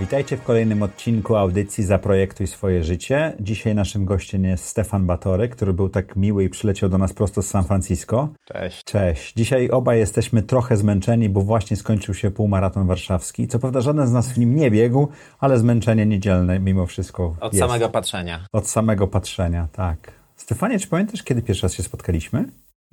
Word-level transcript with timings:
Witajcie 0.00 0.36
w 0.36 0.42
kolejnym 0.42 0.82
odcinku 0.82 1.36
audycji 1.36 1.84
Zaprojektuj 1.84 2.46
swoje 2.46 2.84
życie. 2.84 3.32
Dzisiaj 3.40 3.74
naszym 3.74 4.04
gościem 4.04 4.44
jest 4.44 4.64
Stefan 4.64 5.06
Batory, 5.06 5.48
który 5.48 5.72
był 5.72 5.88
tak 5.88 6.16
miły 6.16 6.44
i 6.44 6.48
przyleciał 6.48 6.88
do 6.88 6.98
nas 6.98 7.12
prosto 7.12 7.42
z 7.42 7.46
San 7.46 7.64
Francisco. 7.64 8.28
Cześć. 8.44 8.84
Cześć. 8.84 9.34
Dzisiaj 9.34 9.70
obaj 9.70 9.98
jesteśmy 9.98 10.42
trochę 10.42 10.76
zmęczeni, 10.76 11.28
bo 11.28 11.40
właśnie 11.40 11.76
skończył 11.76 12.14
się 12.14 12.30
półmaraton 12.30 12.86
warszawski. 12.86 13.48
Co 13.48 13.58
prawda 13.58 13.80
żaden 13.80 14.06
z 14.06 14.12
nas 14.12 14.32
w 14.32 14.38
nim 14.38 14.56
nie 14.56 14.70
biegł, 14.70 15.08
ale 15.38 15.58
zmęczenie 15.58 16.06
niedzielne 16.06 16.60
mimo 16.60 16.86
wszystko 16.86 17.36
Od 17.40 17.54
jest. 17.54 17.66
samego 17.66 17.88
patrzenia. 17.88 18.46
Od 18.52 18.68
samego 18.68 19.06
patrzenia, 19.06 19.68
tak. 19.72 20.12
Stefanie, 20.36 20.78
czy 20.78 20.88
pamiętasz, 20.88 21.22
kiedy 21.22 21.42
pierwszy 21.42 21.62
raz 21.62 21.74
się 21.74 21.82
spotkaliśmy? 21.82 22.44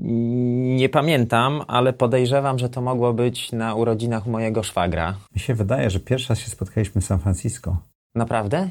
Nie 0.04 0.90
pamiętam, 0.90 1.62
ale 1.68 1.94
podejrzewam, 1.94 2.59
że 2.59 2.70
to 2.70 2.82
mogło 2.82 3.14
być 3.14 3.52
na 3.52 3.76
urodzinach 3.76 4.26
mojego 4.26 4.64
szwagra. 4.64 5.16
Mi 5.36 5.40
się 5.40 5.54
wydaje, 5.56 5.90
że 5.90 6.00
pierwszy 6.00 6.30
raz 6.30 6.40
się 6.40 6.50
spotkaliśmy 6.50 7.02
w 7.02 7.06
San 7.06 7.20
Francisco. 7.20 7.78
Naprawdę? 8.16 8.70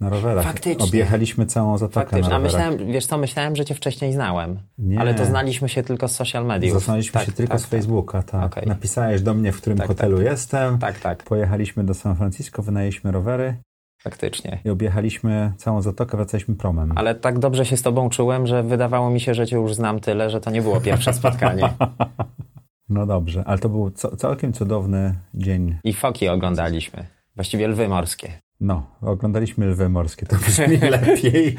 Na 0.00 0.08
rowerach. 0.08 0.44
Faktycznie. 0.44 0.84
Objechaliśmy 0.84 1.46
całą 1.46 1.78
zatokę 1.78 2.00
Faktycznie. 2.00 2.28
na 2.30 2.36
A 2.36 2.38
rowerach. 2.38 2.70
myślałem, 2.70 2.92
wiesz 2.92 3.06
co, 3.06 3.18
myślałem, 3.18 3.56
że 3.56 3.64
cię 3.64 3.74
wcześniej 3.74 4.12
znałem. 4.12 4.58
Nie. 4.78 5.00
Ale 5.00 5.14
to 5.14 5.24
znaliśmy 5.24 5.68
się 5.68 5.82
tylko 5.82 6.08
z 6.08 6.12
social 6.16 6.46
mediów. 6.46 6.72
Zaznaliśmy 6.74 7.12
Tak, 7.12 7.26
się 7.26 7.32
tylko 7.32 7.52
tak, 7.52 7.60
z 7.60 7.66
Facebooka, 7.66 8.22
tak. 8.22 8.44
Okej. 8.44 8.66
Napisałeś 8.66 9.22
do 9.22 9.34
mnie, 9.34 9.52
w 9.52 9.60
którym 9.60 9.78
Tak, 9.78 9.86
hotelu 9.88 10.22
jestem. 10.22 10.78
Tak, 10.78 11.00
tak, 11.00 11.22
Pojechaliśmy 11.22 11.84
do 11.84 11.94
San 11.94 12.16
Francisco, 12.16 12.62
wynajęliśmy 12.62 13.12
rowery 13.12 13.56
faktycznie. 14.04 14.58
i 14.64 14.70
objechaliśmy 14.70 15.52
całą 15.56 15.82
zatokę, 15.82 16.16
wracaliśmy 16.16 16.54
promem. 16.54 16.92
Ale 16.96 17.14
tak 17.14 17.38
dobrze 17.38 17.66
się 17.66 17.76
z 17.76 17.82
tobą 17.82 18.10
czułem, 18.10 18.46
że 18.46 18.62
wydawało 18.62 19.10
mi 19.10 19.20
się, 19.20 19.34
że 19.34 19.46
cię 19.46 19.56
już 19.56 19.74
znam 19.74 20.00
tyle, 20.00 20.30
że 20.30 20.40
to 20.40 20.50
nie 20.50 20.62
było 20.62 20.80
pierwsze 20.80 21.14
spotkanie. 21.20 21.74
No 22.88 23.06
dobrze, 23.06 23.44
ale 23.46 23.58
to 23.58 23.68
był 23.68 23.90
całkiem 23.90 24.52
cudowny 24.52 25.14
dzień. 25.34 25.78
I 25.84 25.92
foki 25.92 26.28
oglądaliśmy. 26.28 27.06
Właściwie 27.34 27.68
lwy 27.68 27.88
morskie. 27.88 28.32
No, 28.60 28.86
oglądaliśmy 29.02 29.66
lwy 29.66 29.88
morskie, 29.88 30.26
to 30.26 30.36
brzmi 30.46 30.76
lepiej. 30.76 31.56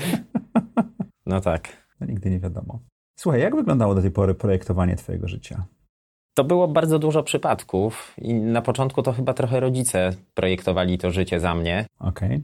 No 1.25 1.41
tak. 1.41 1.67
No 1.99 2.07
nigdy 2.07 2.29
nie 2.29 2.39
wiadomo. 2.39 2.79
Słuchaj, 3.15 3.41
jak 3.41 3.55
wyglądało 3.55 3.95
do 3.95 4.01
tej 4.01 4.11
pory 4.11 4.35
projektowanie 4.35 4.95
twojego 4.95 5.27
życia? 5.27 5.65
To 6.35 6.43
było 6.43 6.67
bardzo 6.67 6.99
dużo 6.99 7.23
przypadków 7.23 8.13
i 8.17 8.33
na 8.33 8.61
początku 8.61 9.01
to 9.01 9.13
chyba 9.13 9.33
trochę 9.33 9.59
rodzice 9.59 10.13
projektowali 10.33 10.97
to 10.97 11.11
życie 11.11 11.39
za 11.39 11.55
mnie. 11.55 11.85
Okej. 11.99 12.41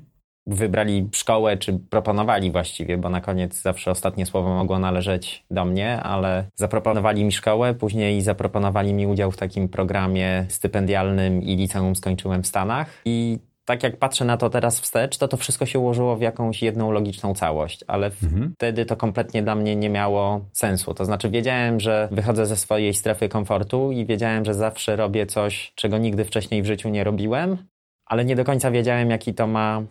wybrali 0.47 1.09
szkołę, 1.13 1.57
czy 1.57 1.73
proponowali 1.73 2.51
właściwie, 2.51 2.97
bo 2.97 3.09
na 3.09 3.21
koniec 3.21 3.61
zawsze 3.61 3.91
ostatnie 3.91 4.25
słowo 4.25 4.49
mogło 4.55 4.79
należeć 4.79 5.45
do 5.51 5.65
mnie, 5.65 6.03
ale 6.03 6.45
zaproponowali 6.55 7.23
mi 7.23 7.31
szkołę, 7.31 7.73
później 7.73 8.21
zaproponowali 8.21 8.93
mi 8.93 9.07
udział 9.07 9.31
w 9.31 9.37
takim 9.37 9.69
programie 9.69 10.45
stypendialnym 10.49 11.43
i 11.43 11.55
liceum 11.55 11.95
skończyłem 11.95 12.43
w 12.43 12.47
Stanach 12.47 13.01
i 13.05 13.39
tak 13.71 13.83
jak 13.83 13.97
patrzę 13.97 14.25
na 14.25 14.37
to 14.37 14.49
teraz 14.49 14.79
wstecz, 14.79 15.17
to 15.17 15.27
to 15.27 15.37
wszystko 15.37 15.65
się 15.65 15.79
ułożyło 15.79 16.15
w 16.15 16.21
jakąś 16.21 16.61
jedną 16.63 16.91
logiczną 16.91 17.33
całość, 17.33 17.83
ale 17.87 18.11
Mhm. 18.23 18.53
wtedy 18.55 18.85
to 18.85 18.95
kompletnie 18.95 19.43
dla 19.43 19.55
mnie 19.55 19.75
nie 19.75 19.89
miało 19.89 20.41
sensu. 20.53 20.93
To 20.93 21.05
znaczy 21.05 21.29
wiedziałem, 21.29 21.79
że 21.79 22.07
wychodzę 22.11 22.45
ze 22.45 22.55
swojej 22.57 22.93
strefy 22.93 23.29
komfortu 23.29 23.91
i 23.91 24.05
wiedziałem, 24.05 24.45
że 24.45 24.53
zawsze 24.53 24.95
robię 24.95 25.25
coś, 25.25 25.71
czego 25.75 25.97
nigdy 25.97 26.25
wcześniej 26.25 26.63
w 26.63 26.65
życiu 26.65 26.89
nie 26.89 27.03
robiłem, 27.03 27.57
ale 28.05 28.25
nie 28.25 28.35
do 28.35 28.43
końca 28.43 28.71
wiedziałem, 28.71 29.09
jaki 29.09 29.33
to 29.33 29.47
ma, 29.47 29.81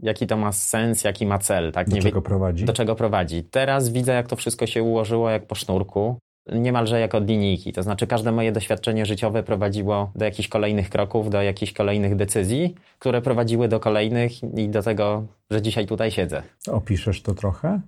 jaki 0.00 0.26
to 0.26 0.36
ma 0.36 0.52
sens, 0.52 1.04
jaki 1.04 1.26
ma 1.26 1.38
cel. 1.38 1.72
Tak? 1.72 1.88
Do 1.88 1.96
nie 1.96 2.02
czego 2.02 2.22
prowadzi? 2.22 2.64
do 2.64 2.72
czego 2.72 2.94
prowadzi. 2.94 3.44
Teraz 3.44 3.88
widzę, 3.88 4.12
jak 4.12 4.26
to 4.26 4.36
wszystko 4.36 4.66
się 4.66 4.82
ułożyło 4.82 5.30
jak 5.30 5.46
po 5.46 5.54
sznurku. 5.54 6.18
Niemalże 6.54 7.00
jak 7.00 7.14
od 7.14 7.28
linijki. 7.28 7.72
To 7.72 7.82
znaczy, 7.82 8.06
każde 8.06 8.32
moje 8.32 8.52
doświadczenie 8.52 9.06
życiowe 9.06 9.42
prowadziło 9.42 10.10
do 10.14 10.24
jakichś 10.24 10.48
kolejnych 10.48 10.90
kroków, 10.90 11.30
do 11.30 11.42
jakichś 11.42 11.72
kolejnych 11.72 12.16
decyzji, 12.16 12.74
które 12.98 13.22
prowadziły 13.22 13.68
do 13.68 13.80
kolejnych 13.80 14.32
i 14.58 14.68
do 14.68 14.82
tego, 14.82 15.24
że 15.50 15.62
dzisiaj 15.62 15.86
tutaj 15.86 16.10
siedzę. 16.10 16.42
Opiszesz 16.68 17.22
to 17.22 17.34
trochę? 17.34 17.80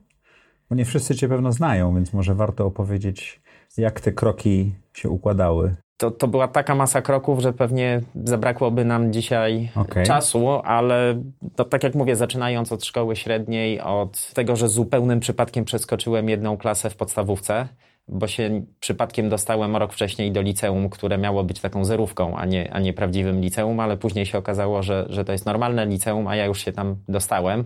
Bo 0.70 0.76
nie 0.76 0.84
wszyscy 0.84 1.14
cię 1.14 1.28
pewno 1.28 1.52
znają, 1.52 1.94
więc 1.94 2.12
może 2.12 2.34
warto 2.34 2.66
opowiedzieć, 2.66 3.40
jak 3.76 4.00
te 4.00 4.12
kroki 4.12 4.72
się 4.94 5.08
układały. 5.08 5.74
To, 5.96 6.10
to 6.10 6.28
była 6.28 6.48
taka 6.48 6.74
masa 6.74 7.02
kroków, 7.02 7.40
że 7.40 7.52
pewnie 7.52 8.00
zabrakłoby 8.24 8.84
nam 8.84 9.12
dzisiaj 9.12 9.68
Okej. 9.76 10.06
czasu, 10.06 10.48
ale 10.48 11.22
to 11.56 11.64
tak 11.64 11.82
jak 11.82 11.94
mówię, 11.94 12.16
zaczynając 12.16 12.72
od 12.72 12.84
szkoły 12.84 13.16
średniej, 13.16 13.80
od 13.80 14.32
tego, 14.32 14.56
że 14.56 14.68
zupełnym 14.68 15.20
przypadkiem 15.20 15.64
przeskoczyłem 15.64 16.28
jedną 16.28 16.56
klasę 16.56 16.90
w 16.90 16.96
podstawówce, 16.96 17.68
bo 18.08 18.26
się 18.26 18.64
przypadkiem 18.80 19.28
dostałem 19.28 19.76
rok 19.76 19.92
wcześniej 19.92 20.32
do 20.32 20.40
liceum, 20.40 20.88
które 20.88 21.18
miało 21.18 21.44
być 21.44 21.60
taką 21.60 21.84
zerówką, 21.84 22.36
a 22.36 22.46
nie, 22.46 22.72
a 22.72 22.80
nie 22.80 22.92
prawdziwym 22.92 23.40
liceum, 23.40 23.80
ale 23.80 23.96
później 23.96 24.26
się 24.26 24.38
okazało, 24.38 24.82
że, 24.82 25.06
że 25.08 25.24
to 25.24 25.32
jest 25.32 25.46
normalne 25.46 25.86
liceum, 25.86 26.26
a 26.26 26.36
ja 26.36 26.46
już 26.46 26.64
się 26.64 26.72
tam 26.72 26.96
dostałem, 27.08 27.64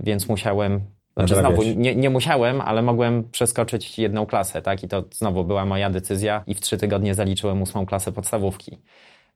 więc 0.00 0.28
musiałem. 0.28 0.80
Znaczy 1.16 1.34
znowu, 1.34 1.62
nie, 1.62 1.94
nie 1.94 2.10
musiałem, 2.10 2.60
ale 2.60 2.82
mogłem 2.82 3.24
przeskoczyć 3.30 3.98
jedną 3.98 4.26
klasę, 4.26 4.62
tak? 4.62 4.84
I 4.84 4.88
to 4.88 5.04
znowu 5.12 5.44
była 5.44 5.64
moja 5.64 5.90
decyzja 5.90 6.44
i 6.46 6.54
w 6.54 6.60
trzy 6.60 6.78
tygodnie 6.78 7.14
zaliczyłem 7.14 7.62
ósmą 7.62 7.86
klasę 7.86 8.12
podstawówki. 8.12 8.78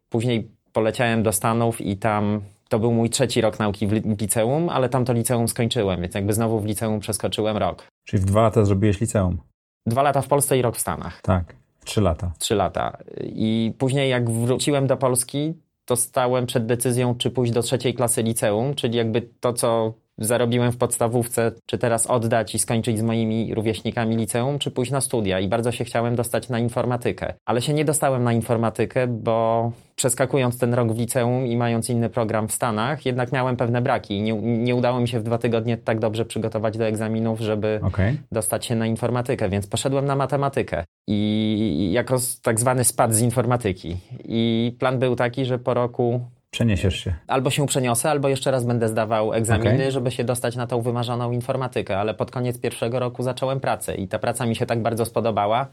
Później 0.08 0.50
poleciałem 0.72 1.22
do 1.22 1.32
Stanów 1.32 1.80
i 1.80 1.96
tam 1.96 2.40
to 2.68 2.78
był 2.78 2.92
mój 2.92 3.10
trzeci 3.10 3.40
rok 3.40 3.58
nauki 3.58 3.86
w 3.86 4.20
liceum, 4.20 4.68
ale 4.68 4.88
tam 4.88 5.04
to 5.04 5.12
liceum 5.12 5.48
skończyłem, 5.48 6.00
więc 6.00 6.14
jakby 6.14 6.32
znowu 6.32 6.60
w 6.60 6.64
liceum 6.64 7.00
przeskoczyłem 7.00 7.56
rok. 7.56 7.86
Czyli 8.04 8.22
w 8.22 8.24
dwa 8.24 8.42
lata 8.42 8.64
zrobiłeś 8.64 9.00
liceum. 9.00 9.38
Dwa 9.86 10.02
lata 10.02 10.22
w 10.22 10.28
Polsce 10.28 10.58
i 10.58 10.62
rok 10.62 10.76
w 10.76 10.80
Stanach. 10.80 11.22
Tak, 11.22 11.56
trzy 11.84 12.00
lata. 12.00 12.32
Trzy 12.38 12.54
lata. 12.54 12.98
I 13.22 13.72
później 13.78 14.10
jak 14.10 14.30
wróciłem 14.30 14.86
do 14.86 14.96
Polski, 14.96 15.54
to 15.84 15.96
stałem 15.96 16.46
przed 16.46 16.66
decyzją, 16.66 17.14
czy 17.14 17.30
pójść 17.30 17.52
do 17.52 17.62
trzeciej 17.62 17.94
klasy 17.94 18.22
liceum, 18.22 18.74
czyli 18.74 18.98
jakby 18.98 19.22
to, 19.40 19.52
co 19.52 19.94
zarobiłem 20.18 20.72
w 20.72 20.76
podstawówce, 20.76 21.52
czy 21.66 21.78
teraz 21.78 22.06
oddać 22.06 22.54
i 22.54 22.58
skończyć 22.58 22.98
z 22.98 23.02
moimi 23.02 23.54
rówieśnikami 23.54 24.16
liceum, 24.16 24.58
czy 24.58 24.70
pójść 24.70 24.92
na 24.92 25.00
studia. 25.00 25.40
I 25.40 25.48
bardzo 25.48 25.72
się 25.72 25.84
chciałem 25.84 26.16
dostać 26.16 26.48
na 26.48 26.58
informatykę. 26.58 27.34
Ale 27.44 27.62
się 27.62 27.74
nie 27.74 27.84
dostałem 27.84 28.24
na 28.24 28.32
informatykę, 28.32 29.06
bo 29.06 29.72
przeskakując 29.96 30.58
ten 30.58 30.74
rok 30.74 30.92
w 30.92 30.98
liceum 30.98 31.46
i 31.46 31.56
mając 31.56 31.90
inny 31.90 32.10
program 32.10 32.48
w 32.48 32.52
Stanach, 32.52 33.06
jednak 33.06 33.32
miałem 33.32 33.56
pewne 33.56 33.82
braki. 33.82 34.22
Nie, 34.22 34.32
nie 34.42 34.74
udało 34.74 35.00
mi 35.00 35.08
się 35.08 35.20
w 35.20 35.22
dwa 35.22 35.38
tygodnie 35.38 35.76
tak 35.76 35.98
dobrze 35.98 36.24
przygotować 36.24 36.78
do 36.78 36.84
egzaminów, 36.84 37.40
żeby 37.40 37.80
Okej. 37.82 38.18
dostać 38.32 38.66
się 38.66 38.76
na 38.76 38.86
informatykę, 38.86 39.48
więc 39.48 39.66
poszedłem 39.66 40.06
na 40.06 40.16
matematykę 40.16 40.84
i 41.08 41.90
jako 41.92 42.16
tak 42.42 42.60
zwany 42.60 42.84
spad 42.84 43.14
z 43.14 43.20
informatyki. 43.20 43.96
I 44.24 44.76
plan 44.78 44.98
był 44.98 45.16
taki, 45.16 45.44
że 45.44 45.58
po 45.58 45.74
roku 45.74 46.20
Przeniesiesz 46.54 47.04
się. 47.04 47.14
albo 47.26 47.50
się 47.50 47.66
przeniosę, 47.66 48.10
albo 48.10 48.28
jeszcze 48.28 48.50
raz 48.50 48.64
będę 48.64 48.88
zdawał 48.88 49.32
egzaminy, 49.32 49.74
Okej. 49.74 49.92
żeby 49.92 50.10
się 50.10 50.24
dostać 50.24 50.56
na 50.56 50.66
tą 50.66 50.80
wymarzoną 50.80 51.32
informatykę, 51.32 51.98
ale 51.98 52.14
pod 52.14 52.30
koniec 52.30 52.58
pierwszego 52.60 52.98
roku 52.98 53.22
zacząłem 53.22 53.60
pracę 53.60 53.94
i 53.94 54.08
ta 54.08 54.18
praca 54.18 54.46
mi 54.46 54.56
się 54.56 54.66
tak 54.66 54.82
bardzo 54.82 55.04
spodobała, 55.04 55.66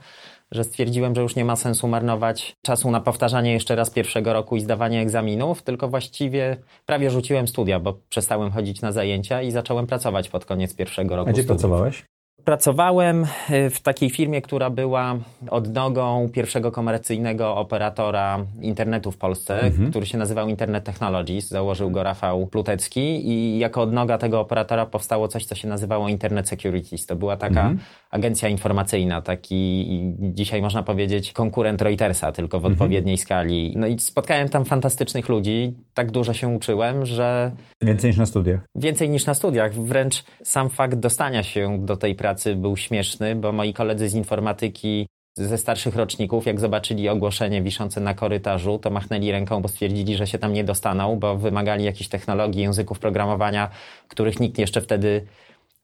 że 0.52 0.64
stwierdziłem, 0.64 1.16
że 1.16 1.22
już 1.22 1.36
nie 1.36 1.46
ma 1.46 1.56
sensu 1.56 1.88
marnować 1.88 2.56
czasu 2.62 2.92
na 2.92 3.02
powtarzanie 3.02 3.54
jeszcze 3.54 3.76
raz 3.76 3.90
pierwszego 3.90 4.34
roku 4.34 4.56
i 4.56 4.62
zdawanie 4.62 5.02
egzaminów, 5.02 5.62
tylko 5.62 5.88
właściwie 5.88 6.58
prawie 6.86 7.10
rzuciłem 7.10 7.48
studia, 7.48 7.80
bo 7.80 7.94
przestałem 8.10 8.52
chodzić 8.52 8.82
na 8.82 8.92
zajęcia 8.92 9.42
i 9.42 9.52
zacząłem 9.52 9.88
pracować 9.88 10.30
pod 10.30 10.46
koniec 10.46 10.76
pierwszego 10.76 11.16
roku 11.16 11.30
A 11.30 11.34
gdzie 11.34 11.44
studiów. 11.44 11.62
pracowałeś? 11.62 12.04
Pracowałem 12.46 13.26
y, 13.50 13.70
w 13.70 13.80
takiej 13.80 14.10
firmie, 14.10 14.42
która 14.42 14.70
była 14.70 15.16
odnogą 15.50 16.30
pierwszego 16.34 16.72
komercyjnego 16.72 17.56
operatora 17.56 18.46
internetu 18.62 19.12
w 19.12 19.18
Polsce, 19.18 19.62
Mhm. 19.62 19.90
który 19.90 20.06
się 20.06 20.18
nazywał 20.18 20.48
Internet 20.50 20.84
Technologies. 20.84 21.48
Założył 21.48 21.92
go 21.92 22.04
Rafał 22.04 22.48
Plutecki 22.48 23.30
i 23.30 23.60
jako 23.60 23.82
odnoga 23.82 24.18
tego 24.18 24.40
operatora 24.40 24.86
powstało 24.86 25.28
coś, 25.28 25.46
co 25.46 25.56
się 25.56 25.68
nazywało 25.68 26.10
Internet 26.10 26.50
Securities. 26.50 27.06
To 27.06 27.16
była 27.16 27.38
taka 27.38 27.60
Mhm. 27.62 27.80
agencja 28.12 28.50
informacyjna, 28.50 29.22
taki 29.22 29.86
dzisiaj 30.20 30.62
można 30.62 30.84
powiedzieć 30.84 31.34
konkurent 31.34 31.82
Reutersa, 31.82 32.32
tylko 32.32 32.58
Mhm. 32.58 32.74
w 32.74 32.76
odpowiedniej 32.76 33.18
skali. 33.18 33.74
No 33.78 33.88
i 33.88 34.00
spotkałem 34.00 34.50
tam 34.50 34.66
fantastycznych 34.66 35.30
ludzi, 35.30 35.74
tak 35.94 36.12
dużo 36.12 36.34
się 36.34 36.48
uczyłem, 36.48 37.06
że 37.06 37.52
Więcej 37.82 38.10
niż 38.10 38.18
na 38.18 38.26
studiach. 38.26 38.60
Więcej 38.76 39.10
niż 39.10 39.26
na 39.26 39.34
studiach. 39.34 39.74
Wręcz 39.74 40.24
sam 40.44 40.70
fakt 40.70 40.96
dostania 40.96 41.44
się 41.44 41.86
do 41.86 41.98
tej 41.98 42.16
pracy 42.16 42.31
był 42.56 42.78
śmieszny, 42.78 43.36
bo 43.36 43.52
moi 43.52 43.74
koledzy 43.74 44.10
z 44.10 44.14
informatyki 44.14 45.08
ze 45.38 45.58
starszych 45.58 45.96
roczników, 45.96 46.46
jak 46.46 46.60
zobaczyli 46.60 47.10
ogłoszenie 47.10 47.62
wiszące 47.62 48.02
na 48.02 48.14
korytarzu, 48.14 48.80
to 48.80 48.90
machnęli 48.90 49.32
ręką, 49.32 49.62
bo 49.62 49.68
stwierdzili, 49.68 50.18
że 50.18 50.28
się 50.28 50.38
tam 50.38 50.54
nie 50.54 50.64
dostaną, 50.64 51.20
bo 51.20 51.38
wymagali 51.38 51.86
jakichś 51.86 52.10
technologii, 52.10 52.62
języków 52.62 53.00
programowania, 53.00 53.70
których 54.08 54.40
nikt 54.40 54.58
jeszcze 54.58 54.82
wtedy 54.82 55.26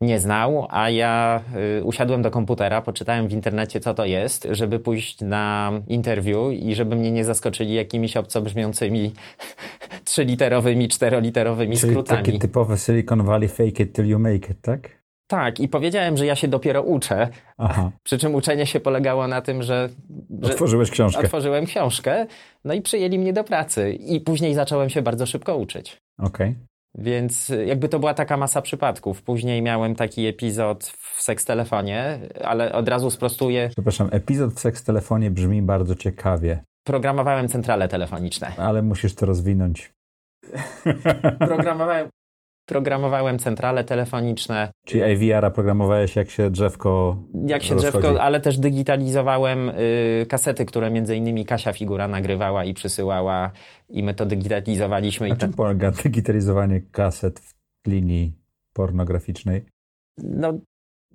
nie 0.01 0.19
znał, 0.19 0.67
a 0.69 0.89
ja 0.89 1.41
y, 1.79 1.83
usiadłem 1.83 2.21
do 2.21 2.31
komputera, 2.31 2.81
poczytałem 2.81 3.27
w 3.27 3.31
internecie, 3.31 3.79
co 3.79 3.93
to 3.93 4.05
jest, 4.05 4.47
żeby 4.51 4.79
pójść 4.79 5.21
na 5.21 5.71
interwiu 5.87 6.51
i 6.51 6.75
żeby 6.75 6.95
mnie 6.95 7.11
nie 7.11 7.25
zaskoczyli 7.25 7.73
jakimiś 7.73 8.17
obco 8.17 8.41
brzmiącymi 8.41 9.13
trzyliterowymi, 10.05 10.87
czteroliterowymi 10.87 11.77
Czyli 11.77 11.91
skrótami. 11.91 12.25
takie 12.25 12.39
typowe 12.39 12.77
Silicon 12.77 13.23
Valley 13.23 13.47
fake 13.47 13.83
it 13.83 13.93
till 13.93 14.05
you 14.05 14.19
make 14.19 14.49
it, 14.49 14.61
tak? 14.61 14.96
Tak, 15.27 15.59
i 15.59 15.67
powiedziałem, 15.67 16.17
że 16.17 16.25
ja 16.25 16.35
się 16.35 16.47
dopiero 16.47 16.81
uczę. 16.81 17.27
Aha. 17.57 17.91
Przy 18.03 18.17
czym 18.17 18.35
uczenie 18.35 18.65
się 18.65 18.79
polegało 18.79 19.27
na 19.27 19.41
tym, 19.41 19.63
że, 19.63 19.89
że 20.41 20.51
Otworzyłeś 20.53 20.89
książkę. 20.91 21.19
otworzyłem 21.23 21.65
książkę, 21.65 22.25
no 22.65 22.73
i 22.73 22.81
przyjęli 22.81 23.19
mnie 23.19 23.33
do 23.33 23.43
pracy. 23.43 23.93
I 23.93 24.21
później 24.21 24.53
zacząłem 24.53 24.89
się 24.89 25.01
bardzo 25.01 25.25
szybko 25.25 25.57
uczyć. 25.57 25.97
Okej. 26.19 26.55
Więc 26.95 27.49
y, 27.49 27.65
jakby 27.65 27.89
to 27.89 27.99
była 27.99 28.13
taka 28.13 28.37
masa 28.37 28.61
przypadków. 28.61 29.21
Później 29.21 29.61
miałem 29.61 29.95
taki 29.95 30.27
epizod 30.27 30.83
w 30.85 31.21
sekstelefonie, 31.21 32.19
ale 32.43 32.73
od 32.73 32.87
razu 32.89 33.09
sprostuję. 33.09 33.69
Przepraszam, 33.71 34.09
epizod 34.11 34.53
w 34.53 34.59
seks 34.59 34.83
telefonie 34.83 35.31
brzmi 35.31 35.61
bardzo 35.61 35.95
ciekawie, 35.95 36.63
Programowałem 36.87 37.47
centrale 37.47 37.87
telefoniczne. 37.87 38.51
ale 38.57 38.81
musisz 38.81 39.15
to 39.15 39.25
rozwinąć. 39.25 39.91
Programowałem, 41.39 42.07
programowałem 42.67 43.39
centrale 43.39 43.83
telefoniczne, 43.83 44.71
Czyli 44.85 45.03
AVR-a 45.03 45.51
programowałeś, 45.51 46.15
jak 46.15 46.29
się 46.29 46.49
drzewko 46.49 47.17
jak 47.45 47.63
się 47.63 47.75
rozchodzi. 47.75 47.97
drzewko, 48.01 48.21
ale 48.21 48.41
też 48.41 48.57
digitalizowałem 48.57 49.69
y, 49.69 50.25
kasety, 50.29 50.65
które 50.65 50.91
między 50.91 51.15
innymi 51.15 51.45
Kasia 51.45 51.73
Figura 51.73 52.07
nagrywała 52.07 52.65
i 52.65 52.73
przysyłała 52.73 53.51
i 53.89 54.03
my 54.03 54.13
to 54.13 54.25
digitalizowaliśmy. 54.25 55.27
I 55.27 55.29
Na 55.29 55.35
to, 55.35 55.41
czym 55.41 55.53
polega 55.53 55.91
digitalizowanie 55.91 56.81
kaset 56.81 57.39
w 57.39 57.53
linii 57.87 58.33
pornograficznej, 58.73 59.65
no, 60.17 60.53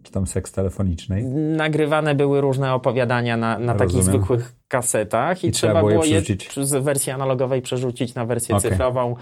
czy 0.03 0.13
tam 0.13 0.27
seks 0.27 0.53
telefonicznej? 0.53 1.25
nagrywane 1.57 2.15
były 2.15 2.41
różne 2.41 2.75
opowiadania 2.75 3.37
na, 3.37 3.59
na 3.59 3.75
takich 3.75 4.03
zwykłych 4.03 4.53
kasetach 4.69 5.45
i, 5.45 5.49
I 5.49 5.53
trzeba 5.53 5.81
było 5.81 6.05
je 6.05 6.23
je 6.67 6.81
wersji 6.81 7.13
analogowej 7.13 7.63
przerzucić 7.63 8.15
na 8.15 8.27
wersję 8.27 8.57
Okej. 8.57 8.71
cyfrową, 8.71 9.17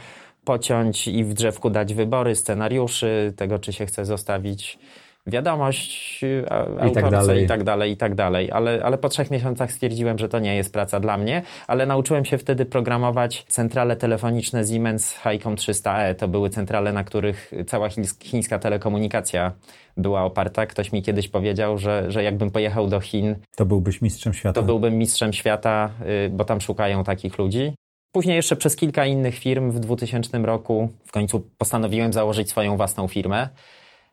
pociąć 0.55 1.09
i 1.09 1.25
w 1.25 1.35
drzewku 1.35 1.71
dać 1.71 1.95
wybory, 1.95 2.35
scenariuszy, 2.35 3.33
tego 3.37 3.59
czy 3.59 3.73
się 3.73 3.87
chce 3.87 4.05
zostawić 4.05 4.79
wiadomość 5.27 6.21
y, 6.25 6.45
a- 6.51 6.67
autorce 6.83 7.11
dalej. 7.11 7.45
i 7.45 7.47
tak 7.47 7.65
dalej, 7.65 7.93
i 7.93 7.97
tak 7.97 8.15
dalej. 8.15 8.51
Ale, 8.53 8.81
ale 8.85 8.99
po 8.99 9.09
trzech 9.09 9.31
miesiącach 9.31 9.73
stwierdziłem, 9.73 10.19
że 10.19 10.29
to 10.29 10.39
nie 10.39 10.57
jest 10.57 10.73
praca 10.73 11.01
dla 11.01 11.17
mnie, 11.19 11.43
ale 11.67 11.87
nauczyłem 11.87 12.25
się 12.25 12.39
wtedy 12.39 12.67
programować 12.67 13.45
centrale 13.49 13.97
telefoniczne 13.97 14.65
Siemens 14.67 15.15
Highcom 15.23 15.57
300e. 15.57 16.15
To 16.15 16.29
były 16.29 16.51
centrale, 16.51 16.93
na 16.93 17.05
których 17.05 17.53
cała 17.67 17.89
chińs- 17.89 18.23
chińska 18.25 18.59
telekomunikacja 18.59 19.53
była 19.97 20.25
oparta. 20.25 20.67
Ktoś 20.67 20.93
mi 20.93 21.03
kiedyś 21.03 21.29
powiedział, 21.29 21.79
że, 21.79 22.11
że 22.11 22.23
jakbym 22.23 22.51
pojechał 22.51 22.87
do 22.89 23.01
Chin, 23.01 23.37
To 23.57 23.67
byłbyś 23.67 24.03
mistrzem 24.03 24.35
świata. 24.35 24.61
to 24.61 24.67
byłbym 24.67 24.99
mistrzem 24.99 25.33
świata, 25.33 25.91
y, 26.27 26.31
bo 26.31 26.45
tam 26.45 26.61
szukają 26.61 27.05
takich 27.05 27.39
ludzi. 27.39 27.73
Później 28.13 28.37
jeszcze 28.37 28.57
przez 28.57 28.77
kilka 28.77 29.07
innych 29.07 29.39
firm 29.39 29.71
w 29.71 29.81
2000 29.81 30.39
roku 30.39 30.89
w 31.07 31.13
końcu 31.13 31.41
postanowiłem 31.59 32.13
założyć 32.13 32.51
swoją 32.51 32.77
własną 32.77 33.09
firmę. 33.09 33.49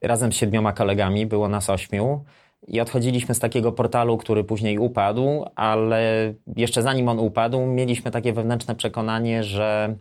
Razem 0.02 0.32
z 0.32 0.36
siedmioma 0.36 0.74
kolegami, 0.74 1.26
było 1.26 1.50
nas 1.50 1.70
ośmiu. 1.70 2.26
I 2.68 2.82
odchodziliśmy 2.82 3.36
z 3.36 3.40
takiego 3.40 3.72
portalu, 3.72 4.18
który 4.18 4.44
później 4.44 4.80
upadł, 4.80 5.46
ale 5.56 6.34
jeszcze 6.56 6.82
zanim 6.82 7.10
on 7.10 7.20
upadł, 7.20 7.66
mieliśmy 7.66 8.12
takie 8.12 8.34
wewnętrzne 8.34 8.76
przekonanie, 8.76 9.44
że 9.44 9.96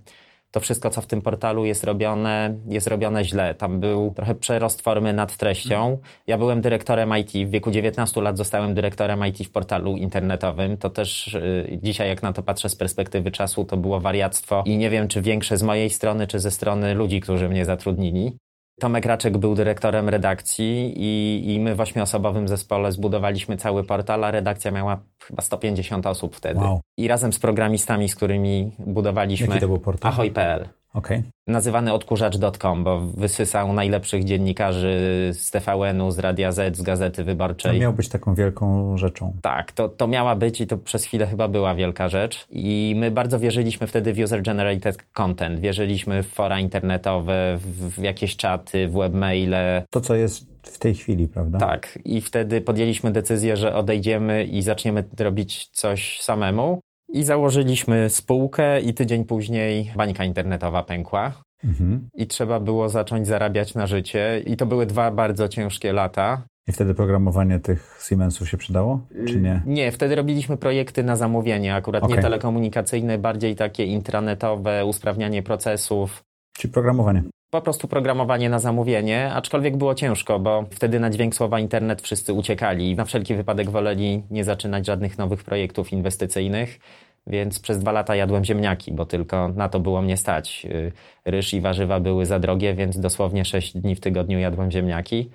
to 0.50 0.60
wszystko, 0.60 0.90
co 0.90 1.00
w 1.00 1.06
tym 1.06 1.22
portalu 1.22 1.64
jest 1.64 1.84
robione, 1.84 2.58
jest 2.68 2.86
robione 2.86 3.24
źle. 3.24 3.54
Tam 3.54 3.80
był 3.80 4.12
trochę 4.16 4.34
przerost 4.34 4.82
formy 4.82 5.12
nad 5.12 5.36
treścią. 5.36 5.98
Ja 6.26 6.38
byłem 6.38 6.60
dyrektorem 6.60 7.12
IT. 7.18 7.30
W 7.48 7.50
wieku 7.50 7.70
19 7.70 8.20
lat 8.20 8.36
zostałem 8.36 8.74
dyrektorem 8.74 9.26
IT 9.26 9.38
w 9.38 9.50
portalu 9.50 9.96
internetowym. 9.96 10.76
To 10.76 10.90
też 10.90 11.34
y, 11.34 11.78
dzisiaj, 11.82 12.08
jak 12.08 12.22
na 12.22 12.32
to 12.32 12.42
patrzę 12.42 12.68
z 12.68 12.76
perspektywy 12.76 13.30
czasu, 13.30 13.64
to 13.64 13.76
było 13.76 14.00
wariactwo. 14.00 14.62
I 14.66 14.78
nie 14.78 14.90
wiem, 14.90 15.08
czy 15.08 15.22
większe 15.22 15.56
z 15.56 15.62
mojej 15.62 15.90
strony, 15.90 16.26
czy 16.26 16.40
ze 16.40 16.50
strony 16.50 16.94
ludzi, 16.94 17.20
którzy 17.20 17.48
mnie 17.48 17.64
zatrudnili. 17.64 18.36
Tomek 18.80 19.06
Raczek 19.06 19.38
był 19.38 19.54
dyrektorem 19.54 20.08
redakcji 20.08 20.94
i, 20.96 21.54
i 21.54 21.60
my 21.60 21.74
w 21.74 21.80
ośmioosobowym 21.80 22.48
zespole 22.48 22.92
zbudowaliśmy 22.92 23.56
cały 23.56 23.84
portal, 23.84 24.24
a 24.24 24.30
redakcja 24.30 24.70
miała 24.70 24.98
chyba 25.22 25.42
150 25.42 26.06
osób 26.06 26.36
wtedy. 26.36 26.60
Wow. 26.60 26.80
I 26.96 27.08
razem 27.08 27.32
z 27.32 27.38
programistami, 27.38 28.08
z 28.08 28.14
którymi 28.14 28.72
budowaliśmy 28.78 29.46
Jaki 29.46 29.60
to 29.60 29.68
był 29.68 29.78
portal? 29.78 30.12
Ahoj.pl 30.12 30.68
Okej. 30.96 31.22
nazywany 31.46 31.92
odkurzacz.com, 31.92 32.84
bo 32.84 33.00
wysysał 33.00 33.72
najlepszych 33.72 34.24
dziennikarzy 34.24 34.98
z 35.32 35.50
TVN-u, 35.50 36.10
z 36.10 36.18
Radia 36.18 36.52
Z, 36.52 36.76
z 36.76 36.82
Gazety 36.82 37.16
To 37.22 37.24
Wyborczej. 37.24 37.80
miał 37.80 37.92
być 37.92 38.08
taką 38.08 38.34
wielką 38.34 38.96
rzeczą. 38.96 39.32
Tak, 39.42 39.72
to, 39.72 39.88
to 39.88 40.06
miała 40.06 40.36
być 40.36 40.60
i 40.60 40.66
to 40.66 40.78
przez 40.78 41.04
chwilę 41.04 41.26
chyba 41.26 41.48
była 41.48 41.74
wielka 41.74 42.08
rzecz. 42.08 42.46
I 42.50 42.94
my 42.98 43.10
bardzo 43.10 43.38
wierzyliśmy 43.38 43.86
wtedy 43.86 44.12
w 44.14 44.16
user-generated 44.18 44.96
content. 45.12 45.60
Wierzyliśmy 45.60 46.22
w 46.22 46.28
fora 46.28 46.60
internetowe, 46.60 47.58
w, 47.60 47.90
w 47.90 48.02
jakieś 48.02 48.36
czaty, 48.36 48.88
w 48.88 48.92
webmaile. 48.92 49.82
To, 49.90 50.00
co 50.00 50.14
jest 50.14 50.46
w 50.62 50.78
tej 50.78 50.94
chwili, 50.94 51.28
prawda? 51.28 51.58
Tak, 51.58 51.98
i 52.04 52.20
wtedy 52.20 52.60
podjęliśmy 52.60 53.10
decyzję, 53.12 53.56
że 53.56 53.74
odejdziemy 53.74 54.44
i 54.44 54.62
zaczniemy 54.62 55.04
robić 55.18 55.68
coś 55.68 56.20
samemu. 56.20 56.80
I 57.16 57.24
założyliśmy 57.24 58.10
spółkę 58.10 58.80
i 58.80 58.94
tydzień 58.94 59.24
później 59.24 59.92
bańka 59.96 60.24
internetowa 60.24 60.82
pękła. 60.82 61.32
Mhm. 61.64 62.08
i 62.14 62.26
trzeba 62.26 62.60
było 62.60 62.88
zacząć 62.88 63.26
zarabiać 63.26 63.74
na 63.74 63.86
życie. 63.86 64.42
I 64.46 64.56
to 64.56 64.66
były 64.66 64.86
dwa 64.86 65.10
bardzo 65.10 65.48
ciężkie 65.48 65.92
lata. 65.92 66.42
I 66.68 66.72
wtedy 66.72 66.94
programowanie 66.94 67.60
tych 67.60 68.00
Siemensów 68.08 68.48
się 68.48 68.56
przydało, 68.56 69.00
czy 69.26 69.40
nie? 69.40 69.62
Nie, 69.66 69.92
wtedy 69.92 70.14
robiliśmy 70.14 70.56
projekty 70.56 71.02
na 71.04 71.16
zamówienie, 71.16 71.74
akurat 71.74 72.02
nie 72.02 72.08
Okej. 72.08 72.22
telekomunikacyjne, 72.22 73.18
bardziej 73.18 73.56
takie 73.56 73.84
intranetowe, 73.84 74.84
usprawnianie 74.84 75.42
procesów. 75.42 76.22
Czy 76.58 76.68
programowanie? 76.68 77.22
Po 77.50 77.62
prostu 77.62 77.88
programowanie 77.88 78.48
na 78.50 78.58
zamówienie, 78.58 79.32
aczkolwiek 79.34 79.76
było 79.76 79.94
ciężko, 79.94 80.38
bo 80.38 80.64
wtedy 80.70 81.00
na 81.00 81.10
dźwięk 81.10 81.34
słowa 81.34 81.60
internet 81.60 82.02
wszyscy 82.02 82.32
uciekali. 82.32 82.96
Na 82.96 83.04
wszelki 83.04 83.34
wypadek 83.34 83.70
woleli 83.70 84.22
nie 84.30 84.44
zaczynać 84.44 84.86
żadnych 84.86 85.18
nowych 85.18 85.44
projektów 85.44 85.92
inwestycyjnych, 85.92 86.78
więc 87.26 87.60
przez 87.60 87.78
dwa 87.78 87.92
lata 87.92 88.16
jadłem 88.16 88.44
ziemniaki, 88.44 88.92
bo 88.92 89.06
tylko 89.06 89.48
na 89.48 89.68
to 89.68 89.80
było 89.80 90.02
mnie 90.02 90.16
stać. 90.16 90.66
Y, 90.70 90.92
Ryż 91.24 91.54
i 91.54 91.60
warzywa 91.60 92.00
były 92.00 92.26
za 92.26 92.38
drogie, 92.38 92.74
więc 92.74 93.00
dosłownie 93.00 93.44
sześć 93.44 93.76
dni 93.76 93.94
w 93.94 94.00
tygodniu 94.00 94.38
jadłem 94.38 94.70
ziemniaki. 94.70 95.30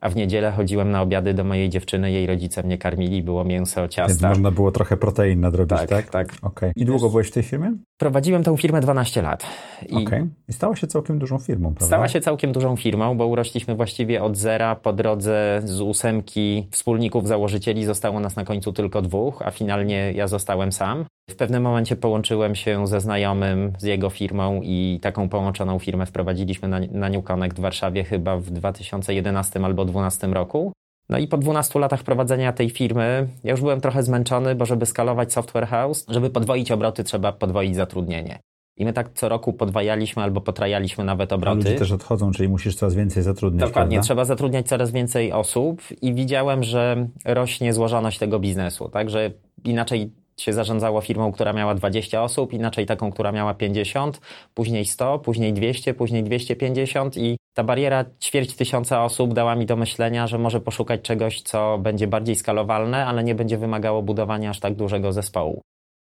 A 0.00 0.08
w 0.08 0.16
niedzielę 0.16 0.52
chodziłem 0.52 0.90
na 0.90 1.02
obiady 1.02 1.34
do 1.34 1.44
mojej 1.44 1.68
dziewczyny, 1.68 2.12
jej 2.12 2.26
rodzice 2.26 2.62
mnie 2.62 2.78
karmili, 2.78 3.22
było 3.22 3.44
mięso, 3.44 3.80
Więc 3.80 3.92
ciasta. 3.92 4.28
można 4.28 4.50
było 4.50 4.72
trochę 4.72 4.96
protein 4.96 5.40
nadrobić, 5.40 5.78
tak? 5.78 5.88
Tak, 5.88 6.10
tak. 6.10 6.28
Okej. 6.42 6.72
I 6.76 6.84
długo 6.84 7.10
byłeś 7.10 7.28
w 7.28 7.30
tej 7.30 7.42
firmie? 7.42 7.72
Prowadziłem 7.96 8.42
tą 8.42 8.56
firmę 8.56 8.80
12 8.80 9.22
lat. 9.22 9.46
I 9.88 9.94
Okej. 10.06 10.24
I 10.48 10.52
stała 10.52 10.76
się 10.76 10.86
całkiem 10.86 11.18
dużą 11.18 11.38
firmą, 11.38 11.68
prawda? 11.68 11.86
Stała 11.86 12.08
się 12.08 12.20
całkiem 12.20 12.52
dużą 12.52 12.76
firmą, 12.76 13.16
bo 13.16 13.26
urośliśmy 13.26 13.74
właściwie 13.74 14.22
od 14.22 14.36
zera. 14.36 14.76
Po 14.76 14.92
drodze 14.92 15.60
z 15.64 15.80
ósemki 15.80 16.68
wspólników, 16.70 17.28
założycieli 17.28 17.84
zostało 17.84 18.20
nas 18.20 18.36
na 18.36 18.44
końcu 18.44 18.72
tylko 18.72 19.02
dwóch, 19.02 19.42
a 19.42 19.50
finalnie 19.50 20.12
ja 20.12 20.28
zostałem 20.28 20.72
sam. 20.72 21.04
W 21.30 21.36
pewnym 21.36 21.62
momencie 21.62 21.96
połączyłem 21.96 22.54
się 22.54 22.86
ze 22.86 23.00
znajomym, 23.00 23.72
z 23.78 23.82
jego 23.82 24.10
firmą 24.10 24.60
i 24.64 24.98
taką 25.02 25.28
połączoną 25.28 25.78
firmę 25.78 26.06
wprowadziliśmy 26.06 26.68
na, 26.68 26.80
na 26.92 27.08
New 27.08 27.24
Connect 27.24 27.56
w 27.56 27.60
Warszawie 27.60 28.04
chyba 28.04 28.36
w 28.36 28.50
2011 28.50 29.60
albo 29.64 29.84
2012 29.84 30.26
roku. 30.26 30.72
No 31.08 31.18
i 31.18 31.28
po 31.28 31.38
12 31.38 31.78
latach 31.78 32.02
prowadzenia 32.02 32.52
tej 32.52 32.70
firmy, 32.70 33.28
ja 33.44 33.50
już 33.50 33.60
byłem 33.60 33.80
trochę 33.80 34.02
zmęczony, 34.02 34.54
bo 34.54 34.66
żeby 34.66 34.86
skalować 34.86 35.32
software 35.32 35.66
house, 35.66 36.04
żeby 36.08 36.30
podwoić 36.30 36.70
obroty, 36.72 37.04
trzeba 37.04 37.32
podwoić 37.32 37.76
zatrudnienie. 37.76 38.38
I 38.76 38.84
my 38.84 38.92
tak 38.92 39.10
co 39.14 39.28
roku 39.28 39.52
podwajaliśmy 39.52 40.22
albo 40.22 40.40
potrajaliśmy 40.40 41.04
nawet 41.04 41.32
A 41.32 41.36
obroty. 41.36 41.58
ludzie 41.58 41.74
też 41.74 41.92
odchodzą, 41.92 42.32
czyli 42.32 42.48
musisz 42.48 42.76
coraz 42.76 42.94
więcej 42.94 43.22
zatrudniać, 43.22 43.68
Dokładnie, 43.68 43.96
prawda? 43.96 44.06
trzeba 44.06 44.24
zatrudniać 44.24 44.66
coraz 44.68 44.90
więcej 44.90 45.32
osób 45.32 45.82
i 46.02 46.14
widziałem, 46.14 46.62
że 46.62 47.08
rośnie 47.24 47.72
złożoność 47.72 48.18
tego 48.18 48.38
biznesu, 48.40 48.88
tak, 48.88 49.10
że 49.10 49.30
inaczej 49.64 50.12
się 50.40 50.52
zarządzało 50.52 51.00
firmą, 51.00 51.32
która 51.32 51.52
miała 51.52 51.74
20 51.74 52.22
osób, 52.22 52.52
inaczej 52.52 52.86
taką, 52.86 53.12
która 53.12 53.32
miała 53.32 53.54
50, 53.54 54.20
później 54.54 54.84
100, 54.84 55.18
później 55.18 55.52
200, 55.52 55.94
później 55.94 56.24
250 56.24 57.16
i 57.16 57.36
ta 57.54 57.64
bariera 57.64 58.04
ćwierć 58.20 58.54
tysiąca 58.54 59.04
osób 59.04 59.34
dała 59.34 59.56
mi 59.56 59.66
do 59.66 59.76
myślenia, 59.76 60.26
że 60.26 60.38
może 60.38 60.60
poszukać 60.60 61.00
czegoś, 61.02 61.42
co 61.42 61.78
będzie 61.78 62.06
bardziej 62.06 62.36
skalowalne, 62.36 63.06
ale 63.06 63.24
nie 63.24 63.34
będzie 63.34 63.58
wymagało 63.58 64.02
budowania 64.02 64.50
aż 64.50 64.60
tak 64.60 64.74
dużego 64.74 65.12
zespołu. 65.12 65.62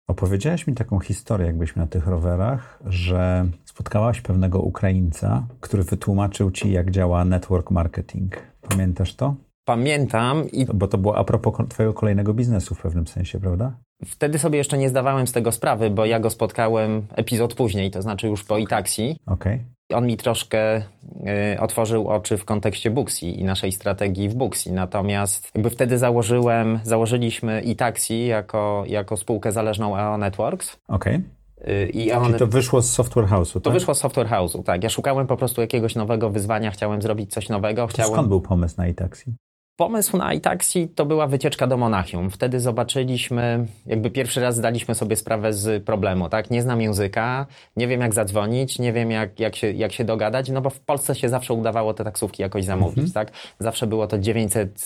Opowiedziałeś 0.08 0.68
mi 0.68 0.74
taką 0.74 1.00
historię, 1.00 1.48
jak 1.48 1.58
byliśmy 1.58 1.82
na 1.82 1.88
tych 1.88 2.08
rowerach, 2.08 2.80
że 2.86 3.46
spotkałaś 3.66 4.22
pewnego 4.22 4.60
Ukraińca, 4.60 5.48
który 5.60 5.84
wytłumaczył 5.84 6.52
ci, 6.52 6.72
jak 6.72 6.92
działa 6.92 7.26
network 7.26 7.72
marketing. 7.72 8.38
Pamiętasz 8.70 9.16
to? 9.16 9.36
Pamiętam 9.68 10.50
i 10.52 10.66
Bo 10.66 10.88
to 10.88 10.98
było 10.98 11.18
a 11.18 11.24
propos 11.24 11.54
twojego 11.70 11.94
kolejnego 11.94 12.34
biznesu 12.34 12.76
w 12.76 12.82
pewnym 12.82 13.08
sensie, 13.08 13.40
prawda? 13.40 13.74
wtedy 14.06 14.40
sobie 14.40 14.58
jeszcze 14.58 14.78
nie 14.78 14.90
zdawałem 14.90 15.28
z 15.28 15.32
tego 15.32 15.52
sprawy, 15.52 15.90
bo 15.90 16.06
ja 16.06 16.20
go 16.20 16.30
spotkałem 16.30 17.08
epizod 17.16 17.54
później, 17.54 17.92
to 17.92 18.02
znaczy 18.02 18.28
już 18.28 18.44
po 18.44 18.60
e-taxi. 18.60 19.20
Okej. 19.26 19.64
On 19.94 20.08
mi 20.08 20.18
troszkę 20.18 20.78
y, 20.78 21.60
otworzył 21.60 22.08
oczy 22.08 22.38
w 22.38 22.46
kontekście 22.46 22.92
Booksy 22.92 23.26
i 23.26 23.44
naszej 23.44 23.72
strategii 23.72 24.30
w 24.30 24.36
Booksy. 24.36 24.72
Natomiast 24.72 25.52
jakby 25.56 25.70
wtedy 25.70 25.98
założyłem, 25.98 26.80
założyliśmy 26.84 27.64
e-taxi 27.66 28.26
jako, 28.26 28.84
jako 28.88 29.18
spółkę 29.18 29.52
zależną 29.52 29.98
EO 29.98 30.18
Networks. 30.18 30.78
Okej. 30.88 31.22
Y, 31.68 31.90
I 31.90 32.12
EO 32.12 32.26
Czyli 32.26 32.40
to 32.40 32.48
wyszło 32.48 32.82
z 32.82 32.92
Software 32.92 33.28
House'u, 33.28 33.54
To 33.54 33.60
tak? 33.60 33.74
wyszło 33.74 33.94
z 33.94 34.00
Software 34.00 34.28
House'u, 34.28 34.64
tak. 34.64 34.84
Ja 34.84 34.90
szukałem 34.90 35.28
po 35.28 35.38
prostu 35.38 35.62
jakiegoś 35.62 35.96
nowego 35.96 36.30
wyzwania, 36.30 36.72
chciałem 36.72 37.02
zrobić 37.02 37.32
coś 37.34 37.50
nowego. 37.50 37.82
To 37.82 37.88
Chciałem... 37.88 38.12
skąd 38.12 38.28
był 38.28 38.42
pomysł 38.42 38.76
na 38.78 38.88
e-taxi? 38.88 39.34
Pomysł 39.78 40.18
na 40.18 40.34
iTaxi 40.34 40.88
to 40.96 41.06
była 41.06 41.28
wycieczka 41.28 41.68
do 41.68 41.78
Monachium. 41.78 42.32
Wtedy 42.32 42.60
zobaczyliśmy, 42.60 43.68
jakby 43.86 44.10
pierwszy 44.10 44.42
raz 44.42 44.56
zdaliśmy 44.56 44.96
sobie 44.96 45.16
sprawę 45.16 45.54
z 45.54 45.84
problemu, 45.84 46.30
tak? 46.30 46.52
Nie 46.52 46.62
znam 46.62 46.82
języka, 46.82 47.46
nie 47.76 47.88
wiem 47.88 48.02
jak 48.02 48.14
zadzwonić, 48.14 48.80
nie 48.80 48.94
wiem 48.94 49.12
jak, 49.12 49.40
jak, 49.40 49.56
się, 49.56 49.72
jak 49.72 49.92
się 49.92 50.04
dogadać, 50.04 50.50
no 50.50 50.62
bo 50.62 50.70
w 50.70 50.80
Polsce 50.80 51.16
się 51.16 51.30
zawsze 51.30 51.54
udawało 51.54 51.94
te 51.94 52.04
taksówki 52.04 52.42
jakoś 52.42 52.66
zamówić, 52.66 53.14
tak? 53.14 53.32
Zawsze 53.60 53.88
było 53.88 54.08
to 54.08 54.20
900 54.20 54.86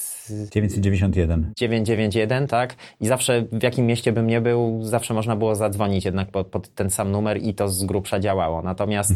991. 0.52 1.52
991, 1.58 2.48
tak? 2.48 2.76
I 3.02 3.08
zawsze 3.08 3.46
w 3.52 3.64
jakim 3.64 3.86
mieście 3.86 4.12
bym 4.12 4.28
nie 4.28 4.42
był, 4.42 4.84
zawsze 4.84 5.14
można 5.14 5.36
było 5.36 5.56
zadzwonić 5.56 6.06
jednak 6.06 6.32
pod, 6.32 6.48
pod 6.48 6.76
ten 6.76 6.90
sam 6.90 7.12
numer 7.12 7.38
i 7.44 7.54
to 7.54 7.70
z 7.70 7.84
grubsza 7.84 8.20
działało. 8.20 8.62
Natomiast 8.62 9.12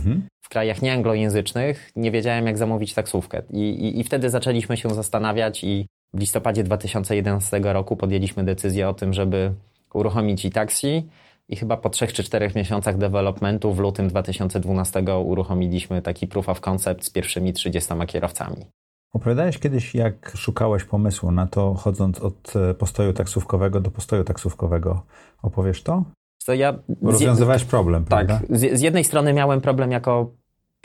w 0.45 0.49
krajach 0.49 0.81
nieanglojęzycznych 0.81 1.91
nie 1.95 2.11
wiedziałem, 2.11 2.47
jak 2.47 2.57
zamówić 2.57 2.93
taksówkę. 2.93 3.41
I, 3.49 3.59
i, 3.59 3.99
I 3.99 4.03
wtedy 4.03 4.29
zaczęliśmy 4.29 4.77
się 4.77 4.89
zastanawiać 4.89 5.63
i 5.63 5.87
w 6.13 6.19
listopadzie 6.19 6.63
2011 6.63 7.59
roku 7.63 7.97
podjęliśmy 7.97 8.43
decyzję 8.43 8.89
o 8.89 8.93
tym, 8.93 9.13
żeby 9.13 9.53
uruchomić 9.93 10.45
e-taxi. 10.45 11.09
I 11.49 11.55
chyba 11.55 11.77
po 11.77 11.89
trzech 11.89 12.13
czy 12.13 12.23
czterech 12.23 12.55
miesiącach 12.55 12.97
developmentu 12.97 13.73
w 13.73 13.79
lutym 13.79 14.07
2012 14.07 15.03
uruchomiliśmy 15.17 16.01
taki 16.01 16.27
proof 16.27 16.49
of 16.49 16.61
concept 16.61 17.05
z 17.05 17.09
pierwszymi 17.09 17.53
30 17.53 17.93
kierowcami. 18.07 18.65
Opowiadałeś 19.13 19.57
kiedyś, 19.59 19.95
jak 19.95 20.31
szukałeś 20.35 20.83
pomysłu 20.83 21.31
na 21.31 21.47
to, 21.47 21.73
chodząc 21.73 22.21
od 22.21 22.53
e, 22.55 22.73
postoju 22.73 23.13
taksówkowego 23.13 23.79
do 23.79 23.91
postoju 23.91 24.23
taksówkowego. 24.23 25.01
Opowiesz 25.41 25.83
to? 25.83 26.03
To 26.45 26.53
ja 26.53 26.79
rozwiązywałeś 27.01 27.63
problem, 27.63 28.05
Tak. 28.05 28.27
prawda? 28.27 28.57
Z, 28.57 28.79
z 28.79 28.81
jednej 28.81 29.03
strony 29.03 29.33
miałem 29.33 29.61
problem 29.61 29.91
jako 29.91 30.31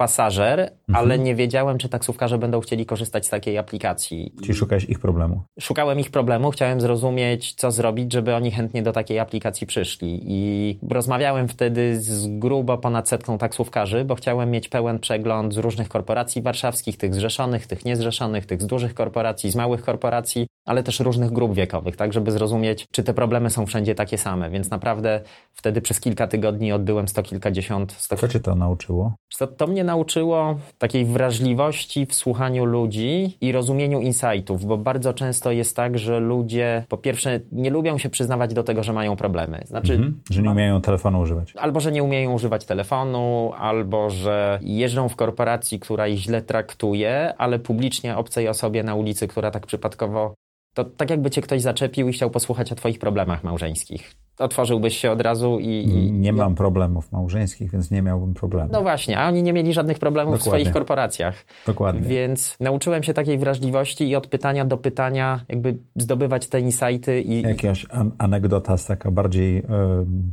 pasażer, 0.04 0.60
Mhm. 0.60 1.04
ale 1.04 1.18
nie 1.18 1.34
wiedziałem, 1.34 1.78
czy 1.78 1.88
taksówkarze 1.88 2.38
będą 2.38 2.60
chcieli 2.60 2.86
korzystać 2.86 3.26
z 3.26 3.30
takiej 3.30 3.58
aplikacji. 3.58 4.32
Czyli 4.42 4.54
szukałeś 4.54 4.84
ich 4.84 4.98
problemu. 4.98 5.42
Szukałem 5.60 6.00
ich 6.00 6.10
problemu, 6.10 6.50
chciałem 6.50 6.80
zrozumieć, 6.80 7.54
co 7.54 7.70
zrobić, 7.70 8.12
żeby 8.12 8.34
oni 8.34 8.50
chętnie 8.50 8.82
do 8.82 8.92
takiej 8.92 9.18
aplikacji 9.18 9.66
przyszli. 9.66 10.20
I 10.26 10.78
rozmawiałem 10.90 11.48
wtedy 11.48 12.00
z 12.00 12.38
grubo 12.38 12.78
ponad 12.78 13.08
setką 13.08 13.38
taksówkarzy, 13.38 14.04
bo 14.04 14.14
chciałem 14.14 14.50
mieć 14.50 14.68
pełen 14.68 14.98
przegląd 14.98 15.54
z 15.54 15.56
różnych 15.56 15.88
korporacji 15.88 16.42
warszawskich, 16.42 16.96
tych 16.96 17.14
zrzeszonych, 17.14 17.66
tych 17.66 17.84
niezrzeszonych, 17.84 18.46
tych 18.46 18.62
z 18.62 18.66
dużych 18.66 18.94
korporacji, 18.94 19.50
z 19.50 19.56
małych 19.56 19.82
korporacji, 19.84 20.46
ale 20.66 20.82
też 20.82 21.00
różnych 21.00 21.30
grup 21.32 21.54
wiekowych, 21.54 21.96
tak, 21.96 22.12
żeby 22.12 22.30
zrozumieć, 22.32 22.86
czy 22.92 23.02
te 23.04 23.14
problemy 23.14 23.50
są 23.50 23.66
wszędzie 23.66 23.94
takie 23.94 24.18
same. 24.18 24.50
Więc 24.50 24.70
naprawdę 24.70 25.20
wtedy 25.52 25.80
przez 25.80 26.00
kilka 26.00 26.26
tygodni 26.26 26.72
odbyłem 26.72 27.08
sto 27.08 27.22
kilkadziesiąt, 27.22 27.92
sto 27.92 28.16
Co 28.16 28.28
cię 28.28 28.40
to 28.40 28.54
nauczyło? 28.54 29.12
to, 29.38 29.46
to 29.46 29.66
mnie 29.66 29.84
nauczyło 29.90 30.58
takiej 30.78 31.04
wrażliwości 31.04 32.06
w 32.06 32.14
słuchaniu 32.14 32.64
ludzi 32.64 33.36
i 33.40 33.52
rozumieniu 33.52 34.00
insightów, 34.00 34.64
bo 34.64 34.76
bardzo 34.78 35.14
często 35.14 35.52
jest 35.52 35.76
tak, 35.76 35.98
że 35.98 36.20
ludzie 36.20 36.84
po 36.88 36.96
pierwsze 36.96 37.40
nie 37.52 37.70
lubią 37.70 37.98
się 37.98 38.08
przyznawać 38.10 38.54
do 38.54 38.62
tego, 38.62 38.82
że 38.82 38.92
mają 38.92 39.16
problemy. 39.16 39.62
Znaczy, 39.66 39.92
Mhm. 39.92 40.20
Że 40.30 40.42
nie 40.42 40.50
umieją 40.50 40.80
telefonu 40.80 41.20
używać. 41.20 41.54
albo 41.56 41.80
że 41.80 41.92
nie 41.92 42.02
umieją 42.02 42.32
używać 42.32 42.64
telefonu, 42.64 43.52
albo 43.58 44.10
że 44.10 44.58
jeżdżą 44.62 45.08
w 45.08 45.16
korporacji, 45.16 45.80
która 45.80 46.08
ich 46.08 46.18
źle 46.18 46.42
traktuje, 46.42 47.34
ale 47.38 47.58
publicznie 47.58 48.16
obcej 48.16 48.48
osobie 48.48 48.82
na 48.82 48.94
ulicy, 48.94 49.28
która 49.28 49.50
tak 49.50 49.66
przypadkowo. 49.66 50.34
To 50.74 50.84
tak 50.84 51.10
jakby 51.10 51.30
cię 51.30 51.40
ktoś 51.42 51.62
zaczepił 51.62 52.08
i 52.08 52.12
chciał 52.12 52.30
posłuchać 52.30 52.72
o 52.72 52.74
twoich 52.74 52.98
problemach 52.98 53.44
małżeńskich. 53.44 54.14
Otworzyłbyś 54.38 54.96
się 54.96 55.10
od 55.10 55.20
razu 55.20 55.58
i. 55.60 55.66
i 55.84 56.12
Nie 56.12 56.32
mam 56.32 56.54
problemów 56.54 57.12
małżeńskich, 57.12 57.70
więc 57.70 57.90
nie 57.90 58.02
miałbym 58.02 58.34
problemu. 58.34 58.70
no 58.72 58.82
właśnie, 58.82 59.18
a 59.18 59.28
oni 59.28 59.42
nie 59.42 59.52
mieli 59.52 59.72
żadnych 59.72 59.98
problemów 59.98 60.34
w 60.34 60.38
Dokładnie. 60.38 60.64
swoich 60.64 60.74
korporacjach. 60.74 61.44
Dokładnie. 61.66 62.00
Więc 62.08 62.56
nauczyłem 62.60 63.02
się 63.02 63.14
takiej 63.14 63.38
wrażliwości 63.38 64.08
i 64.08 64.16
od 64.16 64.26
pytania 64.26 64.64
do 64.64 64.76
pytania 64.76 65.44
jakby 65.48 65.78
zdobywać 65.96 66.46
te 66.46 66.60
insighty 66.60 67.20
i 67.22 67.42
Jakaś 67.42 67.86
an- 67.90 68.12
anegdota 68.18 68.76
z 68.76 68.86
taka 68.86 69.10
bardziej 69.10 69.58
e, 69.58 69.62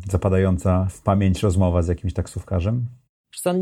zapadająca 0.10 0.86
w 0.89 1.01
pamięć 1.01 1.44
rozmowa 1.44 1.82
z 1.82 1.88
jakimś 1.88 2.13
taksówkarzem? 2.13 2.86
Co, 3.36 3.53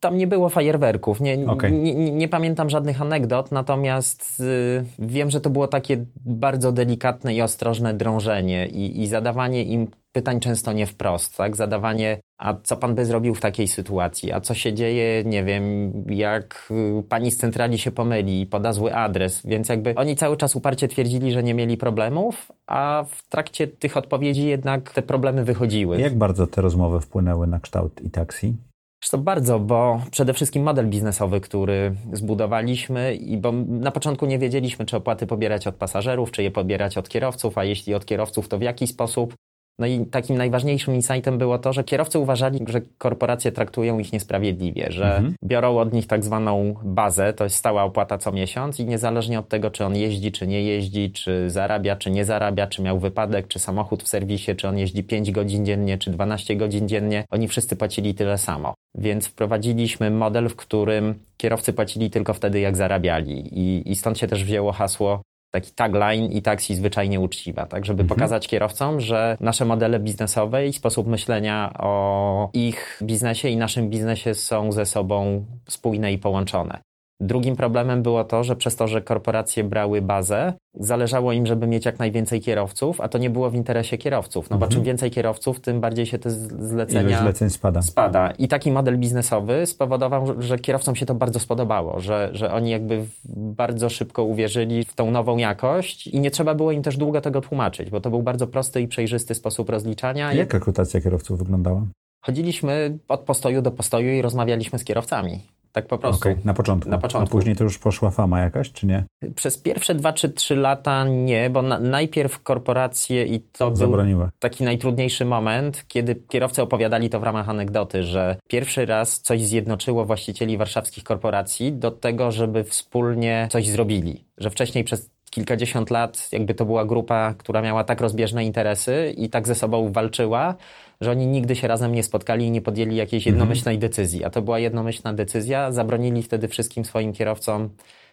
tam 0.00 0.16
nie 0.16 0.26
było 0.26 0.48
fajerwerków. 0.48 1.20
Nie, 1.20 1.46
Okej. 1.46 1.72
nie, 1.72 1.94
nie, 1.94 2.10
nie 2.10 2.28
pamiętam 2.28 2.70
żadnych 2.70 3.02
anegdot, 3.02 3.52
natomiast 3.52 4.40
y, 4.40 4.84
wiem, 4.98 5.30
że 5.30 5.40
to 5.40 5.50
było 5.50 5.68
takie 5.68 6.04
bardzo 6.24 6.72
delikatne 6.72 7.34
i 7.34 7.42
ostrożne 7.42 7.94
drążenie 7.94 8.66
i, 8.66 9.02
i 9.02 9.06
zadawanie 9.06 9.64
im 9.64 9.86
pytań 10.12 10.40
często 10.40 10.72
nie 10.72 10.86
wprost, 10.86 11.36
tak? 11.36 11.56
Zadawanie, 11.56 12.20
a 12.38 12.54
co 12.62 12.76
pan 12.76 12.94
by 12.94 13.04
zrobił 13.04 13.34
w 13.34 13.40
takiej 13.40 13.68
sytuacji? 13.68 14.32
A 14.32 14.40
co 14.40 14.54
się 14.54 14.72
dzieje, 14.72 15.24
nie 15.24 15.44
wiem, 15.44 15.92
jak 16.06 16.72
y, 17.00 17.02
pani 17.02 17.30
z 17.30 17.36
centrali 17.36 17.78
się 17.78 17.90
pomyli 17.90 18.40
i 18.40 18.46
poda 18.46 18.72
zły 18.72 18.94
adres? 18.94 19.42
Więc 19.44 19.68
jakby 19.68 19.94
oni 19.94 20.16
cały 20.16 20.36
czas 20.36 20.56
uparcie 20.56 20.88
twierdzili, 20.88 21.32
że 21.32 21.42
nie 21.42 21.54
mieli 21.54 21.76
problemów, 21.76 22.52
a 22.66 23.04
w 23.10 23.28
trakcie 23.28 23.68
tych 23.68 23.96
odpowiedzi 23.96 24.46
jednak 24.46 24.92
te 24.92 25.02
problemy 25.02 25.44
wychodziły. 25.44 26.00
Jak 26.00 26.18
bardzo 26.18 26.46
te 26.46 26.62
rozmowy 26.62 27.00
wpłynęły 27.00 27.46
na 27.46 27.60
kształt 27.60 28.00
i 28.02 28.10
taksi? 28.10 28.56
Co, 29.02 29.18
bardzo, 29.18 29.60
bo 29.60 30.02
przede 30.10 30.34
wszystkim 30.34 30.62
model 30.62 30.88
biznesowy, 30.88 31.40
który 31.40 31.96
zbudowaliśmy 32.12 33.14
i 33.14 33.38
bo 33.38 33.52
na 33.66 33.90
początku 33.90 34.26
nie 34.26 34.38
wiedzieliśmy, 34.38 34.86
czy 34.86 34.96
opłaty 34.96 35.26
pobierać 35.26 35.66
od 35.66 35.74
pasażerów, 35.74 36.30
czy 36.30 36.42
je 36.42 36.50
pobierać 36.50 36.98
od 36.98 37.08
kierowców, 37.08 37.58
a 37.58 37.64
jeśli 37.64 37.94
od 37.94 38.04
kierowców, 38.04 38.48
to 38.48 38.58
w 38.58 38.62
jaki 38.62 38.86
sposób. 38.86 39.34
No 39.80 39.86
i 39.86 40.06
takim 40.06 40.36
najważniejszym 40.36 40.94
insightem 40.94 41.38
było 41.38 41.58
to, 41.58 41.72
że 41.72 41.84
kierowcy 41.84 42.18
uważali, 42.18 42.60
że 42.68 42.80
korporacje 42.98 43.52
traktują 43.52 43.98
ich 43.98 44.12
niesprawiedliwie, 44.12 44.86
że 44.90 45.22
biorą 45.44 45.78
od 45.78 45.92
nich 45.92 46.06
tak 46.06 46.24
zwaną 46.24 46.74
bazę, 46.84 47.32
to 47.32 47.44
jest 47.44 47.56
stała 47.56 47.82
opłata 47.82 48.18
co 48.18 48.32
miesiąc 48.32 48.80
i 48.80 48.84
niezależnie 48.84 49.38
od 49.38 49.48
tego, 49.48 49.70
czy 49.70 49.84
on 49.84 49.96
jeździ, 49.96 50.32
czy 50.32 50.46
nie 50.46 50.62
jeździ, 50.62 51.12
czy 51.12 51.50
zarabia, 51.50 51.96
czy 51.96 52.10
nie 52.10 52.24
zarabia, 52.24 52.66
czy 52.66 52.82
miał 52.82 52.98
wypadek, 52.98 53.48
czy 53.48 53.58
samochód 53.58 54.02
w 54.02 54.08
serwisie, 54.08 54.56
czy 54.56 54.68
on 54.68 54.78
jeździ 54.78 55.04
5 55.04 55.30
godzin 55.30 55.66
dziennie, 55.66 55.98
czy 55.98 56.10
12 56.10 56.56
godzin 56.56 56.88
dziennie, 56.88 57.24
oni 57.30 57.48
wszyscy 57.48 57.76
płacili 57.76 58.14
tyle 58.14 58.38
samo. 58.38 58.74
Więc 58.94 59.26
wprowadziliśmy 59.26 60.10
model, 60.10 60.48
w 60.48 60.56
którym 60.56 61.14
kierowcy 61.36 61.72
płacili 61.72 62.10
tylko 62.10 62.34
wtedy, 62.34 62.60
jak 62.60 62.76
zarabiali. 62.76 63.58
I, 63.58 63.90
i 63.90 63.96
stąd 63.96 64.18
się 64.18 64.26
też 64.26 64.44
wzięło 64.44 64.72
hasło 64.72 65.22
taki 65.50 65.72
tagline 65.72 66.26
i 66.26 66.42
taksi 66.42 66.74
zwyczajnie 66.74 67.20
uczciwa, 67.20 67.66
tak, 67.66 67.84
żeby 67.84 68.04
pokazać 68.04 68.48
kierowcom, 68.48 69.00
że 69.00 69.36
nasze 69.40 69.64
modele 69.64 70.00
biznesowe 70.00 70.66
i 70.66 70.72
sposób 70.72 71.06
myślenia 71.06 71.72
o 71.78 72.50
ich 72.52 73.00
biznesie 73.02 73.48
i 73.48 73.56
naszym 73.56 73.90
biznesie 73.90 74.34
są 74.34 74.72
ze 74.72 74.86
sobą 74.86 75.46
spójne 75.68 76.12
i 76.12 76.18
połączone. 76.18 76.80
Drugim 77.20 77.56
problemem 77.56 78.02
było 78.02 78.24
to, 78.24 78.44
że 78.44 78.56
przez 78.56 78.76
to, 78.76 78.88
że 78.88 79.02
korporacje 79.02 79.64
brały 79.64 80.02
bazę, 80.02 80.52
zależało 80.74 81.32
im, 81.32 81.46
żeby 81.46 81.66
mieć 81.66 81.84
jak 81.84 81.98
najwięcej 81.98 82.40
kierowców, 82.40 83.00
a 83.00 83.08
to 83.08 83.18
nie 83.18 83.30
było 83.30 83.50
w 83.50 83.54
interesie 83.54 83.98
kierowców. 83.98 84.50
No 84.50 84.58
bo 84.58 84.66
czym 84.66 84.82
więcej 84.82 85.10
kierowców, 85.10 85.60
tym 85.60 85.80
bardziej 85.80 86.06
się 86.06 86.18
te 86.18 86.28
Ilość 86.28 86.40
zlecenia 86.68 87.22
zleceń 87.22 87.50
spada. 87.50 87.82
spada. 87.82 88.30
I 88.30 88.48
taki 88.48 88.70
model 88.72 88.98
biznesowy 88.98 89.66
spowodował, 89.66 90.42
że- 90.42 90.58
kierowcom 90.58 90.96
się 90.96 91.06
to 91.06 91.14
bardzo 91.14 91.38
spodobało, 91.40 92.00
że, 92.00 92.30
że 92.32 92.52
oni 92.52 92.70
jakby 92.70 93.04
bardzo 93.26 93.88
szybko 93.88 94.24
uwierzyli 94.24 94.84
w 94.84 94.94
tą 94.94 95.10
nową 95.10 95.36
jakość 95.36 96.06
i 96.06 96.20
nie 96.20 96.30
trzeba 96.30 96.54
było 96.54 96.72
im 96.72 96.82
też 96.82 96.96
długo 96.96 97.20
tego 97.20 97.40
tłumaczyć, 97.40 97.90
bo 97.90 98.00
to 98.00 98.10
był 98.10 98.22
bardzo 98.22 98.46
prosty 98.46 98.80
i 98.80 98.88
przejrzysty 98.88 99.34
sposób 99.34 99.70
rozliczania. 99.70 100.32
I 100.32 100.36
Jak 100.36 100.54
rekrutacja 100.54 101.00
kierowców 101.00 101.38
wyglądała? 101.38 101.82
Chodziliśmy 102.24 102.98
od 103.08 103.20
postoju 103.20 103.62
do 103.62 103.70
postoju 103.70 104.12
i 104.12 104.22
rozmawialiśmy 104.22 104.78
z 104.78 104.84
kierowcami. 104.84 105.40
Tak 105.72 105.86
po 105.86 105.98
prostu. 105.98 106.28
Okej, 106.28 106.36
na 106.44 106.54
początku. 106.54 106.90
Na 106.90 106.98
początku. 106.98 107.36
A 107.36 107.38
później 107.38 107.56
to 107.56 107.64
już 107.64 107.78
poszła 107.78 108.10
fama 108.10 108.40
jakaś, 108.40 108.72
czy 108.72 108.86
nie? 108.86 109.04
Przez 109.34 109.58
pierwsze 109.58 109.94
dwa 109.94 110.12
czy 110.12 110.28
trzy 110.28 110.56
lata 110.56 111.04
nie, 111.04 111.50
bo 111.50 111.62
na, 111.62 111.78
najpierw 111.78 112.42
korporacje 112.42 113.26
i 113.26 113.40
to 113.40 113.66
był 113.66 113.76
Zabroniła. 113.76 114.30
taki 114.38 114.64
najtrudniejszy 114.64 115.24
moment, 115.24 115.84
kiedy 115.88 116.14
kierowcy 116.14 116.62
opowiadali 116.62 117.10
to 117.10 117.20
w 117.20 117.22
ramach 117.22 117.48
anegdoty, 117.48 118.02
że 118.02 118.36
pierwszy 118.48 118.86
raz 118.86 119.20
coś 119.20 119.42
zjednoczyło 119.42 120.04
właścicieli 120.04 120.56
warszawskich 120.56 121.04
korporacji 121.04 121.72
do 121.72 121.90
tego, 121.90 122.32
żeby 122.32 122.64
wspólnie 122.64 123.48
coś 123.50 123.68
zrobili. 123.68 124.24
Że 124.38 124.50
wcześniej 124.50 124.84
przez 124.84 125.10
kilkadziesiąt 125.30 125.90
lat 125.90 126.28
jakby 126.32 126.54
to 126.54 126.64
była 126.64 126.84
grupa, 126.84 127.34
która 127.38 127.62
miała 127.62 127.84
tak 127.84 128.00
rozbieżne 128.00 128.44
interesy 128.44 129.14
i 129.16 129.28
tak 129.28 129.46
ze 129.46 129.54
sobą 129.54 129.92
walczyła, 129.92 130.54
że 131.00 131.10
oni 131.10 131.26
nigdy 131.26 131.56
się 131.56 131.68
razem 131.68 131.94
nie 131.94 132.02
spotkali 132.02 132.46
i 132.46 132.50
nie 132.50 132.60
podjęli 132.60 132.96
jakiejś 132.96 133.26
jednomyślnej 133.26 133.78
decyzji. 133.78 134.24
A 134.24 134.30
to 134.30 134.42
była 134.42 134.58
jednomyślna 134.58 135.12
decyzja. 135.12 135.72
Zabronili 135.72 136.22
wtedy 136.22 136.48
wszystkim 136.48 136.84
swoim 136.84 137.12
kierowcom 137.12 137.70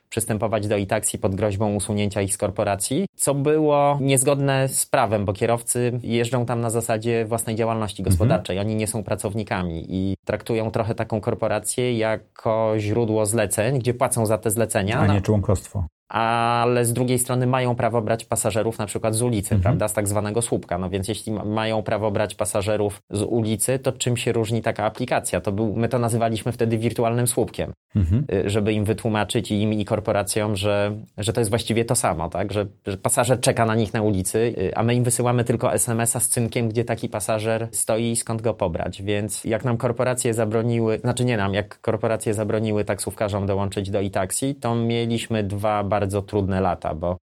przystępować 0.10 0.68
do 0.68 0.78
e-taxi 0.78 1.18
pod 1.18 1.36
groźbą 1.36 1.76
usunięcia 1.76 2.22
ich 2.22 2.34
z 2.34 2.38
korporacji, 2.38 3.06
co 3.16 3.34
było 3.34 3.98
niezgodne 4.02 4.68
z 4.68 4.86
prawem, 4.86 5.26
bo 5.26 5.34
kierowcy 5.34 6.00
jeżdżą 6.04 6.46
tam 6.46 6.62
na 6.62 6.70
zasadzie 6.70 7.26
własnej 7.26 7.56
działalności 7.56 8.02
mhm. 8.02 8.12
gospodarczej. 8.12 8.58
Mhm. 8.58 8.68
Oni 8.68 8.76
nie 8.76 8.88
są 8.88 9.04
pracownikami 9.04 9.86
i 9.90 10.16
traktują 10.26 10.72
trochę 10.72 10.96
taką 10.96 11.22
korporację 11.22 11.98
jako 11.98 12.74
źródło 12.78 13.26
zleceń, 13.26 13.80
gdzie 13.80 13.94
płacą 13.94 14.26
za 14.26 14.38
te 14.38 14.52
zlecenia. 14.52 15.00
A 15.00 15.08
nie 15.08 15.22
członkostwo 15.22 15.86
ale 16.10 16.86
z 16.86 16.94
drugiej 16.94 17.20
strony 17.20 17.48
mają 17.48 17.76
prawo 17.76 18.02
brać 18.02 18.26
pasażerów 18.26 18.78
na 18.78 18.86
przykład 18.86 19.16
z 19.16 19.22
ulicy, 19.22 19.56
mhm. 19.56 19.62
prawda, 19.62 19.88
z 19.88 19.94
tak 19.94 20.08
zwanego 20.08 20.42
słupka. 20.42 20.78
No 20.78 20.90
więc 20.90 21.08
jeśli 21.08 21.32
mają 21.32 21.84
prawo 21.84 22.12
brać 22.12 22.36
pasażerów 22.36 23.02
z 23.10 23.22
ulicy, 23.22 23.80
to 23.80 23.92
czym 23.92 24.18
się 24.18 24.32
różni 24.32 24.62
taka 24.62 24.86
aplikacja? 24.86 25.42
To 25.42 25.52
był, 25.52 25.76
my 25.76 25.90
to 25.90 26.00
nazywaliśmy 26.00 26.52
wtedy 26.52 26.78
wirtualnym 26.78 27.28
słupkiem, 27.28 27.74
mhm. 27.96 28.26
Y, 28.34 28.50
żeby 28.50 28.74
im 28.74 28.86
wytłumaczyć 28.86 29.52
i 29.52 29.62
im 29.62 29.74
i 29.74 29.86
korporacjom, 29.86 30.56
że, 30.56 30.92
że 31.18 31.34
to 31.34 31.42
jest 31.42 31.50
właściwie 31.50 31.86
to 31.86 31.96
samo, 31.96 32.30
tak, 32.30 32.54
że, 32.54 32.66
że 32.88 32.98
pasażer 32.98 33.40
czeka 33.40 33.66
na 33.66 33.76
nich 33.76 33.94
na 33.94 34.02
ulicy, 34.02 34.38
y, 34.38 34.76
a 34.76 34.84
my 34.84 34.96
im 34.96 35.04
wysyłamy 35.04 35.44
tylko 35.44 35.74
SMS-a 35.74 36.20
z 36.20 36.28
cynkiem, 36.30 36.70
gdzie 36.70 36.86
taki 36.86 37.10
pasażer 37.10 37.68
stoi 37.72 38.12
i 38.12 38.16
skąd 38.16 38.42
go 38.42 38.54
pobrać. 38.54 39.02
Więc 39.02 39.44
jak 39.44 39.66
nam 39.66 39.78
korporacje 39.78 40.34
zabroniły, 40.34 41.00
znaczy 41.00 41.26
nie 41.26 41.38
nam, 41.38 41.54
jak 41.54 41.82
korporacje 41.82 42.34
zabroniły 42.34 42.86
taksówkarzom 42.86 43.46
dołączyć 43.46 43.90
do 43.90 44.00
e-taxi, 44.00 44.56
to 44.56 44.76
mieliśmy 44.76 45.44
dwa 45.44 45.84
bardzo 45.84 45.97
trudne 46.22 46.62
lata, 46.62 46.96
bo 46.96 47.18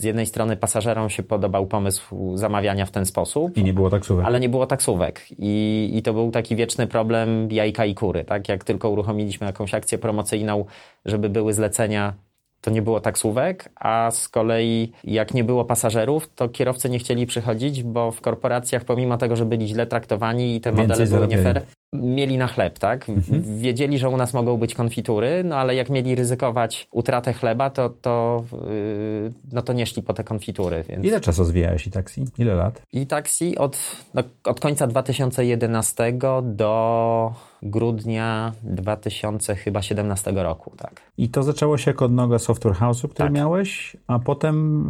z 0.00 0.04
jednej 0.04 0.26
strony 0.26 0.56
pasażerom 0.56 1.10
się 1.10 1.22
podobał 1.22 1.66
pomysł 1.66 2.36
zamawiania 2.36 2.86
w 2.86 2.90
ten 2.90 3.06
sposób. 3.06 3.56
I 3.56 3.64
nie 3.64 3.74
było 3.74 3.90
taksówek. 3.90 4.26
Ale 4.26 4.40
nie 4.40 4.48
było 4.48 4.66
taksówek. 4.66 5.26
I, 5.38 5.90
I 5.94 6.02
to 6.02 6.12
był 6.12 6.30
taki 6.30 6.56
wieczny 6.56 6.86
problem 6.86 7.52
jajka 7.52 7.84
i 7.84 7.94
kury. 7.94 8.24
Tak? 8.24 8.48
Jak 8.48 8.64
tylko 8.64 8.90
uruchomiliśmy 8.90 9.46
jakąś 9.46 9.74
akcję 9.74 9.98
promocyjną, 9.98 10.64
żeby 11.04 11.28
były 11.28 11.52
zlecenia 11.52 12.14
to 12.60 12.70
nie 12.70 12.82
było 12.82 13.00
taksówek, 13.00 13.68
a 13.74 14.10
z 14.10 14.28
kolei 14.28 14.92
jak 15.04 15.34
nie 15.34 15.44
było 15.44 15.64
pasażerów, 15.64 16.34
to 16.34 16.48
kierowcy 16.48 16.90
nie 16.90 16.98
chcieli 16.98 17.26
przychodzić, 17.26 17.82
bo 17.82 18.12
w 18.12 18.20
korporacjach 18.20 18.84
pomimo 18.84 19.18
tego, 19.18 19.36
że 19.36 19.44
byli 19.44 19.68
źle 19.68 19.86
traktowani 19.86 20.56
i 20.56 20.60
te 20.60 20.72
Więcej 20.72 20.88
modele 20.88 21.06
były 21.06 21.28
nie 21.28 21.38
fair, 21.38 21.62
mieli 21.96 22.38
na 22.38 22.46
chleb, 22.46 22.78
tak? 22.78 23.08
Mhm. 23.08 23.58
Wiedzieli, 23.58 23.98
że 23.98 24.08
u 24.08 24.16
nas 24.16 24.34
mogą 24.34 24.56
być 24.56 24.74
konfitury, 24.74 25.44
no 25.44 25.56
ale 25.56 25.74
jak 25.74 25.90
mieli 25.90 26.14
ryzykować 26.14 26.88
utratę 26.90 27.32
chleba, 27.32 27.70
to, 27.70 27.90
to, 27.90 28.44
yy, 28.52 29.32
no 29.52 29.62
to 29.62 29.72
nie 29.72 29.86
szli 29.86 30.02
po 30.02 30.14
te 30.14 30.24
konfitury. 30.24 30.84
Więc... 30.88 31.04
Ile 31.04 31.20
czasu 31.20 31.44
zwijałeś 31.44 31.86
i 31.86 31.90
taksi? 31.90 32.24
Ile 32.38 32.54
lat? 32.54 32.82
I 32.92 33.06
taksi 33.06 33.58
od, 33.58 33.78
no, 34.14 34.22
od 34.44 34.60
końca 34.60 34.86
2011 34.86 36.12
do 36.42 37.34
grudnia 37.62 38.52
2017 38.62 40.32
roku, 40.32 40.72
tak. 40.76 41.00
I 41.18 41.28
to 41.28 41.42
zaczęło 41.42 41.78
się 41.78 41.90
jako 41.90 42.04
odnoga 42.04 42.38
Software 42.38 42.74
House'u, 42.74 43.08
który 43.08 43.28
tak. 43.28 43.32
miałeś, 43.32 43.96
a 44.06 44.18
potem 44.18 44.88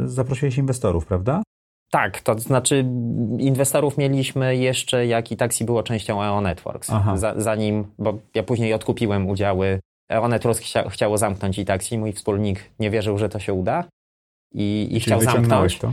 yy, 0.00 0.08
zaprosiłeś 0.08 0.58
inwestorów, 0.58 1.06
prawda? 1.06 1.42
Tak, 1.90 2.20
to 2.20 2.38
znaczy 2.38 2.84
inwestorów 3.38 3.98
mieliśmy 3.98 4.56
jeszcze, 4.56 5.06
jak 5.06 5.32
i 5.32 5.36
taksi 5.36 5.64
było 5.64 5.82
częścią 5.82 6.22
EO 6.22 6.40
Networks. 6.40 6.90
Za, 7.14 7.34
zanim, 7.36 7.84
bo 7.98 8.18
ja 8.34 8.42
później 8.42 8.72
odkupiłem 8.72 9.28
udziały. 9.28 9.80
EO 10.12 10.28
Networks 10.28 10.60
chcia, 10.60 10.90
chciało 10.90 11.18
zamknąć 11.18 11.58
i 11.58 11.64
taksi, 11.64 11.98
mój 11.98 12.12
wspólnik 12.12 12.70
nie 12.78 12.90
wierzył, 12.90 13.18
że 13.18 13.28
to 13.28 13.38
się 13.38 13.52
uda 13.52 13.84
i, 14.54 14.88
i 14.90 15.00
chciał 15.00 15.20
zamknąć. 15.20 15.78
To? 15.78 15.92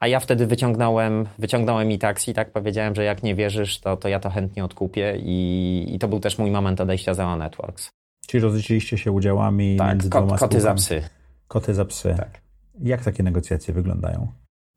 A 0.00 0.06
ja 0.08 0.20
wtedy 0.20 0.46
wyciągnąłem, 0.46 1.26
wyciągnąłem 1.38 1.92
i 1.92 1.98
taksi, 1.98 2.34
tak 2.34 2.52
powiedziałem, 2.52 2.94
że 2.94 3.04
jak 3.04 3.22
nie 3.22 3.34
wierzysz, 3.34 3.80
to, 3.80 3.96
to 3.96 4.08
ja 4.08 4.20
to 4.20 4.30
chętnie 4.30 4.64
odkupię 4.64 5.16
i, 5.18 5.86
i 5.94 5.98
to 5.98 6.08
był 6.08 6.20
też 6.20 6.38
mój 6.38 6.50
moment 6.50 6.80
odejścia 6.80 7.14
z 7.14 7.20
EO 7.20 7.36
Networks. 7.36 7.90
Czyli 8.26 8.42
rozliczyliście 8.42 8.98
się 8.98 9.12
udziałami 9.12 9.76
tak, 9.76 9.88
między 9.88 10.10
kot, 10.10 10.24
dwoma 10.24 10.38
koty 10.38 10.60
za 10.60 10.74
psy. 10.74 11.02
Koty 11.48 11.74
za 11.74 11.84
psy. 11.84 12.14
Tak. 12.18 12.40
Jak 12.82 13.04
takie 13.04 13.22
negocjacje 13.22 13.74
wyglądają? 13.74 14.32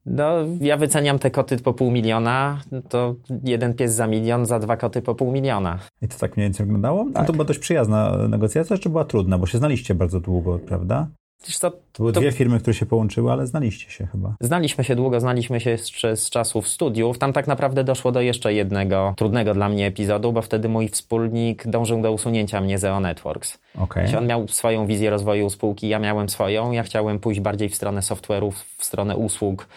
No, 0.08 0.34
ja 0.62 0.78
wyceniam 0.78 1.20
te 1.20 1.32
koty 1.32 1.58
po 1.58 1.74
pół 1.74 1.92
miliona, 1.92 2.62
to 2.90 3.16
jeden 3.44 3.74
pies 3.74 3.94
za 3.94 4.08
milion, 4.08 4.46
za 4.46 4.60
dwa 4.60 4.78
koty 4.78 5.02
po 5.02 5.16
pół 5.16 5.32
miliona. 5.32 5.80
I 6.02 6.08
to 6.08 6.18
tak 6.18 6.38
mniej 6.38 6.46
więcej 6.46 6.66
wyglądało? 6.66 7.06
Tak. 7.06 7.16
No 7.16 7.26
to 7.26 7.34
była 7.34 7.46
dość 7.46 7.60
przyjazna 7.60 8.28
negocjacja, 8.30 8.78
czy 8.78 8.90
była 8.90 9.06
trudna? 9.06 9.38
Bo 9.38 9.46
się 9.46 9.58
znaliście 9.58 9.96
bardzo 9.96 10.20
długo, 10.20 10.60
prawda? 10.60 11.08
Co, 11.40 11.72
to 11.72 11.78
były 11.98 12.14
to... 12.14 12.20
dwie 12.20 12.32
firmy, 12.32 12.60
które 12.60 12.74
się 12.74 12.86
połączyły, 12.86 13.32
ale 13.32 13.48
znaliście 13.48 13.92
się 13.92 14.08
chyba. 14.08 14.36
Znaliśmy 14.42 14.84
się 14.84 14.96
długo, 14.96 15.20
znaliśmy 15.20 15.60
się 15.60 15.70
jeszcze 15.70 16.18
z 16.18 16.30
czasów 16.30 16.68
studiów. 16.68 17.18
Tam 17.18 17.34
tak 17.34 17.48
naprawdę 17.48 17.84
doszło 17.84 18.12
do 18.12 18.22
jeszcze 18.22 18.54
jednego 18.54 19.14
trudnego 19.18 19.54
dla 19.54 19.70
mnie 19.70 19.88
epizodu, 19.88 20.34
bo 20.34 20.42
wtedy 20.42 20.70
mój 20.70 20.88
wspólnik 20.88 21.68
dążył 21.68 22.02
do 22.02 22.12
usunięcia 22.12 22.62
mnie 22.62 22.78
z 22.78 22.84
EO 22.84 23.00
Networks. 23.00 23.58
Okay. 23.80 24.18
On 24.18 24.28
miał 24.28 24.48
swoją 24.48 24.88
wizję 24.88 25.10
rozwoju 25.10 25.50
spółki, 25.50 25.88
ja 25.90 26.00
miałem 26.00 26.30
swoją. 26.30 26.72
Ja 26.72 26.84
chciałem 26.84 27.20
pójść 27.20 27.40
bardziej 27.40 27.70
w 27.70 27.76
stronę 27.76 28.02
software'ów, 28.02 28.52
w 28.78 28.86
stronę 28.86 29.18
usług 29.18 29.68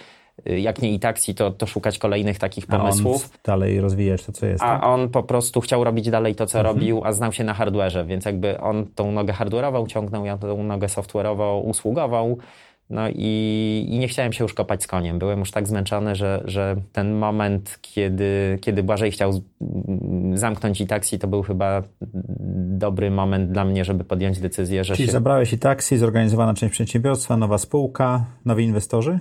jak 0.44 0.82
nie 0.82 0.92
i 0.92 0.98
taksi, 0.98 1.34
to, 1.34 1.50
to 1.50 1.66
szukać 1.66 1.98
kolejnych 1.98 2.38
takich 2.38 2.66
pomysłów. 2.66 3.30
Dalej 3.44 3.80
rozwijać 3.80 4.24
to, 4.24 4.32
co 4.32 4.46
jest. 4.46 4.62
A 4.62 4.66
tak? 4.66 4.84
on 4.84 5.08
po 5.08 5.22
prostu 5.22 5.60
chciał 5.60 5.84
robić 5.84 6.10
dalej 6.10 6.34
to, 6.34 6.46
co 6.46 6.58
mhm. 6.58 6.76
robił, 6.76 7.04
a 7.04 7.12
znał 7.12 7.32
się 7.32 7.44
na 7.44 7.54
hardwareze, 7.54 8.04
więc 8.04 8.24
jakby 8.24 8.60
on 8.60 8.86
tą 8.94 9.12
nogę 9.12 9.32
hardware'ową 9.32 9.86
ciągnął, 9.86 10.24
ja 10.24 10.38
tą 10.38 10.62
nogę 10.62 10.86
software'ową, 10.86 11.60
usługową. 11.64 12.36
No 12.90 13.08
i, 13.08 13.86
i, 13.88 13.98
nie 13.98 14.08
chciałem 14.08 14.32
się 14.32 14.44
już 14.44 14.54
kopać 14.54 14.82
z 14.82 14.86
koniem. 14.86 15.18
Byłem 15.18 15.38
już 15.38 15.50
tak 15.50 15.68
zmęczony, 15.68 16.14
że, 16.14 16.42
że 16.44 16.76
ten 16.92 17.12
moment, 17.18 17.78
kiedy, 17.82 18.58
kiedy 18.60 18.82
Błażej 18.82 19.10
chciał 19.10 19.32
zamknąć 20.34 20.80
i 20.80 20.86
taksi, 20.86 21.18
to 21.18 21.28
był 21.28 21.42
chyba 21.42 21.82
dobry 22.78 23.10
moment 23.10 23.52
dla 23.52 23.64
mnie, 23.64 23.84
żeby 23.84 24.04
podjąć 24.04 24.40
decyzję, 24.40 24.84
że 24.84 24.96
Czyli 24.96 25.06
się... 25.06 25.12
zabrałeś 25.12 25.52
i 25.52 25.58
taksi, 25.58 25.98
zorganizowana 25.98 26.54
część 26.54 26.72
przedsiębiorstwa, 26.72 27.36
nowa 27.36 27.58
spółka, 27.58 28.24
nowi 28.44 28.64
inwestorzy? 28.64 29.18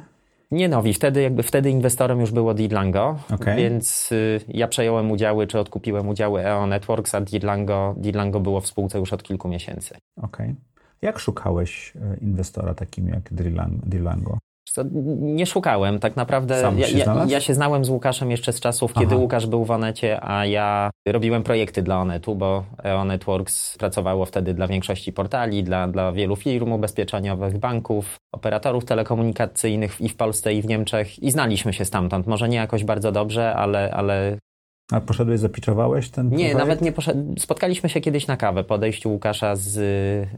Nie 0.52 0.70
nowi, 0.70 0.94
wtedy 0.94 1.22
jakby 1.22 1.44
wtedy 1.44 1.70
inwestorem 1.70 2.20
już 2.20 2.32
było 2.32 2.54
Dirlango, 2.54 3.20
okay. 3.34 3.56
więc 3.56 4.12
y, 4.12 4.42
ja 4.48 4.68
przejąłem 4.68 5.12
udziały, 5.12 5.48
czy 5.48 5.60
odkupiłem 5.60 6.08
udziały 6.08 6.46
EO 6.46 6.68
Networks, 6.68 7.16
a 7.16 7.22
Dirlango, 7.22 7.96
Dirlango 7.98 8.40
było 8.40 8.62
w 8.62 8.68
spółce 8.68 9.00
już 9.00 9.14
od 9.14 9.24
kilku 9.24 9.48
miesięcy. 9.48 9.96
Okej. 10.18 10.46
Okay. 10.46 10.56
Jak 11.02 11.20
szukałeś 11.20 11.94
e, 11.96 12.18
inwestora 12.22 12.74
takim 12.74 13.08
jak 13.08 13.34
Dirlango? 13.86 14.38
Nie 15.20 15.46
szukałem, 15.46 16.00
tak 16.00 16.16
naprawdę. 16.16 16.62
Sam 16.62 16.80
ja, 16.80 16.88
się 16.88 16.98
ja, 16.98 17.26
ja, 17.28 17.40
się 17.40 17.54
znałem 17.54 17.86
z 17.86 17.90
Łukaszem 17.90 18.32
jeszcze 18.32 18.54
z 18.54 18.60
czasów, 18.60 18.94
kiedy 18.94 19.06
Aha. 19.06 19.16
Łukasz 19.16 19.48
był 19.48 19.66
w 19.66 19.72
Onecie, 19.72 20.24
a 20.24 20.46
ja 20.46 20.90
robiłem 21.08 21.44
projekty 21.44 21.82
dla 21.82 22.02
Onetu, 22.02 22.36
bo 22.36 22.64
EO 22.84 23.06
Networks 23.06 23.78
pracowało 23.78 24.26
wtedy 24.26 24.54
dla 24.54 24.68
większości 24.68 25.14
portali, 25.14 25.64
dla, 25.64 25.88
dla 25.88 26.12
wielu 26.12 26.36
firm 26.36 26.72
ubezpieczeniowych, 26.72 27.58
banków, 27.58 28.16
operatorów 28.34 28.86
telekomunikacyjnych 28.86 30.02
i 30.02 30.10
w 30.10 30.16
Polsce, 30.16 30.54
i 30.54 30.62
w 30.62 30.66
Niemczech 30.66 31.24
i 31.24 31.32
znaliśmy 31.32 31.74
się 31.74 31.86
stamtąd. 31.86 32.28
Może 32.28 32.50
nie 32.50 32.58
jakoś 32.58 32.84
bardzo 32.84 33.12
dobrze, 33.12 33.56
ale, 33.56 33.92
ale 33.92 34.38
a 34.92 35.02
poszedłeś, 35.02 35.40
zapiczowałeś 35.40 36.10
ten 36.10 36.30
Nie, 36.30 36.36
projekt? 36.36 36.58
nawet 36.58 36.82
nie 36.82 36.92
poszedłem. 36.92 37.36
Spotkaliśmy 37.40 37.90
się 37.90 38.02
kiedyś 38.02 38.28
na 38.28 38.38
kawę 38.38 38.64
po 38.64 38.74
odejściu 38.74 39.10
Łukasza 39.12 39.56
z, 39.56 39.62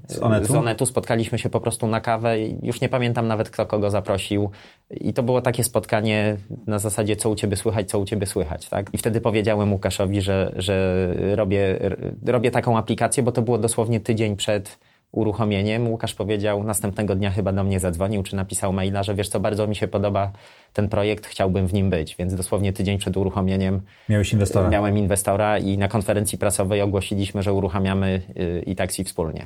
z, 0.07 0.19
Onetu? 0.21 0.45
z 0.45 0.51
Onetu. 0.51 0.85
Spotkaliśmy 0.85 1.39
się 1.39 1.49
po 1.49 1.59
prostu 1.59 1.87
na 1.87 2.01
kawę. 2.01 2.35
Już 2.63 2.81
nie 2.81 2.89
pamiętam 2.89 3.27
nawet, 3.27 3.49
kto 3.49 3.65
kogo 3.65 3.89
zaprosił. 3.89 4.49
I 4.91 5.13
to 5.13 5.23
było 5.23 5.41
takie 5.41 5.63
spotkanie 5.63 6.37
na 6.67 6.79
zasadzie, 6.79 7.15
co 7.15 7.29
u 7.29 7.35
ciebie 7.35 7.57
słychać, 7.57 7.89
co 7.89 7.99
u 7.99 8.05
ciebie 8.05 8.25
słychać. 8.25 8.69
Tak? 8.69 8.89
I 8.93 8.97
wtedy 8.97 9.21
powiedziałem 9.21 9.73
Łukaszowi, 9.73 10.21
że, 10.21 10.51
że 10.55 11.07
robię, 11.35 11.79
robię 12.25 12.51
taką 12.51 12.77
aplikację, 12.77 13.23
bo 13.23 13.31
to 13.31 13.41
było 13.41 13.57
dosłownie 13.57 13.99
tydzień 13.99 14.35
przed 14.35 14.79
uruchomieniem. 15.11 15.87
Łukasz 15.87 16.13
powiedział, 16.13 16.63
następnego 16.63 17.15
dnia 17.15 17.31
chyba 17.31 17.53
do 17.53 17.63
mnie 17.63 17.79
zadzwonił, 17.79 18.23
czy 18.23 18.35
napisał 18.35 18.73
maila, 18.73 19.03
że 19.03 19.15
wiesz 19.15 19.29
co, 19.29 19.39
bardzo 19.39 19.67
mi 19.67 19.75
się 19.75 19.87
podoba 19.87 20.31
ten 20.73 20.89
projekt, 20.89 21.25
chciałbym 21.25 21.67
w 21.67 21.73
nim 21.73 21.89
być. 21.89 22.15
Więc 22.15 22.35
dosłownie 22.35 22.73
tydzień 22.73 22.97
przed 22.97 23.17
uruchomieniem 23.17 23.81
Miałeś 24.09 24.33
inwestora. 24.33 24.69
miałem 24.69 24.97
inwestora 24.97 25.57
i 25.57 25.77
na 25.77 25.87
konferencji 25.87 26.37
prasowej 26.37 26.81
ogłosiliśmy, 26.81 27.43
że 27.43 27.53
uruchamiamy 27.53 28.21
y, 28.37 28.63
i 28.65 28.75
taksi 28.75 29.03
wspólnie. 29.03 29.45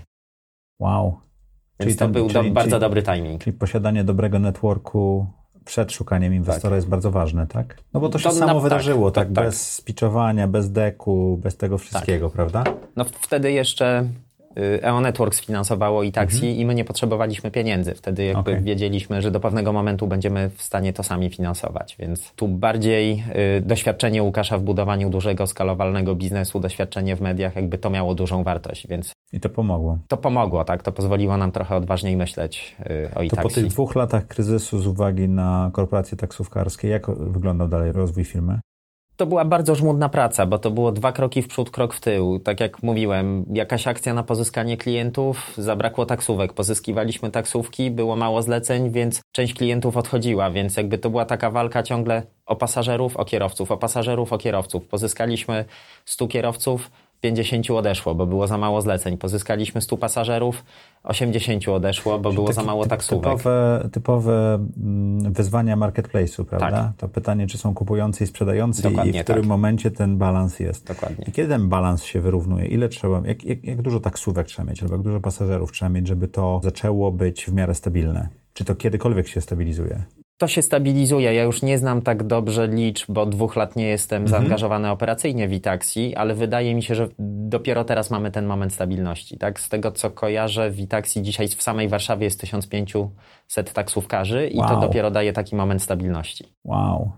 Wow. 0.79 1.19
Więc 1.79 1.89
czyli 1.89 1.95
to 1.95 2.05
ten, 2.05 2.11
był 2.11 2.29
czyli, 2.29 2.47
do, 2.47 2.53
bardzo 2.53 2.69
czyli, 2.69 2.81
dobry 2.81 3.03
timing. 3.03 3.43
Czyli 3.43 3.57
posiadanie 3.57 4.03
dobrego 4.03 4.39
networku 4.39 5.27
przed 5.65 5.91
szukaniem 5.91 6.33
inwestora 6.33 6.69
tak. 6.69 6.75
jest 6.75 6.87
bardzo 6.87 7.11
ważne, 7.11 7.47
tak? 7.47 7.77
No 7.93 7.99
bo 7.99 8.09
to 8.09 8.19
się 8.19 8.29
to 8.29 8.35
samo 8.35 8.53
na, 8.53 8.59
wydarzyło, 8.59 9.11
tak, 9.11 9.27
tak, 9.27 9.35
tak, 9.35 9.45
bez 9.45 9.73
spiczowania, 9.73 10.47
bez 10.47 10.71
deku, 10.71 11.39
bez 11.43 11.57
tego 11.57 11.77
wszystkiego, 11.77 12.27
tak. 12.27 12.35
prawda? 12.35 12.63
No 12.95 13.03
wtedy 13.03 13.51
jeszcze 13.51 14.09
EO 14.81 15.01
Networks 15.01 15.41
finansowało 15.45 16.03
i 16.03 16.11
taksi 16.11 16.37
mhm. 16.37 16.55
i 16.55 16.65
my 16.65 16.75
nie 16.75 16.85
potrzebowaliśmy 16.85 17.51
pieniędzy. 17.51 17.95
Wtedy 17.95 18.25
jakby 18.25 18.51
okay. 18.51 18.61
wiedzieliśmy, 18.61 19.21
że 19.21 19.31
do 19.31 19.39
pewnego 19.39 19.73
momentu 19.73 20.07
będziemy 20.07 20.49
w 20.49 20.61
stanie 20.61 20.93
to 20.93 21.03
sami 21.03 21.29
finansować. 21.29 21.95
Więc 21.99 22.31
tu 22.35 22.47
bardziej 22.47 23.23
y, 23.57 23.61
doświadczenie 23.61 24.23
Łukasza 24.23 24.57
w 24.57 24.61
budowaniu 24.63 25.09
dużego, 25.09 25.47
skalowalnego 25.47 26.15
biznesu, 26.15 26.59
doświadczenie 26.59 27.15
w 27.15 27.21
mediach, 27.21 27.55
jakby 27.55 27.77
to 27.77 27.89
miało 27.89 28.15
dużą 28.15 28.43
wartość, 28.43 28.87
więc... 28.87 29.11
I 29.33 29.39
to 29.39 29.49
pomogło. 29.49 29.97
To 30.07 30.17
pomogło, 30.17 30.65
tak. 30.65 30.83
To 30.83 30.91
pozwoliło 30.91 31.37
nam 31.37 31.51
trochę 31.51 31.75
odważniej 31.75 32.17
myśleć 32.17 32.75
y, 32.79 33.15
o 33.15 33.21
i 33.21 33.29
To 33.29 33.35
po 33.35 33.49
tych 33.49 33.67
dwóch 33.67 33.95
latach 33.95 34.27
kryzysu 34.27 34.79
z 34.79 34.87
uwagi 34.87 35.29
na 35.29 35.69
korporacje 35.73 36.17
taksówkarskie, 36.17 36.87
jak 36.87 37.11
wyglądał 37.11 37.67
dalej 37.67 37.91
rozwój 37.91 38.23
firmy? 38.23 38.59
To 39.17 39.25
była 39.25 39.45
bardzo 39.45 39.75
żmudna 39.75 40.09
praca, 40.09 40.45
bo 40.45 40.59
to 40.59 40.71
było 40.71 40.91
dwa 40.91 41.11
kroki 41.11 41.41
w 41.41 41.47
przód, 41.47 41.69
krok 41.69 41.93
w 41.93 41.99
tył. 41.99 42.39
Tak 42.39 42.59
jak 42.59 42.83
mówiłem, 42.83 43.45
jakaś 43.53 43.87
akcja 43.87 44.13
na 44.13 44.23
pozyskanie 44.23 44.77
klientów, 44.77 45.53
zabrakło 45.57 46.05
taksówek, 46.05 46.53
pozyskiwaliśmy 46.53 47.31
taksówki, 47.31 47.91
było 47.91 48.15
mało 48.15 48.41
zleceń, 48.41 48.91
więc 48.91 49.21
część 49.31 49.53
klientów 49.53 49.97
odchodziła, 49.97 50.51
więc 50.51 50.77
jakby 50.77 50.97
to 50.97 51.09
była 51.09 51.25
taka 51.25 51.51
walka 51.51 51.83
ciągle 51.83 52.23
o 52.45 52.55
pasażerów, 52.55 53.17
o 53.17 53.25
kierowców, 53.25 53.71
o 53.71 53.77
pasażerów, 53.77 54.33
o 54.33 54.37
kierowców. 54.37 54.87
Pozyskaliśmy 54.87 55.65
100 56.05 56.27
kierowców, 56.27 56.91
50 57.25 57.71
odeszło, 57.71 58.15
bo 58.15 58.25
było 58.25 58.47
za 58.47 58.57
mało 58.57 58.81
zleceń. 58.81 59.17
Pozyskaliśmy 59.17 59.81
100 59.81 59.97
pasażerów, 59.97 60.63
80 61.03 61.67
odeszło, 61.67 62.19
bo 62.19 62.33
było 62.33 62.53
za 62.53 62.63
mało 62.63 62.85
taksówek. 62.85 63.23
Typowe, 63.23 63.89
typowe 63.91 64.53
mm, 64.77 65.33
wyzwania 65.33 65.77
marketplace'u, 65.77 66.45
prawda? 66.45 66.69
Tak. 66.71 66.91
To 66.97 67.07
pytanie, 67.07 67.47
czy 67.47 67.57
są 67.57 67.73
kupujący 67.73 68.23
i 68.23 68.27
sprzedający 68.27 68.81
Dokładnie, 68.81 69.19
i 69.19 69.21
w 69.21 69.23
którym 69.23 69.41
tak. 69.41 69.49
momencie 69.49 69.91
ten 69.91 70.17
balans 70.17 70.59
jest. 70.59 70.87
Dokładnie. 70.87 71.25
I 71.27 71.31
kiedy 71.31 71.49
ten 71.49 71.69
balans 71.69 72.03
się 72.03 72.21
wyrównuje? 72.21 72.65
Ile 72.65 72.89
trzeba, 72.89 73.21
jak, 73.25 73.43
jak, 73.43 73.63
jak 73.63 73.81
dużo 73.81 73.99
taksówek 73.99 74.47
trzeba 74.47 74.69
mieć, 74.69 74.81
albo 74.81 74.95
jak 74.95 75.03
dużo 75.03 75.19
pasażerów 75.19 75.71
trzeba 75.71 75.89
mieć, 75.89 76.07
żeby 76.07 76.27
to 76.27 76.59
zaczęło 76.63 77.11
być 77.11 77.45
w 77.45 77.53
miarę 77.53 77.75
stabilne? 77.75 78.29
Czy 78.53 78.65
to 78.65 78.75
kiedykolwiek 78.75 79.27
się 79.27 79.41
stabilizuje? 79.41 80.03
To 80.37 80.47
się 80.47 80.61
stabilizuje. 80.61 81.33
Ja 81.33 81.43
już 81.43 81.61
nie 81.61 81.77
znam 81.77 82.01
tak 82.01 82.23
dobrze 82.23 82.67
liczb, 82.67 83.11
bo 83.11 83.25
dwóch 83.25 83.55
lat 83.55 83.75
nie 83.75 83.87
jestem 83.87 84.23
mhm. 84.23 84.29
zaangażowany 84.41 84.91
operacyjnie 84.91 85.47
w 85.47 85.53
Itaxi, 85.53 86.15
ale 86.15 86.35
wydaje 86.35 86.75
mi 86.75 86.83
się, 86.83 86.95
że 86.95 87.07
dopiero 87.19 87.83
teraz 87.83 88.11
mamy 88.11 88.31
ten 88.31 88.45
moment 88.45 88.73
stabilności. 88.73 89.37
Tak? 89.37 89.59
Z 89.59 89.69
tego 89.69 89.91
co 89.91 90.11
kojarzę, 90.11 90.71
w 90.71 90.79
Itaxi 90.79 91.21
dzisiaj 91.21 91.47
w 91.47 91.63
samej 91.63 91.89
Warszawie 91.89 92.23
jest 92.23 92.39
1500 92.39 93.73
taksówkarzy 93.73 94.47
i 94.47 94.57
wow. 94.57 94.69
to 94.69 94.79
dopiero 94.79 95.11
daje 95.11 95.33
taki 95.33 95.55
moment 95.55 95.81
stabilności. 95.81 96.45
Wow 96.65 97.11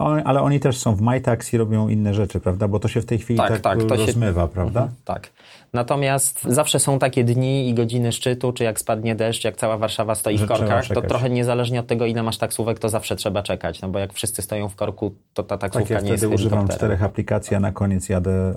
ale 0.00 0.42
oni 0.42 0.60
też 0.60 0.78
są 0.78 0.96
w 0.96 1.00
MyTaxi, 1.00 1.58
robią 1.58 1.88
inne 1.88 2.14
rzeczy, 2.14 2.40
prawda? 2.40 2.68
Bo 2.68 2.80
to 2.80 2.88
się 2.88 3.00
w 3.00 3.06
tej 3.06 3.18
chwili 3.18 3.38
tak, 3.38 3.48
tak, 3.48 3.60
tak 3.60 3.84
to 3.84 3.96
rozmywa, 3.96 4.42
się... 4.42 4.48
prawda? 4.48 4.80
Mhm, 4.80 4.98
tak. 5.04 5.30
Natomiast 5.72 6.42
zawsze 6.42 6.78
są 6.78 6.98
takie 6.98 7.24
dni 7.24 7.68
i 7.68 7.74
godziny 7.74 8.12
szczytu, 8.12 8.52
czy 8.52 8.64
jak 8.64 8.80
spadnie 8.80 9.14
deszcz, 9.14 9.44
jak 9.44 9.56
cała 9.56 9.78
Warszawa 9.78 10.14
stoi 10.14 10.38
Że 10.38 10.44
w 10.44 10.48
korkach, 10.48 10.88
to 10.88 11.02
trochę 11.02 11.30
niezależnie 11.30 11.80
od 11.80 11.86
tego, 11.86 12.06
ile 12.06 12.22
masz 12.22 12.38
taksówek, 12.38 12.78
to 12.78 12.88
zawsze 12.88 13.16
trzeba 13.16 13.42
czekać, 13.42 13.82
no 13.82 13.88
bo 13.88 13.98
jak 13.98 14.12
wszyscy 14.12 14.42
stoją 14.42 14.68
w 14.68 14.76
korku, 14.76 15.14
to 15.34 15.42
ta 15.42 15.58
taksówka 15.58 15.88
tak, 15.88 15.98
ja 15.98 16.00
nie 16.00 16.10
jest 16.10 16.24
wtedy 16.24 16.34
używam 16.34 16.68
czterech 16.68 17.02
aplikacji, 17.02 17.56
a 17.56 17.60
na 17.60 17.72
koniec 17.72 18.08
jadę 18.08 18.54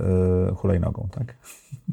y, 0.52 0.56
hulajnogą, 0.56 1.08
tak? 1.12 1.36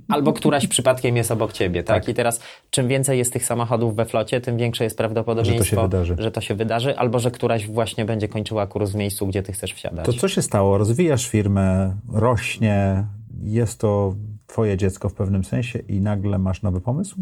Albo 0.09 0.33
któraś 0.33 0.67
przypadkiem 0.67 1.17
jest 1.17 1.31
obok 1.31 1.53
ciebie, 1.53 1.83
tak? 1.83 2.03
tak? 2.03 2.09
I 2.09 2.15
teraz 2.15 2.41
czym 2.71 2.89
więcej 2.89 3.19
jest 3.19 3.33
tych 3.33 3.45
samochodów 3.45 3.97
we 3.97 4.05
flocie, 4.05 4.41
tym 4.41 4.57
większe 4.57 4.85
jest 4.85 4.97
prawdopodobieństwo, 4.97 5.65
że 5.65 5.71
to 5.71 5.77
się 5.77 5.83
wydarzy, 5.83 6.17
że 6.19 6.31
to 6.31 6.41
się 6.41 6.55
wydarzy 6.55 6.99
albo 6.99 7.19
że 7.19 7.31
któraś 7.31 7.67
właśnie 7.67 8.05
będzie 8.05 8.29
kończyła 8.29 8.67
kurs 8.67 8.91
w 8.91 8.95
miejscu, 8.95 9.27
gdzie 9.27 9.43
ty 9.43 9.53
chcesz 9.53 9.75
wsiadać. 9.75 10.07
To 10.07 10.13
co 10.13 10.29
się 10.29 10.43
stało? 10.43 10.79
Rozwijasz 10.79 11.29
firmę, 11.29 11.97
rośnie, 12.13 13.05
jest 13.43 13.81
to 13.81 14.15
twoje 14.51 14.77
dziecko 14.77 15.09
w 15.09 15.15
pewnym 15.15 15.45
sensie 15.45 15.79
i 15.79 16.01
nagle 16.01 16.39
masz 16.39 16.63
nowy 16.63 16.81
pomysł? 16.81 17.17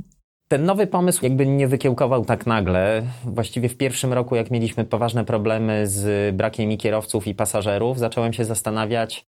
Ten 0.49 0.65
nowy 0.65 0.87
pomysł 0.87 1.25
jakby 1.25 1.47
nie 1.47 1.69
wykiełkował 1.69 2.25
tak 2.25 2.47
nagle. 2.47 3.03
Właściwie 3.25 3.69
w 3.69 3.77
pierwszym 3.77 4.13
roku, 4.13 4.37
jak 4.37 4.51
mieliśmy 4.51 4.85
poważne 4.85 5.25
problemy 5.25 5.87
z 5.87 6.37
brakiem 6.37 6.73
i 6.73 6.79
kierowców 6.79 7.27
i 7.27 7.35
pasażerów, 7.35 7.99
zacząłem 7.99 8.33
się 8.33 8.45
zastanawiać, 8.45 9.27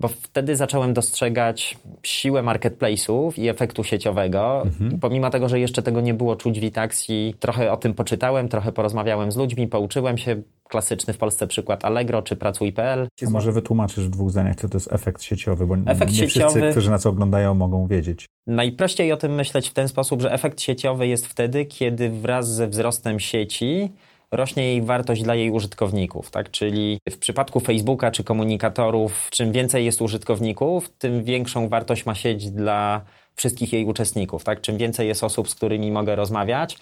bo 0.00 0.08
wtedy 0.08 0.56
zacząłem 0.56 0.94
dostrzegać 0.94 1.78
siłę 2.02 2.42
marketplace'ów 2.42 3.38
i 3.38 3.48
efektu 3.48 3.84
sieciowego. 3.84 4.62
Mhm. 4.62 5.00
Pomimo 5.00 5.30
tego, 5.30 5.48
że 5.48 5.60
jeszcze 5.60 5.82
tego 5.82 6.00
nie 6.00 6.14
było 6.14 6.36
czuć 6.36 6.60
w 6.60 6.62
Itaxi, 6.62 7.34
trochę 7.40 7.72
o 7.72 7.76
tym 7.76 7.94
poczytałem, 7.94 8.48
trochę 8.48 8.72
porozmawiałem 8.72 9.32
z 9.32 9.36
ludźmi, 9.36 9.68
pouczyłem 9.68 10.18
się. 10.18 10.42
Klasyczny 10.70 11.14
w 11.14 11.18
Polsce 11.18 11.46
przykład 11.46 11.84
Allegro 11.84 12.22
czy 12.22 12.36
Pracuj.pl. 12.36 13.08
A 13.26 13.30
może 13.30 13.52
wytłumaczysz 13.52 14.06
w 14.06 14.10
dwóch 14.10 14.30
zdaniach, 14.30 14.56
co 14.56 14.68
to 14.68 14.76
jest 14.76 14.92
efekt 14.92 15.22
sieciowy, 15.22 15.66
bo 15.66 15.76
efekt 15.86 16.12
nie 16.12 16.18
sieciowy, 16.18 16.50
wszyscy, 16.50 16.70
którzy 16.70 16.90
nas 16.90 17.06
oglądają, 17.06 17.54
mogą 17.54 17.86
wiedzieć. 17.86 18.26
Najprościej 18.46 19.12
o 19.12 19.16
tym 19.16 19.34
myśleć 19.34 19.68
w 19.68 19.72
ten 19.72 19.88
sposób, 19.88 20.22
że 20.22 20.32
efekt 20.32 20.60
sieciowy 20.60 21.06
jest 21.06 21.26
wtedy, 21.26 21.64
kiedy 21.64 22.10
wraz 22.10 22.54
ze 22.54 22.68
wzrostem 22.68 23.20
sieci 23.20 23.92
rośnie 24.32 24.64
jej 24.64 24.82
wartość 24.82 25.22
dla 25.22 25.34
jej 25.34 25.50
użytkowników, 25.50 26.30
tak? 26.30 26.50
Czyli 26.50 26.98
w 27.10 27.18
przypadku 27.18 27.60
Facebooka 27.60 28.10
czy 28.10 28.24
komunikatorów, 28.24 29.28
czym 29.30 29.52
więcej 29.52 29.84
jest 29.84 30.02
użytkowników, 30.02 30.88
tym 30.98 31.24
większą 31.24 31.68
wartość 31.68 32.06
ma 32.06 32.14
sieć 32.14 32.50
dla 32.50 33.00
wszystkich 33.34 33.72
jej 33.72 33.84
uczestników, 33.84 34.44
tak? 34.44 34.60
Czym 34.60 34.76
więcej 34.76 35.08
jest 35.08 35.24
osób, 35.24 35.48
z 35.48 35.54
którymi 35.54 35.90
mogę 35.90 36.16
rozmawiać, 36.16 36.78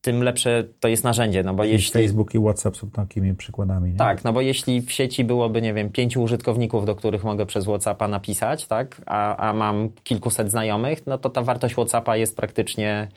tym 0.00 0.22
lepsze 0.22 0.64
to 0.80 0.88
jest 0.88 1.04
narzędzie, 1.04 1.42
no 1.42 1.54
bo 1.54 1.64
I 1.64 1.70
jeśli... 1.70 1.92
Facebook 2.00 2.34
i 2.34 2.38
WhatsApp 2.38 2.76
są 2.76 2.90
takimi 2.90 3.34
przykładami, 3.34 3.90
nie? 3.90 3.96
Tak, 3.96 4.24
no 4.24 4.32
bo 4.32 4.40
jeśli 4.40 4.82
w 4.82 4.92
sieci 4.92 5.24
byłoby, 5.24 5.62
nie 5.62 5.74
wiem, 5.74 5.90
pięciu 5.90 6.22
użytkowników, 6.22 6.86
do 6.86 6.94
których 6.94 7.24
mogę 7.24 7.46
przez 7.46 7.64
WhatsAppa 7.64 8.08
napisać, 8.08 8.66
tak, 8.66 9.02
a, 9.06 9.36
a 9.36 9.52
mam 9.52 9.90
kilkuset 10.04 10.50
znajomych, 10.50 11.06
no 11.06 11.18
to 11.18 11.30
ta 11.30 11.42
wartość 11.42 11.74
WhatsAppa 11.74 12.16
jest 12.16 12.36
praktycznie 12.36 13.08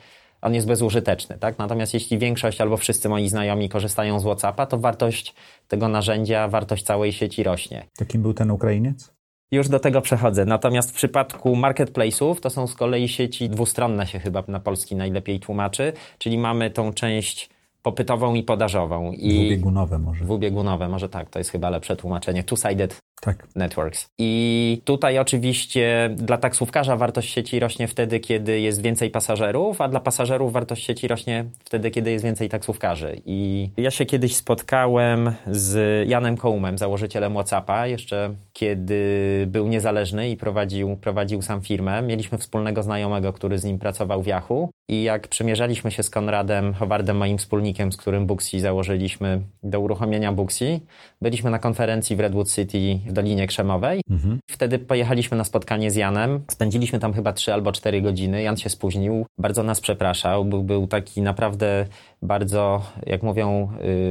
on 0.42 0.54
jest 0.54 0.66
bezużyteczny, 0.66 1.38
tak? 1.38 1.58
Natomiast 1.58 1.94
jeśli 1.94 2.18
większość 2.18 2.60
albo 2.60 2.76
wszyscy 2.76 3.08
moi 3.08 3.28
znajomi 3.28 3.68
korzystają 3.68 4.20
z 4.20 4.22
WhatsAppa, 4.22 4.66
to 4.66 4.78
wartość 4.78 5.34
tego 5.68 5.88
narzędzia, 5.88 6.48
wartość 6.48 6.84
całej 6.84 7.12
sieci 7.12 7.42
rośnie. 7.42 7.86
Jakim 8.00 8.22
był 8.22 8.34
ten 8.34 8.50
Ukrainiec? 8.50 9.12
Już 9.52 9.68
do 9.68 9.80
tego 9.80 10.00
przechodzę. 10.00 10.44
Natomiast 10.44 10.90
w 10.90 10.94
przypadku 10.94 11.56
marketplace'ów 11.56 12.40
to 12.40 12.50
są 12.50 12.66
z 12.66 12.74
kolei 12.74 13.08
sieci 13.08 13.48
dwustronne 13.48 14.06
się 14.06 14.18
chyba 14.18 14.44
na 14.48 14.60
polski 14.60 14.96
najlepiej 14.96 15.40
tłumaczy, 15.40 15.92
czyli 16.18 16.38
mamy 16.38 16.70
tą 16.70 16.92
część 16.92 17.50
popytową 17.82 18.34
i 18.34 18.42
podażową. 18.42 19.12
I 19.12 19.34
dwubiegunowe 19.34 19.98
może. 19.98 20.24
Dwubiegunowe, 20.24 20.88
może 20.88 21.08
tak, 21.08 21.30
to 21.30 21.38
jest 21.38 21.50
chyba 21.50 21.70
lepsze 21.70 21.96
tłumaczenie. 21.96 22.44
Two-sided 22.44 23.00
tak. 23.24 23.46
networks. 23.56 24.08
I 24.18 24.82
tutaj 24.84 25.18
oczywiście 25.18 26.10
dla 26.16 26.38
taksówkarza 26.38 26.96
wartość 26.96 27.32
sieci 27.32 27.60
rośnie 27.60 27.88
wtedy, 27.88 28.20
kiedy 28.20 28.60
jest 28.60 28.82
więcej 28.82 29.10
pasażerów, 29.10 29.80
a 29.80 29.88
dla 29.88 30.00
pasażerów 30.00 30.52
wartość 30.52 30.84
sieci 30.86 31.08
rośnie 31.08 31.44
wtedy, 31.64 31.90
kiedy 31.90 32.10
jest 32.10 32.24
więcej 32.24 32.48
taksówkarzy. 32.48 33.22
I 33.26 33.70
ja 33.76 33.90
się 33.90 34.06
kiedyś 34.06 34.36
spotkałem 34.36 35.32
z 35.46 36.08
Janem 36.08 36.36
Kołumem, 36.36 36.78
założycielem 36.78 37.32
WhatsAppa, 37.32 37.86
jeszcze 37.86 38.34
kiedy 38.52 39.02
był 39.46 39.68
niezależny 39.68 40.30
i 40.30 40.36
prowadził, 40.36 40.96
prowadził 40.96 41.42
sam 41.42 41.62
firmę. 41.62 42.02
Mieliśmy 42.02 42.38
wspólnego 42.38 42.82
znajomego, 42.82 43.32
który 43.32 43.58
z 43.58 43.64
nim 43.64 43.78
pracował 43.78 44.22
w 44.22 44.26
Yahoo 44.26 44.68
i 44.88 45.02
jak 45.02 45.28
przymierzaliśmy 45.28 45.90
się 45.90 46.02
z 46.02 46.10
Konradem 46.10 46.74
Howardem, 46.74 47.16
moim 47.16 47.38
wspólnikiem, 47.38 47.92
z 47.92 47.96
którym 47.96 48.26
Booksy 48.26 48.60
założyliśmy 48.60 49.40
do 49.62 49.80
uruchomienia 49.80 50.32
Booksy, 50.32 50.80
byliśmy 51.22 51.50
na 51.50 51.58
konferencji 51.58 52.16
w 52.16 52.20
Redwood 52.20 52.52
City 52.54 52.98
w 53.06 53.12
Dolinie 53.12 53.46
Krzemowej. 53.46 54.00
Mhm. 54.10 54.38
Wtedy 54.50 54.78
pojechaliśmy 54.78 55.36
na 55.36 55.44
spotkanie 55.44 55.90
z 55.90 55.96
Janem. 55.96 56.40
Spędziliśmy 56.50 56.98
tam 56.98 57.12
chyba 57.12 57.32
3 57.32 57.52
albo 57.52 57.72
4 57.72 58.02
godziny. 58.02 58.42
Jan 58.42 58.56
się 58.56 58.68
spóźnił, 58.68 59.26
bardzo 59.38 59.62
nas 59.62 59.80
przepraszał. 59.80 60.44
Był, 60.44 60.62
był 60.62 60.86
taki 60.86 61.22
naprawdę 61.22 61.86
bardzo, 62.22 62.82
jak 63.06 63.22
mówią 63.22 63.68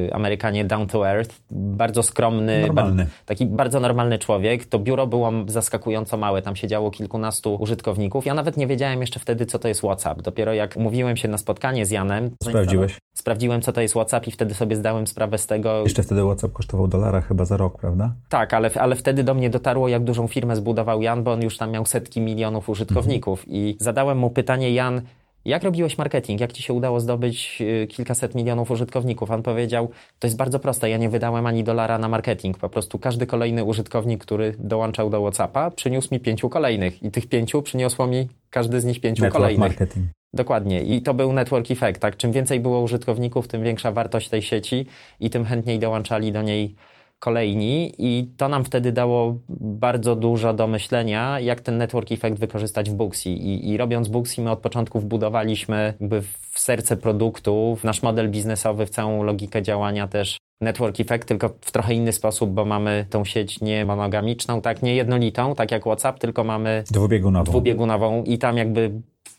y, 0.08 0.14
Amerykanie, 0.14 0.66
down 0.66 0.88
to 0.88 1.10
earth, 1.10 1.36
bardzo 1.52 2.04
skromny, 2.04 2.62
normalny. 2.62 3.08
taki 3.26 3.46
bardzo 3.46 3.80
normalny 3.80 4.20
człowiek. 4.20 4.66
To 4.66 4.80
biuro 4.80 5.08
było 5.08 5.32
zaskakująco 5.48 6.18
małe, 6.18 6.42
tam 6.42 6.56
siedziało 6.56 6.92
kilkunastu 6.92 7.56
użytkowników. 7.56 8.26
Ja 8.26 8.34
nawet 8.34 8.58
nie 8.58 8.68
wiedziałem 8.68 9.02
jeszcze 9.02 9.20
wtedy, 9.20 9.46
co 9.46 9.60
to 9.60 9.68
jest 9.68 9.82
WhatsApp. 9.82 10.22
Dopiero 10.22 10.54
jak 10.54 10.78
mówiłem 10.78 11.18
się 11.18 11.28
na 11.28 11.38
spotkanie 11.38 11.86
z 11.86 11.92
Janem... 11.92 12.32
Sprawdziłeś? 12.44 12.98
Sprawdziłem, 13.14 13.62
co 13.62 13.74
to 13.74 13.82
jest 13.82 13.94
WhatsApp 13.94 14.28
i 14.28 14.32
wtedy 14.32 14.54
sobie 14.54 14.76
zdałem 14.76 15.08
sprawę 15.08 15.38
z 15.38 15.48
tego... 15.48 15.84
Jeszcze 15.84 16.04
wtedy 16.04 16.24
WhatsApp 16.24 16.54
kosztował 16.54 16.88
dolara 16.88 17.22
chyba 17.22 17.46
za 17.46 17.58
rok, 17.58 17.78
prawda? 17.78 18.14
Tak, 18.30 18.54
ale, 18.54 18.72
ale 18.76 18.96
wtedy 18.96 19.24
do 19.24 19.34
mnie 19.34 19.50
dotarło, 19.50 19.88
jak 19.88 20.04
dużą 20.04 20.28
firmę 20.28 20.56
zbudował 20.56 21.02
Jan, 21.02 21.24
bo 21.24 21.32
on 21.32 21.42
już 21.42 21.58
tam 21.58 21.72
miał 21.72 21.86
setki 21.86 22.22
milionów 22.22 22.70
użytkowników. 22.70 23.40
Mhm. 23.40 23.58
I 23.58 23.78
zadałem 23.80 24.18
mu 24.18 24.30
pytanie, 24.30 24.74
Jan, 24.74 25.02
jak 25.46 25.64
robiłeś 25.64 25.98
marketing? 25.98 26.42
Jak 26.42 26.54
ci 26.54 26.64
się 26.64 26.74
udało 26.74 27.00
zdobyć 27.00 27.62
y, 27.62 27.88
kilkaset 27.88 28.36
milionów 28.36 28.72
użytkowników? 28.72 29.32
On 29.32 29.44
powiedział, 29.44 29.90
to 30.20 30.28
jest 30.28 30.38
bardzo 30.38 30.60
proste, 30.60 30.90
ja 30.90 30.98
nie 30.98 31.10
wydałem 31.10 31.46
ani 31.46 31.64
dolara 31.64 31.98
na 31.98 32.10
marketing. 32.10 32.58
Po 32.58 32.70
prostu 32.70 33.00
każdy 33.00 33.26
kolejny 33.26 33.64
użytkownik, 33.64 34.22
który 34.22 34.56
dołączał 34.60 35.10
do 35.10 35.22
WhatsAppa, 35.22 35.72
przyniósł 35.72 36.08
mi 36.12 36.20
pięciu 36.20 36.50
kolejnych 36.50 37.04
i 37.04 37.12
tych 37.12 37.28
pięciu 37.28 37.62
przyniosło 37.62 38.08
mi 38.08 38.28
każdy 38.50 38.82
z 38.82 38.86
nich 38.86 39.02
pięciu 39.02 39.24
Network 39.24 39.44
kolejnych. 39.44 39.60
marketing. 39.60 40.06
Dokładnie. 40.34 40.82
I 40.82 41.02
to 41.02 41.14
był 41.14 41.34
network 41.34 41.72
effect, 41.72 42.02
tak? 42.02 42.18
Czym 42.18 42.32
więcej 42.32 42.60
było 42.60 42.82
użytkowników, 42.82 43.48
tym 43.48 43.64
większa 43.64 43.92
wartość 43.92 44.30
tej 44.30 44.42
sieci 44.42 44.86
i 45.20 45.30
tym 45.30 45.46
chętniej 45.46 45.80
dołączali 45.80 46.32
do 46.32 46.42
niej 46.42 46.76
kolejni 47.20 47.94
i 47.98 48.28
to 48.38 48.50
nam 48.50 48.64
wtedy 48.64 48.92
dało 48.92 49.36
bardzo 49.50 50.16
dużo 50.16 50.54
do 50.54 50.68
myślenia, 50.68 51.40
jak 51.40 51.62
ten 51.62 51.78
network 51.78 52.12
effect 52.12 52.40
wykorzystać 52.40 52.90
w 52.90 52.94
Booksy. 52.94 53.30
I, 53.30 53.70
i 53.70 53.78
robiąc 53.78 54.08
Booksy, 54.08 54.42
my 54.42 54.52
od 54.52 54.60
początku 54.60 55.00
wbudowaliśmy 55.00 55.94
jakby 56.00 56.22
w 56.22 56.60
serce 56.60 56.98
produktu, 56.98 57.78
w 57.80 57.84
nasz 57.84 58.04
model 58.04 58.30
biznesowy, 58.30 58.86
w 58.86 58.90
całą 58.90 59.24
logikę 59.24 59.62
działania 59.62 60.08
też 60.08 60.38
network 60.62 61.00
effect, 61.00 61.28
tylko 61.28 61.50
w 61.62 61.72
trochę 61.72 61.94
inny 61.94 62.12
sposób, 62.12 62.50
bo 62.50 62.66
mamy 62.66 63.06
tą 63.10 63.26
sieć 63.26 63.62
nie 63.62 63.86
monogamiczną, 63.86 64.62
tak, 64.62 64.82
nie 64.82 64.96
jednolitą, 64.96 65.56
tak 65.56 65.72
jak 65.72 65.82
WhatsApp, 65.84 66.20
tylko 66.20 66.44
mamy 66.44 66.84
dwubiegunową. 66.92 67.52
dwubiegunową 67.52 68.24
i 68.24 68.38
tam 68.38 68.58
jakby 68.58 68.92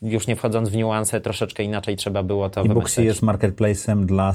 już 0.02 0.26
nie 0.26 0.36
wchodząc 0.36 0.68
w 0.68 0.76
niuanse, 0.76 1.20
troszeczkę 1.20 1.62
inaczej 1.62 1.96
trzeba 1.96 2.22
było 2.22 2.50
to 2.50 2.60
I 2.60 2.62
wymyśleć. 2.62 2.82
Booksy 2.82 3.04
jest 3.04 3.22
marketplacem 3.22 4.06
dla 4.06 4.32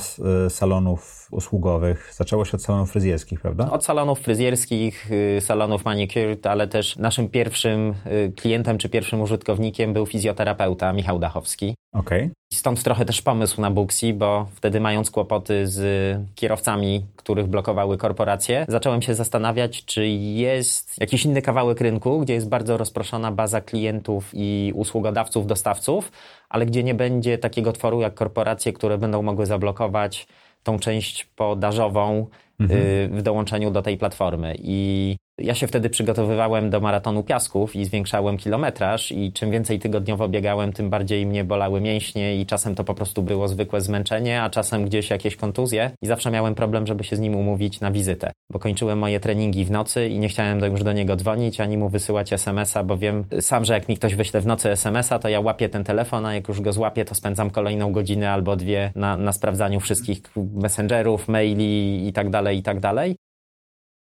y, 0.47 0.49
salonów 0.49 1.27
usługowych. 1.31 2.13
Zaczęło 2.13 2.45
się 2.45 2.51
od 2.53 2.63
salonów 2.63 2.91
fryzjerskich, 2.91 3.41
prawda? 3.41 3.71
Od 3.71 3.85
salonów 3.85 4.19
fryzjerskich, 4.19 5.11
y, 5.11 5.41
salonów 5.41 5.85
manicured, 5.85 6.47
ale 6.47 6.67
też 6.67 6.95
naszym 6.95 7.29
pierwszym 7.29 7.93
y, 8.05 8.33
klientem 8.35 8.77
czy 8.77 8.89
pierwszym 8.89 9.21
użytkownikiem 9.21 9.93
był 9.93 10.05
fizjoterapeuta 10.05 10.93
Michał 10.93 11.19
Dachowski. 11.19 11.75
Okay. 11.93 12.31
Stąd 12.53 12.83
trochę 12.83 13.05
też 13.05 13.21
pomysł 13.21 13.61
na 13.61 13.71
Booksy, 13.71 14.13
bo 14.13 14.47
wtedy 14.55 14.79
mając 14.79 15.11
kłopoty 15.11 15.67
z 15.67 15.81
kierowcami, 16.35 17.05
których 17.15 17.47
blokowały 17.47 17.97
korporacje, 17.97 18.65
zacząłem 18.69 19.01
się 19.01 19.15
zastanawiać, 19.15 19.85
czy 19.85 20.07
jest 20.07 21.01
jakiś 21.01 21.25
inny 21.25 21.41
kawałek 21.41 21.81
rynku, 21.81 22.19
gdzie 22.19 22.33
jest 22.33 22.49
bardzo 22.49 22.77
rozproszona 22.77 23.31
baza 23.31 23.61
klientów 23.61 24.29
i 24.33 24.71
usługodawców, 24.75 25.47
dostawców, 25.47 26.11
ale 26.49 26.65
gdzie 26.65 26.83
nie 26.83 26.93
będzie 26.93 27.37
takiego 27.37 27.73
tworu 27.73 28.01
jak 28.01 28.13
korporacje, 28.13 28.73
które 28.73 28.97
będą 28.97 29.21
mogły 29.21 29.45
zablokować 29.45 30.27
tą 30.63 30.79
część 30.79 31.25
podażową 31.25 32.27
mhm. 32.59 32.81
Y, 32.81 33.09
w 33.11 33.21
dołączeniu 33.21 33.71
do 33.71 33.81
tej 33.81 33.97
platformy. 33.97 34.55
I 34.59 35.15
ja 35.39 35.55
się 35.55 35.67
wtedy 35.67 35.89
przygotowywałem 35.89 36.69
do 36.69 36.79
maratonu 36.79 37.23
piasków 37.23 37.75
i 37.75 37.85
zwiększałem 37.85 38.37
kilometraż 38.37 39.11
i 39.11 39.33
czym 39.33 39.51
więcej 39.51 39.79
tygodniowo 39.79 40.29
biegałem, 40.29 40.73
tym 40.73 40.89
bardziej 40.89 41.25
mnie 41.25 41.43
bolały 41.43 41.81
mięśnie 41.81 42.35
i 42.35 42.45
czasem 42.45 42.75
to 42.75 42.83
po 42.83 42.93
prostu 42.93 43.23
było 43.23 43.47
zwykłe 43.47 43.81
zmęczenie, 43.81 44.41
a 44.43 44.49
czasem 44.49 44.85
gdzieś 44.85 45.09
jakieś 45.09 45.35
kontuzje 45.35 45.91
i 46.01 46.07
zawsze 46.07 46.31
miałem 46.31 46.55
problem, 46.55 46.87
żeby 46.87 47.03
się 47.03 47.15
z 47.15 47.19
nim 47.19 47.35
umówić 47.35 47.79
na 47.79 47.91
wizytę, 47.91 48.31
bo 48.51 48.59
kończyłem 48.59 48.99
moje 48.99 49.19
treningi 49.19 49.65
w 49.65 49.71
nocy 49.71 50.07
i 50.07 50.19
nie 50.19 50.29
chciałem 50.29 50.59
już 50.59 50.83
do 50.83 50.93
niego 50.93 51.15
dzwonić, 51.15 51.61
ani 51.61 51.77
mu 51.77 51.89
wysyłać 51.89 52.33
SMS-a, 52.33 52.83
bo 52.83 52.97
wiem 52.97 53.23
sam, 53.41 53.65
że 53.65 53.73
jak 53.73 53.89
mi 53.89 53.97
ktoś 53.97 54.15
wyśle 54.15 54.41
w 54.41 54.45
nocy 54.45 54.71
SMS-a, 54.71 55.19
to 55.19 55.29
ja 55.29 55.39
łapię 55.39 55.69
ten 55.69 55.83
telefon, 55.83 56.25
a 56.25 56.33
jak 56.33 56.47
już 56.47 56.61
go 56.61 56.73
złapię, 56.73 57.05
to 57.05 57.15
spędzam 57.15 57.49
kolejną 57.49 57.91
godzinę 57.91 58.31
albo 58.31 58.55
dwie 58.55 58.91
na, 58.95 59.17
na 59.17 59.33
sprawdzaniu 59.33 59.79
wszystkich 59.79 60.21
messengerów, 60.35 61.27
maili 61.27 62.07
i 62.07 62.13
tak 62.13 62.29
dalej, 62.29 62.57
i 62.57 62.63
tak 62.63 62.79
dalej. 62.79 63.26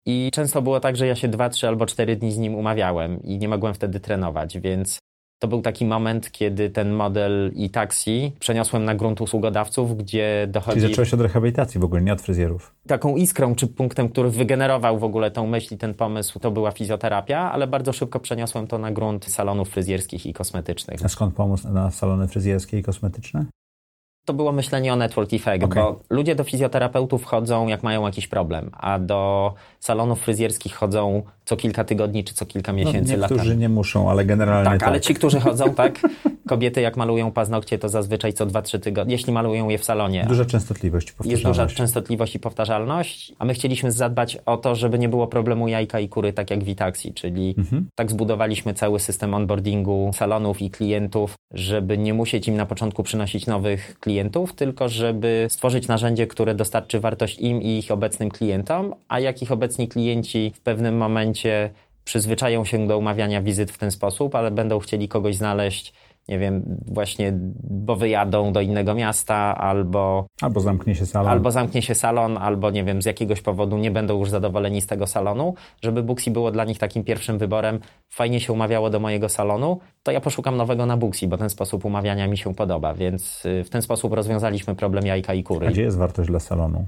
I 0.05 0.29
często 0.33 0.61
było 0.61 0.79
tak, 0.79 0.97
że 0.97 1.07
ja 1.07 1.15
się 1.15 1.27
dwa, 1.27 1.49
trzy 1.49 1.67
albo 1.67 1.85
cztery 1.85 2.15
dni 2.15 2.31
z 2.31 2.37
nim 2.37 2.55
umawiałem 2.55 3.23
i 3.23 3.37
nie 3.37 3.47
mogłem 3.47 3.73
wtedy 3.73 3.99
trenować, 3.99 4.59
więc 4.59 4.99
to 5.39 5.47
był 5.47 5.61
taki 5.61 5.85
moment, 5.85 6.31
kiedy 6.31 6.69
ten 6.69 6.91
model 6.91 7.51
i 7.55 7.69
taksi 7.69 8.31
przeniosłem 8.39 8.85
na 8.85 8.95
grunt 8.95 9.21
usługodawców, 9.21 9.97
gdzie 9.97 10.47
dochodzi... 10.51 10.79
Czyli 10.79 10.91
zacząłeś 10.91 11.13
od 11.13 11.21
rehabilitacji 11.21 11.79
w 11.79 11.83
ogóle, 11.83 12.01
nie 12.01 12.13
od 12.13 12.21
fryzjerów. 12.21 12.75
Taką 12.87 13.15
iskrą 13.15 13.55
czy 13.55 13.67
punktem, 13.67 14.09
który 14.09 14.29
wygenerował 14.29 14.99
w 14.99 15.03
ogóle 15.03 15.31
tą 15.31 15.47
myśl 15.47 15.75
i 15.75 15.77
ten 15.77 15.93
pomysł, 15.93 16.39
to 16.39 16.51
była 16.51 16.71
fizjoterapia, 16.71 17.51
ale 17.51 17.67
bardzo 17.67 17.93
szybko 17.93 18.19
przeniosłem 18.19 18.67
to 18.67 18.77
na 18.77 18.91
grunt 18.91 19.25
salonów 19.25 19.69
fryzjerskich 19.69 20.25
i 20.25 20.33
kosmetycznych. 20.33 21.05
A 21.05 21.09
skąd 21.09 21.35
pomysł 21.35 21.69
na 21.69 21.91
salony 21.91 22.27
fryzjerskie 22.27 22.79
i 22.79 22.83
kosmetyczne? 22.83 23.45
to 24.25 24.33
było 24.33 24.51
myślenie 24.51 24.93
o 24.93 24.95
network 24.95 25.33
effect, 25.33 25.63
okay. 25.63 25.83
bo 25.83 25.99
ludzie 26.09 26.35
do 26.35 26.43
fizjoterapeutów 26.43 27.25
chodzą, 27.25 27.67
jak 27.67 27.83
mają 27.83 28.05
jakiś 28.05 28.27
problem, 28.27 28.69
a 28.73 28.99
do 28.99 29.53
salonów 29.85 30.21
fryzjerskich 30.21 30.75
chodzą 30.75 31.23
co 31.45 31.57
kilka 31.57 31.83
tygodni 31.83 32.23
czy 32.23 32.33
co 32.33 32.45
kilka 32.45 32.73
miesięcy. 32.73 33.11
No, 33.11 33.17
niektórzy 33.17 33.41
latami. 33.41 33.57
nie 33.57 33.69
muszą, 33.69 34.09
ale 34.09 34.25
generalnie 34.25 34.69
tak. 34.69 34.79
tak. 34.79 34.89
ale 34.89 35.01
ci, 35.01 35.13
którzy 35.13 35.39
chodzą, 35.39 35.73
tak, 35.83 35.99
kobiety 36.47 36.81
jak 36.81 36.97
malują 36.97 37.31
paznokcie, 37.31 37.79
to 37.79 37.89
zazwyczaj 37.89 38.33
co 38.33 38.45
2-3 38.45 38.79
tygodnie, 38.79 39.15
jeśli 39.15 39.33
malują 39.33 39.69
je 39.69 39.77
w 39.77 39.83
salonie. 39.83 40.25
Duża 40.27 40.45
częstotliwość 40.45 41.13
i 41.25 41.29
Jest 41.29 41.43
duża 41.43 41.67
częstotliwość 41.67 42.35
i 42.35 42.39
powtarzalność, 42.39 43.33
a 43.39 43.45
my 43.45 43.53
chcieliśmy 43.53 43.91
zadbać 43.91 44.37
o 44.45 44.57
to, 44.57 44.75
żeby 44.75 44.99
nie 44.99 45.09
było 45.09 45.27
problemu 45.27 45.67
jajka 45.67 45.99
i 45.99 46.09
kury, 46.09 46.33
tak 46.33 46.51
jak 46.51 46.63
w 46.63 46.67
Itaxi, 46.67 47.13
czyli 47.13 47.55
mhm. 47.57 47.87
tak 47.95 48.11
zbudowaliśmy 48.11 48.73
cały 48.73 48.99
system 48.99 49.33
onboardingu 49.33 50.11
salonów 50.13 50.61
i 50.61 50.69
klientów, 50.69 51.35
żeby 51.53 51.97
nie 51.97 52.13
musieć 52.13 52.47
im 52.47 52.55
na 52.55 52.65
początku 52.65 53.03
przynosić 53.03 53.47
nowych 53.47 53.99
klientów, 53.99 54.53
tylko 54.53 54.89
żeby 54.89 55.47
stworzyć 55.49 55.87
narzędzie, 55.87 56.27
które 56.27 56.55
dostarczy 56.55 56.99
wartość 56.99 57.39
im 57.39 57.61
i 57.61 57.77
ich 57.77 57.91
obecnym 57.91 58.31
klientom, 58.31 58.93
a 59.07 59.19
jak 59.19 59.41
ich 59.41 59.51
obecni 59.75 59.87
klienci 59.87 60.51
w 60.55 60.61
pewnym 60.61 60.97
momencie 60.97 61.69
przyzwyczają 62.03 62.65
się 62.65 62.87
do 62.87 62.97
umawiania 62.97 63.41
wizyt 63.41 63.71
w 63.71 63.77
ten 63.77 63.91
sposób, 63.91 64.35
ale 64.35 64.51
będą 64.51 64.79
chcieli 64.79 65.07
kogoś 65.07 65.35
znaleźć 65.35 65.93
nie 66.27 66.39
wiem, 66.39 66.63
właśnie, 66.87 67.33
bo 67.63 67.95
wyjadą 67.95 68.53
do 68.53 68.61
innego 68.61 68.95
miasta, 68.95 69.57
albo. 69.57 70.25
Albo 70.41 70.59
zamknie 70.59 70.95
się 70.95 71.05
salon. 71.05 71.31
Albo 71.31 71.51
zamknie 71.51 71.81
się 71.81 71.95
salon, 71.95 72.37
albo 72.37 72.71
nie 72.71 72.83
wiem, 72.83 73.01
z 73.01 73.05
jakiegoś 73.05 73.41
powodu 73.41 73.77
nie 73.77 73.91
będą 73.91 74.19
już 74.19 74.29
zadowoleni 74.29 74.81
z 74.81 74.87
tego 74.87 75.07
salonu, 75.07 75.53
żeby 75.81 76.03
Booksy 76.03 76.31
było 76.31 76.51
dla 76.51 76.65
nich 76.65 76.79
takim 76.79 77.03
pierwszym 77.03 77.37
wyborem. 77.37 77.79
Fajnie 78.09 78.39
się 78.39 78.53
umawiało 78.53 78.89
do 78.89 78.99
mojego 78.99 79.29
salonu, 79.29 79.79
to 80.03 80.11
ja 80.11 80.21
poszukam 80.21 80.57
nowego 80.57 80.85
na 80.85 80.97
Booksy, 80.97 81.27
bo 81.27 81.37
ten 81.37 81.49
sposób 81.49 81.85
umawiania 81.85 82.27
mi 82.27 82.37
się 82.37 82.55
podoba, 82.55 82.93
więc 82.93 83.45
y, 83.45 83.63
w 83.63 83.69
ten 83.69 83.81
sposób 83.81 84.13
rozwiązaliśmy 84.13 84.75
problem 84.75 85.05
jajka 85.05 85.33
i 85.33 85.43
kury. 85.43 85.67
A 85.67 85.71
gdzie 85.71 85.81
jest 85.81 85.97
wartość 85.97 86.29
dla 86.29 86.39
salonu? 86.39 86.85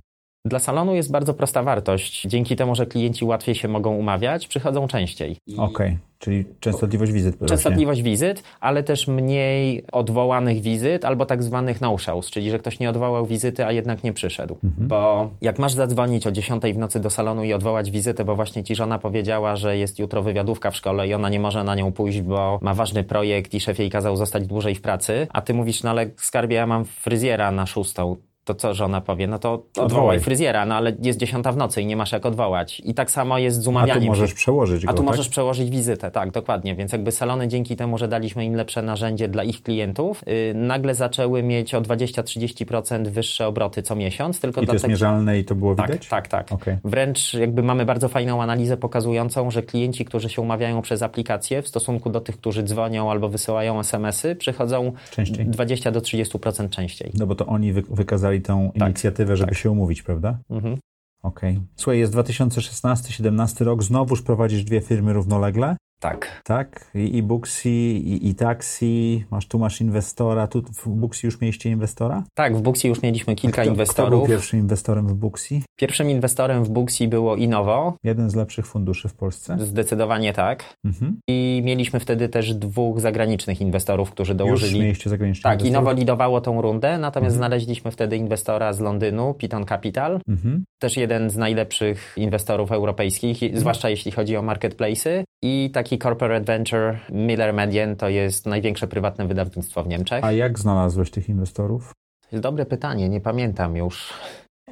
Dla 0.47 0.60
salonu 0.60 0.95
jest 0.95 1.12
bardzo 1.12 1.33
prosta 1.33 1.63
wartość. 1.63 2.21
Dzięki 2.21 2.55
temu, 2.55 2.75
że 2.75 2.86
klienci 2.86 3.25
łatwiej 3.25 3.55
się 3.55 3.67
mogą 3.67 3.95
umawiać, 3.95 4.47
przychodzą 4.47 4.88
częściej. 4.88 5.38
Okej, 5.57 5.63
okay. 5.63 5.97
czyli 6.19 6.45
częstotliwość 6.60 7.12
wizyt. 7.12 7.36
Częstotliwość 7.45 8.01
wizyt, 8.01 8.43
ale 8.60 8.83
też 8.83 9.07
mniej 9.07 9.83
odwołanych 9.91 10.62
wizyt 10.62 11.05
albo 11.05 11.25
tak 11.25 11.43
zwanych 11.43 11.81
no-shows, 11.81 12.29
czyli 12.29 12.49
że 12.51 12.60
ktoś 12.60 12.79
nie 12.79 12.89
odwołał 12.89 13.25
wizyty, 13.25 13.65
a 13.65 13.71
jednak 13.71 14.03
nie 14.03 14.13
przyszedł. 14.13 14.57
Mhm. 14.63 14.88
Bo 14.88 15.29
jak 15.41 15.60
masz 15.60 15.73
zadzwonić 15.73 16.27
o 16.27 16.31
10 16.31 16.63
w 16.63 16.77
nocy 16.77 16.99
do 16.99 17.10
salonu 17.10 17.43
i 17.43 17.53
odwołać 17.53 17.91
wizytę, 17.91 18.25
bo 18.25 18.36
właśnie 18.36 18.63
ci 18.63 18.75
żona 18.75 18.99
powiedziała, 18.99 19.55
że 19.55 19.77
jest 19.77 19.99
jutro 19.99 20.23
wywiadówka 20.23 20.71
w 20.71 20.75
szkole 20.75 21.07
i 21.07 21.13
ona 21.13 21.29
nie 21.29 21.39
może 21.39 21.63
na 21.63 21.75
nią 21.75 21.91
pójść, 21.91 22.21
bo 22.21 22.60
ma 22.62 22.73
ważny 22.73 23.03
projekt 23.03 23.53
i 23.53 23.60
szef 23.60 23.79
jej 23.79 23.89
kazał 23.89 24.17
zostać 24.17 24.47
dłużej 24.47 24.75
w 24.75 24.81
pracy, 24.81 25.27
a 25.33 25.41
ty 25.41 25.53
mówisz, 25.53 25.83
no 25.83 25.89
ale 25.89 26.10
skarbie, 26.15 26.55
ja 26.55 26.67
mam 26.67 26.86
fryzjera 26.86 27.51
na 27.51 27.65
szóstą 27.65 28.15
to 28.47 28.55
co 28.55 28.73
żona 28.73 29.01
powie? 29.01 29.27
No 29.27 29.39
to 29.39 29.53
odwołaj, 29.53 29.86
odwołaj 29.86 30.19
fryzjera, 30.19 30.65
no 30.65 30.75
ale 30.75 30.95
jest 31.01 31.19
dziesiąta 31.19 31.51
w 31.51 31.57
nocy 31.57 31.81
i 31.81 31.86
nie 31.86 31.97
masz 31.97 32.12
jak 32.12 32.25
odwołać. 32.25 32.81
I 32.86 32.93
tak 32.93 33.12
samo 33.12 33.38
jest 33.38 33.62
z 33.62 33.67
umawianiem. 33.67 33.97
A 33.97 34.01
tu 34.01 34.07
możesz 34.07 34.33
przełożyć 34.33 34.86
go, 34.86 34.89
A 34.89 34.93
tu 34.93 34.97
tak? 34.97 35.05
możesz 35.05 35.29
przełożyć 35.29 35.69
wizytę, 35.69 36.12
tak, 36.12 36.31
dokładnie. 36.31 36.75
Więc 36.75 36.91
jakby 36.91 37.12
salony 37.12 37.47
dzięki 37.47 37.75
temu, 37.75 37.97
że 37.97 38.07
daliśmy 38.07 38.45
im 38.45 38.55
lepsze 38.55 38.81
narzędzie 38.81 39.27
dla 39.27 39.43
ich 39.43 39.63
klientów, 39.63 40.23
yy, 40.27 40.53
nagle 40.53 40.95
zaczęły 40.95 41.43
mieć 41.43 41.73
o 41.73 41.81
20-30% 41.81 43.07
wyższe 43.07 43.47
obroty 43.47 43.81
co 43.81 43.95
miesiąc. 43.95 44.39
Tylko 44.39 44.62
I 44.62 44.67
to 44.67 44.73
jest 44.73 44.88
mierzalne 44.88 45.39
i 45.39 45.45
to 45.45 45.55
było 45.55 45.75
tak, 45.75 45.88
widać? 45.88 46.07
Tak, 46.07 46.27
tak. 46.27 46.51
Okay. 46.51 46.77
Wręcz 46.83 47.33
jakby 47.33 47.63
mamy 47.63 47.86
bardzo 47.86 48.10
fajną 48.10 48.41
analizę 48.41 48.77
pokazującą, 48.77 49.51
że 49.51 49.63
klienci, 49.63 50.05
którzy 50.05 50.29
się 50.29 50.41
umawiają 50.41 50.81
przez 50.81 51.01
aplikację 51.01 51.62
w 51.62 51.67
stosunku 51.67 52.10
do 52.10 52.21
tych, 52.21 52.38
którzy 52.38 52.63
dzwonią 52.63 53.12
albo 53.12 53.29
wysyłają 53.29 53.79
SMS-y, 53.79 54.36
przychodzą 54.36 54.91
częściej. 55.12 55.45
20 55.45 55.91
do 55.91 55.99
30% 55.99 56.69
częściej. 56.69 57.12
No 57.13 57.27
bo 57.27 57.36
to 57.36 57.45
oni 57.45 57.73
wy 57.73 57.83
wykazali 57.89 58.37
tą 58.41 58.71
tak. 58.71 58.88
inicjatywę 58.88 59.08
inicjatywę, 59.08 59.38
żeby 59.38 59.50
tak. 59.50 59.58
się 59.58 59.71
umówić, 59.71 60.02
prawda? 60.02 60.39
Mhm. 60.50 60.78
Okej. 61.23 61.54
Okay. 61.54 61.67
Słuchaj, 61.76 62.00
jest 62.00 62.13
2016-17 62.13 63.65
rok, 63.65 63.84
znowuż 63.84 64.21
prowadzisz 64.21 64.63
dwie 64.63 64.82
firmy 64.82 65.13
równolegle? 65.13 65.76
Tak. 65.99 66.41
Tak? 66.43 66.91
I, 66.95 67.17
i 67.17 67.23
Booksy, 67.23 67.69
i, 67.69 68.29
i 68.29 68.36
Taxi, 68.36 69.25
masz, 69.31 69.47
tu 69.47 69.60
masz 69.60 69.81
inwestora, 69.81 70.47
tu 70.47 70.62
w 70.62 70.88
Booksy 70.88 71.27
już 71.27 71.41
mieliście 71.41 71.69
inwestora? 71.69 72.23
Tak, 72.33 72.57
w 72.57 72.62
Booksy 72.62 72.88
już 72.88 73.01
mieliśmy 73.01 73.36
kilka 73.36 73.62
kto, 73.62 73.71
inwestorów. 73.71 74.10
Kto 74.10 74.17
był 74.17 74.27
pierwszym 74.27 74.60
inwestorem 74.60 75.07
w 75.07 75.13
Booksy? 75.13 75.62
Pierwszym 75.75 76.10
inwestorem 76.10 76.63
w 76.63 76.69
Booksy 76.69 77.07
było 77.07 77.36
Innovo. 77.36 77.93
Jeden 78.03 78.29
z 78.29 78.36
lepszych 78.36 78.67
funduszy 78.67 79.10
w 79.10 79.13
Polsce? 79.13 79.57
Zdecydowanie 79.60 80.33
tak. 80.33 80.77
Mhm. 80.86 81.19
I 81.29 81.62
mieliśmy 81.65 81.99
wtedy 81.99 82.29
też 82.29 82.53
dwóch 82.53 82.99
zagranicznych 82.99 83.62
inwestorów, 83.62 84.12
którzy 84.12 84.36
dołożyli... 84.36 84.71
Już 84.71 84.81
mieliście 84.81 85.10
zagranicznych 85.10 85.43
Tak, 85.43 85.65
Innovo 85.65 85.91
lidowało 85.91 86.41
tą 86.41 86.62
rundę, 86.62 86.97
natomiast 86.97 87.36
mhm. 87.36 87.49
znaleźliśmy 87.49 87.91
wtedy 87.91 88.17
inwestora 88.17 88.73
z 88.73 88.79
Londynu, 88.79 89.33
Piton 89.33 89.65
Capital. 89.65 90.19
Mhm. 90.27 90.63
Też 90.79 90.97
jeden 90.97 91.29
z 91.29 91.38
najlepszych 91.38 92.13
inwestorów 92.17 92.71
europejskich, 92.71 93.43
mhm. 93.43 93.60
zwłaszcza 93.60 93.89
jeśli 93.89 94.12
chodzi 94.12 94.38
o 94.38 94.41
marketplace'y. 94.41 95.23
I 95.43 95.69
taki 95.88 96.00
corporate 96.00 96.45
venture 96.45 97.00
Miller 97.12 97.54
Median 97.54 97.95
to 97.95 98.10
jest 98.10 98.45
największe 98.45 98.88
prywatne 98.88 99.28
wydawnictwo 99.28 99.84
w 99.84 99.88
Niemczech. 99.88 100.23
A 100.23 100.32
jak 100.32 100.60
znalazłeś 100.60 101.12
tych 101.12 101.30
inwestorów? 101.30 101.91
To 102.21 102.28
jest 102.32 102.43
dobre 102.43 102.65
pytanie, 102.65 103.10
nie 103.10 103.21
pamiętam 103.21 103.76
już. 103.76 104.13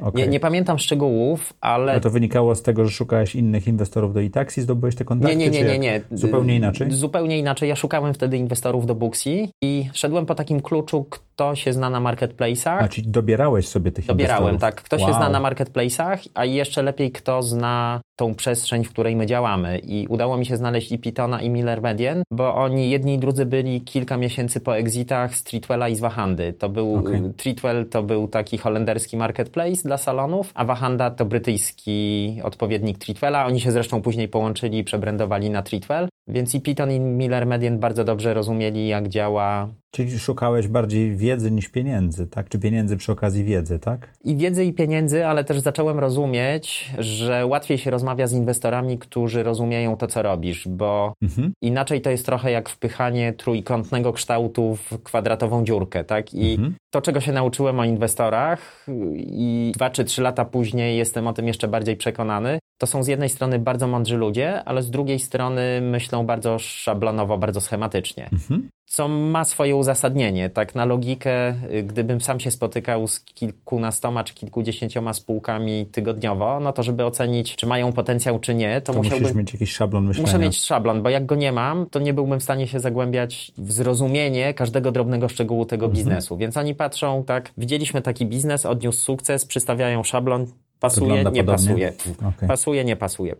Okay. 0.01 0.21
Nie, 0.21 0.27
nie, 0.27 0.39
pamiętam 0.39 0.79
szczegółów, 0.79 1.53
ale... 1.61 1.93
A 1.93 1.99
to 1.99 2.09
wynikało 2.09 2.55
z 2.55 2.61
tego, 2.61 2.85
że 2.85 2.91
szukałeś 2.91 3.35
innych 3.35 3.67
inwestorów 3.67 4.13
do 4.13 4.19
Itaxi, 4.19 4.61
zdobyłeś 4.61 4.95
te 4.95 5.05
kontakty? 5.05 5.35
Nie, 5.35 5.49
nie, 5.49 5.63
nie, 5.63 5.69
nie, 5.69 5.79
nie. 5.79 6.01
Zupełnie 6.11 6.55
inaczej? 6.55 6.91
Zupełnie 6.91 7.39
inaczej. 7.39 7.69
Ja 7.69 7.75
szukałem 7.75 8.13
wtedy 8.13 8.37
inwestorów 8.37 8.85
do 8.85 8.95
Booksy 8.95 9.47
i 9.63 9.89
szedłem 9.93 10.25
po 10.25 10.35
takim 10.35 10.61
kluczu, 10.61 11.05
kto 11.35 11.55
się 11.55 11.73
zna 11.73 11.89
na 11.89 12.01
marketplace'ach. 12.01 12.77
A, 12.79 12.87
czyli 12.87 13.07
dobierałeś 13.07 13.67
sobie 13.67 13.91
tych 13.91 14.05
Dobierałem, 14.05 14.43
inwestorów. 14.43 14.75
tak. 14.75 14.83
Kto 14.83 14.97
wow. 14.97 15.07
się 15.07 15.13
zna 15.13 15.29
na 15.29 15.41
marketplace'ach, 15.41 16.27
a 16.33 16.45
jeszcze 16.45 16.83
lepiej 16.83 17.11
kto 17.11 17.41
zna 17.41 18.01
tą 18.15 18.35
przestrzeń, 18.35 18.83
w 18.83 18.89
której 18.89 19.15
my 19.15 19.25
działamy. 19.25 19.79
I 19.79 20.07
udało 20.07 20.37
mi 20.37 20.45
się 20.45 20.57
znaleźć 20.57 20.91
i 20.91 20.99
Pitona, 20.99 21.41
i 21.41 21.49
Miller 21.49 21.81
Median, 21.81 22.23
bo 22.31 22.55
oni 22.55 22.89
jedni 22.89 23.13
i 23.13 23.19
drudzy 23.19 23.45
byli 23.45 23.81
kilka 23.81 24.17
miesięcy 24.17 24.59
po 24.59 24.77
exitach 24.77 25.35
z 25.35 25.43
Treatwella 25.43 25.89
i 25.89 25.95
z 25.95 25.99
Wahandy. 25.99 26.53
To 26.53 26.69
był, 26.69 26.95
okay. 26.95 27.85
To 27.89 28.03
był 28.03 28.27
taki 28.27 28.57
holenderski 28.57 29.17
marketplace 29.17 29.81
dla 29.83 29.97
salonów, 29.97 30.51
a 30.53 30.65
Wahanda 30.65 31.11
to 31.11 31.25
brytyjski 31.25 32.39
odpowiednik 32.43 32.97
Treatwella. 32.97 33.45
Oni 33.45 33.61
się 33.61 33.71
zresztą 33.71 34.01
później 34.01 34.27
połączyli 34.27 34.77
i 34.77 34.83
przebrandowali 34.83 35.49
na 35.49 35.61
Treatwell. 35.61 36.07
Więc 36.27 36.55
i 36.55 36.61
Piton 36.61 36.91
i 36.91 36.99
Miller 36.99 37.45
Median 37.45 37.79
bardzo 37.79 38.03
dobrze 38.03 38.33
rozumieli, 38.33 38.87
jak 38.87 39.07
działa. 39.07 39.67
Czyli 39.95 40.19
szukałeś 40.19 40.67
bardziej 40.67 41.15
wiedzy 41.15 41.51
niż 41.51 41.69
pieniędzy, 41.69 42.27
tak? 42.27 42.49
Czy 42.49 42.59
pieniędzy 42.59 42.97
przy 42.97 43.11
okazji 43.11 43.43
wiedzy, 43.43 43.79
tak? 43.79 44.09
I 44.23 44.35
wiedzy, 44.35 44.65
i 44.65 44.73
pieniędzy, 44.73 45.25
ale 45.25 45.43
też 45.43 45.59
zacząłem 45.59 45.99
rozumieć, 45.99 46.91
że 46.99 47.45
łatwiej 47.45 47.77
się 47.77 47.91
rozmawia 47.91 48.27
z 48.27 48.33
inwestorami, 48.33 48.97
którzy 48.97 49.43
rozumieją 49.43 49.97
to, 49.97 50.07
co 50.07 50.21
robisz, 50.21 50.67
bo 50.67 51.13
mhm. 51.21 51.53
inaczej 51.61 52.01
to 52.01 52.09
jest 52.09 52.25
trochę 52.25 52.51
jak 52.51 52.69
wpychanie 52.69 53.33
trójkątnego 53.33 54.13
kształtu 54.13 54.75
w 54.75 55.03
kwadratową 55.03 55.63
dziurkę, 55.63 56.03
tak? 56.03 56.33
I 56.33 56.53
mhm. 56.53 56.75
to, 56.93 57.01
czego 57.01 57.21
się 57.21 57.31
nauczyłem 57.31 57.79
o 57.79 57.85
inwestorach 57.85 58.85
i 59.15 59.71
dwa 59.75 59.89
czy 59.89 60.03
trzy 60.03 60.21
lata 60.21 60.45
później 60.45 60.97
jestem 60.97 61.27
o 61.27 61.33
tym 61.33 61.47
jeszcze 61.47 61.67
bardziej 61.67 61.97
przekonany, 61.97 62.59
to 62.77 62.87
są 62.87 63.03
z 63.03 63.07
jednej 63.07 63.29
strony 63.29 63.59
bardzo 63.59 63.87
mądrzy 63.87 64.17
ludzie, 64.17 64.63
ale 64.63 64.81
z 64.81 64.89
drugiej 64.89 65.19
strony 65.19 65.81
myślą 65.81 66.25
bardzo 66.25 66.59
szablonowo, 66.59 67.37
bardzo 67.37 67.61
schematycznie. 67.61 68.29
Mhm 68.33 68.69
co 68.95 69.07
ma 69.07 69.43
swoje 69.43 69.75
uzasadnienie. 69.75 70.49
Tak 70.49 70.75
na 70.75 70.85
logikę, 70.85 71.49
y, 71.73 71.83
gdybym 71.83 72.21
sam 72.21 72.39
się 72.39 72.51
spotykał 72.51 73.07
z 73.07 73.19
kilkunastoma 73.19 74.23
czy 74.23 74.33
kilkudziesięcioma 74.33 75.13
spółkami 75.13 75.85
tygodniowo, 75.85 76.59
no 76.59 76.73
to 76.73 76.83
żeby 76.83 77.05
ocenić, 77.05 77.55
czy 77.55 77.67
mają 77.67 77.93
potencjał, 77.93 78.39
czy 78.39 78.55
nie, 78.55 78.81
to, 78.81 78.93
to 78.93 78.99
musiałbym... 78.99 79.21
musisz 79.21 79.37
mieć 79.37 79.53
jakiś 79.53 79.71
szablon 79.71 80.05
myślenia. 80.07 80.27
Muszę 80.27 80.39
mieć 80.39 80.57
szablon, 80.57 81.03
bo 81.03 81.09
jak 81.09 81.25
go 81.25 81.35
nie 81.35 81.51
mam, 81.51 81.85
to 81.89 81.99
nie 81.99 82.13
byłbym 82.13 82.39
w 82.39 82.43
stanie 82.43 82.67
się 82.67 82.79
zagłębiać 82.79 83.51
w 83.57 83.71
zrozumienie 83.71 84.53
każdego 84.53 84.91
drobnego 84.91 85.29
szczegółu 85.29 85.65
tego 85.65 85.85
mhm. 85.85 85.97
biznesu. 85.97 86.37
Więc 86.37 86.57
oni 86.57 86.75
patrzą 86.75 87.23
tak, 87.23 87.51
widzieliśmy 87.57 88.01
taki 88.01 88.25
biznes, 88.25 88.65
odniósł 88.65 88.99
sukces, 88.99 89.45
przystawiają 89.45 90.03
szablon, 90.03 90.45
pasuje, 90.79 91.07
Wygląda 91.07 91.29
nie 91.29 91.43
podobnie? 91.43 91.67
pasuje. 91.67 91.93
Okay. 92.35 92.49
Pasuje, 92.49 92.85
nie 92.85 92.95
pasuje. 92.95 93.35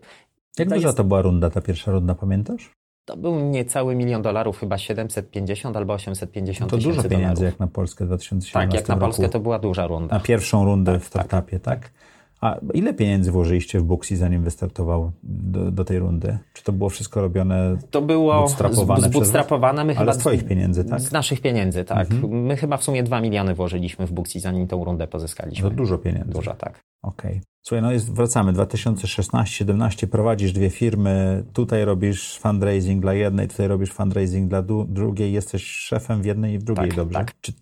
Jak 0.58 0.68
duża 0.68 0.88
jest... 0.88 0.96
to 0.96 1.04
była 1.04 1.22
runda, 1.22 1.50
ta 1.50 1.60
pierwsza 1.60 1.92
runda, 1.92 2.14
pamiętasz? 2.14 2.70
To 3.06 3.16
był 3.16 3.40
niecały 3.40 3.94
milion 3.94 4.22
dolarów, 4.22 4.58
chyba 4.58 4.78
750 4.78 5.76
albo 5.76 5.92
850 5.94 6.72
no 6.72 6.78
To 6.78 6.84
dużo 6.84 7.02
pieniędzy 7.02 7.18
dolarów. 7.18 7.42
jak 7.42 7.60
na 7.60 7.66
Polskę 7.66 8.04
w 8.04 8.08
2017 8.08 8.52
Tak, 8.52 8.80
jak 8.80 8.88
na 8.88 8.94
roku. 8.94 9.04
Polskę 9.04 9.28
to 9.28 9.40
była 9.40 9.58
duża 9.58 9.86
runda. 9.86 10.14
Na 10.14 10.20
pierwszą 10.20 10.64
rundę 10.64 10.92
tak, 10.92 11.02
w 11.02 11.06
startupie, 11.06 11.60
tak? 11.60 11.80
tak? 11.80 11.90
A 12.40 12.56
ile 12.74 12.94
pieniędzy 12.94 13.32
włożyliście 13.32 13.80
w 13.80 13.84
Booksy, 13.84 14.16
zanim 14.16 14.42
wystartował 14.42 15.12
do, 15.22 15.70
do, 15.70 15.84
tej 15.84 15.98
rundy? 15.98 16.38
Czy 16.52 16.64
to 16.64 16.72
było 16.72 16.90
wszystko 16.90 17.20
robione 17.20 17.76
To 17.90 18.02
było 18.02 18.34
bootstrapowane, 18.34 19.08
bootstrapowane 19.08 19.84
my 19.84 19.94
chyba 19.94 20.12
z 20.12 20.18
twoich 20.18 20.44
pieniędzy, 20.44 20.84
tak? 20.84 21.00
Z 21.00 21.12
naszych 21.12 21.40
pieniędzy, 21.40 21.84
tak. 21.84 22.10
Mhm. 22.10 22.42
My 22.42 22.56
chyba 22.56 22.76
w 22.76 22.84
sumie 22.84 23.02
2 23.02 23.20
miliony 23.20 23.54
włożyliśmy 23.54 24.06
w 24.06 24.12
Booksy, 24.12 24.40
zanim 24.40 24.66
tą 24.66 24.84
rundę 24.84 25.06
pozyskaliśmy. 25.06 25.70
To 25.70 25.76
dużo 25.76 25.98
pieniędzy. 25.98 26.32
Dużo, 26.32 26.54
tak. 26.54 26.80
Okej. 27.02 27.30
Okay. 27.30 27.55
Słuchaj, 27.68 27.82
no 27.82 27.92
jest, 27.92 28.14
wracamy. 28.14 28.52
2016-17 28.52 30.06
prowadzisz 30.06 30.52
dwie 30.52 30.70
firmy. 30.70 31.44
Tutaj 31.52 31.84
robisz 31.84 32.38
fundraising 32.38 33.02
dla 33.02 33.14
jednej, 33.14 33.48
tutaj 33.48 33.68
robisz 33.68 33.92
fundraising 33.92 34.48
dla 34.48 34.62
drugiej. 34.88 35.32
Jesteś 35.32 35.64
szefem 35.64 36.22
w 36.22 36.24
jednej 36.24 36.54
i 36.54 36.58
w 36.58 36.62
drugiej, 36.62 36.88
tak, 36.88 36.96
dobrze? 36.96 37.18
Tak. 37.18 37.32
Czy 37.40 37.52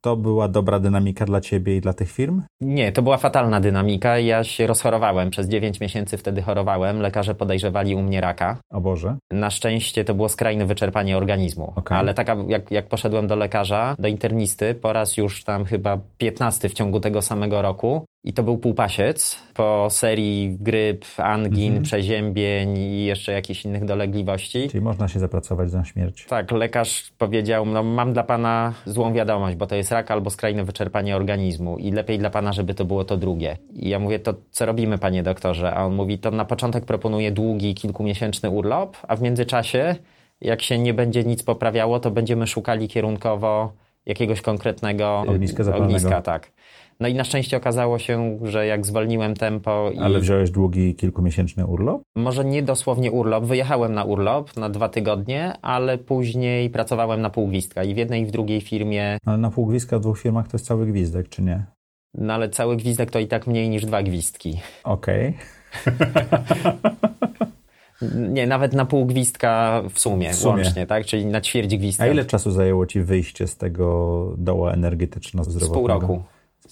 to 0.00 0.16
była 0.16 0.48
dobra 0.48 0.80
dynamika 0.80 1.24
dla 1.24 1.40
ciebie 1.40 1.76
i 1.76 1.80
dla 1.80 1.92
tych 1.92 2.12
firm? 2.12 2.42
Nie, 2.60 2.92
to 2.92 3.02
była 3.02 3.16
fatalna 3.16 3.60
dynamika. 3.60 4.18
Ja 4.18 4.44
się 4.44 4.66
rozchorowałem. 4.66 5.30
Przez 5.30 5.48
9 5.48 5.80
miesięcy 5.80 6.18
wtedy 6.18 6.42
chorowałem. 6.42 7.00
Lekarze 7.00 7.34
podejrzewali 7.34 7.94
u 7.94 8.02
mnie 8.02 8.20
raka. 8.20 8.58
O 8.70 8.80
Boże. 8.80 9.16
Na 9.32 9.50
szczęście 9.50 10.04
to 10.04 10.14
było 10.14 10.28
skrajne 10.28 10.66
wyczerpanie 10.66 11.16
organizmu. 11.16 11.72
Okay. 11.76 11.98
Ale 11.98 12.14
taka, 12.14 12.36
jak, 12.48 12.70
jak 12.70 12.88
poszedłem 12.88 13.26
do 13.26 13.36
lekarza, 13.36 13.96
do 13.98 14.08
internisty, 14.08 14.74
po 14.74 14.92
raz 14.92 15.16
już 15.16 15.44
tam 15.44 15.64
chyba 15.64 15.98
15 16.18 16.68
w 16.68 16.72
ciągu 16.72 17.00
tego 17.00 17.22
samego 17.22 17.62
roku, 17.62 18.04
i 18.24 18.32
to 18.32 18.42
był 18.42 18.58
półpasiec 18.58 19.38
po 19.54 19.88
serii 19.90 20.56
gryp, 20.60 21.04
angin, 21.18 21.66
mhm. 21.66 21.82
przeziębień 21.82 22.78
i 22.78 23.04
jeszcze 23.04 23.32
jakichś 23.32 23.64
innych 23.64 23.84
dolegliwości. 23.84 24.68
Czyli 24.68 24.84
można 24.84 25.08
się 25.08 25.18
zapracować 25.18 25.70
za 25.70 25.84
śmierć. 25.84 26.26
Tak, 26.26 26.52
lekarz 26.52 27.12
powiedział, 27.18 27.66
no 27.66 27.82
mam 27.82 28.12
dla 28.12 28.22
pana 28.22 28.74
złą 28.86 29.12
wiadomość, 29.12 29.56
bo 29.56 29.66
to 29.66 29.74
jest 29.74 29.92
rak 29.92 30.10
albo 30.10 30.30
skrajne 30.30 30.64
wyczerpanie 30.64 31.16
organizmu 31.16 31.78
i 31.78 31.90
lepiej 31.90 32.18
dla 32.18 32.30
pana, 32.30 32.52
żeby 32.52 32.74
to 32.74 32.84
było 32.84 33.04
to 33.04 33.16
drugie. 33.16 33.56
I 33.72 33.88
ja 33.88 33.98
mówię, 33.98 34.18
to 34.18 34.34
co 34.50 34.66
robimy 34.66 34.98
panie 34.98 35.22
doktorze? 35.22 35.74
A 35.74 35.84
on 35.84 35.94
mówi, 35.94 36.18
to 36.18 36.30
na 36.30 36.44
początek 36.44 36.84
proponuję 36.84 37.32
długi, 37.32 37.74
kilkumiesięczny 37.74 38.50
urlop, 38.50 38.96
a 39.08 39.16
w 39.16 39.22
międzyczasie, 39.22 39.96
jak 40.40 40.62
się 40.62 40.78
nie 40.78 40.94
będzie 40.94 41.24
nic 41.24 41.42
poprawiało, 41.42 42.00
to 42.00 42.10
będziemy 42.10 42.46
szukali 42.46 42.88
kierunkowo 42.88 43.72
jakiegoś 44.06 44.40
konkretnego 44.40 45.20
ogniska, 45.20 45.76
ogniska 45.76 46.22
tak. 46.22 46.50
No 47.00 47.08
i 47.08 47.14
na 47.14 47.24
szczęście 47.24 47.56
okazało 47.56 47.98
się, 47.98 48.38
że 48.42 48.66
jak 48.66 48.86
zwolniłem 48.86 49.34
tempo. 49.34 49.90
I... 49.94 49.98
Ale 49.98 50.20
wziąłeś 50.20 50.50
długi 50.50 50.94
kilkumiesięczny 50.94 51.66
urlop? 51.66 52.02
Może 52.16 52.44
nie 52.44 52.62
dosłownie 52.62 53.12
urlop. 53.12 53.44
Wyjechałem 53.44 53.94
na 53.94 54.04
urlop 54.04 54.56
na 54.56 54.68
dwa 54.68 54.88
tygodnie, 54.88 55.52
ale 55.62 55.98
później 55.98 56.70
pracowałem 56.70 57.20
na 57.20 57.30
pół 57.30 57.48
gwizdka 57.48 57.84
i 57.84 57.94
w 57.94 57.96
jednej 57.96 58.22
i 58.22 58.26
w 58.26 58.30
drugiej 58.30 58.60
firmie. 58.60 59.18
Ale 59.26 59.38
na 59.38 59.50
pół 59.50 59.66
gwizdka 59.66 59.98
w 59.98 60.02
dwóch 60.02 60.20
firmach 60.20 60.48
to 60.48 60.54
jest 60.54 60.66
cały 60.66 60.86
gwizdek, 60.86 61.28
czy 61.28 61.42
nie? 61.42 61.64
No 62.14 62.34
ale 62.34 62.48
cały 62.48 62.76
gwizdek 62.76 63.10
to 63.10 63.18
i 63.18 63.26
tak 63.26 63.46
mniej 63.46 63.68
niż 63.68 63.84
dwa 63.84 64.02
gwizdki. 64.02 64.60
Okej. 64.84 65.34
Okay. 65.86 66.74
Nie, 68.14 68.46
nawet 68.46 68.72
na 68.72 68.84
pół 68.84 69.06
gwizdka 69.06 69.82
w 69.90 70.00
sumie, 70.00 70.32
w 70.32 70.36
sumie, 70.36 70.62
łącznie, 70.62 70.86
tak? 70.86 71.06
Czyli 71.06 71.26
na 71.26 71.40
ćwierć 71.40 71.76
gwizdka. 71.76 72.04
A 72.04 72.06
ile 72.06 72.24
czasu 72.24 72.50
zajęło 72.50 72.86
Ci 72.86 73.00
wyjście 73.00 73.46
z 73.46 73.56
tego 73.56 74.34
doła 74.38 74.72
energetyczno-zdrowotnego? 74.72 75.66
Z 75.66 75.68
pół 75.68 75.86
roku. 75.86 76.22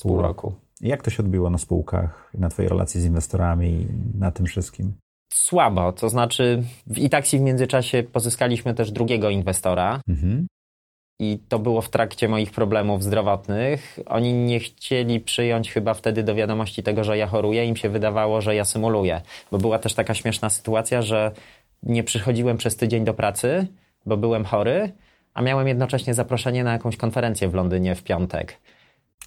Pół 0.02 0.22
roku. 0.22 0.54
Jak 0.80 1.02
to 1.02 1.10
się 1.10 1.22
odbiło 1.22 1.50
na 1.50 1.58
spółkach, 1.58 2.30
na 2.34 2.48
Twojej 2.48 2.68
relacji 2.68 3.00
z 3.00 3.04
inwestorami, 3.04 3.86
na 4.18 4.30
tym 4.30 4.46
wszystkim? 4.46 4.92
Słabo, 5.32 5.92
to 5.92 6.08
znaczy 6.08 6.62
w 6.86 6.98
Itaxi 6.98 7.38
w 7.38 7.40
międzyczasie 7.40 8.02
pozyskaliśmy 8.02 8.74
też 8.74 8.90
drugiego 8.90 9.30
inwestora. 9.30 10.00
Mhm. 10.08 10.46
I 11.20 11.38
to 11.48 11.58
było 11.58 11.82
w 11.82 11.90
trakcie 11.90 12.28
moich 12.28 12.50
problemów 12.50 13.02
zdrowotnych. 13.02 13.98
Oni 14.06 14.32
nie 14.32 14.60
chcieli 14.60 15.20
przyjąć 15.20 15.72
chyba 15.72 15.94
wtedy 15.94 16.22
do 16.22 16.34
wiadomości 16.34 16.82
tego, 16.82 17.04
że 17.04 17.18
ja 17.18 17.26
choruję. 17.26 17.66
Im 17.66 17.76
się 17.76 17.88
wydawało, 17.88 18.40
że 18.40 18.54
ja 18.54 18.64
symuluję. 18.64 19.20
Bo 19.50 19.58
była 19.58 19.78
też 19.78 19.94
taka 19.94 20.14
śmieszna 20.14 20.50
sytuacja, 20.50 21.02
że 21.02 21.32
nie 21.82 22.04
przychodziłem 22.04 22.56
przez 22.56 22.76
tydzień 22.76 23.04
do 23.04 23.14
pracy, 23.14 23.66
bo 24.06 24.16
byłem 24.16 24.44
chory, 24.44 24.92
a 25.34 25.42
miałem 25.42 25.68
jednocześnie 25.68 26.14
zaproszenie 26.14 26.64
na 26.64 26.72
jakąś 26.72 26.96
konferencję 26.96 27.48
w 27.48 27.54
Londynie 27.54 27.94
w 27.94 28.02
piątek. 28.02 28.58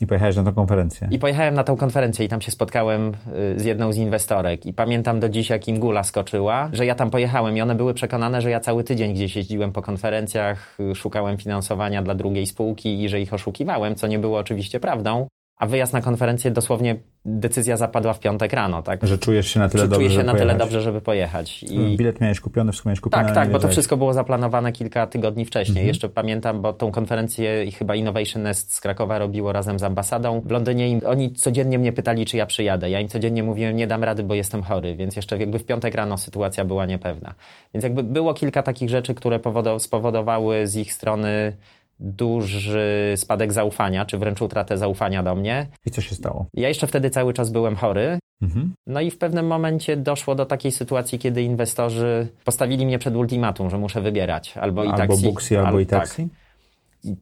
I 0.02 0.08
pojechałeś 0.08 0.36
na 0.36 0.44
tę 0.44 0.54
konferencję. 0.54 1.08
I 1.12 1.20
pojechałem 1.20 1.54
na 1.54 1.64
tę 1.64 1.76
konferencję 1.78 2.26
i 2.26 2.30
tam 2.30 2.42
się 2.42 2.52
spotkałem 2.52 3.14
y, 3.56 3.60
z 3.60 3.66
jedną 3.66 3.92
z 3.92 3.98
inwestorek. 3.98 4.66
I 4.66 4.74
pamiętam 4.74 5.20
do 5.20 5.30
dziś, 5.30 5.50
jak 5.50 5.68
im 5.68 5.80
gula 5.80 6.04
skoczyła, 6.04 6.70
że 6.74 6.86
ja 6.86 6.96
tam 6.96 7.10
pojechałem 7.10 7.58
i 7.58 7.62
one 7.62 7.76
były 7.76 7.94
przekonane, 7.94 8.42
że 8.42 8.50
ja 8.50 8.60
cały 8.60 8.84
tydzień 8.84 9.14
gdzieś 9.14 9.36
jeździłem 9.36 9.72
po 9.72 9.82
konferencjach, 9.82 10.78
y, 10.80 10.96
szukałem 10.96 11.38
finansowania 11.38 12.02
dla 12.02 12.16
drugiej 12.16 12.48
spółki 12.48 13.04
i 13.04 13.10
że 13.10 13.22
ich 13.22 13.34
oszukiwałem, 13.34 13.96
co 13.96 14.08
nie 14.08 14.20
było 14.20 14.40
oczywiście 14.40 14.80
prawdą. 14.80 15.28
A 15.58 15.68
wyjazd 15.68 15.94
na 15.94 16.02
konferencję 16.02 16.52
dosłownie 16.52 16.96
decyzja 17.26 17.78
zapadła 17.78 18.14
w 18.14 18.20
piątek 18.20 18.54
rano, 18.54 18.82
tak? 18.82 19.08
Że 19.08 19.18
czujesz 19.18 19.48
się 19.48 19.60
na 19.60 19.70
tyle 19.70 19.88
dobrze, 19.88 20.10
się 20.10 20.24
na 20.24 20.34
tyle 20.34 20.56
dobrze, 20.56 20.82
żeby 20.82 21.02
pojechać. 21.02 21.64
I... 21.64 21.98
Bilet 21.98 22.22
miałeś 22.22 22.40
kupiony, 22.40 22.72
wszystko 22.72 22.90
miałeś 22.90 23.00
kupione. 23.00 23.26
Tak, 23.26 23.36
tak, 23.36 23.52
bo 23.52 23.60
to 23.60 23.68
wszystko 23.68 23.98
było 23.98 24.14
zaplanowane 24.14 24.72
kilka 24.72 25.08
tygodni 25.08 25.46
wcześniej. 25.46 25.78
Mhm. 25.78 25.88
Jeszcze 25.88 26.10
pamiętam, 26.10 26.62
bo 26.62 26.74
tą 26.74 26.92
konferencję 26.92 27.72
chyba 27.72 27.96
Innovation 27.96 28.44
Nest 28.44 28.74
z 28.74 28.82
Krakowa 28.82 29.20
robiło 29.20 29.54
razem 29.54 29.80
z 29.80 29.84
ambasadą. 29.84 30.42
W 30.42 30.52
Londynie 30.52 31.00
oni 31.06 31.34
codziennie 31.34 31.80
mnie 31.80 31.94
pytali, 31.94 32.26
czy 32.26 32.38
ja 32.38 32.46
przyjadę. 32.46 32.90
Ja 32.90 33.00
im 33.00 33.08
codziennie 33.08 33.44
mówiłem, 33.44 33.76
nie 33.76 33.88
dam 33.88 34.04
rady, 34.04 34.24
bo 34.24 34.34
jestem 34.34 34.64
chory, 34.64 34.96
więc 34.96 35.16
jeszcze 35.16 35.38
jakby 35.38 35.60
w 35.60 35.66
piątek 35.66 35.96
rano 35.96 36.18
sytuacja 36.18 36.66
była 36.66 36.86
niepewna. 36.86 37.34
Więc 37.74 37.84
jakby 37.84 38.04
było 38.04 38.34
kilka 38.34 38.64
takich 38.64 38.90
rzeczy, 38.90 39.14
które 39.14 39.40
spowodowały 39.80 40.68
z 40.68 40.76
ich 40.76 40.94
strony 40.94 41.54
duży 42.00 43.14
spadek 43.16 43.54
zaufania, 43.54 44.06
czy 44.06 44.18
wręcz 44.18 44.42
utratę 44.42 44.78
zaufania 44.78 45.24
do 45.24 45.36
mnie. 45.36 45.68
I 45.86 45.92
co 45.92 46.02
się 46.02 46.16
stało? 46.16 46.46
Ja 46.54 46.68
jeszcze 46.68 46.88
wtedy 46.88 47.10
cały 47.10 47.34
czas 47.34 47.50
byłem 47.50 47.76
chory. 47.76 48.20
Mhm. 48.42 48.74
No 48.88 49.02
i 49.02 49.12
w 49.12 49.18
pewnym 49.18 49.48
momencie 49.48 49.98
doszło 49.98 50.36
do 50.36 50.46
takiej 50.46 50.72
sytuacji, 50.72 51.20
kiedy 51.20 51.42
inwestorzy 51.42 52.28
postawili 52.44 52.86
mnie 52.86 53.00
przed 53.00 53.16
ultimatum, 53.16 53.70
że 53.70 53.78
muszę 53.78 54.02
wybierać 54.02 54.58
albo 54.58 54.84
i 54.84 54.88
Albo 54.88 55.18
Buxi, 55.18 55.56
albo 55.56 55.80
i 55.80 55.86
taksi? 55.86 56.24
Tak. 56.24 56.46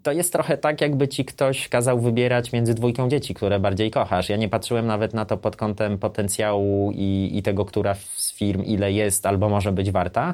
To 0.03 0.11
jest 0.11 0.33
trochę 0.33 0.57
tak, 0.57 0.81
jakby 0.81 1.07
ci 1.07 1.25
ktoś 1.25 1.69
kazał 1.69 1.99
wybierać 1.99 2.51
między 2.51 2.73
dwójką 2.73 3.09
dzieci, 3.09 3.33
które 3.33 3.59
bardziej 3.59 3.91
kochasz. 3.91 4.29
Ja 4.29 4.37
nie 4.37 4.49
patrzyłem 4.49 4.87
nawet 4.87 5.13
na 5.13 5.25
to 5.25 5.37
pod 5.37 5.55
kątem 5.55 5.97
potencjału 5.97 6.91
i, 6.95 7.31
i 7.33 7.43
tego, 7.43 7.65
która 7.65 7.95
z 7.95 8.33
firm 8.33 8.63
ile 8.63 8.91
jest 8.91 9.25
albo 9.25 9.49
może 9.49 9.71
być 9.71 9.91
warta 9.91 10.33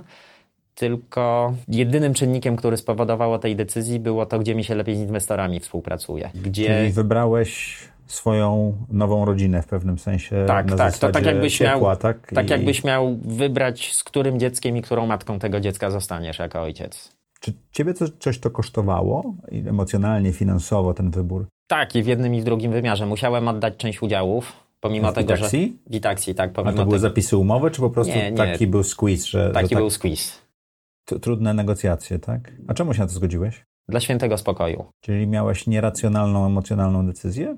tylko 0.80 1.54
jedynym 1.68 2.14
czynnikiem, 2.14 2.56
który 2.56 2.78
spowodowało 2.78 3.40
tej 3.40 3.56
decyzji 3.56 4.00
było 4.00 4.26
to, 4.26 4.40
gdzie 4.40 4.56
mi 4.56 4.64
się 4.64 4.76
lepiej 4.76 4.96
z 4.96 5.00
inwestorami 5.00 5.60
współpracuje. 5.60 6.30
Gdzie... 6.36 6.68
Czyli 6.68 6.92
wybrałeś 6.92 7.78
swoją 8.08 8.74
nową 8.92 9.26
rodzinę 9.26 9.62
w 9.62 9.68
pewnym 9.68 10.00
sensie. 10.00 10.46
Tak, 10.48 10.76
tak. 10.76 10.98
To 10.98 11.10
tak 11.10 11.26
jakbyś, 11.26 11.58
ciepła, 11.58 11.90
miał, 11.90 11.96
tak? 11.96 12.32
tak 12.36 12.50
jakbyś 12.50 12.84
miał 12.84 13.18
wybrać, 13.22 13.94
z 13.94 14.04
którym 14.04 14.40
dzieckiem 14.40 14.78
i 14.78 14.82
którą 14.82 15.08
matką 15.08 15.40
tego 15.40 15.60
dziecka 15.60 15.92
zostaniesz 15.92 16.40
jako 16.40 16.62
ojciec. 16.62 17.16
Czy 17.40 17.54
ciebie 17.72 17.94
coś, 17.94 18.10
coś 18.20 18.40
to 18.40 18.50
kosztowało 18.50 19.34
emocjonalnie, 19.52 20.34
finansowo 20.34 20.94
ten 20.94 21.12
wybór? 21.12 21.46
Tak, 21.68 21.96
i 21.96 22.04
w 22.04 22.08
jednym 22.08 22.36
i 22.36 22.42
w 22.42 22.44
drugim 22.44 22.72
wymiarze. 22.72 23.06
Musiałem 23.06 23.48
oddać 23.48 23.78
część 23.78 24.02
udziałów, 24.02 24.54
pomimo 24.80 25.12
w 25.12 25.16
tego, 25.16 25.36
że... 25.36 25.50
W 25.90 26.00
taksi, 26.00 26.36
tak. 26.36 26.54
Pomimo 26.54 26.74
A 26.74 26.74
to 26.74 26.86
były 26.86 26.98
tego... 26.98 27.10
zapisy 27.10 27.38
umowy, 27.38 27.72
czy 27.72 27.82
po 27.82 27.90
prostu 27.90 28.16
nie, 28.16 28.32
nie. 28.32 28.38
taki 28.38 28.68
był 28.68 28.84
squeeze? 28.84 29.28
Że, 29.28 29.52
taki 29.54 29.66
że 29.66 29.70
tak... 29.70 29.80
był 29.80 29.90
squeeze. 29.90 30.49
Trudne 31.22 31.54
negocjacje, 31.54 32.20
tak? 32.20 32.54
A 32.68 32.74
czemu 32.74 32.94
się 32.94 33.00
na 33.00 33.08
to 33.08 33.14
zgodziłeś? 33.14 33.66
Dla 33.90 34.00
świętego 34.00 34.38
spokoju. 34.38 34.86
Czyli 35.02 35.28
miałeś 35.28 35.68
nieracjonalną, 35.68 36.46
emocjonalną 36.46 37.06
decyzję? 37.06 37.58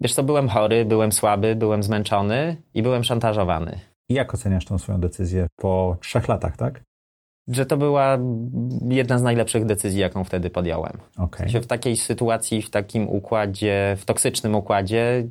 Wiesz 0.00 0.14
co, 0.14 0.22
byłem 0.22 0.48
chory, 0.48 0.84
byłem 0.84 1.12
słaby, 1.12 1.56
byłem 1.56 1.82
zmęczony 1.82 2.62
i 2.74 2.82
byłem 2.82 3.04
szantażowany. 3.04 3.80
I 4.08 4.14
jak 4.14 4.34
oceniasz 4.34 4.64
tą 4.64 4.78
swoją 4.78 5.00
decyzję 5.00 5.46
po 5.56 5.96
trzech 6.00 6.28
latach, 6.28 6.56
tak? 6.56 6.82
Że 7.48 7.66
to 7.66 7.76
była 7.76 8.18
jedna 8.88 9.18
z 9.18 9.22
najlepszych 9.22 9.64
decyzji, 9.64 10.00
jaką 10.00 10.24
wtedy 10.24 10.50
podjąłem. 10.50 10.92
Okay. 11.16 11.60
W, 11.60 11.66
takiej 11.66 11.96
sytuacji, 11.96 12.62
w 12.62 12.70
takim 12.70 13.08
układzie, 13.08 13.96
w 13.98 14.04
toksycznym 14.04 14.54
układzie, 14.54 15.28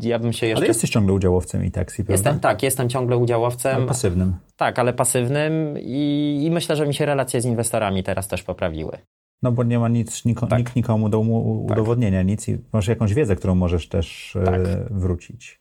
ja 0.00 0.18
bym 0.18 0.32
się 0.32 0.46
jeszcze... 0.46 0.60
Ale 0.60 0.68
jesteś 0.68 0.90
ciągle 0.90 1.14
udziałowcem 1.14 1.64
i 1.64 1.70
taksi, 1.70 1.96
prawda? 1.96 2.12
Jestem, 2.12 2.40
tak, 2.40 2.62
jestem 2.62 2.88
ciągle 2.88 3.16
udziałowcem. 3.16 3.76
Ale 3.76 3.86
pasywnym. 3.86 4.34
Tak, 4.56 4.78
ale 4.78 4.92
pasywnym 4.92 5.78
i, 5.78 6.40
i 6.44 6.50
myślę, 6.50 6.76
że 6.76 6.86
mi 6.86 6.94
się 6.94 7.06
relacje 7.06 7.40
z 7.40 7.44
inwestorami 7.44 8.02
teraz 8.02 8.28
też 8.28 8.42
poprawiły. 8.42 8.98
No 9.42 9.52
bo 9.52 9.64
nie 9.64 9.78
ma 9.78 9.88
nic, 9.88 10.24
niko, 10.24 10.46
tak. 10.46 10.58
nikt 10.58 10.76
nikomu 10.76 11.08
do 11.08 11.18
tak. 11.18 11.28
udowodnienia, 11.72 12.20
tak. 12.20 12.26
nic 12.26 12.48
i 12.48 12.58
masz 12.72 12.88
jakąś 12.88 13.14
wiedzę, 13.14 13.36
którą 13.36 13.54
możesz 13.54 13.88
też 13.88 14.36
e, 14.36 14.44
tak. 14.44 14.60
wrócić. 14.90 15.60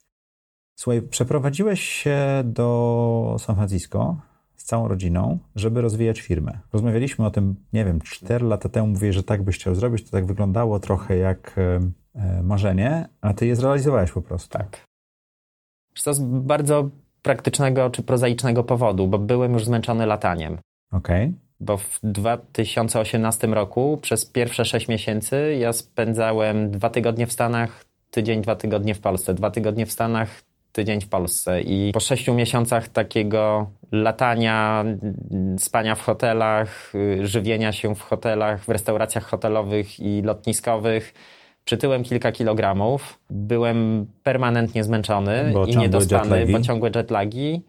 Słuchaj, 0.75 1.01
przeprowadziłeś 1.01 1.81
się 1.81 2.17
do 2.45 3.35
San 3.39 3.55
Francisco 3.55 4.17
całą 4.67 4.87
rodziną, 4.87 5.39
żeby 5.55 5.81
rozwijać 5.81 6.21
firmę. 6.21 6.59
Rozmawialiśmy 6.73 7.25
o 7.25 7.31
tym, 7.31 7.55
nie 7.73 7.85
wiem, 7.85 8.01
4 8.01 8.45
lata 8.45 8.69
temu 8.69 8.87
mówię, 8.87 9.13
że 9.13 9.23
tak 9.23 9.43
byś 9.43 9.55
chciał 9.55 9.75
zrobić, 9.75 10.03
to 10.03 10.11
tak 10.11 10.25
wyglądało 10.25 10.79
trochę 10.79 11.17
jak 11.17 11.55
e, 11.57 11.79
e, 12.15 12.43
marzenie, 12.43 13.09
a 13.21 13.33
ty 13.33 13.45
je 13.47 13.55
zrealizowałeś 13.55 14.11
po 14.11 14.21
prostu. 14.21 14.49
Tak. 14.49 14.85
To 16.03 16.13
z 16.13 16.19
bardzo 16.19 16.89
praktycznego 17.21 17.89
czy 17.89 18.03
prozaicznego 18.03 18.63
powodu, 18.63 19.07
bo 19.07 19.19
byłem 19.19 19.53
już 19.53 19.65
zmęczony 19.65 20.05
lataniem. 20.05 20.57
Okej. 20.91 21.25
Okay 21.25 21.47
bo 21.59 21.77
w 21.77 21.99
2018 22.03 23.47
roku 23.47 23.99
przez 24.01 24.25
pierwsze 24.25 24.65
6 24.65 24.87
miesięcy 24.87 25.57
ja 25.59 25.73
spędzałem 25.73 26.71
dwa 26.71 26.89
tygodnie 26.89 27.27
w 27.27 27.31
Stanach, 27.31 27.85
tydzień, 28.11 28.41
dwa 28.41 28.55
tygodnie 28.55 28.95
w 28.95 28.99
Polsce, 28.99 29.33
dwa 29.33 29.51
tygodnie 29.51 29.85
w 29.85 29.91
Stanach, 29.91 30.41
tydzień 30.77 31.01
w 31.01 31.09
Polsce. 31.09 31.61
I 31.61 31.91
po 31.93 31.99
sześciu 31.99 32.33
miesiącach 32.33 32.89
takiego 32.89 33.69
latania, 33.91 34.85
spania 35.57 35.95
w 35.95 36.01
hotelach, 36.01 36.93
żywienia 37.21 37.71
się 37.71 37.95
w 37.95 38.01
hotelach, 38.01 38.63
w 38.63 38.69
restauracjach 38.69 39.23
hotelowych 39.23 39.99
i 39.99 40.21
lotniskowych, 40.21 41.13
przytyłem 41.65 42.03
kilka 42.03 42.31
kilogramów. 42.31 43.19
Byłem 43.29 44.07
permanentnie 44.23 44.83
zmęczony 44.83 45.51
bo 45.53 45.65
i 45.65 45.77
niedospany, 45.77 46.45
bo 46.45 46.61
ciągłe 46.61 46.91
jetlagi. 46.95 47.61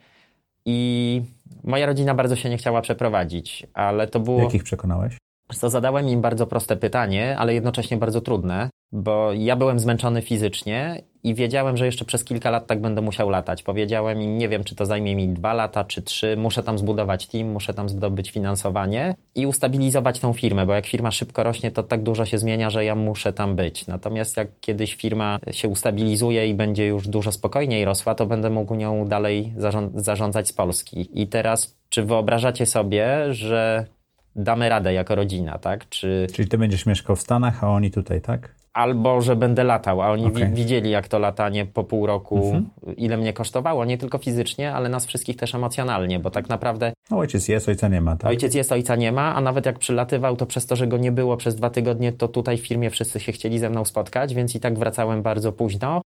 I 0.65 1.23
moja 1.65 1.87
rodzina 1.87 2.15
bardzo 2.15 2.37
się 2.37 2.51
nie 2.51 2.57
chciała 2.57 2.81
przeprowadzić, 2.81 3.67
ale 3.75 4.07
to 4.07 4.21
było... 4.21 4.43
Jakich 4.43 4.65
przekonałeś? 4.65 5.17
To 5.61 5.71
zadałem 5.71 6.09
im 6.09 6.21
bardzo 6.21 6.47
proste 6.47 6.77
pytanie, 6.77 7.37
ale 7.39 7.55
jednocześnie 7.55 7.97
bardzo 7.97 8.21
trudne, 8.21 8.71
bo 8.93 9.33
ja 9.33 9.57
byłem 9.57 9.79
zmęczony 9.79 10.23
fizycznie 10.23 11.03
i 11.25 11.35
wiedziałem, 11.35 11.77
że 11.77 11.87
jeszcze 11.87 12.05
przez 12.05 12.25
kilka 12.25 12.51
lat 12.51 12.67
tak 12.67 12.81
będę 12.81 13.03
musiał 13.03 13.31
latać. 13.31 13.63
Powiedziałem 13.63 14.23
im, 14.23 14.39
nie 14.39 14.49
wiem, 14.49 14.65
czy 14.65 14.75
to 14.75 14.87
zajmie 14.87 15.17
mi 15.17 15.29
dwa 15.29 15.55
lata, 15.55 15.85
czy 15.85 16.03
trzy, 16.03 16.37
muszę 16.37 16.63
tam 16.63 16.79
zbudować 16.79 17.27
team, 17.27 17.49
muszę 17.49 17.75
tam 17.75 17.89
zdobyć 17.89 18.31
finansowanie 18.31 19.15
i 19.35 19.47
ustabilizować 19.47 20.21
tą 20.21 20.33
firmę, 20.33 20.67
bo 20.67 20.75
jak 20.75 20.87
firma 20.87 21.11
szybko 21.11 21.43
rośnie, 21.43 21.71
to 21.71 21.83
tak 21.83 22.03
dużo 22.03 22.25
się 22.25 22.39
zmienia, 22.39 22.71
że 22.71 22.85
ja 22.85 22.95
muszę 22.95 23.33
tam 23.33 23.57
być. 23.57 23.87
Natomiast 23.87 24.37
jak 24.37 24.49
kiedyś 24.61 24.95
firma 24.95 25.39
się 25.51 25.69
ustabilizuje 25.69 26.49
i 26.49 26.55
będzie 26.55 26.87
już 26.87 27.09
dużo 27.09 27.33
spokojniej 27.33 27.85
rosła, 27.85 28.15
to 28.15 28.27
będę 28.27 28.51
mógł 28.51 28.75
nią 28.75 29.05
dalej 29.05 29.53
zarządzać 29.95 30.49
z 30.49 30.53
Polski. 30.53 31.09
I 31.23 31.27
teraz, 31.27 31.77
czy 31.89 32.03
wyobrażacie 32.03 32.67
sobie, 32.67 33.35
że 33.35 33.87
damy 34.37 34.69
radę 34.69 34.93
jako 34.93 35.15
rodzina, 35.15 35.59
tak? 35.59 35.89
Czy... 35.89 36.27
Czyli 36.33 36.49
ty 36.49 36.59
będziesz 36.59 36.87
mieszkał 36.87 37.17
w 37.17 37.21
Stanach, 37.21 37.65
a 37.65 37.69
oni 37.71 37.91
tutaj, 37.91 38.21
tak? 38.21 38.58
Albo, 38.73 39.21
że 39.21 39.37
będę 39.37 39.65
latał, 39.65 40.03
a 40.03 40.11
oni 40.11 40.27
okay. 40.27 40.51
widzieli, 40.51 40.91
jak 40.91 41.09
to 41.09 41.19
latanie 41.19 41.67
po 41.67 41.85
pół 41.85 42.07
roku, 42.07 42.37
mhm. 42.37 42.67
ile 42.97 43.17
mnie 43.17 43.33
kosztowało, 43.33 43.85
nie 43.85 43.99
tylko 43.99 44.19
fizycznie, 44.19 44.73
ale 44.73 44.89
nas 44.89 45.07
wszystkich 45.07 45.37
też 45.37 45.55
emocjonalnie, 45.55 46.19
bo 46.19 46.31
tak 46.31 46.49
naprawdę... 46.49 46.93
No, 47.11 47.19
ojciec 47.19 47.49
jest, 47.49 47.69
ojca 47.69 47.89
nie 47.89 48.01
ma, 48.01 48.17
tak? 48.17 48.31
Ojciec 48.31 48.55
jest, 48.55 48.73
ojca 48.73 48.97
nie 48.97 49.13
ma, 49.13 49.35
a 49.35 49.41
nawet 49.41 49.67
jak 49.67 49.79
przylatywał, 49.79 50.37
to 50.37 50.47
przez 50.47 50.67
to, 50.67 50.77
że 50.77 50.87
go 50.87 50.97
nie 50.97 51.13
było 51.13 51.37
przez 51.37 51.57
dwa 51.57 51.71
tygodnie, 51.71 52.13
to 52.13 52.29
tutaj 52.29 52.59
w 52.59 52.67
firmie 52.67 52.91
wszyscy 52.91 53.21
się 53.21 53.33
chcieli 53.33 53.59
ze 53.59 53.71
mną 53.71 53.85
spotkać, 53.85 54.35
więc 54.35 54.55
i 54.55 54.61
tak 54.61 54.79
wracałem 54.79 55.23
bardzo 55.23 55.53
późno. 55.53 56.03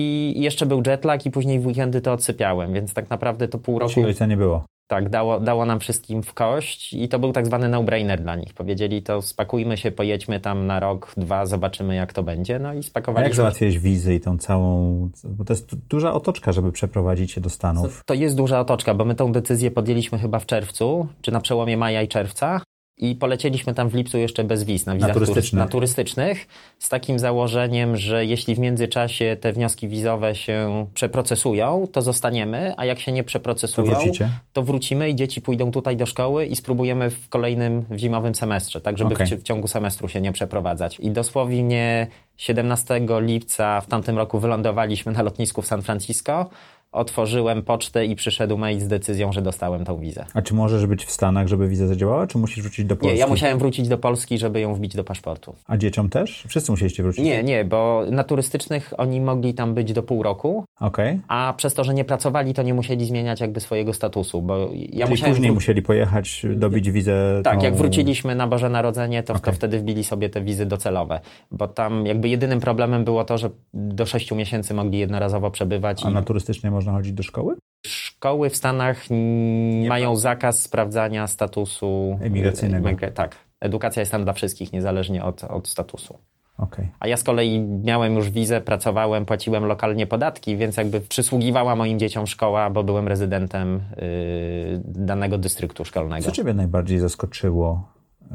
I 0.00 0.34
jeszcze 0.36 0.66
był 0.66 0.82
jetlag 0.86 1.26
i 1.26 1.30
później 1.30 1.60
w 1.60 1.66
weekendy 1.66 2.00
to 2.00 2.12
odsypiałem, 2.12 2.72
więc 2.72 2.94
tak 2.94 3.10
naprawdę 3.10 3.48
to 3.48 3.58
pół 3.58 3.78
roku... 3.78 3.94
Czyli 3.94 4.06
ojca 4.06 4.26
nie 4.26 4.36
było. 4.36 4.64
Tak, 4.88 5.08
dało, 5.08 5.40
dało 5.40 5.66
nam 5.66 5.80
wszystkim 5.80 6.22
w 6.22 6.34
kość 6.34 6.92
i 6.92 7.08
to 7.08 7.18
był 7.18 7.32
tak 7.32 7.46
zwany 7.46 7.68
no-brainer 7.68 8.22
dla 8.22 8.36
nich. 8.36 8.54
Powiedzieli 8.54 9.02
to 9.02 9.22
spakujmy 9.22 9.76
się, 9.76 9.90
pojedźmy 9.90 10.40
tam 10.40 10.66
na 10.66 10.80
rok, 10.80 11.12
dwa, 11.16 11.46
zobaczymy 11.46 11.94
jak 11.94 12.12
to 12.12 12.22
będzie. 12.22 12.58
No 12.58 12.74
i 12.74 12.82
spakowali. 12.82 13.24
A 13.24 13.28
jak 13.28 13.36
załatwiłeś 13.36 13.78
wizy 13.78 14.14
i 14.14 14.20
tą 14.20 14.38
całą, 14.38 15.10
bo 15.24 15.44
to 15.44 15.52
jest 15.52 15.74
duża 15.74 16.12
otoczka, 16.12 16.52
żeby 16.52 16.72
przeprowadzić 16.72 17.32
się 17.32 17.40
do 17.40 17.50
Stanów. 17.50 17.98
To, 17.98 18.02
to 18.06 18.14
jest 18.14 18.36
duża 18.36 18.60
otoczka, 18.60 18.94
bo 18.94 19.04
my 19.04 19.14
tą 19.14 19.32
decyzję 19.32 19.70
podjęliśmy 19.70 20.18
chyba 20.18 20.38
w 20.38 20.46
czerwcu, 20.46 21.08
czy 21.22 21.32
na 21.32 21.40
przełomie 21.40 21.76
maja 21.76 22.02
i 22.02 22.08
czerwca. 22.08 22.60
I 22.98 23.14
polecieliśmy 23.14 23.74
tam 23.74 23.88
w 23.88 23.94
lipcu 23.94 24.18
jeszcze 24.18 24.44
bez 24.44 24.64
wiz, 24.64 24.86
na 24.86 24.94
wizach 24.94 25.08
na, 25.08 25.14
turystycznych. 25.14 25.58
na 25.58 25.66
turystycznych, 25.66 26.46
z 26.78 26.88
takim 26.88 27.18
założeniem, 27.18 27.96
że 27.96 28.24
jeśli 28.26 28.54
w 28.54 28.58
międzyczasie 28.58 29.36
te 29.40 29.52
wnioski 29.52 29.88
wizowe 29.88 30.34
się 30.34 30.86
przeprocesują, 30.94 31.86
to 31.92 32.02
zostaniemy, 32.02 32.74
a 32.76 32.84
jak 32.84 33.00
się 33.00 33.12
nie 33.12 33.24
przeprocesują, 33.24 33.92
to, 33.92 34.24
to 34.52 34.62
wrócimy 34.62 35.10
i 35.10 35.14
dzieci 35.14 35.40
pójdą 35.40 35.70
tutaj 35.70 35.96
do 35.96 36.06
szkoły 36.06 36.46
i 36.46 36.56
spróbujemy 36.56 37.10
w 37.10 37.28
kolejnym 37.28 37.84
w 37.90 37.98
zimowym 37.98 38.34
semestrze, 38.34 38.80
tak 38.80 38.98
żeby 38.98 39.14
okay. 39.14 39.26
w, 39.26 39.30
w 39.30 39.42
ciągu 39.42 39.68
semestru 39.68 40.08
się 40.08 40.20
nie 40.20 40.32
przeprowadzać. 40.32 41.00
I 41.00 41.10
dosłownie 41.10 42.06
17 42.36 43.00
lipca 43.20 43.80
w 43.80 43.86
tamtym 43.86 44.18
roku 44.18 44.38
wylądowaliśmy 44.38 45.12
na 45.12 45.22
lotnisku 45.22 45.62
w 45.62 45.66
San 45.66 45.82
Francisco 45.82 46.50
otworzyłem 46.92 47.62
pocztę 47.62 48.06
i 48.06 48.16
przyszedł 48.16 48.58
mail 48.58 48.80
z 48.80 48.88
decyzją, 48.88 49.32
że 49.32 49.42
dostałem 49.42 49.84
tą 49.84 49.98
wizę. 49.98 50.24
A 50.34 50.42
czy 50.42 50.54
możesz 50.54 50.86
być 50.86 51.04
w 51.04 51.10
Stanach, 51.10 51.48
żeby 51.48 51.68
wiza 51.68 51.86
zadziałała, 51.86 52.26
czy 52.26 52.38
musisz 52.38 52.62
wrócić 52.62 52.86
do 52.86 52.96
Polski? 52.96 53.14
Nie, 53.14 53.20
ja 53.20 53.26
musiałem 53.26 53.58
wrócić 53.58 53.88
do 53.88 53.98
Polski, 53.98 54.38
żeby 54.38 54.60
ją 54.60 54.74
wbić 54.74 54.96
do 54.96 55.04
paszportu. 55.04 55.54
A 55.66 55.76
dzieciom 55.76 56.08
też? 56.08 56.44
Wszyscy 56.48 56.70
musieliście 56.70 57.02
wrócić? 57.02 57.24
Nie, 57.24 57.42
nie, 57.42 57.64
bo 57.64 58.02
na 58.10 58.24
turystycznych 58.24 58.92
oni 58.98 59.20
mogli 59.20 59.54
tam 59.54 59.74
być 59.74 59.92
do 59.92 60.02
pół 60.02 60.22
roku, 60.22 60.64
okay. 60.80 61.20
a 61.28 61.54
przez 61.56 61.74
to, 61.74 61.84
że 61.84 61.94
nie 61.94 62.04
pracowali, 62.04 62.54
to 62.54 62.62
nie 62.62 62.74
musieli 62.74 63.06
zmieniać 63.06 63.40
jakby 63.40 63.60
swojego 63.60 63.92
statusu, 63.92 64.42
bo 64.42 64.68
ja 64.72 65.06
Czyli 65.06 65.22
później 65.22 65.52
musieli 65.52 65.82
pojechać, 65.82 66.46
dobić 66.54 66.90
wizę? 66.90 67.40
Tak, 67.44 67.58
tą... 67.58 67.64
jak 67.64 67.76
wróciliśmy 67.76 68.34
na 68.34 68.46
Boże 68.46 68.68
Narodzenie, 68.68 69.22
to, 69.22 69.32
okay. 69.32 69.44
to 69.44 69.52
wtedy 69.52 69.78
wbili 69.78 70.04
sobie 70.04 70.30
te 70.30 70.40
wizy 70.40 70.66
docelowe, 70.66 71.20
bo 71.50 71.68
tam 71.68 72.06
jakby 72.06 72.28
jedynym 72.28 72.60
problemem 72.60 73.04
było 73.04 73.24
to, 73.24 73.38
że 73.38 73.50
do 73.74 74.06
sześciu 74.06 74.36
miesięcy 74.36 74.74
mogli 74.74 74.98
jednorazowo 74.98 75.50
przebywać. 75.50 76.04
A 76.04 76.10
i... 76.10 76.14
na 76.14 76.22
turystycznie 76.22 76.70
można 76.78 76.92
chodzić 76.92 77.12
do 77.12 77.22
szkoły? 77.22 77.56
Szkoły 77.86 78.50
w 78.50 78.56
Stanach 78.56 79.10
nie 79.10 79.88
mają 79.88 80.10
ma. 80.10 80.16
zakaz 80.16 80.62
sprawdzania 80.62 81.26
statusu 81.26 82.18
emigracyjnego. 82.22 82.88
Tak. 83.14 83.36
Edukacja 83.60 84.00
jest 84.00 84.12
tam 84.12 84.24
dla 84.24 84.32
wszystkich, 84.32 84.72
niezależnie 84.72 85.24
od, 85.24 85.44
od 85.44 85.68
statusu. 85.68 86.18
Okay. 86.58 86.88
A 87.00 87.08
ja 87.08 87.16
z 87.16 87.24
kolei 87.24 87.60
miałem 87.60 88.14
już 88.14 88.30
wizę, 88.30 88.60
pracowałem, 88.60 89.26
płaciłem 89.26 89.64
lokalnie 89.64 90.06
podatki, 90.06 90.56
więc 90.56 90.76
jakby 90.76 91.00
przysługiwała 91.00 91.76
moim 91.76 91.98
dzieciom 91.98 92.26
szkoła, 92.26 92.70
bo 92.70 92.84
byłem 92.84 93.08
rezydentem 93.08 93.80
yy, 93.96 94.82
danego 94.84 95.38
dystryktu 95.38 95.84
szkolnego. 95.84 96.24
Co 96.24 96.30
Ciebie 96.32 96.54
najbardziej 96.54 96.98
zaskoczyło, 96.98 97.92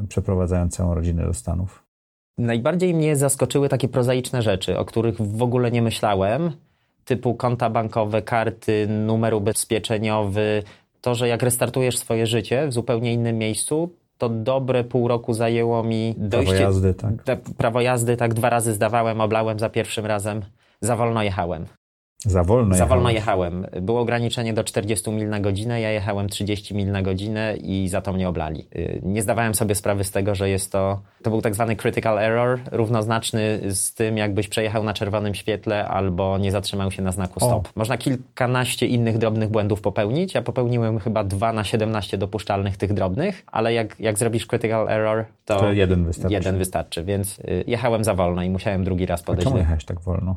przeprowadzając 0.08 0.76
całą 0.76 0.94
rodzinę 0.94 1.24
do 1.26 1.34
Stanów? 1.34 1.84
Najbardziej 2.38 2.94
mnie 2.94 3.16
zaskoczyły 3.16 3.68
takie 3.68 3.88
prozaiczne 3.88 4.42
rzeczy, 4.42 4.78
o 4.78 4.84
których 4.84 5.22
w 5.22 5.42
ogóle 5.42 5.70
nie 5.70 5.82
myślałem 5.82 6.52
typu 7.04 7.34
konta 7.34 7.70
bankowe, 7.70 8.22
karty, 8.22 8.86
numer 8.88 9.34
ubezpieczeniowy, 9.34 10.62
to, 11.00 11.14
że 11.14 11.28
jak 11.28 11.42
restartujesz 11.42 11.98
swoje 11.98 12.26
życie 12.26 12.66
w 12.68 12.72
zupełnie 12.72 13.12
innym 13.12 13.38
miejscu, 13.38 13.90
to 14.18 14.28
dobre 14.28 14.84
pół 14.84 15.08
roku 15.08 15.34
zajęło 15.34 15.82
mi 15.82 16.14
dojście. 16.18 16.54
Prawo 16.54 16.64
jazdy, 16.64 16.94
tak. 16.94 17.40
Prawo 17.56 17.80
jazdy, 17.80 18.16
tak, 18.16 18.34
dwa 18.34 18.50
razy 18.50 18.72
zdawałem, 18.72 19.20
oblałem 19.20 19.58
za 19.58 19.68
pierwszym 19.68 20.06
razem, 20.06 20.42
za 20.80 20.96
wolno 20.96 21.22
jechałem. 21.22 21.66
Za 22.26 22.44
wolno 22.44 22.76
Za 22.76 22.86
wolno 22.86 23.10
jechałem. 23.10 23.66
Było 23.82 24.00
ograniczenie 24.00 24.54
do 24.54 24.64
40 24.64 25.10
mil 25.10 25.28
na 25.28 25.40
godzinę, 25.40 25.80
ja 25.80 25.90
jechałem 25.90 26.28
30 26.28 26.74
mil 26.74 26.90
na 26.90 27.02
godzinę 27.02 27.56
i 27.56 27.88
za 27.88 28.00
to 28.00 28.12
mnie 28.12 28.28
oblali. 28.28 28.66
Y, 28.76 29.00
nie 29.02 29.22
zdawałem 29.22 29.54
sobie 29.54 29.74
sprawy 29.74 30.04
z 30.04 30.10
tego, 30.10 30.34
że 30.34 30.48
jest 30.50 30.72
to, 30.72 31.00
to 31.22 31.30
był 31.30 31.42
tak 31.42 31.54
zwany 31.54 31.76
critical 31.76 32.18
error, 32.18 32.60
równoznaczny 32.72 33.60
z 33.68 33.94
tym, 33.94 34.16
jakbyś 34.16 34.48
przejechał 34.48 34.84
na 34.84 34.94
czerwonym 34.94 35.34
świetle 35.34 35.88
albo 35.88 36.38
nie 36.38 36.50
zatrzymał 36.50 36.90
się 36.90 37.02
na 37.02 37.12
znaku 37.12 37.40
stop. 37.40 37.66
O. 37.66 37.70
Można 37.76 37.98
kilkanaście 37.98 38.86
innych 38.86 39.18
drobnych 39.18 39.48
błędów 39.48 39.80
popełnić. 39.80 40.34
Ja 40.34 40.42
popełniłem 40.42 40.98
chyba 40.98 41.24
2 41.24 41.52
na 41.52 41.64
17 41.64 42.18
dopuszczalnych 42.18 42.76
tych 42.76 42.92
drobnych, 42.92 43.42
ale 43.46 43.72
jak, 43.72 44.00
jak 44.00 44.18
zrobisz 44.18 44.46
critical 44.46 44.88
error, 44.88 45.24
to, 45.44 45.56
to 45.56 45.72
jeden 45.72 46.04
wystarczy. 46.04 46.34
Jeden 46.34 46.58
wystarczy, 46.58 47.04
więc 47.04 47.38
y, 47.38 47.64
jechałem 47.66 48.04
za 48.04 48.14
wolno 48.14 48.42
i 48.42 48.50
musiałem 48.50 48.84
drugi 48.84 49.06
raz 49.06 49.22
podejść. 49.22 49.46
A 49.46 49.50
czemu 49.50 49.58
jechałeś 49.58 49.84
tak 49.84 50.00
wolno? 50.00 50.36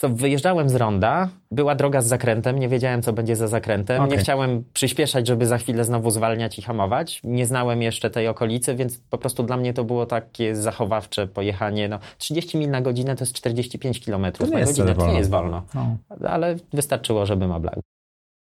Zresztą 0.00 0.16
wyjeżdżałem 0.16 0.68
z 0.68 0.74
ronda, 0.74 1.28
była 1.50 1.74
droga 1.74 2.00
z 2.00 2.06
zakrętem, 2.06 2.58
nie 2.58 2.68
wiedziałem, 2.68 3.02
co 3.02 3.12
będzie 3.12 3.36
za 3.36 3.48
zakrętem. 3.48 4.02
Okay. 4.02 4.16
Nie 4.16 4.22
chciałem 4.22 4.64
przyspieszać, 4.72 5.26
żeby 5.26 5.46
za 5.46 5.58
chwilę 5.58 5.84
znowu 5.84 6.10
zwalniać 6.10 6.58
i 6.58 6.62
hamować. 6.62 7.20
Nie 7.24 7.46
znałem 7.46 7.82
jeszcze 7.82 8.10
tej 8.10 8.28
okolicy, 8.28 8.74
więc 8.74 8.98
po 8.98 9.18
prostu 9.18 9.42
dla 9.42 9.56
mnie 9.56 9.74
to 9.74 9.84
było 9.84 10.06
takie 10.06 10.54
zachowawcze 10.54 11.26
pojechanie. 11.26 11.88
No, 11.88 11.98
30 12.18 12.58
mil 12.58 12.70
na 12.70 12.80
godzinę 12.80 13.16
to 13.16 13.22
jest 13.22 13.32
45 13.32 14.04
km 14.04 14.22
na 14.22 14.30
godzinę, 14.64 14.94
to 14.94 15.06
nie 15.06 15.18
jest 15.18 15.30
wolno. 15.30 15.62
No. 15.74 15.96
Ale 16.28 16.56
wystarczyło, 16.72 17.26
żeby 17.26 17.48
ma 17.48 17.60
blag. 17.60 17.78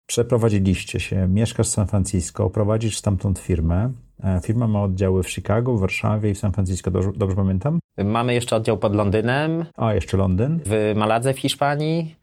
Przeprowadziliście 0.07 0.99
się, 0.99 1.27
mieszkasz 1.27 1.67
w 1.67 1.71
San 1.71 1.87
Francisco, 1.87 2.49
prowadzisz 2.49 2.97
stamtąd 2.97 3.39
firmę. 3.39 3.91
E, 4.23 4.39
firma 4.43 4.67
ma 4.67 4.83
oddziały 4.83 5.23
w 5.23 5.29
Chicago, 5.29 5.77
w 5.77 5.79
Warszawie 5.79 6.29
i 6.29 6.33
w 6.33 6.37
San 6.37 6.51
Francisco, 6.51 6.91
dobrze, 6.91 7.11
dobrze 7.15 7.35
pamiętam? 7.35 7.79
Mamy 7.97 8.33
jeszcze 8.33 8.55
oddział 8.55 8.77
pod 8.77 8.95
Londynem. 8.95 9.65
A, 9.77 9.93
jeszcze 9.93 10.17
Londyn. 10.17 10.59
W 10.65 10.93
Maladze 10.95 11.33
w 11.33 11.39
Hiszpanii. 11.39 12.15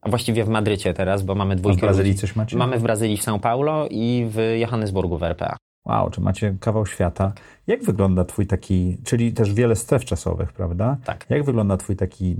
A 0.00 0.08
właściwie 0.08 0.44
w 0.44 0.48
Madrycie 0.48 0.94
teraz, 0.94 1.22
bo 1.22 1.34
mamy 1.34 1.56
dwójkę. 1.56 1.78
A 1.78 1.78
w 1.78 1.80
Brazylii 1.80 2.14
coś 2.14 2.36
macie? 2.36 2.56
Mamy 2.56 2.78
w 2.78 2.82
Brazylii 2.82 3.16
w 3.16 3.22
São 3.22 3.38
Paulo 3.38 3.86
i 3.90 4.26
w 4.30 4.58
Johannesburgu 4.58 5.18
w 5.18 5.22
RPA. 5.22 5.56
Wow, 5.86 6.10
czy 6.10 6.20
macie 6.20 6.56
kawał 6.60 6.86
świata. 6.86 7.32
Jak 7.66 7.84
wygląda 7.84 8.24
twój 8.24 8.46
taki, 8.46 8.98
czyli 9.04 9.32
też 9.32 9.54
wiele 9.54 9.76
stref 9.76 10.04
czasowych, 10.04 10.52
prawda? 10.52 10.96
Tak. 11.04 11.26
Jak 11.28 11.44
wygląda 11.44 11.76
twój 11.76 11.96
taki 11.96 12.36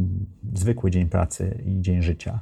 zwykły 0.55 0.91
dzień 0.91 1.09
pracy 1.09 1.63
i 1.67 1.81
dzień 1.81 2.03
życia? 2.03 2.41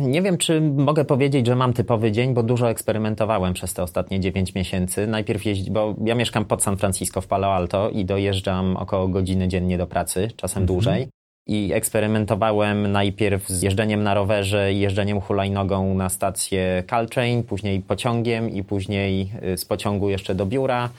Nie 0.00 0.22
wiem, 0.22 0.38
czy 0.38 0.60
mogę 0.60 1.04
powiedzieć, 1.04 1.46
że 1.46 1.56
mam 1.56 1.72
typowy 1.72 2.12
dzień, 2.12 2.34
bo 2.34 2.42
dużo 2.42 2.70
eksperymentowałem 2.70 3.52
przez 3.52 3.74
te 3.74 3.82
ostatnie 3.82 4.20
9 4.20 4.54
miesięcy. 4.54 5.06
Najpierw 5.06 5.44
jeździ, 5.44 5.70
bo 5.70 5.94
ja 6.04 6.14
mieszkam 6.14 6.44
pod 6.44 6.62
San 6.62 6.76
Francisco 6.76 7.20
w 7.20 7.26
Palo 7.26 7.54
Alto 7.54 7.90
i 7.90 8.04
dojeżdżam 8.04 8.76
około 8.76 9.08
godziny 9.08 9.48
dziennie 9.48 9.78
do 9.78 9.86
pracy, 9.86 10.28
czasem 10.36 10.62
mhm. 10.62 10.66
dłużej. 10.66 11.08
I 11.46 11.70
eksperymentowałem 11.72 12.92
najpierw 12.92 13.48
z 13.48 13.62
jeżdżeniem 13.62 14.02
na 14.02 14.14
rowerze 14.14 14.72
i 14.72 14.80
jeżdżeniem 14.80 15.20
hulajnogą 15.20 15.94
na 15.94 16.08
stację 16.08 16.84
Caltrain, 16.90 17.42
później 17.42 17.80
pociągiem 17.80 18.50
i 18.50 18.64
później 18.64 19.32
y, 19.52 19.56
z 19.56 19.64
pociągu 19.64 20.10
jeszcze 20.10 20.34
do 20.34 20.46
biura. 20.46 20.90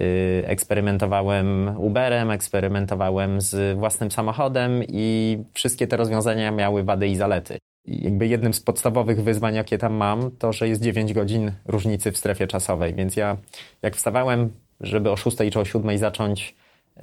Y, 0.00 0.42
eksperymentowałem 0.46 1.74
Uberem, 1.78 2.30
eksperymentowałem 2.30 3.40
z 3.40 3.78
własnym 3.78 4.10
samochodem 4.10 4.82
i 4.88 5.38
wszystkie 5.54 5.86
te 5.86 5.96
rozwiązania 5.96 6.50
miały 6.50 6.84
wady 6.84 7.08
i 7.08 7.16
zalety. 7.16 7.58
Jakby 7.86 8.26
jednym 8.26 8.54
z 8.54 8.60
podstawowych 8.60 9.22
wyzwań, 9.22 9.54
jakie 9.54 9.78
tam 9.78 9.94
mam, 9.94 10.30
to, 10.30 10.52
że 10.52 10.68
jest 10.68 10.82
9 10.82 11.12
godzin 11.12 11.52
różnicy 11.66 12.12
w 12.12 12.16
strefie 12.16 12.46
czasowej, 12.46 12.94
więc 12.94 13.16
ja 13.16 13.36
jak 13.82 13.96
wstawałem, 13.96 14.52
żeby 14.80 15.10
o 15.10 15.16
6 15.16 15.36
czy 15.52 15.60
o 15.60 15.64
7 15.64 15.98
zacząć 15.98 16.54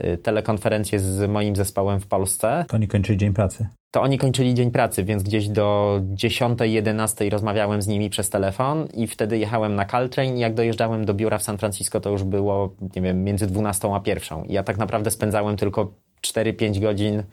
y, 0.04 0.18
telekonferencję 0.18 1.00
z 1.00 1.30
moim 1.30 1.56
zespołem 1.56 2.00
w 2.00 2.08
Polsce. 2.08 2.66
To 2.68 2.76
oni 2.76 2.88
kończyli 2.88 3.18
dzień 3.18 3.34
pracy. 3.34 3.68
To 3.92 4.02
oni 4.02 4.18
kończyli 4.18 4.54
dzień 4.54 4.72
pracy, 4.72 5.04
więc 5.04 5.24
gdzieś 5.24 5.48
do 5.48 6.00
10, 6.04 6.60
11 6.62 7.30
rozmawiałem 7.30 7.82
z 7.82 7.88
nimi 7.88 8.10
przez 8.10 8.30
telefon 8.30 8.88
i 8.94 9.08
wtedy 9.08 9.38
jechałem 9.38 9.76
na 9.76 9.86
Caltrain 9.86 10.38
i 10.38 10.40
jak 10.40 10.54
dojeżdżałem 10.54 11.06
do 11.06 11.14
biura 11.14 11.38
w 11.38 11.44
San 11.44 11.58
Francisco, 11.58 12.00
to 12.00 12.10
już 12.10 12.24
było, 12.24 12.76
nie 12.96 13.02
wiem, 13.02 13.24
między 13.24 13.48
12 13.48 13.88
a 13.94 14.02
1. 14.06 14.46
I 14.46 14.54
ja 14.54 14.64
tak 14.64 14.78
naprawdę 14.78 15.12
spędzałem 15.12 15.58
tylko 15.58 15.94
4-5 16.22 16.80
godzin 16.80 17.24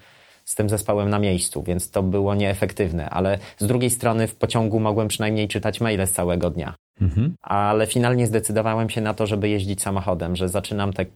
z 0.45 0.55
tym 0.55 0.69
zespołem 0.69 1.11
na 1.11 1.19
miejscu, 1.19 1.63
więc 1.63 1.91
to 1.91 2.03
było 2.03 2.35
nieefektywne, 2.35 3.11
ale 3.11 3.39
z 3.59 3.67
drugiej 3.67 3.91
strony 3.91 4.27
w 4.27 4.37
pociągu 4.37 4.81
mogłem 4.81 5.09
przynajmniej 5.09 5.49
czytać 5.49 5.81
maile 5.81 6.07
z 6.07 6.13
całego 6.13 6.51
dnia. 6.51 6.75
Mhm. 7.01 7.35
Ale 7.43 7.87
finalnie 7.87 8.27
zdecydowałem 8.27 8.91
się 8.91 9.01
na 9.01 9.15
to, 9.15 9.27
żeby 9.27 9.49
jeździć 9.49 9.83
samochodem, 9.83 10.37
że 10.37 10.49
zaczynam 10.49 10.93
te 10.93 11.07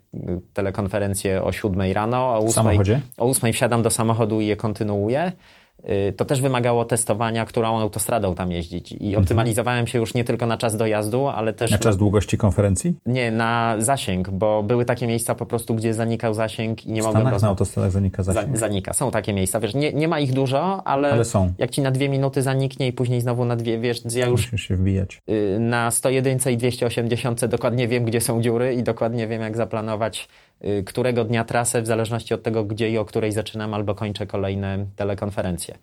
telekonferencje 0.52 1.42
o 1.42 1.52
7 1.52 1.92
rano, 1.92 2.18
o 2.18 2.38
8, 2.38 2.66
o 3.18 3.30
8 3.30 3.52
wsiadam 3.52 3.82
do 3.82 3.90
samochodu 3.90 4.40
i 4.40 4.46
je 4.46 4.56
kontynuuję. 4.56 5.32
Y, 5.84 6.12
to 6.12 6.24
też 6.24 6.40
wymagało 6.40 6.84
testowania, 6.84 7.44
którą 7.44 7.78
autostradą 7.78 8.34
tam 8.34 8.52
jeździć. 8.52 8.92
I 8.92 9.06
mhm. 9.06 9.22
optymalizowałem 9.22 9.86
się 9.86 9.98
już 9.98 10.14
nie 10.14 10.24
tylko 10.24 10.46
na 10.46 10.56
czas 10.56 10.76
dojazdu, 10.76 11.26
ale 11.26 11.52
też. 11.52 11.70
Na 11.70 11.78
czas 11.78 11.96
długości 11.96 12.38
konferencji? 12.38 12.94
Nie, 13.06 13.30
na 13.30 13.74
zasięg, 13.78 14.30
bo 14.30 14.62
były 14.62 14.84
takie 14.84 15.06
miejsca 15.06 15.34
po 15.34 15.46
prostu, 15.46 15.74
gdzie 15.74 15.94
zanikał 15.94 16.34
zasięg 16.34 16.86
i 16.86 16.92
nie 16.92 17.02
mogłem. 17.02 17.22
Stanach 17.22 17.42
na 17.42 17.48
autostradach 17.48 17.92
zanika 17.92 18.22
zasięg. 18.22 18.56
zanika. 18.56 18.92
Są 18.92 19.10
takie 19.10 19.32
miejsca. 19.32 19.60
Wiesz, 19.60 19.74
nie, 19.74 19.92
nie 19.92 20.08
ma 20.08 20.20
ich 20.20 20.32
dużo, 20.32 20.86
ale, 20.86 21.12
ale 21.12 21.24
są. 21.24 21.52
jak 21.58 21.70
ci 21.70 21.82
na 21.82 21.90
dwie 21.90 22.08
minuty 22.08 22.42
zaniknie 22.42 22.86
i 22.86 22.92
później 22.92 23.20
znowu 23.20 23.44
na 23.44 23.56
dwie, 23.56 23.78
wiesz, 23.78 24.02
ja 24.14 24.26
już. 24.26 24.52
Musisz 24.52 24.68
się 24.68 24.76
wbijać. 24.76 25.22
Y, 25.30 25.56
na 25.60 25.90
101 25.90 26.52
i 26.52 26.56
280 26.56 27.44
dokładnie 27.46 27.88
wiem, 27.88 28.04
gdzie 28.04 28.20
są 28.20 28.42
dziury 28.42 28.74
i 28.74 28.82
dokładnie 28.82 29.26
wiem, 29.26 29.42
jak 29.42 29.56
zaplanować 29.56 30.28
którego 30.86 31.24
dnia 31.24 31.44
trasę, 31.44 31.82
w 31.82 31.86
zależności 31.86 32.34
od 32.34 32.42
tego, 32.42 32.64
gdzie 32.64 32.90
i 32.90 32.98
o 32.98 33.04
której 33.04 33.32
zaczynam 33.32 33.74
albo 33.74 33.94
kończę 33.94 34.26
kolejne 34.26 34.86
telekonferencje. 34.96 35.78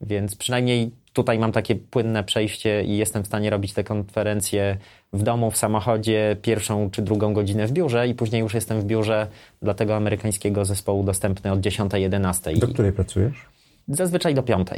Więc 0.00 0.36
przynajmniej 0.36 0.90
tutaj 1.12 1.38
mam 1.38 1.52
takie 1.52 1.76
płynne 1.76 2.24
przejście 2.24 2.84
i 2.84 2.96
jestem 2.96 3.22
w 3.22 3.26
stanie 3.26 3.50
robić 3.50 3.72
te 3.72 3.84
konferencje 3.84 4.76
w 5.12 5.22
domu, 5.22 5.50
w 5.50 5.56
samochodzie, 5.56 6.36
pierwszą 6.42 6.90
czy 6.90 7.02
drugą 7.02 7.34
godzinę 7.34 7.66
w 7.66 7.72
biurze 7.72 8.08
i 8.08 8.14
później 8.14 8.40
już 8.40 8.54
jestem 8.54 8.80
w 8.80 8.84
biurze 8.84 9.26
dla 9.62 9.74
tego 9.74 9.96
amerykańskiego 9.96 10.64
zespołu 10.64 11.04
dostępny 11.04 11.52
od 11.52 11.60
10-11. 11.60 12.58
Do 12.58 12.68
której 12.68 12.92
pracujesz? 12.92 13.46
Zazwyczaj 13.88 14.34
do 14.34 14.42
5. 14.42 14.68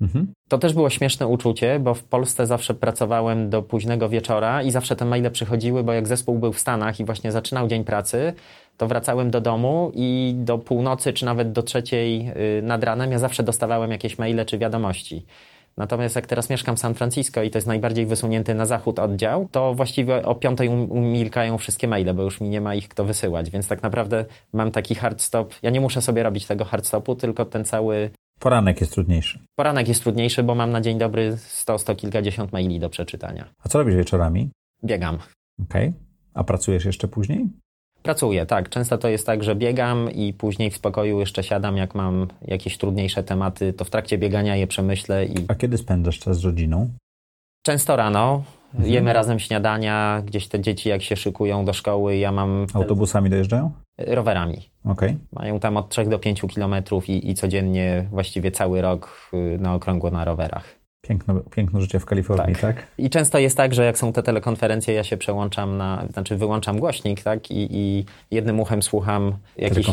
Mhm. 0.00 0.32
To 0.48 0.58
też 0.58 0.72
było 0.72 0.90
śmieszne 0.90 1.26
uczucie, 1.26 1.78
bo 1.80 1.94
w 1.94 2.04
Polsce 2.04 2.46
zawsze 2.46 2.74
pracowałem 2.74 3.50
do 3.50 3.62
późnego 3.62 4.08
wieczora 4.08 4.62
i 4.62 4.70
zawsze 4.70 4.96
te 4.96 5.04
maile 5.04 5.30
przychodziły, 5.30 5.84
bo 5.84 5.92
jak 5.92 6.08
zespół 6.08 6.38
był 6.38 6.52
w 6.52 6.60
Stanach 6.60 7.00
i 7.00 7.04
właśnie 7.04 7.32
zaczynał 7.32 7.68
dzień 7.68 7.84
pracy, 7.84 8.32
to 8.80 8.88
wracałem 8.88 9.30
do 9.30 9.40
domu 9.40 9.92
i 9.94 10.34
do 10.36 10.58
północy 10.58 11.12
czy 11.12 11.24
nawet 11.24 11.52
do 11.52 11.62
trzeciej 11.62 12.32
y, 12.58 12.62
nad 12.62 12.84
ranem 12.84 13.12
ja 13.12 13.18
zawsze 13.18 13.42
dostawałem 13.42 13.90
jakieś 13.90 14.18
maile 14.18 14.46
czy 14.46 14.58
wiadomości. 14.58 15.26
Natomiast 15.76 16.16
jak 16.16 16.26
teraz 16.26 16.50
mieszkam 16.50 16.76
w 16.76 16.78
San 16.78 16.94
Francisco 16.94 17.42
i 17.42 17.50
to 17.50 17.58
jest 17.58 17.68
najbardziej 17.68 18.06
wysunięty 18.06 18.54
na 18.54 18.66
zachód 18.66 18.98
oddział, 18.98 19.48
to 19.52 19.74
właściwie 19.74 20.26
o 20.26 20.34
piątej 20.34 20.68
um, 20.68 20.90
umilkają 20.90 21.58
wszystkie 21.58 21.88
maile, 21.88 22.14
bo 22.14 22.22
już 22.22 22.40
mi 22.40 22.48
nie 22.48 22.60
ma 22.60 22.74
ich 22.74 22.88
kto 22.88 23.04
wysyłać. 23.04 23.50
Więc 23.50 23.68
tak 23.68 23.82
naprawdę 23.82 24.24
mam 24.52 24.70
taki 24.70 24.94
hard 24.94 25.22
stop. 25.22 25.54
Ja 25.62 25.70
nie 25.70 25.80
muszę 25.80 26.02
sobie 26.02 26.22
robić 26.22 26.46
tego 26.46 26.64
hard 26.64 26.86
stopu, 26.86 27.14
tylko 27.14 27.44
ten 27.44 27.64
cały 27.64 28.10
Poranek 28.38 28.80
jest 28.80 28.92
trudniejszy. 28.92 29.38
Poranek 29.56 29.88
jest 29.88 30.02
trudniejszy, 30.02 30.42
bo 30.42 30.54
mam 30.54 30.70
na 30.70 30.80
dzień 30.80 30.98
dobry 30.98 31.36
100, 31.36 31.78
100 31.78 31.94
kilkadziesiąt 31.94 32.52
maili 32.52 32.80
do 32.80 32.90
przeczytania. 32.90 33.44
A 33.64 33.68
co 33.68 33.78
robisz 33.78 33.94
wieczorami? 33.94 34.50
Biegam. 34.84 35.18
Okej. 35.62 35.88
Okay. 35.88 36.00
A 36.34 36.44
pracujesz 36.44 36.84
jeszcze 36.84 37.08
później? 37.08 37.48
Pracuję, 38.02 38.46
tak. 38.46 38.68
Często 38.68 38.98
to 38.98 39.08
jest 39.08 39.26
tak, 39.26 39.44
że 39.44 39.56
biegam 39.56 40.10
i 40.12 40.32
później 40.32 40.70
w 40.70 40.76
spokoju 40.76 41.20
jeszcze 41.20 41.42
siadam, 41.42 41.76
jak 41.76 41.94
mam 41.94 42.26
jakieś 42.42 42.78
trudniejsze 42.78 43.22
tematy, 43.22 43.72
to 43.72 43.84
w 43.84 43.90
trakcie 43.90 44.18
biegania 44.18 44.56
je 44.56 44.66
przemyślę. 44.66 45.26
I... 45.26 45.34
A 45.48 45.54
kiedy 45.54 45.78
spędzasz 45.78 46.18
czas 46.18 46.40
z 46.40 46.44
rodziną? 46.44 46.90
Często 47.62 47.96
rano. 47.96 48.42
Mhm. 48.74 48.92
Jemy 48.92 49.12
razem 49.12 49.38
śniadania, 49.38 50.22
gdzieś 50.26 50.48
te 50.48 50.60
dzieci 50.60 50.88
jak 50.88 51.02
się 51.02 51.16
szykują 51.16 51.64
do 51.64 51.72
szkoły, 51.72 52.16
ja 52.16 52.32
mam... 52.32 52.66
Autobusami 52.74 53.30
dojeżdżają? 53.30 53.70
Rowerami. 53.98 54.70
Okay. 54.84 55.16
Mają 55.32 55.60
tam 55.60 55.76
od 55.76 55.88
3 55.88 56.04
do 56.04 56.18
5 56.18 56.40
kilometrów 56.40 57.08
i, 57.08 57.30
i 57.30 57.34
codziennie, 57.34 58.08
właściwie 58.10 58.50
cały 58.50 58.80
rok 58.80 59.30
y, 59.34 59.58
na 59.58 59.74
okrągło 59.74 60.10
na 60.10 60.24
rowerach. 60.24 60.79
Piękno, 61.02 61.34
piękno 61.50 61.80
życie 61.80 61.98
w 61.98 62.04
Kalifornii, 62.04 62.54
tak. 62.54 62.60
tak. 62.76 62.86
I 62.98 63.10
często 63.10 63.38
jest 63.38 63.56
tak, 63.56 63.74
że 63.74 63.84
jak 63.84 63.98
są 63.98 64.12
te 64.12 64.22
telekonferencje, 64.22 64.94
ja 64.94 65.04
się 65.04 65.16
przełączam 65.16 65.76
na, 65.76 66.06
znaczy 66.12 66.36
wyłączam 66.36 66.78
głośnik, 66.78 67.22
tak, 67.22 67.50
i, 67.50 67.68
i 67.70 68.04
jednym 68.30 68.60
uchem 68.60 68.82
słucham 68.82 69.32
jakichś, 69.58 69.88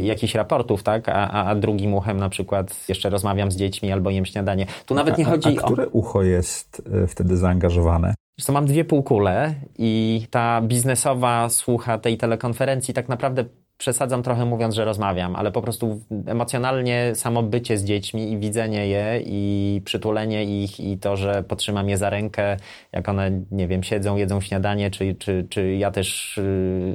jakichś 0.00 0.34
raportów, 0.34 0.82
tak, 0.82 1.08
a, 1.08 1.30
a, 1.30 1.54
drugim 1.54 1.94
uchem 1.94 2.16
na 2.16 2.28
przykład 2.28 2.88
jeszcze 2.88 3.10
rozmawiam 3.10 3.50
z 3.50 3.56
dziećmi 3.56 3.92
albo 3.92 4.10
jem 4.10 4.26
śniadanie. 4.26 4.66
Tu 4.86 4.94
nawet 4.94 5.18
nie 5.18 5.24
chodzi 5.24 5.58
a, 5.58 5.62
a 5.62 5.64
które 5.64 5.88
ucho 5.88 6.22
jest 6.22 6.82
y, 7.04 7.06
wtedy 7.06 7.36
zaangażowane? 7.36 8.14
To 8.46 8.52
mam 8.52 8.66
dwie 8.66 8.84
półkule 8.84 9.54
i 9.78 10.26
ta 10.30 10.60
biznesowa 10.62 11.48
słucha 11.48 11.98
tej 11.98 12.18
telekonferencji 12.18 12.94
tak 12.94 13.08
naprawdę 13.08 13.44
przesadzam 13.78 14.22
trochę 14.22 14.44
mówiąc, 14.44 14.74
że 14.74 14.84
rozmawiam, 14.84 15.36
ale 15.36 15.52
po 15.52 15.62
prostu 15.62 16.00
emocjonalnie 16.26 17.12
samo 17.14 17.42
bycie 17.42 17.78
z 17.78 17.84
dziećmi 17.84 18.32
i 18.32 18.38
widzenie 18.38 18.88
je 18.88 19.20
i 19.26 19.82
przytulenie 19.84 20.62
ich 20.62 20.80
i 20.80 20.98
to, 20.98 21.16
że 21.16 21.42
potrzymam 21.42 21.88
je 21.88 21.98
za 21.98 22.10
rękę, 22.10 22.56
jak 22.92 23.08
one, 23.08 23.30
nie 23.50 23.68
wiem, 23.68 23.82
siedzą, 23.82 24.16
jedzą 24.16 24.40
śniadanie, 24.40 24.90
czy, 24.90 25.14
czy, 25.14 25.46
czy 25.50 25.76
ja 25.76 25.90
też 25.90 26.40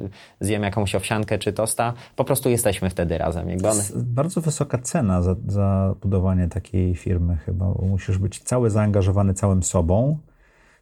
yy, 0.01 0.09
zjem 0.39 0.63
jakąś 0.63 0.95
owsiankę 0.95 1.39
czy 1.39 1.53
tosta, 1.53 1.93
po 2.15 2.23
prostu 2.23 2.49
jesteśmy 2.49 2.89
wtedy 2.89 3.17
razem. 3.17 3.49
Jakby 3.49 3.69
one... 3.69 3.83
Bardzo 3.95 4.41
wysoka 4.41 4.77
cena 4.77 5.21
za, 5.21 5.35
za 5.47 5.95
budowanie 6.01 6.47
takiej 6.47 6.95
firmy 6.95 7.37
chyba, 7.45 7.65
bo 7.65 7.85
musisz 7.85 8.17
być 8.17 8.39
cały 8.39 8.69
zaangażowany 8.69 9.33
całym 9.33 9.63
sobą, 9.63 10.17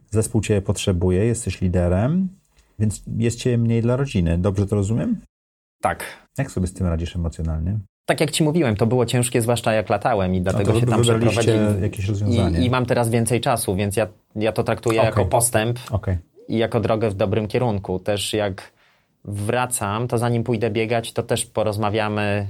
zespół 0.09 0.41
Cię 0.41 0.61
potrzebuje, 0.61 1.25
jesteś 1.25 1.61
liderem, 1.61 2.29
więc 2.79 3.03
jest 3.17 3.39
Cię 3.39 3.57
mniej 3.57 3.81
dla 3.81 3.95
rodziny. 3.95 4.37
Dobrze 4.37 4.67
to 4.67 4.75
rozumiem? 4.75 5.21
Tak. 5.81 6.03
Jak 6.37 6.51
sobie 6.51 6.67
z 6.67 6.73
tym 6.73 6.87
radzisz 6.87 7.15
emocjonalnie? 7.15 7.79
Tak 8.05 8.21
jak 8.21 8.31
ci 8.31 8.43
mówiłem, 8.43 8.75
to 8.75 8.85
było 8.85 9.05
ciężkie, 9.05 9.41
zwłaszcza 9.41 9.73
jak 9.73 9.89
latałem 9.89 10.35
i 10.35 10.41
dlatego 10.41 10.79
się 10.79 10.85
tam 10.85 11.01
przeprowadziłem. 11.01 11.83
jakieś 11.83 12.07
rozwiązanie. 12.07 12.59
I, 12.59 12.65
I, 12.65 12.69
mam 12.69 12.85
teraz 12.85 13.09
więcej 13.09 13.41
czasu, 13.41 13.75
więc 13.75 13.95
ja, 13.95 14.07
ja 14.35 14.51
to 14.51 14.63
traktuję 14.63 14.99
okay. 14.99 15.09
jako 15.09 15.25
postęp 15.25 15.79
okay. 15.91 16.17
i 16.47 16.57
jako 16.57 16.79
drogę 16.79 17.09
w 17.09 17.13
dobrym 17.13 17.47
kierunku. 17.47 17.99
Też 17.99 18.33
jak 18.33 18.71
wracam, 19.25 20.07
to 20.07 20.17
zanim 20.17 20.43
pójdę 20.43 20.69
biegać, 20.69 21.13
to 21.13 21.23
też 21.23 21.45
porozmawiamy, 21.45 22.47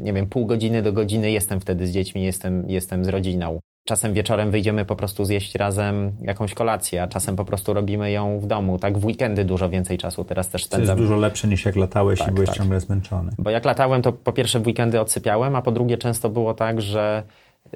nie 0.00 0.12
wiem, 0.12 0.26
pół 0.26 0.46
godziny 0.46 0.82
do 0.82 0.92
godziny 0.92 1.30
jestem 1.30 1.60
wtedy 1.60 1.86
z 1.86 1.90
dziećmi, 1.90 2.22
jestem, 2.22 2.70
jestem 2.70 3.04
z 3.04 3.08
rodziną. 3.08 3.60
Czasem 3.84 4.14
wieczorem 4.14 4.50
wyjdziemy 4.50 4.84
po 4.84 4.96
prostu 4.96 5.24
zjeść 5.24 5.54
razem 5.54 6.12
jakąś 6.22 6.54
kolację, 6.54 7.02
a 7.02 7.06
czasem 7.06 7.36
po 7.36 7.44
prostu 7.44 7.74
robimy 7.74 8.10
ją 8.10 8.40
w 8.40 8.46
domu. 8.46 8.78
Tak 8.78 8.98
w 8.98 9.04
weekendy 9.04 9.44
dużo 9.44 9.68
więcej 9.68 9.98
czasu 9.98 10.24
teraz 10.24 10.48
też 10.48 10.64
spędzam. 10.64 10.96
To 10.96 11.02
jest 11.02 11.10
dużo 11.10 11.20
lepsze 11.20 11.48
niż 11.48 11.64
jak 11.64 11.76
latałeś 11.76 12.18
tak, 12.18 12.28
i 12.28 12.32
byłeś 12.32 12.48
tak. 12.48 12.58
ciągle 12.58 12.80
zmęczony. 12.80 13.32
Bo 13.38 13.50
jak 13.50 13.64
latałem, 13.64 14.02
to 14.02 14.12
po 14.12 14.32
pierwsze 14.32 14.60
w 14.60 14.66
weekendy 14.66 15.00
odsypiałem, 15.00 15.56
a 15.56 15.62
po 15.62 15.72
drugie 15.72 15.98
często 15.98 16.30
było 16.30 16.54
tak, 16.54 16.80
że 16.80 17.22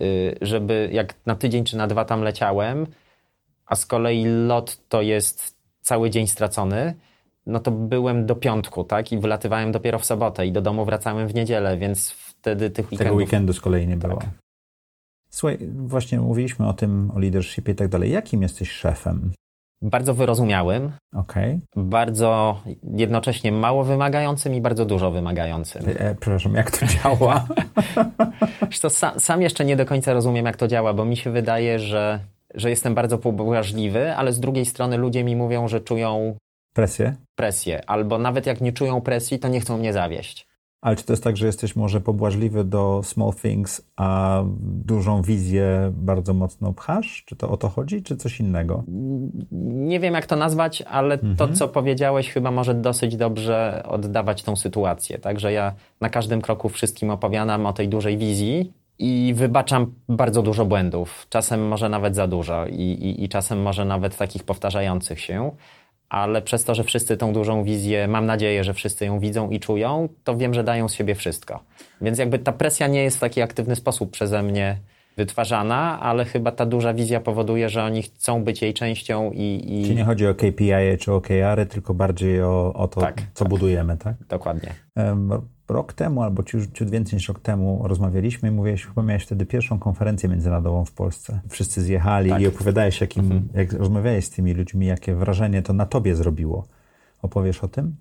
y, 0.01 0.39
żeby 0.41 0.89
jak 0.93 1.15
na 1.27 1.35
tydzień 1.35 1.65
czy 1.65 1.77
na 1.77 1.87
dwa 1.87 2.05
tam 2.05 2.23
leciałem, 2.23 2.87
a 3.67 3.77
z 3.77 3.87
kolei 3.87 4.25
lot 4.25 4.79
to 4.89 5.03
jest 5.03 5.57
cały 5.81 6.11
dzień 6.11 6.27
stracony, 6.27 6.95
no 7.47 7.61
to 7.61 7.71
byłem 7.71 8.27
do 8.27 8.37
piątku, 8.37 8.85
tak? 8.85 9.13
I 9.13 9.19
wylatywałem 9.19 9.73
dopiero 9.73 9.99
w 9.99 10.05
sobotę 10.05 10.47
i 10.47 10.53
do 10.53 10.61
domu 10.61 10.85
wracałem 10.85 11.29
w 11.29 11.35
niedzielę, 11.35 11.77
więc 11.77 12.11
wtedy 12.11 12.71
tych 12.71 12.87
weekendów... 12.87 13.07
Tego 13.07 13.15
weekendu 13.15 13.53
z 13.53 13.61
kolei 13.61 13.87
nie 13.87 13.97
było. 13.97 14.17
Tak. 14.17 14.48
Słuchaj, 15.31 15.59
właśnie 15.75 16.21
mówiliśmy 16.21 16.67
o 16.67 16.73
tym, 16.73 17.11
o 17.15 17.19
leadershipie 17.19 17.73
i 17.73 17.75
tak 17.75 17.89
dalej. 17.89 18.13
Jakim 18.13 18.43
jesteś 18.43 18.71
szefem? 18.71 19.33
Bardzo 19.83 20.15
wyrozumiałym. 20.15 20.93
Okay. 21.15 21.61
Bardzo 21.77 22.63
jednocześnie 22.83 23.53
mało 23.53 23.85
wymagającym 23.85 24.55
i 24.55 24.61
bardzo 24.61 24.85
dużo 24.85 25.11
wymagającym. 25.11 25.83
E, 25.87 26.15
przepraszam, 26.15 26.55
jak 26.55 26.71
to 26.71 26.87
działa? 26.87 27.47
to 28.83 28.91
sam, 28.91 29.21
sam 29.21 29.43
jeszcze 29.43 29.65
nie 29.65 29.77
do 29.77 29.87
końca 29.87 30.13
rozumiem, 30.13 30.47
jak 30.47 30.57
to 30.57 30.69
działa, 30.69 30.95
bo 30.95 31.05
mi 31.05 31.17
się 31.17 31.31
wydaje, 31.31 31.79
że, 31.79 32.21
że 32.55 32.71
jestem 32.71 32.95
bardzo 32.95 33.19
pobłażliwy, 33.19 34.15
ale 34.17 34.33
z 34.33 34.41
drugiej 34.41 34.67
strony 34.67 34.97
ludzie 34.97 35.25
mi 35.25 35.37
mówią, 35.37 35.69
że 35.69 35.81
czują 35.81 36.37
presję. 36.75 37.17
Presję. 37.35 37.91
Albo 37.91 38.19
nawet 38.19 38.47
jak 38.47 38.61
nie 38.61 38.73
czują 38.73 39.01
presji, 39.01 39.39
to 39.39 39.49
nie 39.49 39.61
chcą 39.61 39.79
mnie 39.79 39.93
zawieść. 39.93 40.48
Ale 40.81 40.97
czy 40.97 41.05
to 41.05 41.13
jest 41.13 41.25
tak, 41.25 41.37
że 41.37 41.47
jesteś 41.47 41.77
może 41.77 42.01
pobłażliwy 42.01 42.65
do 42.65 43.01
small 43.05 43.33
things, 43.43 43.83
a 43.97 44.43
dużą 44.61 45.23
wizję 45.23 45.93
bardzo 45.95 46.35
mocno 46.35 46.73
pchasz? 46.73 47.25
Czy 47.27 47.37
to 47.37 47.51
o 47.51 47.57
to 47.57 47.69
chodzi, 47.69 48.03
czy 48.03 48.17
coś 48.17 48.41
innego? 48.41 48.85
Nie 49.63 50.01
wiem, 50.01 50.15
jak 50.15 50.27
to 50.27 50.37
nazwać, 50.37 50.83
ale 50.83 51.15
mhm. 51.15 51.37
to, 51.37 51.49
co 51.49 51.69
powiedziałeś, 51.69 52.31
chyba 52.31 52.51
może 52.51 52.75
dosyć 52.75 53.17
dobrze 53.17 53.83
oddawać 53.89 54.43
tą 54.43 54.57
sytuację. 54.57 55.19
Także 55.19 55.53
ja 55.53 55.75
na 56.01 56.09
każdym 56.09 56.41
kroku 56.41 56.69
wszystkim 56.69 57.11
opowiadam 57.11 57.67
o 57.67 57.73
tej 57.73 57.89
dużej 57.89 58.19
wizji 58.19 58.73
i 58.99 59.35
wybaczam 59.37 59.95
bardzo 60.09 60.43
dużo 60.43 60.65
błędów. 60.67 61.27
Czasem 61.31 61.69
może 61.69 61.89
nawet 61.89 62.15
za 62.15 62.27
dużo 62.27 62.67
i, 62.67 62.83
i, 62.83 63.25
i 63.25 63.29
czasem 63.29 63.63
może 63.63 63.85
nawet 63.85 64.17
takich 64.17 64.45
powtarzających 64.45 65.21
się 65.21 65.51
ale 66.09 66.43
przez 66.43 66.65
to, 66.65 66.75
że 66.75 66.85
wszyscy 66.85 67.17
tą 67.17 67.33
dużą 67.33 67.65
wizję, 67.65 68.09
mam 68.09 68.27
nadzieję, 68.27 68.65
że 68.65 68.75
wszyscy 68.75 69.07
ją 69.07 69.19
widzą 69.19 69.51
i 69.51 69.61
czują, 69.61 70.09
to 70.25 70.37
wiem, 70.37 70.55
że 70.55 70.65
dają 70.65 70.89
z 70.89 70.95
siebie 70.95 71.15
wszystko. 71.15 71.61
Więc 72.01 72.19
jakby 72.19 72.39
ta 72.39 72.53
presja 72.53 72.87
nie 72.87 73.03
jest 73.03 73.17
w 73.17 73.21
taki 73.21 73.43
aktywny 73.43 73.77
sposób 73.77 74.11
przeze 74.11 74.43
mnie 74.43 74.79
wytwarzana, 75.17 76.01
ale 76.01 76.25
chyba 76.25 76.53
ta 76.53 76.67
duża 76.67 76.95
wizja 76.95 77.21
powoduje, 77.21 77.69
że 77.69 77.85
oni 77.85 78.03
chcą 78.03 78.45
być 78.45 78.63
jej 78.63 78.75
częścią 78.75 79.31
i... 79.33 79.65
i... 79.67 79.85
Czyli 79.85 79.97
nie 79.97 80.05
chodzi 80.05 80.27
o 80.27 80.35
KPI 80.35 80.99
czy 81.01 81.13
OKR-y, 81.13 81.67
tylko 81.67 81.95
bardziej 81.95 82.43
o, 82.43 82.73
o 82.75 82.89
to, 82.89 83.01
tak, 83.01 83.23
co 83.35 83.45
tak. 83.45 83.49
budujemy, 83.49 83.97
tak? 83.97 84.15
Dokładnie. 84.29 84.75
Um, 84.97 85.49
rok 85.69 85.93
temu, 85.93 86.23
albo 86.23 86.43
ciut, 86.43 86.73
ciut 86.73 86.91
więcej 86.91 87.17
niż 87.17 87.29
rok 87.29 87.41
temu 87.41 87.81
rozmawialiśmy 87.85 88.49
i 88.49 88.53
mówiłeś, 88.53 88.87
chyba 88.87 89.03
miałeś 89.03 89.23
wtedy 89.23 89.47
pierwszą 89.47 89.79
konferencję 89.79 90.29
międzynarodową 90.29 90.85
w 90.85 90.93
Polsce. 90.93 91.41
Wszyscy 91.49 91.83
zjechali 91.83 92.31
tak. 92.31 92.43
i 92.43 92.47
opowiadałeś, 92.47 93.01
jakim, 93.01 93.25
mhm. 93.25 93.49
jak 93.55 93.73
rozmawiałeś 93.73 94.25
z 94.25 94.31
tymi 94.31 94.55
ludźmi, 94.55 94.87
jakie 94.87 95.15
wrażenie 95.15 95.63
to 95.63 95.73
na 95.73 95.87
tobie 95.87 96.15
zrobiło. 96.15 96.67
Opowiesz 97.23 97.65
o 97.65 97.69
tym? 97.69 97.97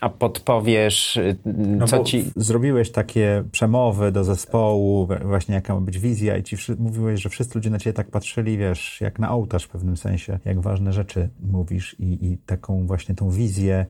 A 0.00 0.08
podpowiesz, 0.08 1.16
y, 1.16 1.36
no 1.46 1.86
co 1.86 2.04
ci. 2.04 2.24
Zrobiłeś 2.36 2.90
takie 2.90 3.44
przemowy 3.52 4.12
do 4.12 4.24
zespołu, 4.24 5.08
właśnie 5.24 5.54
jaka 5.54 5.74
ma 5.74 5.80
być 5.80 5.98
wizja, 5.98 6.36
i 6.36 6.42
ci 6.42 6.56
mówiłeś, 6.78 7.22
że 7.22 7.28
wszyscy 7.28 7.58
ludzie 7.58 7.70
na 7.70 7.78
ciebie 7.78 7.94
tak 7.94 8.10
patrzyli, 8.10 8.58
wiesz, 8.58 9.00
jak 9.00 9.18
na 9.18 9.30
ołtarz 9.30 9.64
w 9.64 9.68
pewnym 9.68 9.96
sensie, 9.96 10.38
jak 10.44 10.60
ważne 10.60 10.92
rzeczy 10.92 11.28
mówisz 11.40 11.96
i, 11.98 12.26
i 12.26 12.38
taką 12.38 12.86
właśnie 12.86 13.14
tą 13.14 13.30
wizję 13.30 13.86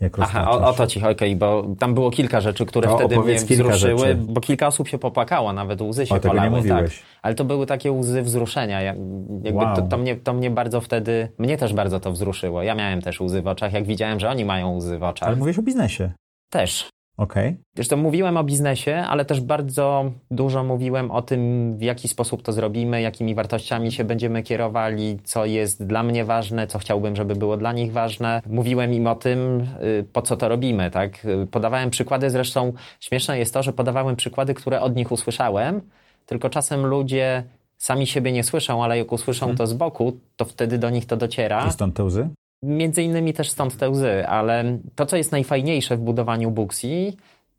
jak 0.00 0.18
Aha, 0.18 0.50
o, 0.50 0.68
o, 0.68 0.72
to 0.72 0.86
ci, 0.86 0.98
okej, 0.98 1.12
okay, 1.12 1.36
bo 1.36 1.66
tam 1.78 1.94
było 1.94 2.10
kilka 2.10 2.40
rzeczy, 2.40 2.66
które 2.66 2.88
to 2.88 2.96
wtedy 2.98 3.18
mnie 3.18 3.34
wzruszyły, 3.34 3.98
rzeczy. 3.98 4.14
bo 4.14 4.40
kilka 4.40 4.66
osób 4.66 4.88
się 4.88 4.98
popłakało, 4.98 5.52
nawet 5.52 5.80
łzy 5.80 6.06
się 6.06 6.14
o. 6.14 6.18
Nie 6.62 6.68
tak. 6.68 6.90
Ale 7.22 7.34
to 7.34 7.44
były 7.44 7.66
takie 7.66 7.92
łzy 7.92 8.22
wzruszenia. 8.22 8.82
Jakby 8.82 9.52
wow. 9.52 9.76
to, 9.76 9.82
to, 9.82 9.98
mnie, 9.98 10.16
to 10.16 10.32
mnie 10.32 10.50
bardzo 10.50 10.80
wtedy, 10.80 11.28
mnie 11.38 11.56
też 11.56 11.74
bardzo 11.74 12.00
to 12.00 12.12
wzruszyło. 12.12 12.62
Ja 12.62 12.74
miałem 12.74 13.02
też 13.02 13.20
łzy 13.20 13.42
w 13.42 13.46
oczach, 13.46 13.72
jak 13.72 13.86
widziałem, 13.86 14.20
że 14.20 14.30
oni 14.30 14.44
mają 14.44 14.76
łzy 14.76 14.98
w 14.98 15.02
oczach. 15.02 15.28
Ale 15.28 15.36
mówisz 15.36 15.58
o 15.58 15.62
biznesie. 15.62 16.12
Też. 16.50 16.88
Okay. 17.16 17.56
Zresztą 17.74 17.96
mówiłem 17.96 18.36
o 18.36 18.44
biznesie, 18.44 19.04
ale 19.08 19.24
też 19.24 19.40
bardzo 19.40 20.04
dużo 20.30 20.64
mówiłem 20.64 21.10
o 21.10 21.22
tym, 21.22 21.72
w 21.78 21.82
jaki 21.82 22.08
sposób 22.08 22.42
to 22.42 22.52
zrobimy, 22.52 23.02
jakimi 23.02 23.34
wartościami 23.34 23.92
się 23.92 24.04
będziemy 24.04 24.42
kierowali, 24.42 25.18
co 25.24 25.44
jest 25.44 25.86
dla 25.86 26.02
mnie 26.02 26.24
ważne, 26.24 26.66
co 26.66 26.78
chciałbym, 26.78 27.16
żeby 27.16 27.36
było 27.36 27.56
dla 27.56 27.72
nich 27.72 27.92
ważne. 27.92 28.42
Mówiłem 28.46 28.94
im 28.94 29.06
o 29.06 29.14
tym, 29.14 29.66
y, 29.82 30.06
po 30.12 30.22
co 30.22 30.36
to 30.36 30.48
robimy, 30.48 30.90
tak? 30.90 31.26
Podawałem 31.50 31.90
przykłady, 31.90 32.30
zresztą 32.30 32.72
śmieszne 33.00 33.38
jest 33.38 33.54
to, 33.54 33.62
że 33.62 33.72
podawałem 33.72 34.16
przykłady, 34.16 34.54
które 34.54 34.80
od 34.80 34.96
nich 34.96 35.12
usłyszałem, 35.12 35.80
tylko 36.26 36.50
czasem 36.50 36.86
ludzie 36.86 37.44
sami 37.78 38.06
siebie 38.06 38.32
nie 38.32 38.44
słyszą, 38.44 38.84
ale 38.84 38.98
jak 38.98 39.12
usłyszą 39.12 39.40
hmm. 39.40 39.56
to 39.56 39.66
z 39.66 39.74
boku, 39.74 40.18
to 40.36 40.44
wtedy 40.44 40.78
do 40.78 40.90
nich 40.90 41.06
to 41.06 41.16
dociera. 41.16 41.66
I 41.68 41.72
stąd 41.72 41.96
te 41.96 42.04
łzy? 42.04 42.28
Między 42.64 43.02
innymi 43.02 43.32
też 43.32 43.50
stąd 43.50 43.76
te 43.76 43.90
łzy, 43.90 44.26
ale 44.26 44.78
to, 44.94 45.06
co 45.06 45.16
jest 45.16 45.32
najfajniejsze 45.32 45.96
w 45.96 46.00
budowaniu 46.00 46.50
Booksy, 46.50 47.12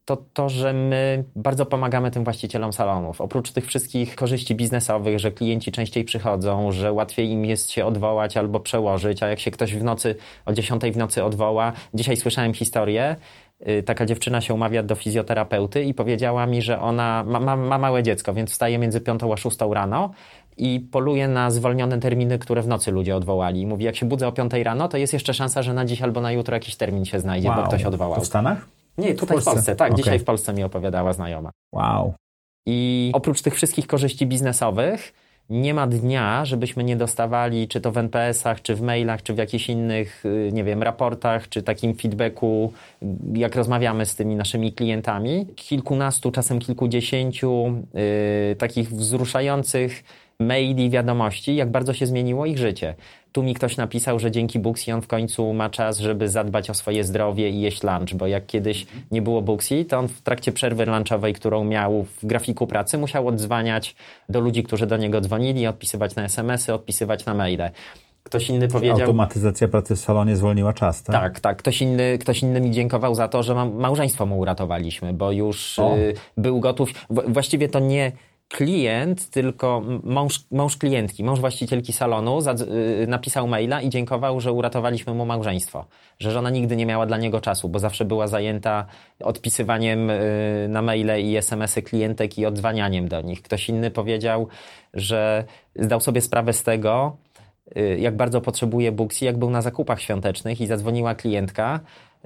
to 0.05 0.17
to, 0.33 0.49
że 0.49 0.73
my 0.73 1.23
bardzo 1.35 1.65
pomagamy 1.65 2.11
tym 2.11 2.23
właścicielom 2.23 2.73
salonów. 2.73 3.21
Oprócz 3.21 3.51
tych 3.51 3.67
wszystkich 3.67 4.15
korzyści 4.15 4.55
biznesowych, 4.55 5.19
że 5.19 5.31
klienci 5.31 5.71
częściej 5.71 6.03
przychodzą, 6.03 6.71
że 6.71 6.93
łatwiej 6.93 7.29
im 7.29 7.45
jest 7.45 7.71
się 7.71 7.85
odwołać 7.85 8.37
albo 8.37 8.59
przełożyć, 8.59 9.23
a 9.23 9.27
jak 9.27 9.39
się 9.39 9.51
ktoś 9.51 9.75
w 9.75 9.83
nocy 9.83 10.15
o 10.45 10.53
10 10.53 10.83
w 10.83 10.97
nocy 10.97 11.23
odwoła. 11.23 11.73
Dzisiaj 11.93 12.17
słyszałem 12.17 12.53
historię, 12.53 13.15
y, 13.67 13.83
taka 13.83 14.05
dziewczyna 14.05 14.41
się 14.41 14.53
umawia 14.53 14.83
do 14.83 14.95
fizjoterapeuty 14.95 15.83
i 15.83 15.93
powiedziała 15.93 16.45
mi, 16.45 16.61
że 16.61 16.81
ona 16.81 17.23
ma, 17.27 17.39
ma, 17.39 17.55
ma 17.55 17.77
małe 17.77 18.03
dziecko, 18.03 18.33
więc 18.33 18.51
wstaje 18.51 18.77
między 18.77 19.01
5 19.01 19.21
a 19.33 19.37
6 19.37 19.57
rano 19.71 20.11
i 20.57 20.79
poluje 20.79 21.27
na 21.27 21.51
zwolnione 21.51 21.99
terminy, 21.99 22.39
które 22.39 22.61
w 22.61 22.67
nocy 22.67 22.91
ludzie 22.91 23.15
odwołali. 23.15 23.61
I 23.61 23.67
mówi, 23.67 23.85
jak 23.85 23.95
się 23.95 24.05
budzę 24.05 24.27
o 24.27 24.31
5 24.31 24.53
rano, 24.53 24.87
to 24.87 24.97
jest 24.97 25.13
jeszcze 25.13 25.33
szansa, 25.33 25.63
że 25.63 25.73
na 25.73 25.85
dziś 25.85 26.01
albo 26.01 26.21
na 26.21 26.31
jutro 26.31 26.55
jakiś 26.55 26.75
termin 26.75 27.05
się 27.05 27.19
znajdzie, 27.19 27.47
wow. 27.49 27.57
bo 27.57 27.67
ktoś 27.67 27.83
odwołał. 27.83 28.15
To 28.15 28.21
w 28.21 28.27
Stanach? 28.27 28.67
Nie, 28.97 29.15
tutaj 29.15 29.25
w 29.25 29.29
Polsce, 29.29 29.51
w 29.51 29.53
Polsce 29.53 29.75
tak. 29.75 29.91
Okay. 29.91 30.03
Dzisiaj 30.03 30.19
w 30.19 30.23
Polsce 30.23 30.53
mi 30.53 30.63
opowiadała 30.63 31.13
znajoma. 31.13 31.51
Wow. 31.73 32.13
I 32.65 33.11
oprócz 33.13 33.41
tych 33.41 33.55
wszystkich 33.55 33.87
korzyści 33.87 34.27
biznesowych, 34.27 35.13
nie 35.49 35.73
ma 35.73 35.87
dnia, 35.87 36.45
żebyśmy 36.45 36.83
nie 36.83 36.95
dostawali, 36.95 37.67
czy 37.67 37.81
to 37.81 37.91
w 37.91 37.97
NPS-ach, 37.97 38.61
czy 38.61 38.75
w 38.75 38.81
mailach, 38.81 39.23
czy 39.23 39.33
w 39.33 39.37
jakichś 39.37 39.69
innych, 39.69 40.25
y, 40.25 40.49
nie 40.53 40.63
wiem, 40.63 40.83
raportach, 40.83 41.49
czy 41.49 41.63
takim 41.63 41.95
feedbacku, 41.95 42.73
jak 43.33 43.55
rozmawiamy 43.55 44.05
z 44.05 44.15
tymi 44.15 44.35
naszymi 44.35 44.73
klientami. 44.73 45.47
Kilkunastu, 45.55 46.31
czasem 46.31 46.59
kilkudziesięciu 46.59 47.73
yy, 47.93 48.55
takich 48.55 48.89
wzruszających 48.89 50.03
maili, 50.39 50.89
wiadomości, 50.89 51.55
jak 51.55 51.71
bardzo 51.71 51.93
się 51.93 52.05
zmieniło 52.05 52.45
ich 52.45 52.57
życie. 52.57 52.95
Tu 53.31 53.43
mi 53.43 53.53
ktoś 53.53 53.77
napisał, 53.77 54.19
że 54.19 54.31
dzięki 54.31 54.59
Booksy 54.59 54.93
on 54.93 55.01
w 55.01 55.07
końcu 55.07 55.53
ma 55.53 55.69
czas, 55.69 55.99
żeby 55.99 56.29
zadbać 56.29 56.69
o 56.69 56.73
swoje 56.73 57.03
zdrowie 57.03 57.49
i 57.49 57.61
jeść 57.61 57.83
lunch, 57.83 58.13
bo 58.15 58.27
jak 58.27 58.45
kiedyś 58.45 58.88
nie 59.11 59.21
było 59.21 59.41
Booksy, 59.41 59.86
to 59.86 59.99
on 59.99 60.07
w 60.07 60.21
trakcie 60.21 60.51
przerwy 60.51 60.86
lunchowej, 60.86 61.33
którą 61.33 61.63
miał 61.63 62.03
w 62.03 62.25
grafiku 62.25 62.67
pracy, 62.67 62.97
musiał 62.97 63.27
odzwaniać 63.27 63.95
do 64.29 64.39
ludzi, 64.39 64.63
którzy 64.63 64.88
do 64.88 64.97
niego 64.97 65.21
dzwonili, 65.21 65.67
odpisywać 65.67 66.15
na 66.15 66.23
SMS-y, 66.23 66.73
odpisywać 66.73 67.25
na 67.25 67.33
maile. 67.33 67.69
Ktoś 68.23 68.49
inny 68.49 68.67
powiedział. 68.67 69.01
Automatyzacja 69.01 69.67
pracy 69.67 69.95
w 69.95 69.99
salonie 69.99 70.36
zwolniła 70.36 70.73
czas, 70.73 71.03
tak? 71.03 71.15
Tak, 71.15 71.39
tak. 71.39 71.57
Ktoś 71.57 71.81
inny, 71.81 72.17
ktoś 72.17 72.41
inny 72.41 72.61
mi 72.61 72.71
dziękował 72.71 73.15
za 73.15 73.27
to, 73.27 73.43
że 73.43 73.55
małżeństwo 73.65 74.25
mu 74.25 74.39
uratowaliśmy, 74.39 75.13
bo 75.13 75.31
już 75.31 75.79
y, 75.79 76.13
był 76.38 76.59
gotów. 76.59 76.89
Właściwie 77.09 77.69
to 77.69 77.79
nie 77.79 78.11
klient, 78.55 79.29
tylko 79.29 79.81
mąż, 80.03 80.39
mąż 80.51 80.77
klientki, 80.77 81.23
mąż 81.23 81.39
właścicielki 81.39 81.93
salonu 81.93 82.39
y, 83.01 83.07
napisał 83.07 83.47
maila 83.47 83.81
i 83.81 83.89
dziękował, 83.89 84.39
że 84.39 84.51
uratowaliśmy 84.51 85.13
mu 85.13 85.25
małżeństwo. 85.25 85.85
Że 86.19 86.31
żona 86.31 86.49
nigdy 86.49 86.75
nie 86.75 86.85
miała 86.85 87.05
dla 87.05 87.17
niego 87.17 87.41
czasu, 87.41 87.69
bo 87.69 87.79
zawsze 87.79 88.05
była 88.05 88.27
zajęta 88.27 88.85
odpisywaniem 89.19 90.09
y, 90.09 90.67
na 90.69 90.81
maile 90.81 91.21
i 91.21 91.37
SMS-y 91.37 91.81
klientek 91.81 92.37
i 92.37 92.45
odzwanianiem 92.45 93.07
do 93.07 93.21
nich. 93.21 93.41
Ktoś 93.41 93.69
inny 93.69 93.91
powiedział, 93.91 94.47
że 94.93 95.43
zdał 95.75 96.01
sobie 96.01 96.21
sprawę 96.21 96.53
z 96.53 96.63
tego, 96.63 97.17
y, 97.77 97.97
jak 97.99 98.15
bardzo 98.15 98.41
potrzebuje 98.41 98.91
Booksy, 98.91 99.25
jak 99.25 99.37
był 99.37 99.49
na 99.49 99.61
zakupach 99.61 100.01
świątecznych 100.01 100.61
i 100.61 100.67
zadzwoniła 100.67 101.15
klientka, 101.15 101.79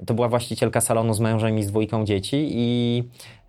to 0.06 0.14
była 0.14 0.28
właścicielka 0.28 0.80
salonu 0.80 1.14
z 1.14 1.20
mężem 1.20 1.58
i 1.58 1.62
z 1.62 1.66
dwójką 1.66 2.04
dzieci 2.04 2.48
i 2.50 3.02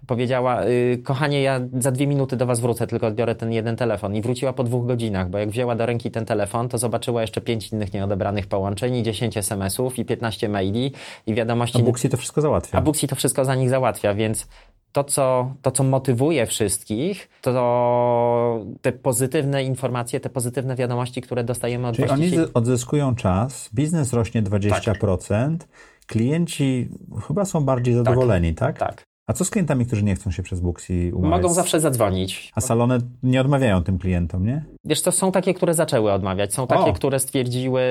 powiedziała, 0.08 0.66
y, 0.66 1.02
kochanie, 1.04 1.42
ja 1.42 1.60
za 1.80 1.92
dwie 1.92 2.08
minuty 2.08 2.38
do 2.38 2.46
was 2.46 2.60
wrócę, 2.60 2.88
tylko 2.88 3.08
odbiorę 3.08 3.36
ten 3.36 3.52
jeden 3.52 3.76
telefon. 3.76 4.16
I 4.16 4.22
wróciła 4.22 4.54
po 4.54 4.64
dwóch 4.64 4.88
godzinach, 4.88 5.30
bo 5.30 5.38
jak 5.38 5.50
wzięła 5.50 5.76
do 5.76 5.86
ręki 5.86 6.12
ten 6.12 6.26
telefon, 6.26 6.70
to 6.70 6.78
zobaczyła 6.78 7.22
jeszcze 7.22 7.42
pięć 7.42 7.72
innych 7.72 7.94
nieodebranych 7.94 8.48
połączeń, 8.48 9.04
10 9.04 9.38
SMS-ów 9.38 10.00
i 10.00 10.06
15 10.06 10.50
maili 10.50 10.92
i 11.28 11.34
wiadomości. 11.34 11.82
A 11.82 11.84
Buxi 11.84 12.10
to 12.10 12.18
wszystko 12.18 12.42
załatwia. 12.42 12.78
A 12.78 12.82
Buxi 12.82 13.08
to 13.08 13.16
wszystko 13.16 13.46
za 13.46 13.56
nich 13.56 13.70
załatwia, 13.70 14.14
więc 14.14 14.48
to 14.92 15.04
co, 15.04 15.54
to, 15.62 15.72
co 15.72 15.84
motywuje 15.84 16.46
wszystkich, 16.46 17.30
to 17.42 18.66
te 18.82 18.92
pozytywne 18.92 19.64
informacje, 19.64 20.20
te 20.20 20.30
pozytywne 20.30 20.76
wiadomości, 20.76 21.22
które 21.22 21.44
dostajemy 21.44 21.88
od 21.88 21.96
Czyli 21.96 22.08
właścicieli. 22.08 22.38
oni 22.38 22.54
odzyskują 22.54 23.16
czas, 23.16 23.70
biznes 23.74 24.14
rośnie 24.14 24.44
20%, 24.44 25.58
tak. 25.58 25.68
klienci 26.08 26.90
chyba 27.28 27.46
są 27.46 27.62
bardziej 27.62 27.94
zadowoleni, 27.94 28.56
tak? 28.56 28.80
Tak. 28.80 28.96
tak. 28.96 29.11
A 29.32 29.34
co 29.34 29.46
z 29.46 29.50
klientami, 29.50 29.86
którzy 29.86 30.04
nie 30.04 30.16
chcą 30.16 30.32
się 30.32 30.44
przez 30.44 30.60
Booksy 30.60 31.12
umawiać? 31.14 31.42
Mogą 31.42 31.54
zawsze 31.54 31.80
zadzwonić. 31.80 32.52
A 32.56 32.62
salony 32.62 32.98
nie 33.24 33.42
odmawiają 33.42 33.84
tym 33.84 33.98
klientom, 33.98 34.46
nie? 34.46 34.66
Wiesz, 34.86 35.02
to 35.02 35.12
są 35.12 35.32
takie, 35.32 35.54
które 35.54 35.74
zaczęły 35.74 36.12
odmawiać. 36.12 36.54
Są 36.54 36.68
takie, 36.68 36.92
o. 36.92 36.94
które 36.94 37.20
stwierdziły, 37.20 37.82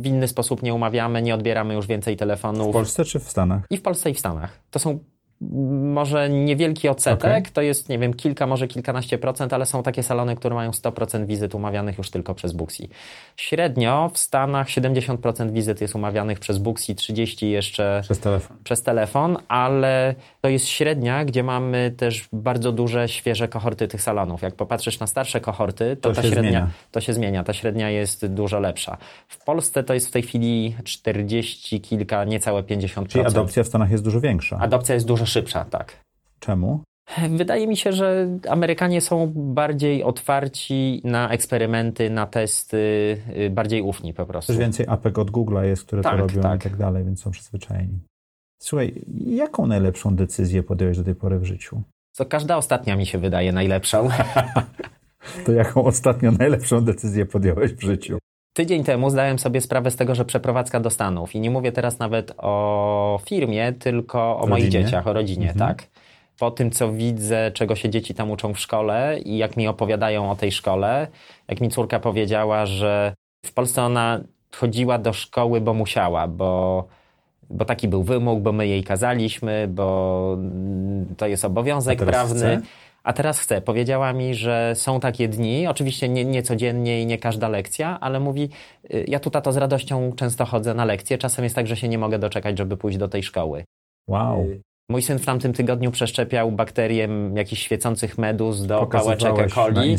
w 0.00 0.06
inny 0.06 0.28
sposób 0.28 0.62
nie 0.62 0.74
umawiamy, 0.74 1.22
nie 1.22 1.34
odbieramy 1.34 1.74
już 1.74 1.86
więcej 1.86 2.16
telefonów. 2.16 2.68
W 2.68 2.72
Polsce 2.72 3.04
czy 3.04 3.18
w 3.18 3.30
Stanach? 3.30 3.64
I 3.70 3.76
w 3.76 3.82
Polsce 3.82 4.10
i 4.10 4.14
w 4.14 4.18
Stanach. 4.18 4.60
To 4.70 4.78
są 4.78 4.98
może 5.40 6.28
niewielki 6.28 6.88
odsetek, 6.88 7.40
okay. 7.40 7.52
to 7.52 7.62
jest, 7.62 7.88
nie 7.88 7.98
wiem, 7.98 8.14
kilka, 8.14 8.46
może 8.46 8.68
kilkanaście 8.68 9.18
procent, 9.18 9.52
ale 9.52 9.66
są 9.66 9.82
takie 9.82 10.02
salony, 10.02 10.36
które 10.36 10.54
mają 10.54 10.70
100% 10.70 11.26
wizyt 11.26 11.54
umawianych 11.54 11.98
już 11.98 12.10
tylko 12.10 12.34
przez 12.34 12.52
Booksy. 12.52 12.88
Średnio 13.36 14.10
w 14.14 14.18
Stanach 14.18 14.68
70% 14.68 15.50
wizyt 15.50 15.80
jest 15.80 15.94
umawianych 15.94 16.40
przez 16.40 16.58
Booksy, 16.58 16.94
30% 16.94 17.46
jeszcze 17.46 18.00
przez 18.04 18.20
telefon. 18.20 18.56
przez 18.64 18.82
telefon, 18.82 19.36
ale 19.48 20.14
to 20.40 20.48
jest 20.48 20.68
średnia, 20.68 21.24
gdzie 21.24 21.42
mamy 21.42 21.90
też 21.96 22.28
bardzo 22.32 22.72
duże, 22.72 23.08
świeże 23.08 23.48
kohorty 23.48 23.88
tych 23.88 24.02
salonów. 24.02 24.42
Jak 24.42 24.54
popatrzysz 24.54 25.00
na 25.00 25.06
starsze 25.06 25.40
kohorty, 25.40 25.96
to, 25.96 26.08
to 26.08 26.14
ta 26.14 26.22
średnia, 26.22 26.40
zmienia. 26.40 26.68
to 26.90 27.00
się 27.00 27.12
zmienia, 27.12 27.44
ta 27.44 27.52
średnia 27.52 27.90
jest 27.90 28.26
dużo 28.26 28.60
lepsza. 28.60 28.96
W 29.28 29.44
Polsce 29.44 29.84
to 29.84 29.94
jest 29.94 30.08
w 30.08 30.10
tej 30.10 30.22
chwili 30.22 30.76
40 30.84 31.80
kilka, 31.80 32.24
niecałe 32.24 32.62
50%. 32.62 33.06
Czyli 33.06 33.24
adopcja 33.24 33.64
w 33.64 33.66
Stanach 33.66 33.90
jest 33.90 34.04
dużo 34.04 34.20
większa. 34.20 34.58
Adopcja 34.60 34.94
jest 34.94 35.06
dużo 35.06 35.25
szybsza, 35.26 35.64
tak. 35.64 36.00
Czemu? 36.40 36.80
Wydaje 37.30 37.66
mi 37.66 37.76
się, 37.76 37.92
że 37.92 38.28
Amerykanie 38.48 39.00
są 39.00 39.32
bardziej 39.34 40.04
otwarci 40.04 41.00
na 41.04 41.30
eksperymenty, 41.30 42.10
na 42.10 42.26
testy, 42.26 42.76
y, 43.36 43.50
bardziej 43.50 43.82
ufni 43.82 44.14
po 44.14 44.26
prostu. 44.26 44.52
Też 44.52 44.60
więcej 44.60 44.86
apek 44.88 45.18
od 45.18 45.30
Google'a 45.30 45.62
jest, 45.62 45.84
które 45.84 46.02
tak, 46.02 46.12
to 46.12 46.18
robią 46.18 46.42
tak. 46.42 46.60
i 46.60 46.62
tak 46.62 46.76
dalej, 46.76 47.04
więc 47.04 47.22
są 47.22 47.30
przyzwyczajeni. 47.30 47.98
Słuchaj, 48.58 49.04
jaką 49.26 49.66
najlepszą 49.66 50.16
decyzję 50.16 50.62
podjąłeś 50.62 50.96
do 50.96 51.04
tej 51.04 51.14
pory 51.14 51.38
w 51.38 51.44
życiu? 51.44 51.82
To 52.16 52.26
każda 52.26 52.56
ostatnia 52.56 52.96
mi 52.96 53.06
się 53.06 53.18
wydaje 53.18 53.52
najlepszą. 53.52 54.08
to 55.46 55.52
jaką 55.52 55.84
ostatnio 55.84 56.32
najlepszą 56.32 56.84
decyzję 56.84 57.26
podjąłeś 57.26 57.72
w 57.72 57.82
życiu? 57.82 58.18
Tydzień 58.56 58.84
temu 58.84 59.10
zdałem 59.10 59.38
sobie 59.38 59.60
sprawę 59.60 59.90
z 59.90 59.96
tego, 59.96 60.14
że 60.14 60.24
przeprowadzka 60.24 60.80
do 60.80 60.90
Stanów 60.90 61.34
i 61.34 61.40
nie 61.40 61.50
mówię 61.50 61.72
teraz 61.72 61.98
nawet 61.98 62.32
o 62.38 63.20
firmie, 63.24 63.72
tylko 63.72 64.18
o 64.20 64.32
rodzinie? 64.32 64.50
moich 64.50 64.68
dzieciach, 64.68 65.06
o 65.06 65.12
rodzinie, 65.12 65.50
mhm. 65.50 65.68
tak. 65.68 65.88
Po 66.38 66.50
tym, 66.50 66.70
co 66.70 66.92
widzę, 66.92 67.50
czego 67.54 67.76
się 67.76 67.90
dzieci 67.90 68.14
tam 68.14 68.30
uczą 68.30 68.54
w 68.54 68.58
szkole 68.58 69.18
i 69.24 69.36
jak 69.36 69.56
mi 69.56 69.68
opowiadają 69.68 70.30
o 70.30 70.36
tej 70.36 70.52
szkole, 70.52 71.06
jak 71.48 71.60
mi 71.60 71.68
córka 71.68 72.00
powiedziała, 72.00 72.66
że 72.66 73.14
w 73.46 73.52
Polsce 73.52 73.82
ona 73.82 74.20
chodziła 74.56 74.98
do 74.98 75.12
szkoły, 75.12 75.60
bo 75.60 75.74
musiała, 75.74 76.28
bo, 76.28 76.84
bo 77.50 77.64
taki 77.64 77.88
był 77.88 78.02
wymóg, 78.02 78.40
bo 78.40 78.52
my 78.52 78.66
jej 78.66 78.84
kazaliśmy, 78.84 79.68
bo 79.68 80.38
to 81.16 81.26
jest 81.26 81.44
obowiązek 81.44 81.98
prawny. 81.98 82.36
Chce? 82.36 82.60
A 83.06 83.12
teraz 83.12 83.40
chce. 83.40 83.60
Powiedziała 83.60 84.12
mi, 84.12 84.34
że 84.34 84.72
są 84.74 85.00
takie 85.00 85.28
dni, 85.28 85.66
oczywiście 85.66 86.08
nie, 86.08 86.24
nie 86.24 86.42
codziennie 86.42 87.02
i 87.02 87.06
nie 87.06 87.18
każda 87.18 87.48
lekcja, 87.48 88.00
ale 88.00 88.20
mówi, 88.20 88.48
y, 88.94 89.04
ja 89.08 89.20
tu 89.20 89.30
tato 89.30 89.52
z 89.52 89.56
radością 89.56 90.12
często 90.16 90.44
chodzę 90.44 90.74
na 90.74 90.84
lekcje, 90.84 91.18
czasem 91.18 91.44
jest 91.44 91.56
tak, 91.56 91.66
że 91.66 91.76
się 91.76 91.88
nie 91.88 91.98
mogę 91.98 92.18
doczekać, 92.18 92.58
żeby 92.58 92.76
pójść 92.76 92.98
do 92.98 93.08
tej 93.08 93.22
szkoły. 93.22 93.64
Wow. 94.08 94.40
Y, 94.42 94.60
mój 94.90 95.02
syn 95.02 95.18
w 95.18 95.26
tamtym 95.26 95.52
tygodniu 95.52 95.90
przeszczepiał 95.90 96.52
bakterie 96.52 97.08
jakichś 97.34 97.62
świecących 97.62 98.18
meduz 98.18 98.66
do 98.66 98.86
pałeczek 98.86 99.38
E. 99.38 99.48
coli, 99.48 99.96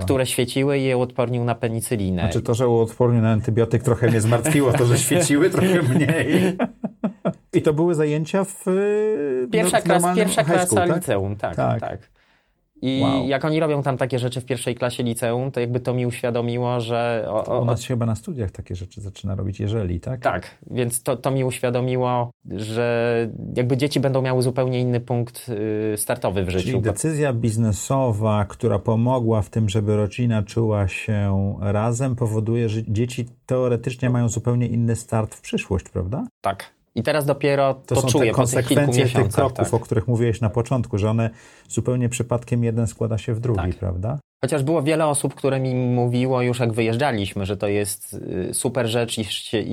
które 0.00 0.26
świeciły 0.26 0.78
i 0.78 0.84
je 0.84 0.96
uodpornił 0.96 1.44
na 1.44 1.54
penicylinę. 1.54 2.22
Znaczy 2.22 2.42
to, 2.42 2.54
że 2.54 2.68
uodpornił 2.68 3.22
na 3.22 3.30
antybiotyk 3.30 3.82
trochę 3.82 4.08
mnie 4.08 4.20
zmartwiło, 4.20 4.72
to, 4.72 4.86
że 4.86 4.98
świeciły 4.98 5.50
trochę 5.50 5.82
mniej. 5.82 6.56
I 7.52 7.62
to 7.62 7.72
były 7.72 7.94
zajęcia 7.94 8.44
w 8.44 8.68
y, 8.68 9.48
Pierwsza, 9.52 9.80
klas, 9.80 10.16
pierwsza 10.16 10.44
klasa 10.44 10.76
tak? 10.76 10.96
liceum, 10.96 11.36
tak, 11.36 11.56
tak. 11.56 11.80
tak. 11.80 12.15
I 12.86 13.02
wow. 13.02 13.26
jak 13.26 13.44
oni 13.44 13.60
robią 13.60 13.82
tam 13.82 13.96
takie 13.96 14.18
rzeczy 14.18 14.40
w 14.40 14.44
pierwszej 14.44 14.74
klasie 14.74 15.02
liceum, 15.02 15.50
to 15.50 15.60
jakby 15.60 15.80
to 15.80 15.94
mi 15.94 16.06
uświadomiło, 16.06 16.80
że... 16.80 17.26
O, 17.28 17.44
o, 17.44 17.60
U 17.60 17.64
nas 17.64 17.82
się 17.82 17.88
chyba 17.88 18.06
na 18.06 18.14
studiach 18.14 18.50
takie 18.50 18.74
rzeczy 18.74 19.00
zaczyna 19.00 19.34
robić, 19.34 19.60
jeżeli, 19.60 20.00
tak? 20.00 20.20
Tak, 20.20 20.58
więc 20.70 21.02
to, 21.02 21.16
to 21.16 21.30
mi 21.30 21.44
uświadomiło, 21.44 22.30
że 22.50 23.28
jakby 23.56 23.76
dzieci 23.76 24.00
będą 24.00 24.22
miały 24.22 24.42
zupełnie 24.42 24.80
inny 24.80 25.00
punkt 25.00 25.46
y, 25.94 25.96
startowy 25.96 26.44
w 26.44 26.50
życiu. 26.50 26.68
Czyli 26.70 26.80
decyzja 26.80 27.32
biznesowa, 27.32 28.44
która 28.48 28.78
pomogła 28.78 29.42
w 29.42 29.50
tym, 29.50 29.68
żeby 29.68 29.96
rodzina 29.96 30.42
czuła 30.42 30.88
się 30.88 31.54
razem, 31.60 32.16
powoduje, 32.16 32.68
że 32.68 32.80
dzieci 32.88 33.26
teoretycznie 33.46 34.10
mają 34.10 34.28
zupełnie 34.28 34.66
inny 34.66 34.96
start 34.96 35.34
w 35.34 35.40
przyszłość, 35.40 35.88
prawda? 35.88 36.26
Tak, 36.40 36.76
i 36.96 37.02
teraz 37.02 37.26
dopiero 37.26 37.74
to, 37.74 37.94
to 37.94 38.00
są 38.00 38.08
czuję 38.08 38.30
te 38.30 38.36
konsekwencje 38.36 39.04
tych, 39.04 39.12
tych 39.12 39.28
kroków, 39.28 39.56
tak. 39.56 39.74
o 39.74 39.80
których 39.80 40.08
mówiłeś 40.08 40.40
na 40.40 40.50
początku, 40.50 40.98
że 40.98 41.10
one 41.10 41.30
zupełnie 41.68 42.08
przypadkiem 42.08 42.64
jeden 42.64 42.86
składa 42.86 43.18
się 43.18 43.34
w 43.34 43.40
drugi, 43.40 43.60
tak. 43.60 43.74
prawda? 43.74 44.18
Chociaż 44.44 44.62
było 44.62 44.82
wiele 44.82 45.06
osób, 45.06 45.34
które 45.34 45.60
mi 45.60 45.74
mówiło 45.74 46.42
już 46.42 46.60
jak 46.60 46.72
wyjeżdżaliśmy, 46.72 47.46
że 47.46 47.56
to 47.56 47.68
jest 47.68 48.14
y, 48.50 48.54
super 48.54 48.86
rzecz 48.86 49.18
i, 49.18 49.24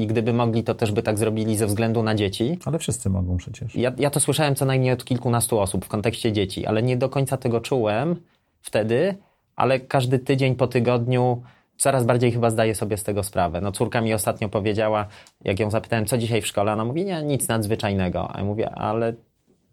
i 0.02 0.08
gdyby 0.08 0.34
mogli, 0.34 0.64
to 0.64 0.76
też 0.76 0.92
by 0.92 1.04
tak 1.04 1.18
zrobili 1.18 1.58
ze 1.58 1.68
względu 1.68 2.04
na 2.04 2.16
dzieci. 2.16 2.60
Ale 2.66 2.80
wszyscy 2.80 3.10
mogą 3.10 3.38
przecież. 3.38 3.76
Ja, 3.76 3.92
ja 3.98 4.10
to 4.10 4.20
słyszałem 4.20 4.56
co 4.56 4.66
najmniej 4.66 4.94
od 4.94 5.06
kilkunastu 5.06 5.60
osób 5.60 5.86
w 5.86 5.88
kontekście 5.88 6.32
dzieci, 6.32 6.66
ale 6.66 6.84
nie 6.84 6.98
do 6.98 7.10
końca 7.10 7.38
tego 7.38 7.62
czułem 7.62 8.16
wtedy, 8.62 9.16
ale 9.56 9.80
każdy 9.80 10.20
tydzień 10.20 10.56
po 10.56 10.68
tygodniu 10.68 11.44
coraz 11.84 12.06
bardziej 12.06 12.32
chyba 12.32 12.50
zdaję 12.50 12.76
sobie 12.76 12.98
z 12.98 13.04
tego 13.04 13.24
sprawę. 13.24 13.62
No 13.62 13.72
córka 13.72 14.02
mi 14.02 14.14
ostatnio 14.14 14.50
powiedziała, 14.50 15.06
jak 15.44 15.60
ją 15.60 15.72
zapytałem, 15.72 16.06
co 16.06 16.18
dzisiaj 16.18 16.42
w 16.42 16.48
szkole, 16.48 16.74
ona 16.74 16.86
mówi, 16.86 17.06
nie, 17.06 17.24
nic 17.24 17.48
nadzwyczajnego. 17.48 18.36
A 18.36 18.40
ja 18.40 18.46
mówię, 18.46 18.70
ale 18.70 19.14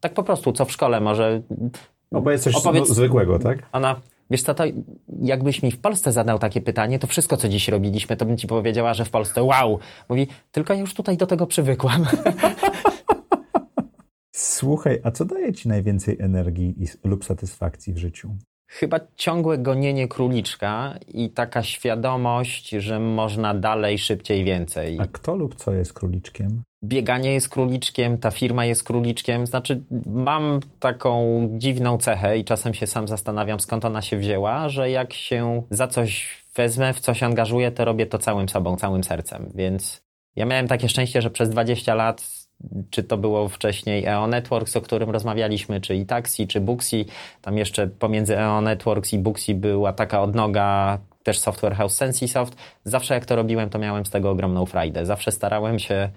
tak 0.01 0.15
po 0.15 0.23
prostu, 0.23 0.53
co 0.53 0.65
w 0.65 0.73
szkole 0.73 1.01
może... 1.01 1.43
Opowiedz 2.11 2.43
coś 2.43 2.55
opowiedz... 2.55 2.89
zwykłego, 2.89 3.39
tak? 3.39 3.59
Ona, 3.73 4.01
wiesz 4.31 4.43
co, 4.43 4.55
to 4.55 4.65
jakbyś 5.23 5.63
mi 5.63 5.71
w 5.71 5.81
Polsce 5.81 6.13
zadał 6.13 6.39
takie 6.39 6.61
pytanie, 6.61 6.99
to 6.99 7.07
wszystko, 7.07 7.37
co 7.37 7.49
dziś 7.49 7.69
robiliśmy, 7.69 8.17
to 8.17 8.27
bym 8.27 8.37
ci 8.37 8.47
powiedziała, 8.47 8.95
że 8.95 9.05
w 9.05 9.11
Polsce 9.11 9.43
wow. 9.43 9.79
Mówi, 10.09 10.27
tylko 10.53 10.75
ja 10.75 10.81
już 10.81 10.95
tutaj 10.95 11.17
do 11.17 11.27
tego 11.27 11.47
przywykłam. 11.47 12.07
Słuchaj, 14.33 15.01
a 15.05 15.11
co 15.11 15.25
daje 15.25 15.53
ci 15.53 15.69
najwięcej 15.69 16.17
energii 16.21 16.75
lub 17.05 17.25
satysfakcji 17.25 17.93
w 17.93 17.99
życiu? 17.99 18.37
Chyba 18.73 19.01
ciągłe 19.17 19.59
gonienie 19.59 20.09
króliczka 20.09 20.95
i 21.09 21.31
taka 21.31 21.63
świadomość, 21.63 22.71
że 22.71 23.01
można 23.01 23.55
dalej, 23.55 23.99
szybciej, 23.99 24.45
więcej. 24.45 24.99
A 25.01 25.07
kto 25.13 25.35
lub 25.37 25.55
co 25.55 25.73
jest 25.73 25.93
króliczkiem? 25.93 26.63
Bieganie 26.85 27.33
jest 27.33 27.49
króliczkiem, 27.49 28.19
ta 28.19 28.31
firma 28.31 28.65
jest 28.65 28.85
króliczkiem. 28.85 29.47
Znaczy, 29.47 29.83
mam 30.07 30.61
taką 30.81 31.41
dziwną 31.53 31.99
cechę 31.99 32.39
i 32.39 32.45
czasem 32.45 32.75
się 32.75 32.87
sam 32.87 33.09
zastanawiam, 33.09 33.61
skąd 33.61 33.85
ona 33.85 34.03
się 34.03 34.17
wzięła, 34.17 34.69
że 34.69 34.91
jak 34.91 35.13
się 35.13 35.63
za 35.71 35.89
coś 35.89 36.29
wezmę, 36.55 36.95
w 36.95 37.01
coś 37.01 37.23
angażuję, 37.23 37.73
to 37.73 37.85
robię 37.85 38.07
to 38.07 38.19
całym 38.19 38.49
sobą, 38.49 38.77
całym 38.77 39.05
sercem. 39.05 39.51
Więc 39.55 40.03
ja 40.37 40.47
miałem 40.47 40.69
takie 40.69 40.89
szczęście, 40.89 41.23
że 41.23 41.31
przez 41.31 41.49
20 41.49 41.95
lat 41.95 42.40
czy 42.91 43.03
to 43.03 43.17
było 43.17 43.49
wcześniej 43.49 44.07
EO 44.07 44.27
Networks, 44.27 44.77
o 44.77 44.81
którym 44.81 45.11
rozmawialiśmy, 45.11 45.81
czy 45.81 45.97
i 45.97 46.07
Taxi, 46.07 46.47
czy 46.47 46.61
Booksy. 46.61 47.05
Tam 47.43 47.59
jeszcze 47.59 47.87
pomiędzy 47.87 48.39
EO 48.39 48.61
Networks 48.61 49.13
i 49.13 49.19
Booksy 49.19 49.55
była 49.55 49.93
taka 49.93 50.23
odnoga, 50.23 50.99
też 51.23 51.39
Software 51.39 51.75
House 51.75 51.95
Sensisoft. 51.95 52.57
Zawsze 52.85 53.15
jak 53.15 53.27
to 53.27 53.37
robiłem, 53.37 53.71
to 53.71 53.79
miałem 53.79 54.07
z 54.07 54.11
tego 54.11 54.31
ogromną 54.31 54.67
frajdę. 54.67 55.07
Zawsze 55.07 55.33
starałem 55.33 55.79
się 55.79 56.11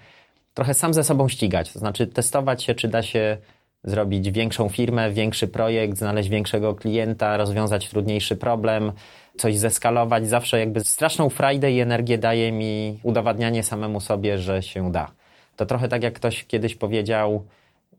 trochę 0.53 0.73
sam 0.73 0.93
ze 0.93 1.03
sobą 1.03 1.29
ścigać, 1.29 1.73
to 1.73 1.79
znaczy 1.79 2.07
testować 2.07 2.63
się, 2.63 2.75
czy 2.75 2.87
da 2.87 3.03
się 3.03 3.37
zrobić 3.83 4.31
większą 4.31 4.69
firmę, 4.69 5.11
większy 5.11 5.47
projekt, 5.47 5.97
znaleźć 5.97 6.29
większego 6.29 6.75
klienta, 6.75 7.37
rozwiązać 7.37 7.89
trudniejszy 7.89 8.35
problem, 8.35 8.91
coś 9.37 9.57
zeskalować. 9.57 10.27
Zawsze 10.27 10.59
jakby 10.59 10.79
straszną 10.79 11.29
frajdę 11.29 11.71
i 11.71 11.79
energię 11.79 12.17
daje 12.17 12.51
mi 12.51 12.99
udowadnianie 13.03 13.63
samemu 13.63 13.99
sobie, 13.99 14.37
że 14.37 14.63
się 14.63 14.91
da. 14.91 15.11
To 15.55 15.65
trochę 15.65 15.87
tak 15.87 16.03
jak 16.03 16.13
ktoś 16.13 16.45
kiedyś 16.45 16.75
powiedział, 16.75 17.45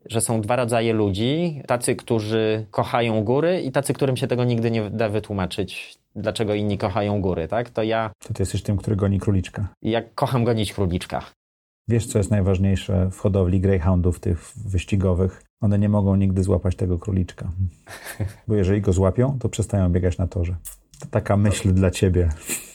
że 0.05 0.21
są 0.21 0.41
dwa 0.41 0.55
rodzaje 0.55 0.93
ludzi. 0.93 1.61
Tacy, 1.67 1.95
którzy 1.95 2.65
kochają 2.71 3.23
góry 3.23 3.61
i 3.61 3.71
tacy, 3.71 3.93
którym 3.93 4.17
się 4.17 4.27
tego 4.27 4.43
nigdy 4.43 4.71
nie 4.71 4.89
da 4.89 5.09
wytłumaczyć, 5.09 5.97
dlaczego 6.15 6.53
inni 6.53 6.77
kochają 6.77 7.21
góry, 7.21 7.47
tak? 7.47 7.69
To 7.69 7.83
ja... 7.83 8.11
To 8.27 8.33
ty 8.33 8.41
jesteś 8.41 8.63
tym, 8.63 8.77
który 8.77 8.95
goni 8.95 9.19
króliczka. 9.19 9.67
Ja 9.81 10.01
kocham 10.15 10.43
gonić 10.43 10.73
króliczka. 10.73 11.21
Wiesz, 11.87 12.05
co 12.05 12.17
jest 12.17 12.31
najważniejsze 12.31 13.09
w 13.11 13.19
hodowli 13.19 13.59
greyhoundów, 13.59 14.19
tych 14.19 14.51
wyścigowych? 14.65 15.43
One 15.61 15.79
nie 15.79 15.89
mogą 15.89 16.15
nigdy 16.15 16.43
złapać 16.43 16.75
tego 16.75 16.99
króliczka. 16.99 17.51
Bo 18.47 18.55
jeżeli 18.55 18.81
go 18.81 18.93
złapią, 18.93 19.39
to 19.39 19.49
przestają 19.49 19.89
biegać 19.89 20.17
na 20.17 20.27
torze. 20.27 20.55
To 20.99 21.05
taka 21.11 21.37
myśl 21.37 21.73
dla 21.73 21.91
ciebie. 21.91 22.29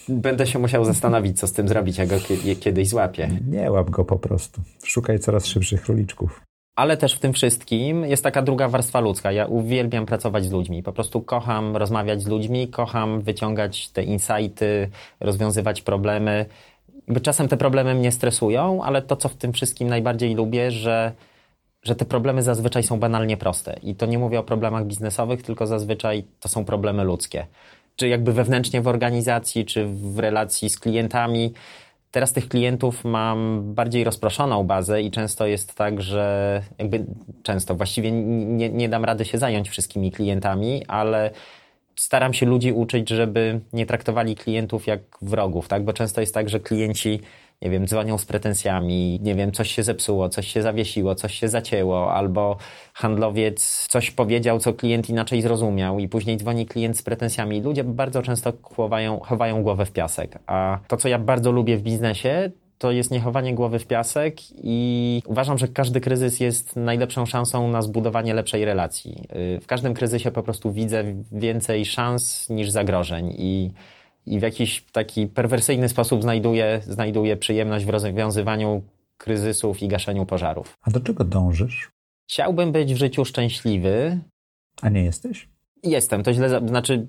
Będę 0.08 0.46
się 0.46 0.58
musiał 0.58 0.84
zastanowić, 0.84 1.40
co 1.40 1.46
z 1.46 1.52
tym 1.52 1.68
zrobić, 1.68 1.98
jak 1.98 2.08
go 2.08 2.16
kiedyś 2.60 2.88
złapię. 2.88 3.28
Nie 3.48 3.70
łap 3.70 3.90
go 3.90 4.04
po 4.04 4.18
prostu. 4.18 4.62
Szukaj 4.84 5.18
coraz 5.18 5.46
szybszych 5.46 5.82
króliczków. 5.82 6.40
Ale 6.76 6.96
też 6.96 7.14
w 7.14 7.18
tym 7.18 7.32
wszystkim 7.32 8.04
jest 8.04 8.22
taka 8.22 8.42
druga 8.42 8.68
warstwa 8.68 9.00
ludzka. 9.00 9.32
Ja 9.32 9.46
uwielbiam 9.46 10.06
pracować 10.06 10.44
z 10.44 10.50
ludźmi. 10.50 10.82
Po 10.82 10.92
prostu 10.92 11.20
kocham 11.20 11.76
rozmawiać 11.76 12.22
z 12.22 12.26
ludźmi, 12.26 12.68
kocham 12.68 13.20
wyciągać 13.20 13.88
te 13.88 14.02
insighty, 14.02 14.90
rozwiązywać 15.20 15.82
problemy. 15.82 16.46
Czasem 17.22 17.48
te 17.48 17.56
problemy 17.56 17.94
mnie 17.94 18.12
stresują, 18.12 18.82
ale 18.82 19.02
to, 19.02 19.16
co 19.16 19.28
w 19.28 19.34
tym 19.34 19.52
wszystkim 19.52 19.88
najbardziej 19.88 20.34
lubię, 20.34 20.70
że, 20.70 21.12
że 21.82 21.94
te 21.94 22.04
problemy 22.04 22.42
zazwyczaj 22.42 22.82
są 22.82 22.98
banalnie 23.00 23.36
proste. 23.36 23.78
I 23.82 23.94
to 23.94 24.06
nie 24.06 24.18
mówię 24.18 24.40
o 24.40 24.42
problemach 24.42 24.84
biznesowych, 24.86 25.42
tylko 25.42 25.66
zazwyczaj 25.66 26.24
to 26.40 26.48
są 26.48 26.64
problemy 26.64 27.04
ludzkie. 27.04 27.46
Czy 28.00 28.08
jakby 28.08 28.32
wewnętrznie 28.32 28.80
w 28.80 28.88
organizacji, 28.88 29.64
czy 29.64 29.86
w 29.86 30.18
relacji 30.18 30.70
z 30.70 30.78
klientami 30.78 31.52
Teraz 32.10 32.32
tych 32.32 32.48
klientów 32.48 33.04
mam 33.04 33.62
bardziej 33.74 34.04
rozproszoną 34.04 34.64
bazę 34.64 35.02
i 35.02 35.10
często 35.10 35.46
jest 35.46 35.74
tak, 35.74 36.02
że 36.02 36.62
jakby 36.78 37.04
często 37.42 37.74
właściwie 37.74 38.12
nie, 38.12 38.68
nie 38.68 38.88
dam 38.88 39.04
rady 39.04 39.24
się 39.24 39.38
zająć 39.38 39.68
wszystkimi 39.70 40.12
klientami, 40.12 40.86
ale 40.86 41.30
staram 41.96 42.34
się 42.34 42.46
ludzi 42.46 42.72
uczyć, 42.72 43.08
żeby 43.08 43.60
nie 43.72 43.86
traktowali 43.86 44.36
klientów 44.36 44.86
jak 44.86 45.00
wrogów, 45.22 45.68
tak? 45.68 45.84
Bo 45.84 45.92
często 45.92 46.20
jest 46.20 46.34
tak, 46.34 46.48
że 46.48 46.60
klienci 46.60 47.20
nie 47.62 47.70
wiem, 47.70 47.86
dzwonią 47.86 48.18
z 48.18 48.24
pretensjami, 48.24 49.20
nie 49.22 49.34
wiem, 49.34 49.52
coś 49.52 49.70
się 49.70 49.82
zepsuło, 49.82 50.28
coś 50.28 50.48
się 50.48 50.62
zawiesiło, 50.62 51.14
coś 51.14 51.34
się 51.34 51.48
zacięło, 51.48 52.12
albo 52.12 52.56
handlowiec 52.94 53.86
coś 53.88 54.10
powiedział, 54.10 54.58
co 54.58 54.74
klient 54.74 55.10
inaczej 55.10 55.42
zrozumiał 55.42 55.98
i 55.98 56.08
później 56.08 56.36
dzwoni 56.36 56.66
klient 56.66 56.98
z 56.98 57.02
pretensjami. 57.02 57.60
Ludzie 57.60 57.84
bardzo 57.84 58.22
często 58.22 58.52
chowają, 58.62 59.20
chowają 59.20 59.62
głowę 59.62 59.86
w 59.86 59.92
piasek. 59.92 60.38
A 60.46 60.78
to, 60.88 60.96
co 60.96 61.08
ja 61.08 61.18
bardzo 61.18 61.52
lubię 61.52 61.76
w 61.76 61.82
biznesie, 61.82 62.50
to 62.78 62.90
jest 62.90 63.10
niechowanie 63.10 63.54
głowy 63.54 63.78
w 63.78 63.86
piasek 63.86 64.36
i 64.54 65.22
uważam, 65.26 65.58
że 65.58 65.68
każdy 65.68 66.00
kryzys 66.00 66.40
jest 66.40 66.76
najlepszą 66.76 67.26
szansą 67.26 67.68
na 67.68 67.82
zbudowanie 67.82 68.34
lepszej 68.34 68.64
relacji. 68.64 69.28
W 69.60 69.66
każdym 69.66 69.94
kryzysie 69.94 70.30
po 70.30 70.42
prostu 70.42 70.72
widzę 70.72 71.04
więcej 71.32 71.84
szans 71.84 72.48
niż 72.50 72.70
zagrożeń 72.70 73.34
i 73.38 73.70
i 74.26 74.38
w 74.38 74.42
jakiś 74.42 74.84
taki 74.92 75.26
perwersyjny 75.26 75.88
sposób 75.88 76.22
znajduje, 76.22 76.80
znajduje 76.86 77.36
przyjemność 77.36 77.84
w 77.84 77.88
rozwiązywaniu 77.88 78.82
kryzysów 79.18 79.82
i 79.82 79.88
gaszeniu 79.88 80.26
pożarów. 80.26 80.74
A 80.82 80.90
do 80.90 81.00
czego 81.00 81.24
dążysz? 81.24 81.90
Chciałbym 82.30 82.72
być 82.72 82.94
w 82.94 82.96
życiu 82.96 83.24
szczęśliwy. 83.24 84.18
A 84.82 84.88
nie 84.88 85.04
jesteś? 85.04 85.48
Jestem, 85.82 86.22
to 86.22 86.32
źle, 86.32 86.68
znaczy 86.68 87.06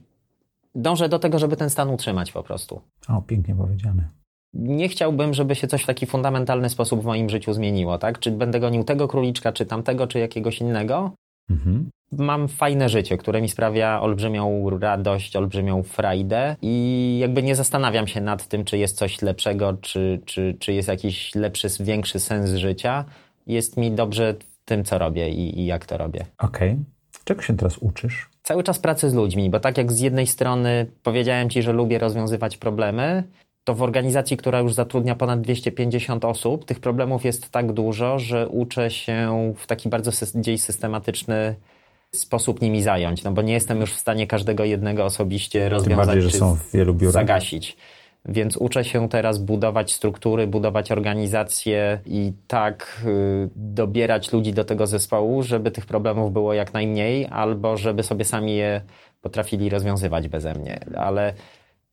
dążę 0.75 1.09
do 1.09 1.19
tego, 1.19 1.39
żeby 1.39 1.57
ten 1.57 1.69
stan 1.69 1.89
utrzymać 1.89 2.31
po 2.31 2.43
prostu. 2.43 2.81
O, 3.07 3.21
pięknie 3.21 3.55
powiedziane. 3.55 4.09
Nie 4.53 4.89
chciałbym, 4.89 5.33
żeby 5.33 5.55
się 5.55 5.67
coś 5.67 5.83
w 5.83 5.85
taki 5.85 6.05
fundamentalny 6.05 6.69
sposób 6.69 7.01
w 7.01 7.05
moim 7.05 7.29
życiu 7.29 7.53
zmieniło, 7.53 7.97
tak? 7.97 8.19
Czy 8.19 8.31
będę 8.31 8.59
gonił 8.59 8.83
tego 8.83 9.07
króliczka, 9.07 9.51
czy 9.51 9.65
tamtego, 9.65 10.07
czy 10.07 10.19
jakiegoś 10.19 10.59
innego, 10.61 11.11
Mhm. 11.49 11.89
Mam 12.11 12.47
fajne 12.47 12.89
życie, 12.89 13.17
które 13.17 13.41
mi 13.41 13.49
sprawia 13.49 14.01
olbrzymią 14.01 14.69
radość, 14.79 15.35
olbrzymią 15.35 15.83
frajdę 15.83 16.55
i 16.61 17.17
jakby 17.21 17.43
nie 17.43 17.55
zastanawiam 17.55 18.07
się 18.07 18.21
nad 18.21 18.47
tym, 18.47 18.63
czy 18.63 18.77
jest 18.77 18.97
coś 18.97 19.21
lepszego, 19.21 19.73
czy, 19.81 20.21
czy, 20.25 20.55
czy 20.59 20.73
jest 20.73 20.87
jakiś 20.87 21.35
lepszy, 21.35 21.67
większy 21.79 22.19
sens 22.19 22.49
życia. 22.49 23.05
Jest 23.47 23.77
mi 23.77 23.91
dobrze 23.91 24.35
tym, 24.65 24.83
co 24.83 24.97
robię 24.97 25.29
i, 25.29 25.59
i 25.59 25.65
jak 25.65 25.85
to 25.85 25.97
robię. 25.97 26.25
Okej. 26.37 26.71
Okay. 26.71 26.83
Czego 27.23 27.41
się 27.41 27.57
teraz 27.57 27.77
uczysz? 27.77 28.29
Cały 28.43 28.63
czas 28.63 28.79
pracy 28.79 29.09
z 29.09 29.13
ludźmi, 29.13 29.49
bo 29.49 29.59
tak 29.59 29.77
jak 29.77 29.91
z 29.91 29.99
jednej 29.99 30.27
strony 30.27 30.85
powiedziałem 31.03 31.49
Ci, 31.49 31.61
że 31.61 31.73
lubię 31.73 31.99
rozwiązywać 31.99 32.57
problemy, 32.57 33.23
to 33.63 33.75
w 33.75 33.81
organizacji, 33.81 34.37
która 34.37 34.59
już 34.59 34.73
zatrudnia 34.73 35.15
ponad 35.15 35.41
250 35.41 36.25
osób, 36.25 36.65
tych 36.65 36.79
problemów 36.79 37.25
jest 37.25 37.49
tak 37.49 37.73
dużo, 37.73 38.19
że 38.19 38.47
uczę 38.47 38.91
się 38.91 39.53
w 39.57 39.67
taki 39.67 39.89
bardzo 39.89 40.11
gdzieś 40.35 40.61
systematyczny 40.61 41.55
sposób 42.15 42.61
nimi 42.61 42.81
zająć, 42.81 43.23
no 43.23 43.31
bo 43.31 43.41
nie 43.41 43.53
jestem 43.53 43.81
już 43.81 43.93
w 43.93 43.99
stanie 43.99 44.27
każdego 44.27 44.65
jednego 44.65 45.05
osobiście 45.05 45.69
rozwiązać 45.69 46.07
bardziej, 46.07 46.21
że 46.21 46.31
są 46.31 46.55
w 46.55 46.71
wielu 46.71 46.93
biurach. 46.93 47.13
zagasić. 47.13 47.77
Więc 48.25 48.57
uczę 48.57 48.83
się 48.85 49.09
teraz 49.09 49.37
budować 49.37 49.93
struktury, 49.93 50.47
budować 50.47 50.91
organizacje 50.91 51.99
i 52.05 52.33
tak 52.47 53.01
y, 53.05 53.49
dobierać 53.55 54.33
ludzi 54.33 54.53
do 54.53 54.63
tego 54.63 54.87
zespołu, 54.87 55.43
żeby 55.43 55.71
tych 55.71 55.85
problemów 55.85 56.33
było 56.33 56.53
jak 56.53 56.73
najmniej, 56.73 57.27
albo 57.31 57.77
żeby 57.77 58.03
sobie 58.03 58.25
sami 58.25 58.55
je 58.55 58.81
potrafili 59.21 59.69
rozwiązywać 59.69 60.27
beze 60.27 60.53
mnie. 60.53 60.79
Ale 60.95 61.33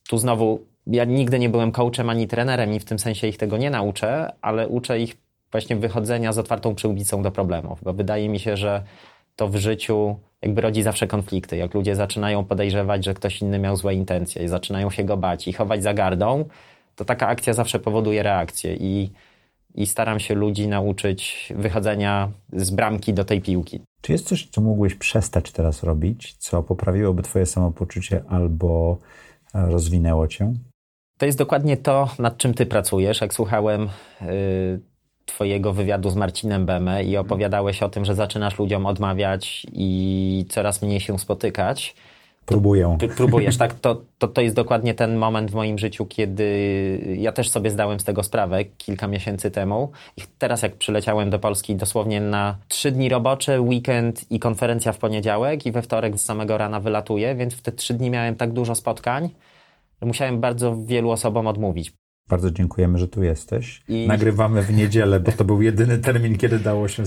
tu 0.08 0.18
znowu 0.18 0.60
ja 0.86 1.04
nigdy 1.04 1.38
nie 1.38 1.48
byłem 1.48 1.72
coachem 1.72 2.10
ani 2.10 2.28
trenerem 2.28 2.72
i 2.72 2.80
w 2.80 2.84
tym 2.84 2.98
sensie 2.98 3.26
ich 3.26 3.36
tego 3.36 3.56
nie 3.56 3.70
nauczę, 3.70 4.32
ale 4.40 4.68
uczę 4.68 5.00
ich 5.00 5.16
właśnie 5.52 5.76
wychodzenia 5.76 6.32
z 6.32 6.38
otwartą 6.38 6.74
przyłbicą 6.74 7.22
do 7.22 7.30
problemów, 7.30 7.78
bo 7.82 7.92
wydaje 7.92 8.28
mi 8.28 8.40
się, 8.40 8.56
że 8.56 8.82
to 9.38 9.48
w 9.48 9.56
życiu 9.56 10.16
jakby 10.42 10.60
rodzi 10.60 10.82
zawsze 10.82 11.06
konflikty. 11.06 11.56
Jak 11.56 11.74
ludzie 11.74 11.96
zaczynają 11.96 12.44
podejrzewać, 12.44 13.04
że 13.04 13.14
ktoś 13.14 13.42
inny 13.42 13.58
miał 13.58 13.76
złe 13.76 13.94
intencje 13.94 14.44
i 14.44 14.48
zaczynają 14.48 14.90
się 14.90 15.04
go 15.04 15.16
bać 15.16 15.48
i 15.48 15.52
chować 15.52 15.82
za 15.82 15.94
gardą, 15.94 16.44
to 16.96 17.04
taka 17.04 17.28
akcja 17.28 17.52
zawsze 17.52 17.78
powoduje 17.78 18.22
reakcję 18.22 18.76
i, 18.76 19.10
i 19.74 19.86
staram 19.86 20.20
się 20.20 20.34
ludzi 20.34 20.68
nauczyć 20.68 21.52
wychodzenia 21.56 22.30
z 22.52 22.70
bramki 22.70 23.14
do 23.14 23.24
tej 23.24 23.40
piłki. 23.40 23.80
Czy 24.02 24.12
jest 24.12 24.28
coś, 24.28 24.48
co 24.50 24.60
mógłbyś 24.60 24.94
przestać 24.94 25.52
teraz 25.52 25.82
robić, 25.82 26.36
co 26.38 26.62
poprawiłoby 26.62 27.22
twoje 27.22 27.46
samopoczucie 27.46 28.22
albo 28.28 28.98
rozwinęło 29.54 30.28
cię? 30.28 30.52
To 31.18 31.26
jest 31.26 31.38
dokładnie 31.38 31.76
to, 31.76 32.08
nad 32.18 32.36
czym 32.36 32.54
ty 32.54 32.66
pracujesz. 32.66 33.20
Jak 33.20 33.34
słuchałem 33.34 33.88
y, 34.22 34.80
twojego 35.28 35.72
wywiadu 35.72 36.10
z 36.10 36.16
Marcinem 36.16 36.66
Beme 36.66 37.04
i 37.04 37.16
opowiadałeś 37.16 37.82
o 37.82 37.88
tym, 37.88 38.04
że 38.04 38.14
zaczynasz 38.14 38.58
ludziom 38.58 38.86
odmawiać 38.86 39.66
i 39.72 40.46
coraz 40.48 40.82
mniej 40.82 41.00
się 41.00 41.18
spotykać. 41.18 41.94
Próbuję. 42.46 42.98
Próbujesz, 43.16 43.56
tak? 43.56 43.74
To, 43.74 44.02
to, 44.18 44.28
to 44.28 44.40
jest 44.40 44.56
dokładnie 44.56 44.94
ten 44.94 45.16
moment 45.16 45.50
w 45.50 45.54
moim 45.54 45.78
życiu, 45.78 46.06
kiedy 46.06 47.16
ja 47.18 47.32
też 47.32 47.50
sobie 47.50 47.70
zdałem 47.70 48.00
z 48.00 48.04
tego 48.04 48.22
sprawę 48.22 48.64
kilka 48.64 49.06
miesięcy 49.06 49.50
temu. 49.50 49.90
I 50.16 50.20
teraz 50.38 50.62
jak 50.62 50.76
przyleciałem 50.76 51.30
do 51.30 51.38
Polski 51.38 51.76
dosłownie 51.76 52.20
na 52.20 52.56
trzy 52.68 52.90
dni 52.90 53.08
robocze, 53.08 53.60
weekend 53.60 54.32
i 54.32 54.38
konferencja 54.38 54.92
w 54.92 54.98
poniedziałek 54.98 55.66
i 55.66 55.72
we 55.72 55.82
wtorek 55.82 56.18
z 56.18 56.24
samego 56.24 56.58
rana 56.58 56.80
wylatuję, 56.80 57.34
więc 57.34 57.54
w 57.54 57.62
te 57.62 57.72
trzy 57.72 57.94
dni 57.94 58.10
miałem 58.10 58.36
tak 58.36 58.52
dużo 58.52 58.74
spotkań, 58.74 59.30
że 60.02 60.06
musiałem 60.06 60.40
bardzo 60.40 60.76
wielu 60.84 61.10
osobom 61.10 61.46
odmówić. 61.46 61.92
Bardzo 62.28 62.50
dziękujemy, 62.50 62.98
że 62.98 63.08
tu 63.08 63.22
jesteś. 63.22 63.82
I... 63.88 64.06
Nagrywamy 64.06 64.62
w 64.62 64.74
niedzielę, 64.74 65.20
bo 65.20 65.32
to 65.32 65.44
był 65.44 65.62
jedyny 65.62 65.98
termin, 65.98 66.38
kiedy 66.38 66.58
dało 66.58 66.88
się 66.88 67.02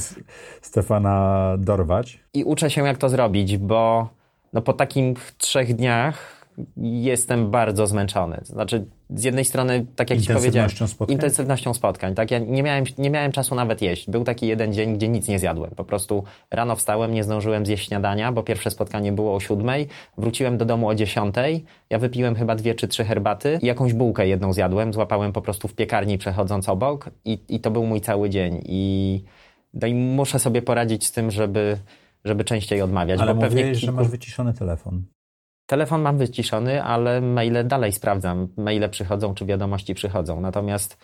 Stefana 0.62 1.56
dorwać. 1.60 2.20
I 2.34 2.44
uczę 2.44 2.70
się, 2.70 2.86
jak 2.86 2.98
to 2.98 3.10
zrobić, 3.10 3.58
bo 3.58 4.10
no 4.54 4.62
po 4.62 4.74
takich 4.74 5.32
trzech 5.38 5.76
dniach 5.76 6.41
jestem 6.78 7.52
bardzo 7.52 7.88
zmęczony. 7.88 8.40
Znaczy, 8.44 8.86
z 9.10 9.24
jednej 9.24 9.46
strony, 9.46 9.86
tak 9.96 10.10
jak 10.10 10.20
ci 10.20 10.34
powiedziałem, 10.34 10.70
spotkań? 10.70 11.14
intensywnością 11.14 11.74
spotkań. 11.74 12.16
Tak? 12.16 12.32
Ja 12.32 12.40
nie 12.40 12.64
miałem, 12.64 12.84
nie 12.98 13.10
miałem 13.10 13.32
czasu 13.32 13.56
nawet 13.56 13.82
jeść. 13.82 14.10
Był 14.10 14.24
taki 14.24 14.48
jeden 14.48 14.74
dzień, 14.74 14.94
gdzie 14.94 15.08
nic 15.08 15.28
nie 15.28 15.40
zjadłem. 15.40 15.72
Po 15.72 15.84
prostu 15.84 16.24
rano 16.52 16.76
wstałem, 16.76 17.14
nie 17.14 17.24
zdążyłem 17.24 17.66
zjeść 17.66 17.88
śniadania, 17.88 18.32
bo 18.32 18.44
pierwsze 18.44 18.72
spotkanie 18.72 19.12
było 19.12 19.36
o 19.36 19.40
siódmej. 19.40 19.88
Wróciłem 20.18 20.58
do 20.58 20.66
domu 20.66 20.88
o 20.88 20.96
dziesiątej. 20.96 21.66
Ja 21.90 22.00
wypiłem 22.00 22.36
chyba 22.36 22.56
dwie 22.56 22.76
czy 22.76 22.88
trzy 22.88 23.06
herbaty 23.06 23.60
i 23.62 23.66
jakąś 23.66 23.94
bułkę 23.94 24.28
jedną 24.28 24.54
zjadłem. 24.54 24.94
Złapałem 24.94 25.34
po 25.34 25.42
prostu 25.42 25.68
w 25.68 25.74
piekarni 25.74 26.18
przechodząc 26.18 26.70
obok 26.70 27.10
i, 27.26 27.40
i 27.50 27.60
to 27.60 27.72
był 27.72 27.86
mój 27.86 28.02
cały 28.02 28.30
dzień. 28.30 28.62
I, 28.66 29.24
no 29.74 29.88
i 29.88 29.94
muszę 29.94 30.40
sobie 30.40 30.62
poradzić 30.62 31.06
z 31.06 31.12
tym, 31.12 31.32
żeby 31.32 31.78
żeby 32.26 32.44
częściej 32.44 32.82
odmawiać. 32.82 33.20
Ale 33.20 33.36
bo 33.36 33.42
pewnie 33.42 33.64
kilku... 33.64 33.80
że 33.80 33.92
masz 33.92 34.08
wyciszony 34.08 34.54
telefon. 34.54 35.04
Telefon 35.72 36.02
mam 36.02 36.18
wyciszony, 36.18 36.84
ale 36.84 37.22
maile 37.22 37.68
dalej 37.68 37.92
sprawdzam. 37.92 38.48
Maile 38.58 38.90
przychodzą, 38.90 39.34
czy 39.34 39.46
wiadomości 39.46 39.94
przychodzą. 39.94 40.42
Natomiast 40.42 40.98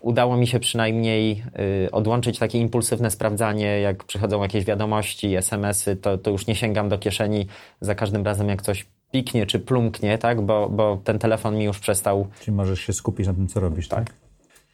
udało 0.00 0.36
mi 0.36 0.46
się 0.46 0.60
przynajmniej 0.60 1.42
y, 1.86 1.90
odłączyć 1.90 2.38
takie 2.38 2.58
impulsywne 2.58 3.10
sprawdzanie, 3.10 3.80
jak 3.80 4.04
przychodzą 4.04 4.42
jakieś 4.42 4.64
wiadomości, 4.64 5.36
SMS-y, 5.36 5.96
to, 5.96 6.18
to 6.18 6.30
już 6.30 6.46
nie 6.46 6.54
sięgam 6.54 6.88
do 6.88 6.98
kieszeni 6.98 7.46
za 7.80 7.94
każdym 7.94 8.24
razem, 8.24 8.48
jak 8.48 8.62
coś 8.62 8.86
piknie 9.12 9.46
czy 9.46 9.60
plumknie, 9.60 10.18
tak? 10.18 10.40
bo, 10.40 10.68
bo 10.68 11.00
ten 11.04 11.18
telefon 11.18 11.56
mi 11.56 11.64
już 11.64 11.78
przestał. 11.78 12.28
Czyli 12.40 12.56
możesz 12.56 12.80
się 12.80 12.92
skupić 12.92 13.26
na 13.26 13.34
tym, 13.34 13.48
co 13.48 13.60
robisz, 13.60 13.88
tak? 13.88 14.04
tak? 14.04 14.16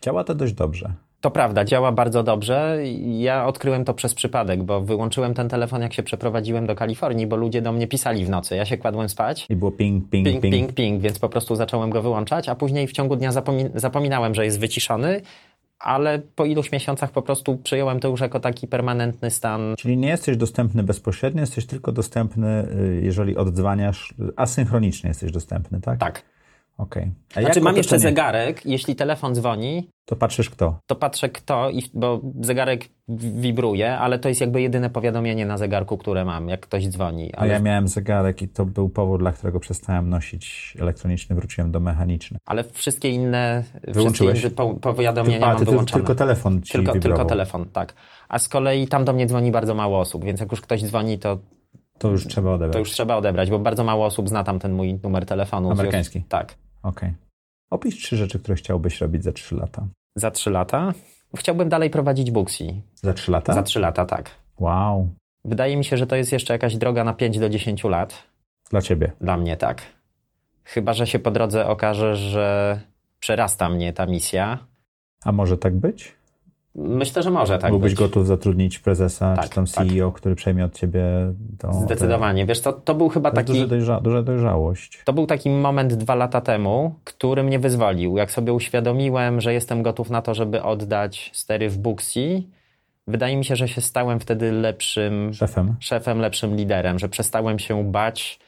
Działa 0.03 0.25
to 0.25 0.35
dość 0.35 0.53
dobrze. 0.53 0.93
To 1.21 1.31
prawda, 1.31 1.65
działa 1.65 1.93
bardzo 1.93 2.23
dobrze. 2.23 2.79
Ja 3.19 3.47
odkryłem 3.47 3.85
to 3.85 3.95
przez 3.95 4.15
przypadek, 4.15 4.63
bo 4.63 4.81
wyłączyłem 4.81 5.35
ten 5.35 5.49
telefon, 5.49 5.83
jak 5.83 5.93
się 5.93 6.03
przeprowadziłem 6.03 6.67
do 6.67 6.75
Kalifornii, 6.75 7.27
bo 7.27 7.37
ludzie 7.37 7.63
do 7.63 7.73
mnie 7.73 7.87
pisali 7.87 8.25
w 8.25 8.31
nocy. 8.31 8.57
Ja 8.57 8.65
się 8.65 8.79
kładłem 8.79 9.09
spać. 9.09 9.47
I 9.49 9.57
było 9.57 9.73
ping, 9.73 10.11
ping, 10.11 10.27
ping. 10.27 10.43
Ping, 10.43 10.55
ping, 10.55 10.73
ping, 10.73 11.03
więc 11.03 11.19
po 11.19 11.29
prostu 11.29 11.57
zacząłem 11.57 11.91
go 11.91 12.03
wyłączać, 12.03 12.49
a 12.49 12.55
później 12.55 12.87
w 12.87 12.93
ciągu 12.93 13.17
dnia 13.17 13.33
zapomin 13.33 13.71
zapomniałem, 13.75 14.35
że 14.35 14.45
jest 14.45 14.61
wyciszony 14.61 15.21
ale 15.81 16.19
po 16.19 16.45
iluś 16.45 16.73
miesiącach 16.73 17.11
po 17.11 17.23
prostu 17.23 17.57
przyjąłem 17.57 18.01
to 18.01 18.09
już 18.09 18.21
jako 18.21 18.41
taki 18.41 18.69
permanentny 18.69 19.31
stan. 19.31 19.75
Czyli 19.79 19.97
nie 19.97 20.09
jesteś 20.09 20.37
dostępny 20.37 20.83
bezpośrednio, 20.83 21.41
jesteś 21.41 21.67
tylko 21.67 21.93
dostępny, 21.93 22.69
y, 22.81 23.01
jeżeli 23.05 23.37
oddzwaniasz, 23.37 24.15
asynchronicznie 24.37 25.09
jesteś 25.09 25.33
dostępny, 25.33 25.81
tak? 25.81 25.99
Tak. 25.99 26.23
Okej. 26.81 27.13
Okay. 27.31 27.45
Znaczy 27.45 27.61
mam 27.61 27.77
jeszcze 27.77 27.99
zegarek, 27.99 28.67
jeśli 28.67 28.97
telefon 28.97 29.35
dzwoni, 29.35 29.89
to 30.05 30.17
patrzysz 30.17 30.51
kto? 30.51 30.79
To 30.87 30.97
patrzę 30.97 31.29
kto, 31.29 31.71
i, 31.71 31.83
bo 31.95 32.21
zegarek 32.41 32.89
wibruje, 33.09 33.99
ale 33.99 34.19
to 34.19 34.29
jest 34.29 34.41
jakby 34.41 34.63
jedyne 34.63 34.91
powiadomienie 34.91 35.47
na 35.47 35.59
zegarku, 35.59 35.99
które 35.99 36.25
mam, 36.25 36.49
jak 36.49 36.61
ktoś 36.61 36.89
dzwoni. 36.89 37.35
Ale... 37.35 37.51
A 37.51 37.55
ja 37.55 37.61
miałem 37.61 37.89
zegarek 37.89 38.43
i 38.43 38.49
to 38.49 38.67
był 38.67 38.89
powód, 38.89 39.21
dla 39.21 39.33
którego 39.33 39.61
przestałem 39.61 40.11
nosić 40.11 40.77
elektroniczny, 40.81 41.37
wróciłem 41.37 41.73
do 41.73 41.81
mechaniczny. 41.81 42.39
Ale 42.47 42.65
wszystkie 42.65 43.09
inne, 43.09 43.65
Wyłączyłeś? 43.89 44.39
wszystkie 44.39 44.63
inne 44.63 44.81
powiadomienia 44.81 45.39
tylko, 45.39 45.49
mam 45.49 45.59
ty, 45.59 45.65
wyłączone. 45.65 46.01
Tylko 46.01 46.15
telefon 46.15 46.63
ci 46.63 46.73
tylko, 46.73 46.93
wibrował. 46.93 47.19
tylko 47.19 47.29
telefon, 47.29 47.65
tak. 47.73 47.95
A 48.29 48.39
z 48.39 48.49
kolei 48.49 48.89
tam 48.89 49.05
do 49.05 49.13
mnie 49.13 49.27
dzwoni 49.27 49.51
bardzo 49.51 49.75
mało 49.75 50.01
osób, 50.01 50.25
więc 50.25 50.41
jak 50.41 50.51
już 50.51 50.61
ktoś 50.61 50.83
dzwoni, 50.83 51.19
to 51.19 51.39
to 51.99 52.09
już 52.09 52.27
trzeba 52.27 52.51
odebrać. 52.51 52.73
To 52.73 52.79
już 52.79 52.91
trzeba 52.91 53.17
odebrać, 53.17 53.51
bo 53.51 53.59
bardzo 53.59 53.85
mało 53.85 54.07
osób 54.07 54.29
zna 54.29 54.45
tam 54.45 54.59
ten 54.59 54.73
mój 54.73 54.95
numer 55.03 55.27
telefonu. 55.27 55.71
Amerykański? 55.71 56.25
Tak. 56.29 56.55
Okej. 56.83 57.09
Okay. 57.09 57.15
Opisz 57.71 57.97
trzy 57.97 58.17
rzeczy, 58.17 58.39
które 58.39 58.55
chciałbyś 58.55 59.01
robić 59.01 59.25
za 59.25 59.33
trzy 59.33 59.57
lata. 59.57 59.87
Za 60.17 60.31
trzy 60.31 60.51
lata? 60.51 60.93
Chciałbym 61.37 61.69
dalej 61.69 61.91
prowadzić 61.91 62.31
Booksy. 62.31 62.83
Za 62.95 63.15
trzy 63.15 63.31
lata? 63.31 63.53
Za 63.53 63.63
trzy 63.63 63.81
lata, 63.81 64.07
tak. 64.07 64.31
Wow. 64.59 65.09
Wydaje 65.45 65.77
mi 65.77 65.85
się, 65.85 65.97
że 65.97 66.07
to 66.07 66.17
jest 66.17 66.33
jeszcze 66.33 66.53
jakaś 66.53 66.77
droga 66.77 67.05
na 67.05 67.15
5 67.15 67.39
do 67.39 67.49
10 67.49 67.85
lat. 67.85 68.23
Dla 68.71 68.83
ciebie? 68.83 69.13
Dla 69.21 69.37
mnie, 69.37 69.57
tak. 69.57 69.83
Chyba, 70.65 70.93
że 70.93 71.07
się 71.07 71.19
po 71.19 71.31
drodze 71.31 71.67
okaże, 71.67 72.17
że 72.17 72.81
przerasta 73.21 73.69
mnie 73.69 73.93
ta 73.93 74.07
misja. 74.07 74.67
A 75.25 75.33
może 75.33 75.59
tak 75.59 75.77
być? 75.77 76.17
Myślę, 76.75 77.23
że 77.23 77.31
może 77.31 77.59
tak 77.59 77.71
Byłbyś 77.71 77.93
być. 77.93 77.99
gotów 77.99 78.27
zatrudnić 78.27 78.79
prezesa, 78.79 79.37
tak, 79.37 79.45
czy 79.45 79.51
tam 79.51 79.67
CEO, 79.67 80.11
tak. 80.11 80.21
który 80.21 80.35
przejmie 80.35 80.65
od 80.65 80.75
ciebie 80.75 81.03
tą... 81.59 81.73
Zdecydowanie. 81.73 82.47
Wiesz 82.47 82.61
co, 82.61 82.73
to 82.73 82.95
był 82.95 83.09
chyba 83.09 83.31
to 83.31 83.37
taki... 83.37 83.53
Duża, 83.53 83.67
dojrza, 83.67 84.01
duża 84.01 84.23
dojrzałość. 84.23 85.03
To 85.05 85.13
był 85.13 85.27
taki 85.27 85.51
moment 85.51 85.95
dwa 85.95 86.15
lata 86.15 86.41
temu, 86.41 86.95
który 87.05 87.43
mnie 87.43 87.59
wyzwolił. 87.59 88.17
Jak 88.17 88.31
sobie 88.31 88.53
uświadomiłem, 88.53 89.41
że 89.41 89.53
jestem 89.53 89.83
gotów 89.83 90.11
na 90.11 90.23
to, 90.23 90.35
żeby 90.35 90.63
oddać 90.63 91.31
stery 91.35 91.69
w 91.69 91.79
Booksy, 91.79 92.43
wydaje 93.07 93.37
mi 93.37 93.45
się, 93.45 93.57
że 93.57 93.69
się 93.69 93.81
stałem 93.81 94.21
wtedy 94.21 94.53
lepszym... 94.53 95.35
Szefem. 95.35 95.75
Szefem, 95.81 96.19
lepszym 96.19 96.57
liderem, 96.57 96.99
że 96.99 97.09
przestałem 97.09 97.59
się 97.59 97.85
bać 97.85 98.39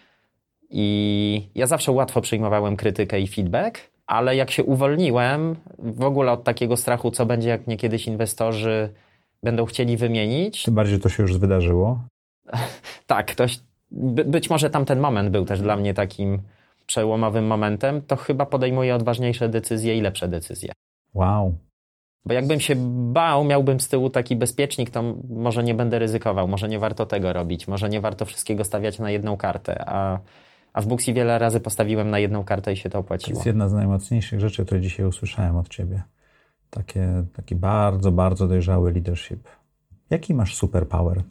i 0.70 1.50
ja 1.54 1.66
zawsze 1.66 1.92
łatwo 1.92 2.20
przyjmowałem 2.20 2.76
krytykę 2.76 3.20
i 3.20 3.28
feedback, 3.28 3.91
ale 4.06 4.36
jak 4.36 4.50
się 4.50 4.64
uwolniłem 4.64 5.56
w 5.78 6.02
ogóle 6.02 6.32
od 6.32 6.44
takiego 6.44 6.76
strachu, 6.76 7.10
co 7.10 7.26
będzie, 7.26 7.48
jak 7.48 7.66
mnie 7.66 7.76
kiedyś 7.76 8.06
inwestorzy 8.06 8.92
będą 9.42 9.64
chcieli 9.64 9.96
wymienić. 9.96 10.62
Tym 10.62 10.74
bardziej 10.74 11.00
to 11.00 11.08
się 11.08 11.22
już 11.22 11.38
wydarzyło. 11.38 12.00
tak, 13.06 13.26
ktoś, 13.26 13.60
by, 13.90 14.24
być 14.24 14.50
może 14.50 14.70
tamten 14.70 15.00
moment 15.00 15.30
był 15.30 15.44
też 15.44 15.60
dla 15.60 15.76
mnie 15.76 15.94
takim 15.94 16.42
przełomowym 16.86 17.46
momentem, 17.46 18.02
to 18.02 18.16
chyba 18.16 18.46
podejmuję 18.46 18.94
odważniejsze 18.94 19.48
decyzje 19.48 19.98
i 19.98 20.00
lepsze 20.00 20.28
decyzje. 20.28 20.72
Wow. 21.14 21.54
Bo 22.24 22.34
jakbym 22.34 22.60
się 22.60 22.74
bał, 23.12 23.44
miałbym 23.44 23.80
z 23.80 23.88
tyłu 23.88 24.10
taki 24.10 24.36
bezpiecznik, 24.36 24.90
to 24.90 25.02
może 25.28 25.64
nie 25.64 25.74
będę 25.74 25.98
ryzykował, 25.98 26.48
może 26.48 26.68
nie 26.68 26.78
warto 26.78 27.06
tego 27.06 27.32
robić, 27.32 27.68
może 27.68 27.88
nie 27.88 28.00
warto 28.00 28.24
wszystkiego 28.24 28.64
stawiać 28.64 28.98
na 28.98 29.10
jedną 29.10 29.36
kartę, 29.36 29.84
a 29.88 30.18
a 30.72 30.80
w 30.80 30.86
Booksy 30.86 31.12
wiele 31.12 31.38
razy 31.38 31.60
postawiłem 31.60 32.10
na 32.10 32.18
jedną 32.18 32.44
kartę 32.44 32.72
i 32.72 32.76
się 32.76 32.90
to 32.90 32.98
opłaciło. 32.98 33.34
To 33.34 33.38
jest 33.38 33.46
jedna 33.46 33.68
z 33.68 33.72
najmocniejszych 33.72 34.40
rzeczy, 34.40 34.64
które 34.64 34.80
dzisiaj 34.80 35.06
usłyszałem 35.06 35.56
od 35.56 35.68
ciebie. 35.68 36.02
Takie, 36.70 37.24
taki 37.32 37.54
bardzo, 37.54 38.12
bardzo 38.12 38.48
dojrzały 38.48 38.92
leadership. 38.92 39.48
Jaki 40.10 40.34
masz 40.34 40.54
superpower? 40.54 41.22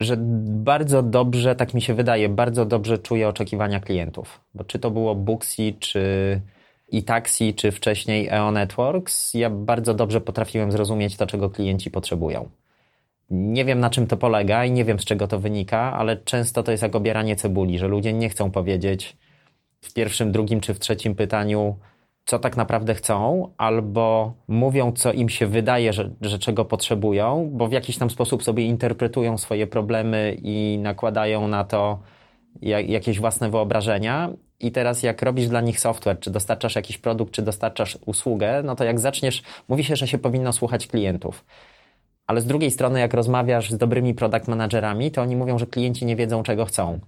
Że 0.00 0.16
bardzo 0.42 1.02
dobrze, 1.02 1.56
tak 1.56 1.74
mi 1.74 1.82
się 1.82 1.94
wydaje, 1.94 2.28
bardzo 2.28 2.66
dobrze 2.66 2.98
czuję 2.98 3.28
oczekiwania 3.28 3.80
klientów. 3.80 4.40
Bo 4.54 4.64
czy 4.64 4.78
to 4.78 4.90
było 4.90 5.14
Booksy, 5.14 5.72
czy 5.78 6.00
e-taxi, 6.92 7.54
czy 7.54 7.72
wcześniej 7.72 8.28
EO 8.28 8.50
Networks, 8.50 9.34
ja 9.34 9.50
bardzo 9.50 9.94
dobrze 9.94 10.20
potrafiłem 10.20 10.72
zrozumieć 10.72 11.16
to, 11.16 11.26
czego 11.26 11.50
klienci 11.50 11.90
potrzebują. 11.90 12.48
Nie 13.30 13.64
wiem 13.64 13.80
na 13.80 13.90
czym 13.90 14.06
to 14.06 14.16
polega 14.16 14.64
i 14.64 14.70
nie 14.70 14.84
wiem 14.84 14.98
z 14.98 15.04
czego 15.04 15.28
to 15.28 15.38
wynika, 15.38 15.92
ale 15.92 16.16
często 16.16 16.62
to 16.62 16.70
jest 16.70 16.82
jak 16.82 16.96
obieranie 16.96 17.36
cebuli, 17.36 17.78
że 17.78 17.88
ludzie 17.88 18.12
nie 18.12 18.28
chcą 18.28 18.50
powiedzieć 18.50 19.16
w 19.80 19.92
pierwszym, 19.92 20.32
drugim 20.32 20.60
czy 20.60 20.74
w 20.74 20.78
trzecim 20.78 21.14
pytaniu, 21.14 21.78
co 22.24 22.38
tak 22.38 22.56
naprawdę 22.56 22.94
chcą, 22.94 23.52
albo 23.56 24.34
mówią, 24.48 24.92
co 24.92 25.12
im 25.12 25.28
się 25.28 25.46
wydaje, 25.46 25.92
że, 25.92 26.10
że 26.20 26.38
czego 26.38 26.64
potrzebują, 26.64 27.50
bo 27.52 27.68
w 27.68 27.72
jakiś 27.72 27.98
tam 27.98 28.10
sposób 28.10 28.42
sobie 28.42 28.64
interpretują 28.64 29.38
swoje 29.38 29.66
problemy 29.66 30.36
i 30.42 30.78
nakładają 30.82 31.48
na 31.48 31.64
to 31.64 31.98
jakieś 32.62 33.20
własne 33.20 33.50
wyobrażenia. 33.50 34.30
I 34.60 34.72
teraz, 34.72 35.02
jak 35.02 35.22
robisz 35.22 35.48
dla 35.48 35.60
nich 35.60 35.80
software, 35.80 36.18
czy 36.20 36.30
dostarczasz 36.30 36.76
jakiś 36.76 36.98
produkt, 36.98 37.32
czy 37.32 37.42
dostarczasz 37.42 37.98
usługę, 38.06 38.62
no 38.64 38.76
to 38.76 38.84
jak 38.84 39.00
zaczniesz, 39.00 39.42
mówi 39.68 39.84
się, 39.84 39.96
że 39.96 40.08
się 40.08 40.18
powinno 40.18 40.52
słuchać 40.52 40.86
klientów. 40.86 41.44
Ale 42.28 42.40
z 42.40 42.46
drugiej 42.46 42.70
strony, 42.70 43.00
jak 43.00 43.14
rozmawiasz 43.14 43.70
z 43.70 43.76
dobrymi 43.76 44.14
product 44.14 44.48
managerami, 44.48 45.10
to 45.10 45.22
oni 45.22 45.36
mówią, 45.36 45.58
że 45.58 45.66
klienci 45.66 46.06
nie 46.06 46.16
wiedzą, 46.16 46.42
czego 46.42 46.64
chcą. 46.64 47.00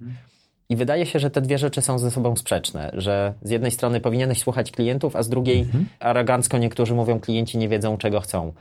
I 0.68 0.76
wydaje 0.76 1.06
się, 1.06 1.18
że 1.18 1.30
te 1.30 1.40
dwie 1.40 1.58
rzeczy 1.58 1.82
są 1.82 1.98
ze 1.98 2.10
sobą 2.10 2.36
sprzeczne, 2.36 2.90
że 2.94 3.34
z 3.42 3.50
jednej 3.50 3.70
strony 3.70 4.00
powinieneś 4.00 4.38
słuchać 4.38 4.70
klientów, 4.70 5.16
a 5.16 5.22
z 5.22 5.28
drugiej 5.28 5.60
mhm. 5.60 5.86
arogancko 6.00 6.58
niektórzy 6.58 6.94
mówią, 6.94 7.20
klienci 7.20 7.58
nie 7.58 7.68
wiedzą, 7.68 7.96
czego 7.96 8.20
chcą. 8.20 8.52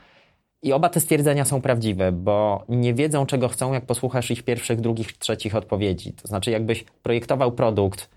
I 0.62 0.72
oba 0.72 0.88
te 0.88 1.00
stwierdzenia 1.00 1.44
są 1.44 1.60
prawdziwe, 1.60 2.12
bo 2.12 2.64
nie 2.68 2.94
wiedzą, 2.94 3.26
czego 3.26 3.48
chcą, 3.48 3.72
jak 3.72 3.86
posłuchasz 3.86 4.30
ich 4.30 4.42
pierwszych, 4.42 4.80
drugich, 4.80 5.18
trzecich 5.18 5.54
odpowiedzi. 5.54 6.12
To 6.12 6.28
znaczy, 6.28 6.50
jakbyś 6.50 6.84
projektował 7.02 7.52
produkt, 7.52 8.10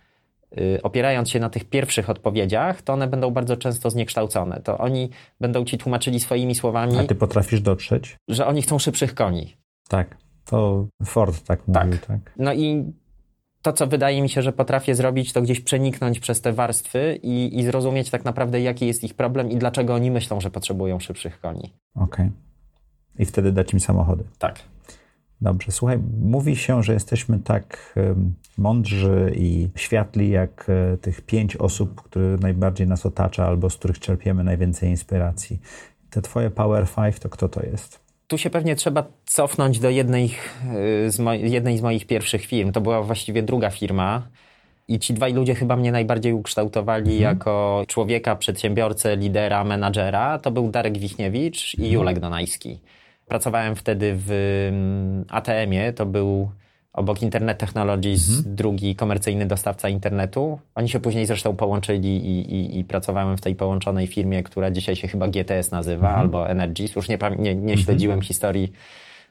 opierając 0.84 1.30
się 1.30 1.40
na 1.40 1.50
tych 1.50 1.66
pierwszych 1.66 2.10
odpowiedziach, 2.10 2.82
to 2.82 2.94
one 2.94 3.08
będą 3.08 3.32
bardzo 3.32 3.58
często 3.58 3.90
zniekształcone. 3.90 4.62
To 4.62 4.78
oni 4.78 5.10
będą 5.40 5.66
ci 5.66 5.78
tłumaczyli 5.78 6.20
swoimi 6.20 6.56
słowami. 6.56 7.00
A 7.00 7.04
ty 7.04 7.16
potrafisz 7.16 7.62
dotrzeć? 7.62 8.18
Że 8.28 8.48
oni 8.48 8.62
chcą 8.62 8.80
szybszych 8.80 9.16
koni. 9.16 9.58
Tak. 9.88 10.18
To 10.46 10.88
Ford 11.06 11.44
tak 11.44 11.68
mówił, 11.68 11.92
tak. 11.92 12.06
tak. 12.06 12.34
No 12.38 12.54
i 12.54 12.94
to, 13.62 13.74
co 13.74 13.88
wydaje 13.88 14.22
mi 14.22 14.30
się, 14.30 14.42
że 14.42 14.54
potrafię 14.54 14.96
zrobić, 14.96 15.34
to 15.34 15.42
gdzieś 15.42 15.60
przeniknąć 15.60 16.20
przez 16.20 16.42
te 16.42 16.54
warstwy 16.54 17.20
i, 17.24 17.60
i 17.60 17.64
zrozumieć 17.64 18.10
tak 18.10 18.26
naprawdę, 18.26 18.62
jaki 18.62 18.88
jest 18.88 19.04
ich 19.04 19.14
problem 19.14 19.52
i 19.52 19.56
dlaczego 19.56 19.94
oni 19.94 20.12
myślą, 20.12 20.42
że 20.42 20.50
potrzebują 20.50 21.00
szybszych 21.00 21.40
koni. 21.40 21.74
Okej. 21.96 22.06
Okay. 22.06 22.32
I 23.20 23.26
wtedy 23.26 23.52
dać 23.52 23.74
im 23.74 23.80
samochody. 23.80 24.24
Tak. 24.40 24.60
Dobrze, 25.44 25.72
słuchaj, 25.72 26.00
mówi 26.22 26.56
się, 26.56 26.84
że 26.84 26.94
jesteśmy 26.94 27.40
tak 27.40 27.96
mądrzy 28.58 29.34
i 29.36 29.70
światli 29.76 30.30
jak 30.30 30.66
e, 30.70 30.98
tych 30.98 31.22
pięć 31.22 31.56
osób, 31.56 32.02
które 32.02 32.38
najbardziej 32.42 32.88
nas 32.88 33.06
otacza 33.06 33.46
albo 33.46 33.70
z 33.70 33.76
których 33.76 34.00
czerpiemy 34.00 34.44
najwięcej 34.44 34.90
inspiracji. 34.90 35.60
Te 36.10 36.22
twoje 36.22 36.50
Power 36.50 36.88
Five 36.88 37.20
to 37.20 37.30
kto 37.30 37.50
to 37.50 37.64
jest? 37.64 38.00
Tu 38.28 38.38
się 38.38 38.50
pewnie 38.50 38.76
trzeba 38.76 39.06
cofnąć 39.26 39.80
do 39.80 39.90
jednej 39.90 40.26
e, 41.06 41.10
z, 41.12 41.20
jednej 41.42 41.78
z 41.78 41.82
moich 41.82 42.08
pierwszych 42.08 42.46
firm. 42.46 42.72
To 42.72 42.82
była 42.82 43.02
właściwie 43.02 43.44
druga 43.44 43.70
firma. 43.70 44.28
I 44.88 45.00
ci 45.00 45.14
dwaj 45.14 45.34
ludzie 45.34 45.56
chyba 45.56 45.76
mnie 45.76 45.92
najbardziej 45.92 46.34
ukształtowali 46.34 47.16
mhm. 47.16 47.22
jako 47.22 47.84
człowieka, 47.88 48.36
przedsiębiorcę, 48.36 49.18
lidera, 49.18 49.64
menadżera. 49.64 50.40
To 50.40 50.52
był 50.52 50.72
Darek 50.72 50.98
Wichniewicz 50.98 51.74
i 51.74 51.78
mhm. 51.78 51.94
Julek 51.94 52.20
Donajski. 52.20 52.80
Pracowałem 53.28 53.76
wtedy 53.76 54.14
w 54.16 54.32
mm, 54.72 55.26
ATM-ie, 55.30 55.94
to 55.94 56.06
był 56.06 56.50
obok 56.94 57.22
Internet 57.22 57.58
Technologies 57.58 58.30
mhm. 58.30 58.56
drugi 58.56 58.96
komercyjny 58.96 59.46
dostawca 59.46 59.90
internetu. 59.90 60.60
Oni 60.76 60.90
się 60.90 61.00
później 61.00 61.26
zresztą 61.26 61.56
połączyli 61.56 62.18
i, 62.18 62.56
i, 62.56 62.80
i 62.80 62.84
pracowałem 62.84 63.38
w 63.38 63.42
tej 63.42 63.56
połączonej 63.56 64.08
firmie, 64.08 64.44
która 64.44 64.72
dzisiaj 64.72 64.96
się 64.96 65.08
chyba 65.08 65.28
GTS 65.28 65.72
nazywa, 65.72 66.08
mhm. 66.08 66.22
albo 66.22 66.50
Energies. 66.50 66.96
Już 66.96 67.10
nie, 67.10 67.18
nie, 67.40 67.56
nie 67.56 67.78
śledziłem 67.78 68.14
mhm. 68.14 68.28
historii 68.28 68.72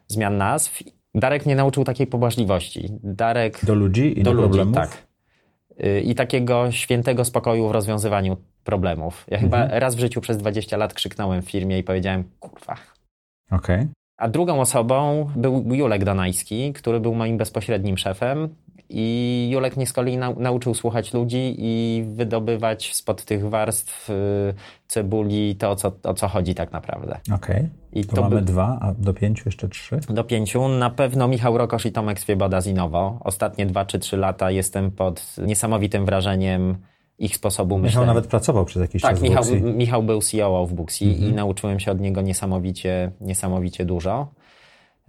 zmian 0.09 0.37
nazw. 0.37 0.83
Darek 1.15 1.47
mnie 1.47 1.57
nauczył 1.57 1.85
takiej 1.85 2.07
pobłażliwości. 2.07 2.89
Darek... 3.03 3.65
Do 3.65 3.75
ludzi 3.75 4.21
i 4.21 4.23
do, 4.23 4.31
do 4.31 4.37
ludzi, 4.37 4.49
problemów? 4.49 4.75
Tak. 4.75 5.07
Y, 5.85 6.01
I 6.01 6.15
takiego 6.15 6.73
świętego 6.73 7.25
spokoju 7.25 7.69
w 7.69 7.71
rozwiązywaniu 7.71 8.37
problemów. 8.65 9.27
Ja 9.29 9.39
chyba 9.39 9.63
mhm. 9.63 9.81
raz 9.81 9.95
w 9.95 9.99
życiu 9.99 10.21
przez 10.21 10.37
20 10.37 10.77
lat 10.77 10.95
krzyknąłem 10.95 11.43
w 11.43 11.51
firmie 11.51 11.79
i 11.79 11.83
powiedziałem, 11.83 12.25
kurwa. 12.41 12.77
Okay. 13.53 13.89
A 14.17 14.29
drugą 14.29 14.61
osobą 14.61 15.31
był 15.37 15.75
Julek 15.75 16.05
Danajski, 16.05 16.73
który 16.73 17.01
był 17.01 17.15
moim 17.15 17.37
bezpośrednim 17.37 17.99
szefem. 17.99 18.49
I 18.89 19.49
Julek 19.53 19.77
mnie 19.77 19.87
z 19.87 19.93
kolei 19.93 20.17
nau 20.17 20.41
nauczył 20.41 20.75
słuchać 20.75 21.15
ludzi 21.15 21.55
i 21.59 22.05
wydobywać 22.07 22.95
spod 22.95 23.25
tych 23.25 23.49
warstw 23.49 24.11
y, 24.11 24.15
cebuli 24.87 25.57
to, 25.57 25.71
o 25.71 25.77
co, 25.77 25.93
o 26.03 26.15
co 26.15 26.29
chodzi 26.29 26.55
tak 26.55 26.73
naprawdę. 26.73 27.21
Okej. 27.35 27.57
Okay. 27.57 27.71
I 27.93 28.05
to, 28.05 28.17
to 28.17 28.23
mamy 28.23 28.37
by... 28.37 28.43
dwa, 28.43 28.79
a 28.81 28.93
do 28.95 29.15
pięciu 29.15 29.43
jeszcze 29.47 29.69
trzy? 29.69 30.01
Do 30.09 30.25
pięciu. 30.25 30.69
Na 30.69 30.91
pewno 30.91 31.29
Michał 31.29 31.59
Rokosz 31.59 31.87
i 31.87 31.93
Tomek 31.93 32.21
Swieboda 32.21 32.61
z 32.61 32.67
Inowo. 32.67 33.19
Ostatnie 33.25 33.67
dwa 33.67 33.85
czy 33.85 33.99
trzy 33.99 34.17
lata 34.17 34.51
jestem 34.51 34.91
pod 34.91 35.37
niesamowitym 35.47 36.07
wrażeniem 36.07 36.77
ich 37.19 37.35
sposobu 37.37 37.75
Michał 37.75 37.85
myślenia. 37.87 38.07
nawet 38.07 38.27
pracował 38.27 38.65
przez 38.65 38.83
jakiś 38.83 39.03
tak, 39.03 39.11
czas 39.13 39.23
Michał, 39.23 39.45
w 39.45 39.49
Booksy. 39.51 39.73
Michał 39.73 40.03
był 40.03 40.21
CEO 40.23 40.67
w 40.67 40.73
Booksy 40.75 41.05
Mhm. 41.05 41.31
i 41.31 41.33
nauczyłem 41.33 41.81
się 41.81 41.91
od 41.91 42.01
niego 42.01 42.23
niesamowicie, 42.23 43.11
niesamowicie 43.21 43.85
dużo. 43.85 44.29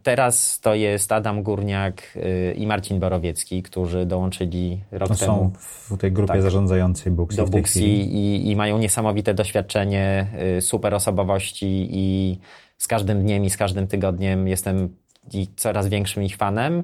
Teraz 0.03 0.59
to 0.59 0.75
jest 0.75 1.11
Adam 1.11 1.43
Górniak 1.43 2.03
y, 2.15 2.53
i 2.57 2.67
Marcin 2.67 2.99
Borowiecki, 2.99 3.63
którzy 3.63 4.05
dołączyli 4.05 4.79
rok 4.91 5.09
To 5.09 5.15
temu 5.15 5.51
są 5.87 5.95
w 5.95 5.97
tej 5.97 6.11
grupie 6.11 6.33
Tak. 6.33 6.41
zarządzającej 6.41 7.11
Booksy 7.11 7.37
do 7.37 7.45
Booksy 7.47 7.81
i, 7.83 8.49
i 8.49 8.55
mają 8.55 8.77
niesamowite 8.77 9.33
doświadczenie, 9.33 10.27
y, 10.57 10.61
super 10.61 10.93
osobowości 10.93 11.87
i 11.91 12.39
z 12.77 12.87
każdym 12.87 13.21
dniem 13.21 13.45
i 13.45 13.49
z 13.49 13.57
każdym 13.57 13.87
tygodniem 13.87 14.47
jestem 14.47 14.95
i 15.33 15.47
coraz 15.55 15.87
większym 15.87 16.23
ich 16.23 16.35
fanem. 16.37 16.83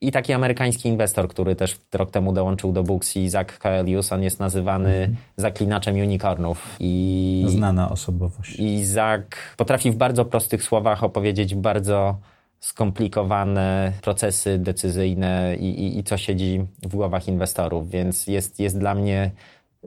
I 0.00 0.12
taki 0.12 0.32
amerykański 0.32 0.88
inwestor, 0.88 1.28
który 1.28 1.56
też 1.56 1.76
rok 1.94 2.10
temu 2.10 2.32
dołączył 2.32 2.72
do 2.72 2.82
Booksy, 2.82 3.30
Zach 3.30 3.58
Kaelius, 3.58 4.12
on 4.12 4.22
jest 4.22 4.40
nazywany 4.40 4.94
Mhm. 4.94 5.16
zaklinaczem 5.36 5.94
unicornów. 5.96 6.76
I, 6.80 7.44
Znana 7.48 7.90
osobowość. 7.90 8.58
I 8.58 8.84
Zach 8.84 9.22
potrafi 9.56 9.90
w 9.90 9.96
bardzo 9.96 10.24
prostych 10.24 10.62
słowach 10.62 11.04
opowiedzieć 11.04 11.54
bardzo 11.54 12.18
skomplikowane 12.60 13.92
procesy 14.02 14.58
decyzyjne 14.58 15.56
i, 15.60 15.64
i, 15.68 15.98
i 15.98 16.04
co 16.04 16.16
siedzi 16.16 16.64
w 16.82 16.88
głowach 16.88 17.28
inwestorów, 17.28 17.90
więc 17.90 18.26
jest, 18.26 18.60
jest 18.60 18.78
dla 18.78 18.94
mnie 18.94 19.30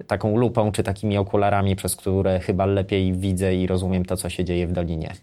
taką 0.07 0.37
lupą 0.37 0.71
czy 0.71 0.83
takimi 0.83 1.17
okularami, 1.17 1.75
przez 1.75 1.95
które 1.95 2.39
chyba 2.39 2.65
lepiej 2.65 3.13
widzę 3.13 3.55
i 3.55 3.67
rozumiem 3.67 4.05
to, 4.05 4.17
co 4.17 4.29
się 4.29 4.45
dzieje 4.45 4.67
w 4.67 4.71
Dolinie. 4.71 5.13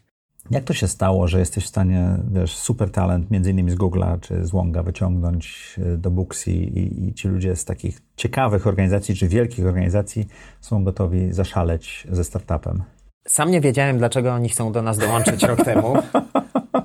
Jak 0.50 0.64
to 0.64 0.74
się 0.74 0.88
stało, 0.88 1.28
że 1.28 1.38
jesteś 1.38 1.64
w 1.64 1.68
stanie, 1.68 2.08
wiesz, 2.32 2.56
super 2.56 2.90
talent, 2.90 3.30
między 3.30 3.50
innymi 3.50 3.70
z 3.70 3.74
Google'a 3.76 4.20
czy 4.20 4.44
z 4.46 4.50
Wonga 4.50 4.82
wyciągnąć 4.82 5.76
e, 5.78 5.96
do 5.96 6.10
Booksy 6.10 6.50
i, 6.50 7.08
i 7.08 7.14
ci 7.14 7.28
ludzie 7.28 7.56
z 7.56 7.64
takich 7.64 8.00
ciekawych 8.16 8.66
organizacji 8.66 9.14
czy 9.14 9.28
wielkich 9.28 9.66
organizacji 9.66 10.26
są 10.60 10.84
gotowi 10.84 11.32
zaszaleć 11.32 12.06
ze 12.10 12.24
startupem? 12.24 12.82
Sam 13.26 13.50
nie 13.50 13.60
wiedziałem, 13.60 13.98
dlaczego 13.98 14.32
oni 14.34 14.48
chcą 14.48 14.72
do 14.72 14.82
nas 14.82 14.98
dołączyć 14.98 15.42
rok 15.42 15.64
temu, 15.64 15.94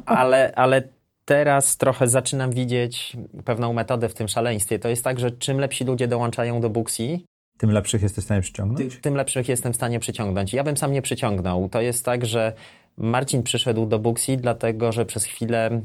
ale, 0.05 0.53
ale 0.55 0.84
teraz 1.26 1.78
trochę 1.78 2.07
zaczynam 2.07 2.51
widzieć 2.51 3.18
pewną 3.45 3.74
metodę 3.74 4.09
w 4.09 4.14
tym 4.14 4.28
szaleństwie. 4.28 4.80
To 4.80 4.89
jest 4.89 5.03
tak, 5.03 5.20
że 5.20 5.32
czym 5.32 5.57
lepsi 5.59 5.84
ludzie 5.86 6.07
dołączają 6.07 6.61
do 6.61 6.70
Booksy, 6.70 7.20
Tym 7.57 7.72
lepszych 7.72 8.01
jesteś 8.01 8.24
w 8.24 8.26
stanie 8.26 8.41
przyciągnąć? 8.41 8.95
ty, 8.95 9.01
tym 9.01 9.16
lepszych 9.16 9.49
jestem 9.49 9.74
w 9.74 9.76
stanie 9.76 9.99
przyciągnąć. 9.99 10.53
Ja 10.53 10.64
bym 10.64 10.78
sam 10.78 10.91
nie 10.91 11.01
przyciągnął. 11.01 11.70
To 11.70 11.82
jest 11.82 12.05
tak, 12.05 12.26
że 12.26 12.53
Marcin 12.97 13.43
przyszedł 13.43 13.85
do 13.85 13.99
Booksy, 13.99 14.37
dlatego 14.37 14.91
że 14.91 15.05
przez 15.05 15.25
chwilę 15.25 15.81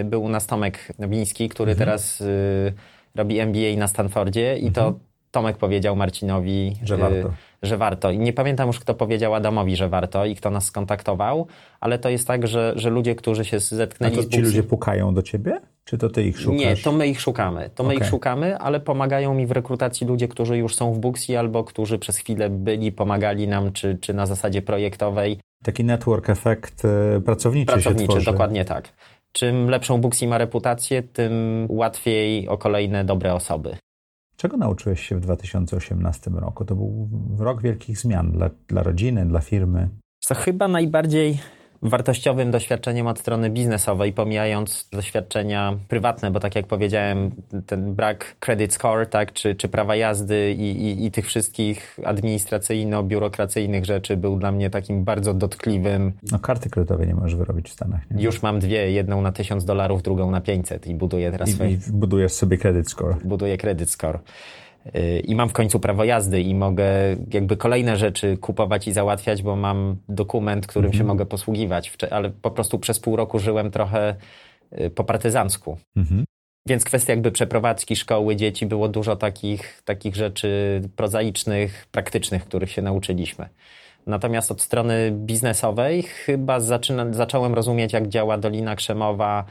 y, 0.00 0.04
był 0.04 0.22
u 0.22 0.28
nas 0.28 0.46
Tomek 0.46 0.92
Wiński, 0.98 1.48
który 1.48 1.72
Mhm. 1.72 1.78
teraz 1.88 2.20
y, 2.20 2.72
robi 3.14 3.40
MBA 3.40 3.76
na 3.78 3.88
Stanfordzie 3.88 4.58
i 4.58 4.70
to 4.72 4.94
Tomek 5.30 5.56
powiedział 5.56 5.96
Marcinowi, 5.96 6.66
Mhm. 6.68 6.86
Że 6.86 6.94
y, 6.94 6.98
warto. 6.98 7.30
Że 7.66 7.76
warto. 7.76 8.10
I 8.10 8.18
nie 8.18 8.32
pamiętam 8.32 8.66
już, 8.66 8.80
kto 8.80 8.94
powiedział 8.94 9.34
Adamowi, 9.34 9.76
że 9.76 9.88
warto 9.88 10.24
i 10.24 10.34
kto 10.34 10.50
nas 10.50 10.64
skontaktował, 10.64 11.46
ale 11.80 11.98
to 11.98 12.08
jest 12.08 12.26
tak, 12.26 12.46
że, 12.46 12.72
że 12.76 12.90
ludzie, 12.90 13.14
którzy 13.14 13.44
się 13.44 13.56
A 13.56 13.60
zetknęli 13.60 14.16
to 14.16 14.22
z 14.22 14.28
ci 14.28 14.40
ludzie 14.40 14.62
pukają 14.62 15.14
do 15.14 15.22
ciebie? 15.22 15.60
Czy 15.84 15.98
to 15.98 16.10
ty 16.10 16.22
ich 16.22 16.40
szukasz? 16.40 16.60
Nie, 16.60 16.76
to 16.76 16.92
my 16.92 17.08
ich 17.08 17.20
szukamy. 17.20 17.70
To 17.74 17.82
my 17.82 17.88
Okej. 17.88 17.98
ich 18.02 18.08
szukamy, 18.10 18.58
ale 18.58 18.80
pomagają 18.80 19.34
mi 19.34 19.46
w 19.46 19.50
rekrutacji 19.50 20.06
ludzie, 20.06 20.28
którzy 20.28 20.56
już 20.58 20.74
są 20.74 20.92
w 20.92 20.98
Booksy 20.98 21.38
albo 21.38 21.64
którzy 21.64 21.98
przez 21.98 22.16
chwilę 22.16 22.50
byli, 22.50 22.92
pomagali 22.92 23.48
nam, 23.48 23.72
czy, 23.72 23.98
czy 24.00 24.14
na 24.14 24.26
zasadzie 24.26 24.62
projektowej. 24.62 25.38
Taki 25.64 25.84
network 25.84 26.30
efekt 26.30 26.84
e, 26.84 27.20
pracowniczy, 27.20 27.72
się 27.72 27.72
Pracowniczy, 27.72 28.08
tworzy. 28.08 28.26
dokładnie 28.26 28.64
tak. 28.64 28.88
Czym 29.32 29.70
lepszą 29.70 30.00
Booksy 30.00 30.26
ma 30.26 30.38
reputację, 30.38 31.02
tym 31.02 31.66
łatwiej 31.68 32.48
o 32.48 32.58
kolejne 32.58 33.04
dobre 33.04 33.34
osoby. 33.34 33.76
Czego 34.36 34.56
nauczyłeś 34.56 35.06
się 35.06 35.16
w 35.16 35.20
2018 35.20 36.30
roku? 36.30 36.64
To 36.64 36.74
był 36.76 37.08
rok 37.38 37.62
wielkich 37.62 37.98
zmian 37.98 38.32
dla, 38.32 38.50
dla 38.68 38.82
rodziny, 38.82 39.26
dla 39.26 39.40
firmy. 39.40 39.88
Co 40.20 40.34
chyba 40.34 40.68
najbardziej 40.68 41.38
wartościowym 41.84 42.50
doświadczeniem 42.50 43.06
od 43.06 43.18
strony 43.18 43.50
biznesowej, 43.50 44.12
pomijając 44.12 44.88
doświadczenia 44.92 45.76
prywatne, 45.88 46.30
bo 46.30 46.40
tak 46.40 46.54
jak 46.56 46.66
powiedziałem, 46.66 47.30
ten 47.66 47.94
brak 47.94 48.36
credit 48.40 48.72
score, 48.72 49.06
tak, 49.06 49.32
czy, 49.32 49.54
czy 49.54 49.68
prawa 49.68 49.96
jazdy 49.96 50.52
i, 50.52 50.82
i, 50.82 51.06
i 51.06 51.10
tych 51.10 51.26
wszystkich 51.26 51.98
administracyjno-biurokracyjnych 52.04 53.84
rzeczy 53.84 54.16
był 54.16 54.36
dla 54.36 54.52
mnie 54.52 54.70
takim 54.70 55.04
bardzo 55.04 55.34
dotkliwym. 55.34 56.12
No 56.32 56.38
karty 56.38 56.70
kredytowej 56.70 57.06
nie 57.06 57.14
możesz 57.14 57.36
wyrobić 57.36 57.68
w 57.68 57.72
Stanach, 57.72 58.10
nie? 58.10 58.22
Już 58.22 58.42
mam 58.42 58.58
dwie, 58.58 58.90
jedną 58.90 59.22
na 59.22 59.32
1000 59.32 59.64
dolarów, 59.64 60.02
drugą 60.02 60.30
na 60.30 60.40
500 60.40 60.86
i 60.86 60.94
buduję 60.94 61.30
teraz 61.30 61.48
I, 61.48 61.52
swoje, 61.52 61.70
I 61.70 61.78
budujesz 61.92 62.32
sobie 62.32 62.58
credit 62.58 62.90
score. 62.90 63.16
buduję 63.24 63.58
credit 63.58 63.90
score. 63.90 64.18
I 65.24 65.34
mam 65.34 65.48
w 65.48 65.52
końcu 65.52 65.80
prawo 65.80 66.04
jazdy 66.04 66.40
i 66.40 66.54
mogę 66.54 66.86
jakby 67.32 67.56
kolejne 67.56 67.96
rzeczy 67.96 68.36
kupować 68.36 68.88
i 68.88 68.92
załatwiać, 68.92 69.42
bo 69.42 69.56
mam 69.56 69.96
dokument, 70.08 70.66
którym 70.66 70.92
się 70.92 71.04
mogę 71.04 71.26
posługiwać. 71.26 71.92
Ale 72.10 72.30
po 72.30 72.50
prostu 72.50 72.78
przez 72.78 73.00
pół 73.00 73.16
roku 73.16 73.38
żyłem 73.38 73.70
trochę 73.70 74.14
yy, 74.72 74.90
po 74.90 75.04
partyzancku. 75.04 75.78
Mhm. 75.96 76.24
Więc 76.68 76.84
kwestia 76.84 77.12
jakby 77.12 77.32
przeprowadzki 77.32 77.96
szkoły 77.96 78.36
dzieci 78.36 78.66
było 78.66 78.88
dużo 78.88 79.16
takich, 79.16 79.82
takich 79.84 80.16
rzeczy 80.16 80.80
prozaicznych, 80.96 81.86
praktycznych, 81.92 82.44
których 82.44 82.70
się 82.70 82.82
nauczyliśmy. 82.82 83.48
Natomiast 84.06 84.50
od 84.50 84.62
strony 84.62 85.10
biznesowej 85.12 86.02
chyba 86.02 86.60
zaczyna, 86.60 87.12
zacząłem 87.12 87.54
rozumieć, 87.54 87.92
jak 87.92 88.08
działa 88.08 88.38
Dolina 88.38 88.76
Krzemowa, 88.76 89.44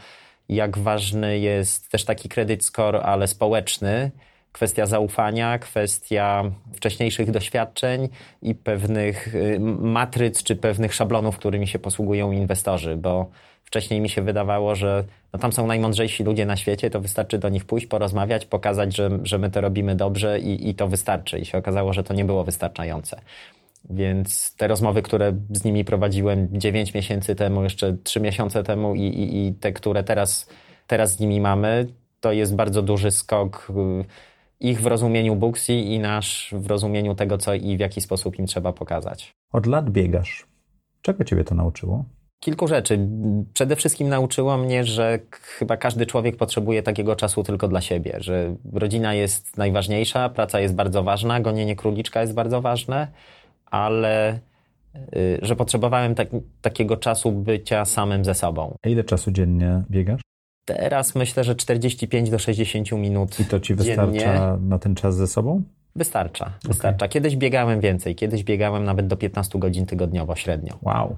jak 0.50 0.78
ważny 0.78 1.40
jest 1.40 1.92
też 1.92 2.06
taki 2.06 2.30
credit 2.30 2.66
score, 2.66 3.02
ale 3.04 3.28
społeczny. 3.28 4.12
Kwestia 4.54 4.86
zaufania, 4.86 5.60
kwestia 5.60 6.44
wcześniejszych 6.76 7.32
doświadczeń 7.32 8.10
i 8.42 8.56
pewnych 8.56 9.36
y, 9.36 9.60
matryc 9.80 10.44
czy 10.44 10.56
pewnych 10.56 10.94
szablonów, 10.94 11.38
którymi 11.38 11.68
się 11.68 11.80
posługują 11.80 12.32
inwestorzy, 12.32 12.98
bo 12.98 13.30
wcześniej 13.64 14.02
mi 14.02 14.10
się 14.10 14.22
wydawało, 14.22 14.76
że 14.76 15.04
no 15.34 15.40
tam 15.40 15.54
są 15.54 15.68
najmądrzejsi 15.68 16.24
ludzie 16.24 16.46
na 16.46 16.56
świecie, 16.56 16.90
to 16.90 17.02
wystarczy 17.02 17.38
do 17.38 17.50
nich 17.50 17.66
pójść, 17.66 17.88
porozmawiać, 17.88 18.46
pokazać, 18.46 18.96
że, 18.96 19.20
że 19.24 19.38
my 19.38 19.52
to 19.52 19.62
robimy 19.62 19.96
dobrze 19.96 20.40
i, 20.40 20.70
i 20.70 20.76
to 20.76 20.88
wystarczy. 20.88 21.40
I 21.40 21.46
się 21.46 21.58
okazało, 21.58 21.94
że 21.94 22.04
to 22.04 22.14
nie 22.14 22.26
było 22.26 22.44
wystarczające. 22.44 23.22
Więc 23.90 24.56
te 24.56 24.68
rozmowy, 24.68 25.02
które 25.02 25.34
z 25.50 25.64
nimi 25.64 25.86
prowadziłem 25.86 26.48
9 26.52 26.94
miesięcy 26.94 27.36
temu, 27.36 27.64
jeszcze 27.64 27.98
3 28.04 28.20
miesiące 28.20 28.64
temu 28.64 28.96
i, 28.96 29.02
i, 29.02 29.48
i 29.48 29.54
te, 29.54 29.74
które 29.74 30.04
teraz, 30.04 30.50
teraz 30.88 31.16
z 31.16 31.20
nimi 31.20 31.42
mamy, 31.42 31.88
to 32.20 32.32
jest 32.32 32.56
bardzo 32.56 32.82
duży 32.82 33.12
skok 33.12 33.68
y, 34.02 34.06
ich 34.60 34.82
w 34.82 34.86
rozumieniu 34.86 35.36
Booksy 35.36 35.74
i 35.74 36.00
nasz 36.00 36.54
w 36.58 36.68
rozumieniu 36.68 37.16
tego, 37.16 37.38
co 37.38 37.54
i 37.54 37.78
w 37.78 37.80
jaki 37.80 38.02
sposób 38.02 38.40
im 38.40 38.46
trzeba 38.46 38.74
pokazać. 38.74 39.32
Od 39.54 39.66
lat 39.66 39.90
biegasz. 39.90 40.48
Czego 41.02 41.24
ciebie 41.24 41.44
to 41.44 41.56
nauczyło? 41.56 42.06
Kilku 42.40 42.68
rzeczy. 42.68 43.08
Przede 43.54 43.76
wszystkim 43.76 44.10
nauczyło 44.10 44.58
mnie, 44.58 44.84
że 44.84 45.20
chyba 45.32 45.78
każdy 45.78 46.06
człowiek 46.06 46.38
potrzebuje 46.38 46.84
takiego 46.84 47.16
czasu 47.16 47.44
tylko 47.44 47.68
dla 47.68 47.82
siebie, 47.82 48.18
że 48.20 48.56
rodzina 48.74 49.14
jest 49.14 49.58
najważniejsza, 49.58 50.30
praca 50.30 50.60
jest 50.60 50.76
bardzo 50.76 51.04
ważna, 51.04 51.40
gonienie 51.40 51.76
króliczka 51.76 52.22
jest 52.22 52.34
bardzo 52.34 52.62
ważne, 52.62 53.08
ale 53.66 54.40
y, 55.16 55.40
że 55.42 55.56
potrzebowałem 55.56 56.16
tak, 56.16 56.28
takiego 56.62 56.98
czasu 56.98 57.32
bycia 57.32 57.86
samym 57.86 58.26
ze 58.26 58.34
sobą. 58.34 58.76
A 58.86 58.90
ile 58.90 59.04
czasu 59.04 59.32
dziennie 59.32 59.84
biegasz? 59.90 60.22
Teraz 60.66 61.16
myślę, 61.16 61.44
że 61.44 61.56
45 61.56 62.30
do 62.30 62.40
60 62.40 62.92
minut 62.92 63.40
I 63.40 63.46
to 63.46 63.60
ci 63.60 63.76
dziennie 63.76 63.96
wystarcza 63.96 64.58
na 64.62 64.80
ten 64.80 64.96
czas 64.96 65.16
ze 65.16 65.28
sobą? 65.28 65.64
wystarcza. 65.96 66.52
wystarcza. 66.66 67.08
Kiedyś 67.08 67.36
biegałem 67.36 67.80
więcej, 67.80 68.16
kiedyś 68.16 68.44
biegałem 68.44 68.84
nawet 68.84 69.08
do 69.08 69.18
15 69.18 69.60
godzin 69.60 69.86
tygodniowo 69.86 70.36
średnio. 70.36 70.78
Wow. 70.82 71.16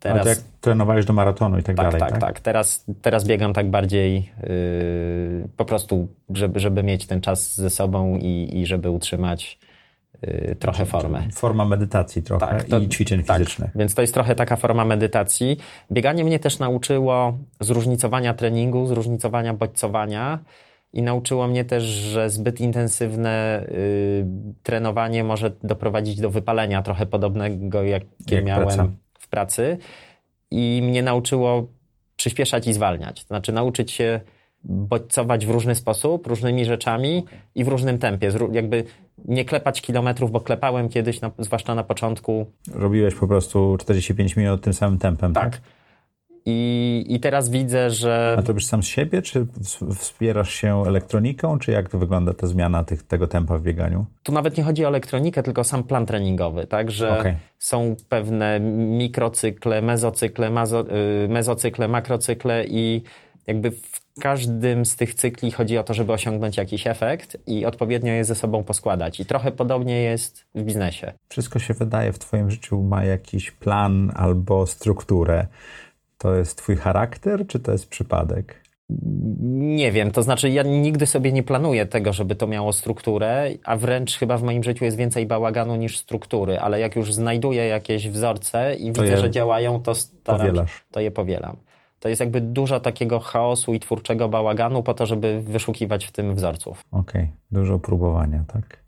Teraz... 0.00 0.16
Ale 0.16 0.24
to 0.24 0.28
jak 0.28 0.48
trenowałeś 0.60 1.04
do 1.04 1.12
maratonu 1.12 1.58
i 1.58 1.62
tak, 1.62 1.76
Tak, 1.76 1.86
dalej, 1.86 2.00
tak, 2.00 2.20
tak. 2.20 2.40
Teraz, 2.40 2.84
teraz 3.02 3.24
biegam 3.24 3.52
tak 3.52 3.70
bardziej 3.70 4.14
yy, 4.42 5.48
po 5.56 5.64
prostu, 5.64 6.08
żeby, 6.30 6.60
żeby 6.60 6.82
mieć 6.82 7.06
ten 7.06 7.20
czas 7.20 7.54
ze 7.54 7.70
sobą 7.70 8.16
i, 8.16 8.50
i 8.52 8.66
żeby 8.66 8.90
utrzymać 8.90 9.58
trochę 10.58 10.86
formę. 10.86 11.22
Forma 11.32 11.64
medytacji 11.64 12.22
trochę 12.22 12.46
Tak, 12.46 12.64
to- 12.64 12.78
i 12.78 12.88
ćwiczeń 12.88 13.22
tak. 13.24 13.38
fizycznych. 13.38 13.70
Więc 13.74 13.94
to 13.94 14.00
jest 14.02 14.14
trochę 14.14 14.34
taka 14.34 14.56
forma 14.56 14.84
medytacji. 14.84 15.56
Bieganie 15.92 16.24
mnie 16.24 16.38
też 16.38 16.58
nauczyło 16.58 17.38
zróżnicowania 17.60 18.34
treningu, 18.34 18.86
zróżnicowania 18.86 19.54
bodźcowania 19.54 20.38
i 20.92 21.02
nauczyło 21.02 21.46
mnie 21.48 21.64
też, 21.64 21.82
że 21.84 22.30
zbyt 22.30 22.60
intensywne 22.60 23.66
y, 23.68 24.26
trenowanie 24.62 25.24
może 25.24 25.50
doprowadzić 25.62 26.20
do 26.20 26.30
wypalenia 26.30 26.82
trochę 26.82 27.06
podobnego, 27.06 27.82
jakie 27.82 28.06
Jak 28.30 28.44
miałem 28.44 28.66
praca. 28.66 28.88
w 29.18 29.28
pracy. 29.28 29.78
I 30.50 30.80
mnie 30.84 31.02
nauczyło 31.02 31.66
przyspieszać 32.16 32.66
i 32.66 32.72
zwalniać. 32.72 33.20
To 33.24 33.28
znaczy 33.28 33.52
nauczyć 33.52 33.90
się 33.90 34.20
bodźcować 34.64 35.46
w 35.46 35.50
różny 35.50 35.74
sposób, 35.74 36.26
różnymi 36.26 36.64
rzeczami 36.64 37.24
i 37.54 37.64
w 37.64 37.68
różnym 37.68 37.98
tempie. 37.98 38.32
Jakby 38.52 38.84
nie 39.24 39.44
klepać 39.44 39.82
kilometrów, 39.82 40.30
bo 40.30 40.40
klepałem 40.40 40.88
kiedyś, 40.88 41.20
na, 41.20 41.30
zwłaszcza 41.38 41.74
na 41.74 41.84
początku, 41.84 42.46
Robiłeś 42.74 43.14
po 43.14 43.28
prostu 43.28 43.76
45 43.80 44.36
minut 44.36 44.62
tym 44.62 44.72
samym 44.72 44.98
tempem, 44.98 45.32
tak? 45.32 45.50
tak. 45.50 45.60
I, 46.48 47.04
I 47.08 47.20
teraz 47.20 47.48
widzę, 47.50 47.90
że. 47.90 48.34
A 48.38 48.42
to 48.42 48.48
robisz 48.48 48.66
sam 48.66 48.82
z 48.82 48.86
siebie, 48.86 49.22
czy 49.22 49.46
wspierasz 49.94 50.50
się 50.50 50.82
elektroniką, 50.86 51.58
czy 51.58 51.72
jak 51.72 51.88
to 51.88 51.98
wygląda 51.98 52.34
ta 52.34 52.46
zmiana 52.46 52.84
tych, 52.84 53.02
tego 53.02 53.26
tempa 53.26 53.58
w 53.58 53.62
bieganiu? 53.62 54.04
Tu 54.22 54.32
nawet 54.32 54.56
nie 54.56 54.64
chodzi 54.64 54.84
o 54.84 54.88
elektronikę, 54.88 55.42
tylko 55.42 55.64
sam 55.64 55.84
plan 55.84 56.06
treningowy, 56.06 56.66
tak? 56.66 56.90
Że 56.90 57.18
okay. 57.20 57.36
są 57.58 57.96
pewne 58.08 58.60
mikrocykle, 58.60 59.82
mezocykle, 59.82 60.50
mazo, 60.50 60.84
y, 61.24 61.28
mezocykle, 61.28 61.88
makrocykle 61.88 62.64
i 62.68 63.02
jakby 63.46 63.70
w 63.70 64.05
każdym 64.20 64.84
z 64.84 64.96
tych 64.96 65.14
cykli 65.14 65.50
chodzi 65.50 65.78
o 65.78 65.84
to, 65.84 65.94
żeby 65.94 66.12
osiągnąć 66.12 66.56
jakiś 66.56 66.86
efekt 66.86 67.36
i 67.46 67.66
odpowiednio 67.66 68.12
je 68.12 68.24
ze 68.24 68.34
sobą 68.34 68.64
poskładać. 68.64 69.20
I 69.20 69.26
trochę 69.26 69.52
podobnie 69.52 70.02
jest 70.02 70.44
w 70.54 70.62
biznesie. 70.62 71.12
Wszystko 71.28 71.58
się 71.58 71.74
wydaje 71.74 72.12
w 72.12 72.18
Twoim 72.18 72.50
życiu 72.50 72.82
ma 72.82 73.04
jakiś 73.04 73.50
plan 73.50 74.12
albo 74.14 74.66
strukturę. 74.66 75.46
To 76.18 76.34
jest 76.34 76.58
Twój 76.58 76.76
charakter, 76.76 77.46
czy 77.46 77.58
to 77.60 77.72
jest 77.72 77.88
przypadek? 77.88 78.66
Nie 79.48 79.92
wiem, 79.92 80.10
to 80.10 80.22
znaczy 80.22 80.50
ja 80.50 80.62
nigdy 80.62 81.06
sobie 81.06 81.32
nie 81.32 81.42
planuję 81.42 81.86
tego, 81.86 82.12
żeby 82.12 82.36
to 82.36 82.46
miało 82.46 82.72
strukturę, 82.72 83.50
a 83.64 83.76
wręcz 83.76 84.18
chyba 84.18 84.38
w 84.38 84.42
moim 84.42 84.62
życiu 84.62 84.84
jest 84.84 84.96
więcej 84.96 85.26
bałaganu 85.26 85.76
niż 85.76 85.98
struktury, 85.98 86.58
ale 86.58 86.80
jak 86.80 86.96
już 86.96 87.14
znajduję 87.14 87.66
jakieś 87.66 88.08
wzorce 88.08 88.74
i 88.74 88.92
to 88.92 89.02
widzę, 89.02 89.16
że 89.16 89.30
działają, 89.30 89.82
to 89.82 89.94
staram, 89.94 90.40
powielasz. 90.40 90.84
to 90.90 91.00
je 91.00 91.10
powielam. 91.10 91.56
To 92.06 92.10
jest 92.10 92.20
jakby 92.20 92.40
dużo 92.40 92.80
takiego 92.80 93.20
chaosu 93.20 93.74
i 93.74 93.80
twórczego 93.80 94.28
bałaganu 94.28 94.82
po 94.82 94.94
to, 94.94 95.06
żeby 95.06 95.40
wyszukiwać 95.40 96.04
w 96.04 96.12
tym 96.12 96.34
wzorców. 96.34 96.84
Okej, 96.90 97.22
okay. 97.22 97.36
dużo 97.50 97.78
próbowania, 97.78 98.44
tak. 98.52 98.84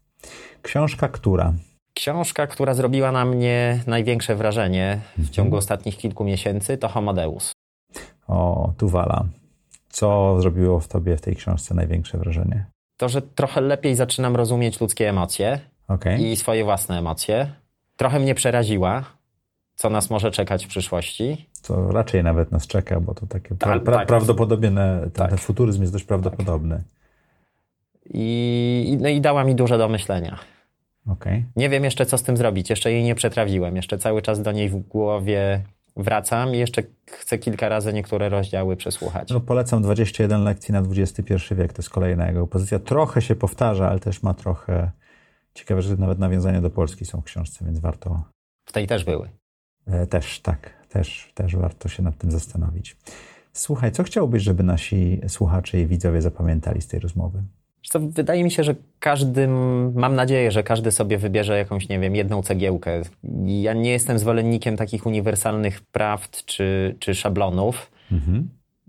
Książka 0.62 1.08
która? 1.08 1.52
Książka, 1.94 2.46
która 2.46 2.74
zrobiła 2.74 3.12
na 3.12 3.24
mnie 3.24 3.80
największe 3.86 4.36
wrażenie 4.36 5.00
w 5.02 5.18
mhm. 5.18 5.34
ciągu 5.34 5.56
ostatnich 5.56 5.96
kilku 5.96 6.24
miesięcy, 6.24 6.78
to 6.78 6.88
Homodeus. 6.88 7.52
O, 8.28 8.72
Tuwala. 8.76 9.24
Co 9.88 10.40
zrobiło 10.40 10.80
w 10.80 10.88
tobie 10.88 11.16
w 11.16 11.20
tej 11.20 11.36
książce 11.36 11.74
największe 11.74 12.18
wrażenie? 12.18 12.66
To, 12.96 13.08
że 13.08 13.22
trochę 13.22 13.60
lepiej 13.60 13.94
zaczynam 13.94 14.36
rozumieć 14.36 14.80
ludzkie 14.80 15.08
emocje 15.08 15.60
okay. 15.88 16.18
i 16.18 16.36
swoje 16.36 16.64
własne 16.64 16.98
emocje. 16.98 17.52
Trochę 17.96 18.20
mnie 18.20 18.34
przeraziła, 18.34 19.04
co 19.74 19.90
nas 19.90 20.10
może 20.10 20.30
czekać 20.30 20.66
w 20.66 20.68
przyszłości. 20.68 21.47
Co 21.60 21.92
raczej 21.92 22.24
nawet 22.24 22.52
nas 22.52 22.66
czeka, 22.66 23.00
bo 23.00 23.14
to 23.14 23.26
takie 23.26 23.54
pra, 23.54 23.72
tak, 23.72 23.82
pra, 23.82 23.96
tak, 23.96 24.08
prawdopodobne, 24.08 25.00
ten, 25.00 25.10
tak. 25.10 25.28
ten, 25.30 25.38
futuryzm 25.38 25.80
jest 25.80 25.92
dość 25.92 26.04
prawdopodobny. 26.04 26.76
Tak. 26.76 26.84
I, 28.14 28.98
no 29.00 29.08
i 29.08 29.20
dała 29.20 29.44
mi 29.44 29.54
dużo 29.54 29.78
do 29.78 29.88
myślenia. 29.88 30.38
Okay. 31.08 31.44
Nie 31.56 31.68
wiem 31.68 31.84
jeszcze, 31.84 32.06
co 32.06 32.18
z 32.18 32.22
tym 32.22 32.36
zrobić. 32.36 32.70
Jeszcze 32.70 32.92
jej 32.92 33.02
nie 33.02 33.14
przetrawiłem. 33.14 33.76
Jeszcze 33.76 33.98
cały 33.98 34.22
czas 34.22 34.42
do 34.42 34.52
niej 34.52 34.68
w 34.68 34.76
głowie 34.76 35.62
wracam 35.96 36.54
i 36.54 36.58
jeszcze 36.58 36.82
chcę 37.06 37.38
kilka 37.38 37.68
razy 37.68 37.92
niektóre 37.92 38.28
rozdziały 38.28 38.76
przesłuchać. 38.76 39.30
No, 39.30 39.40
polecam 39.40 39.82
21 39.82 40.44
lekcji 40.44 40.72
na 40.72 40.78
XXI 40.78 41.54
wiek. 41.54 41.72
To 41.72 41.82
jest 41.82 41.90
kolejna 41.90 42.26
jego 42.26 42.46
pozycja. 42.46 42.78
Trochę 42.78 43.22
się 43.22 43.34
powtarza, 43.34 43.90
ale 43.90 44.00
też 44.00 44.22
ma 44.22 44.34
trochę... 44.34 44.90
Ciekawe, 45.54 45.82
że 45.82 45.96
nawet 45.96 46.18
nawiązania 46.18 46.60
do 46.60 46.70
Polski 46.70 47.04
są 47.04 47.20
w 47.20 47.24
książce, 47.24 47.64
więc 47.64 47.78
warto... 47.78 48.22
W 48.64 48.72
tej 48.72 48.86
też 48.86 49.04
były. 49.04 49.28
E, 49.86 50.06
też, 50.06 50.40
tak. 50.40 50.77
Też, 50.98 51.30
też 51.34 51.56
warto 51.56 51.88
się 51.88 52.02
nad 52.02 52.18
tym 52.18 52.30
zastanowić. 52.30 52.96
Słuchaj, 53.52 53.92
co 53.92 54.02
chciałbyś, 54.02 54.42
żeby 54.42 54.62
nasi 54.62 55.20
słuchacze 55.28 55.80
i 55.80 55.86
widzowie 55.86 56.22
zapamiętali 56.22 56.82
z 56.82 56.86
tej 56.86 57.00
rozmowy? 57.00 57.42
Wydaje 57.94 58.44
mi 58.44 58.50
się, 58.50 58.64
że 58.64 58.74
każdy, 59.00 59.48
mam 59.94 60.14
nadzieję, 60.14 60.50
że 60.50 60.62
każdy 60.62 60.90
sobie 60.90 61.18
wybierze 61.18 61.58
jakąś, 61.58 61.88
nie 61.88 61.98
wiem, 61.98 62.16
jedną 62.16 62.42
cegiełkę. 62.42 63.02
Ja 63.44 63.72
nie 63.72 63.90
jestem 63.90 64.18
zwolennikiem 64.18 64.76
takich 64.76 65.06
uniwersalnych 65.06 65.80
prawd 65.80 66.44
czy, 66.44 66.96
czy 66.98 67.14
szablonów. 67.14 67.90
Mhm. 68.12 68.48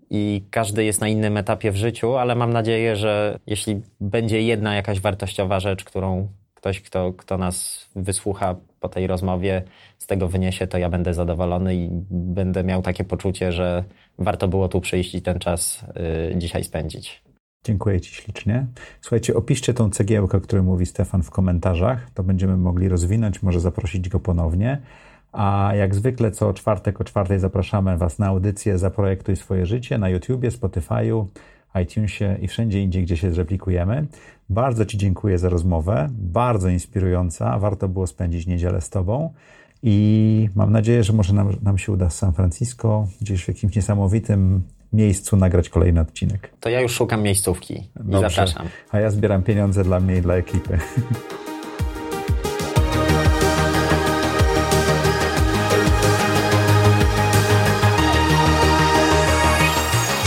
I 0.10 0.44
każdy 0.52 0.84
jest 0.84 1.02
na 1.02 1.08
innym 1.08 1.38
etapie 1.38 1.72
w 1.72 1.76
życiu, 1.76 2.16
ale 2.16 2.36
mam 2.36 2.54
nadzieję, 2.54 2.96
że 2.96 3.40
jeśli 3.48 3.82
będzie 4.02 4.42
jedna 4.42 4.76
jakaś 4.76 5.00
wartościowa 5.00 5.60
rzecz, 5.60 5.84
którą 5.84 6.28
ktoś, 6.54 6.82
kto, 6.82 7.14
kto 7.14 7.38
nas 7.38 7.86
wysłucha 7.96 8.56
po 8.80 8.90
tej 8.90 9.08
rozmowie, 9.08 9.64
z 9.98 10.08
tego 10.08 10.28
wyniesie, 10.28 10.68
to 10.68 10.78
ja 10.78 10.90
będę 10.90 11.14
zadowolony 11.14 11.76
i 11.76 11.90
będę 12.12 12.64
miał 12.64 12.82
takie 12.82 13.04
poczucie, 13.04 13.52
że 13.52 13.84
warto 14.18 14.48
było 14.48 14.68
tu 14.68 14.82
przyjść 14.82 15.16
i 15.16 15.22
ten 15.22 15.40
czas 15.40 15.86
y, 16.32 16.38
dzisiaj 16.38 16.64
spędzić. 16.64 17.24
Dziękuję 17.66 18.02
Ci 18.02 18.16
ślicznie. 18.16 18.66
Słuchajcie, 19.02 19.36
opiszcie 19.36 19.74
tą 19.74 19.90
cegiełkę, 19.90 20.38
o 20.38 20.42
której 20.42 20.66
mówi 20.66 20.86
Stefan 20.86 21.24
w 21.24 21.32
komentarzach. 21.32 22.10
To 22.14 22.24
będziemy 22.24 22.58
mogli 22.58 22.90
rozwinąć, 22.90 23.44
może 23.44 23.60
zaprosić 23.60 24.10
go 24.10 24.20
ponownie. 24.20 24.82
A 25.32 25.72
jak 25.76 25.96
zwykle 25.96 26.32
co 26.32 26.54
czwartek 26.54 27.02
o 27.02 27.04
czwartej 27.04 27.40
zapraszamy 27.40 27.98
Was 27.98 28.20
na 28.20 28.28
audycję 28.28 28.78
Zaprojektuj 28.78 29.36
swoje 29.36 29.66
życie 29.66 29.98
na 29.98 30.10
YouTubie, 30.10 30.50
Spotify'u, 30.50 31.26
iTunesie 31.84 32.38
i 32.42 32.48
wszędzie 32.48 32.82
indziej, 32.82 33.04
gdzie 33.04 33.18
się 33.18 33.32
zreplikujemy. 33.32 34.08
Bardzo 34.50 34.86
Ci 34.86 34.98
dziękuję 34.98 35.38
za 35.38 35.50
rozmowę, 35.50 36.08
bardzo 36.12 36.70
inspirująca. 36.70 37.60
Warto 37.60 37.88
było 37.88 38.08
spędzić 38.08 38.48
niedzielę 38.48 38.82
z 38.82 38.90
Tobą. 38.90 39.34
I 39.84 40.50
mam 40.56 40.72
nadzieję, 40.72 41.04
że 41.04 41.14
może 41.14 41.34
nam, 41.34 41.56
nam 41.64 41.78
się 41.78 41.92
uda 41.92 42.10
z 42.10 42.18
San 42.18 42.34
Francisco, 42.34 43.08
gdzieś 43.22 43.44
w 43.44 43.48
jakimś 43.48 43.76
niesamowitym 43.76 44.64
miejscu 44.94 45.38
nagrać 45.38 45.70
kolejny 45.70 46.02
odcinek. 46.02 46.52
To 46.60 46.70
ja 46.70 46.82
już 46.82 46.92
szukam 46.92 47.22
miejscówki 47.22 47.74
i 47.74 47.90
Dobrze. 47.96 48.30
zapraszam. 48.30 48.68
A 48.92 49.00
ja 49.00 49.10
zbieram 49.10 49.44
pieniądze 49.44 49.84
dla 49.84 50.00
mnie 50.00 50.18
i 50.18 50.22
dla 50.22 50.36
ekipy. 50.36 50.78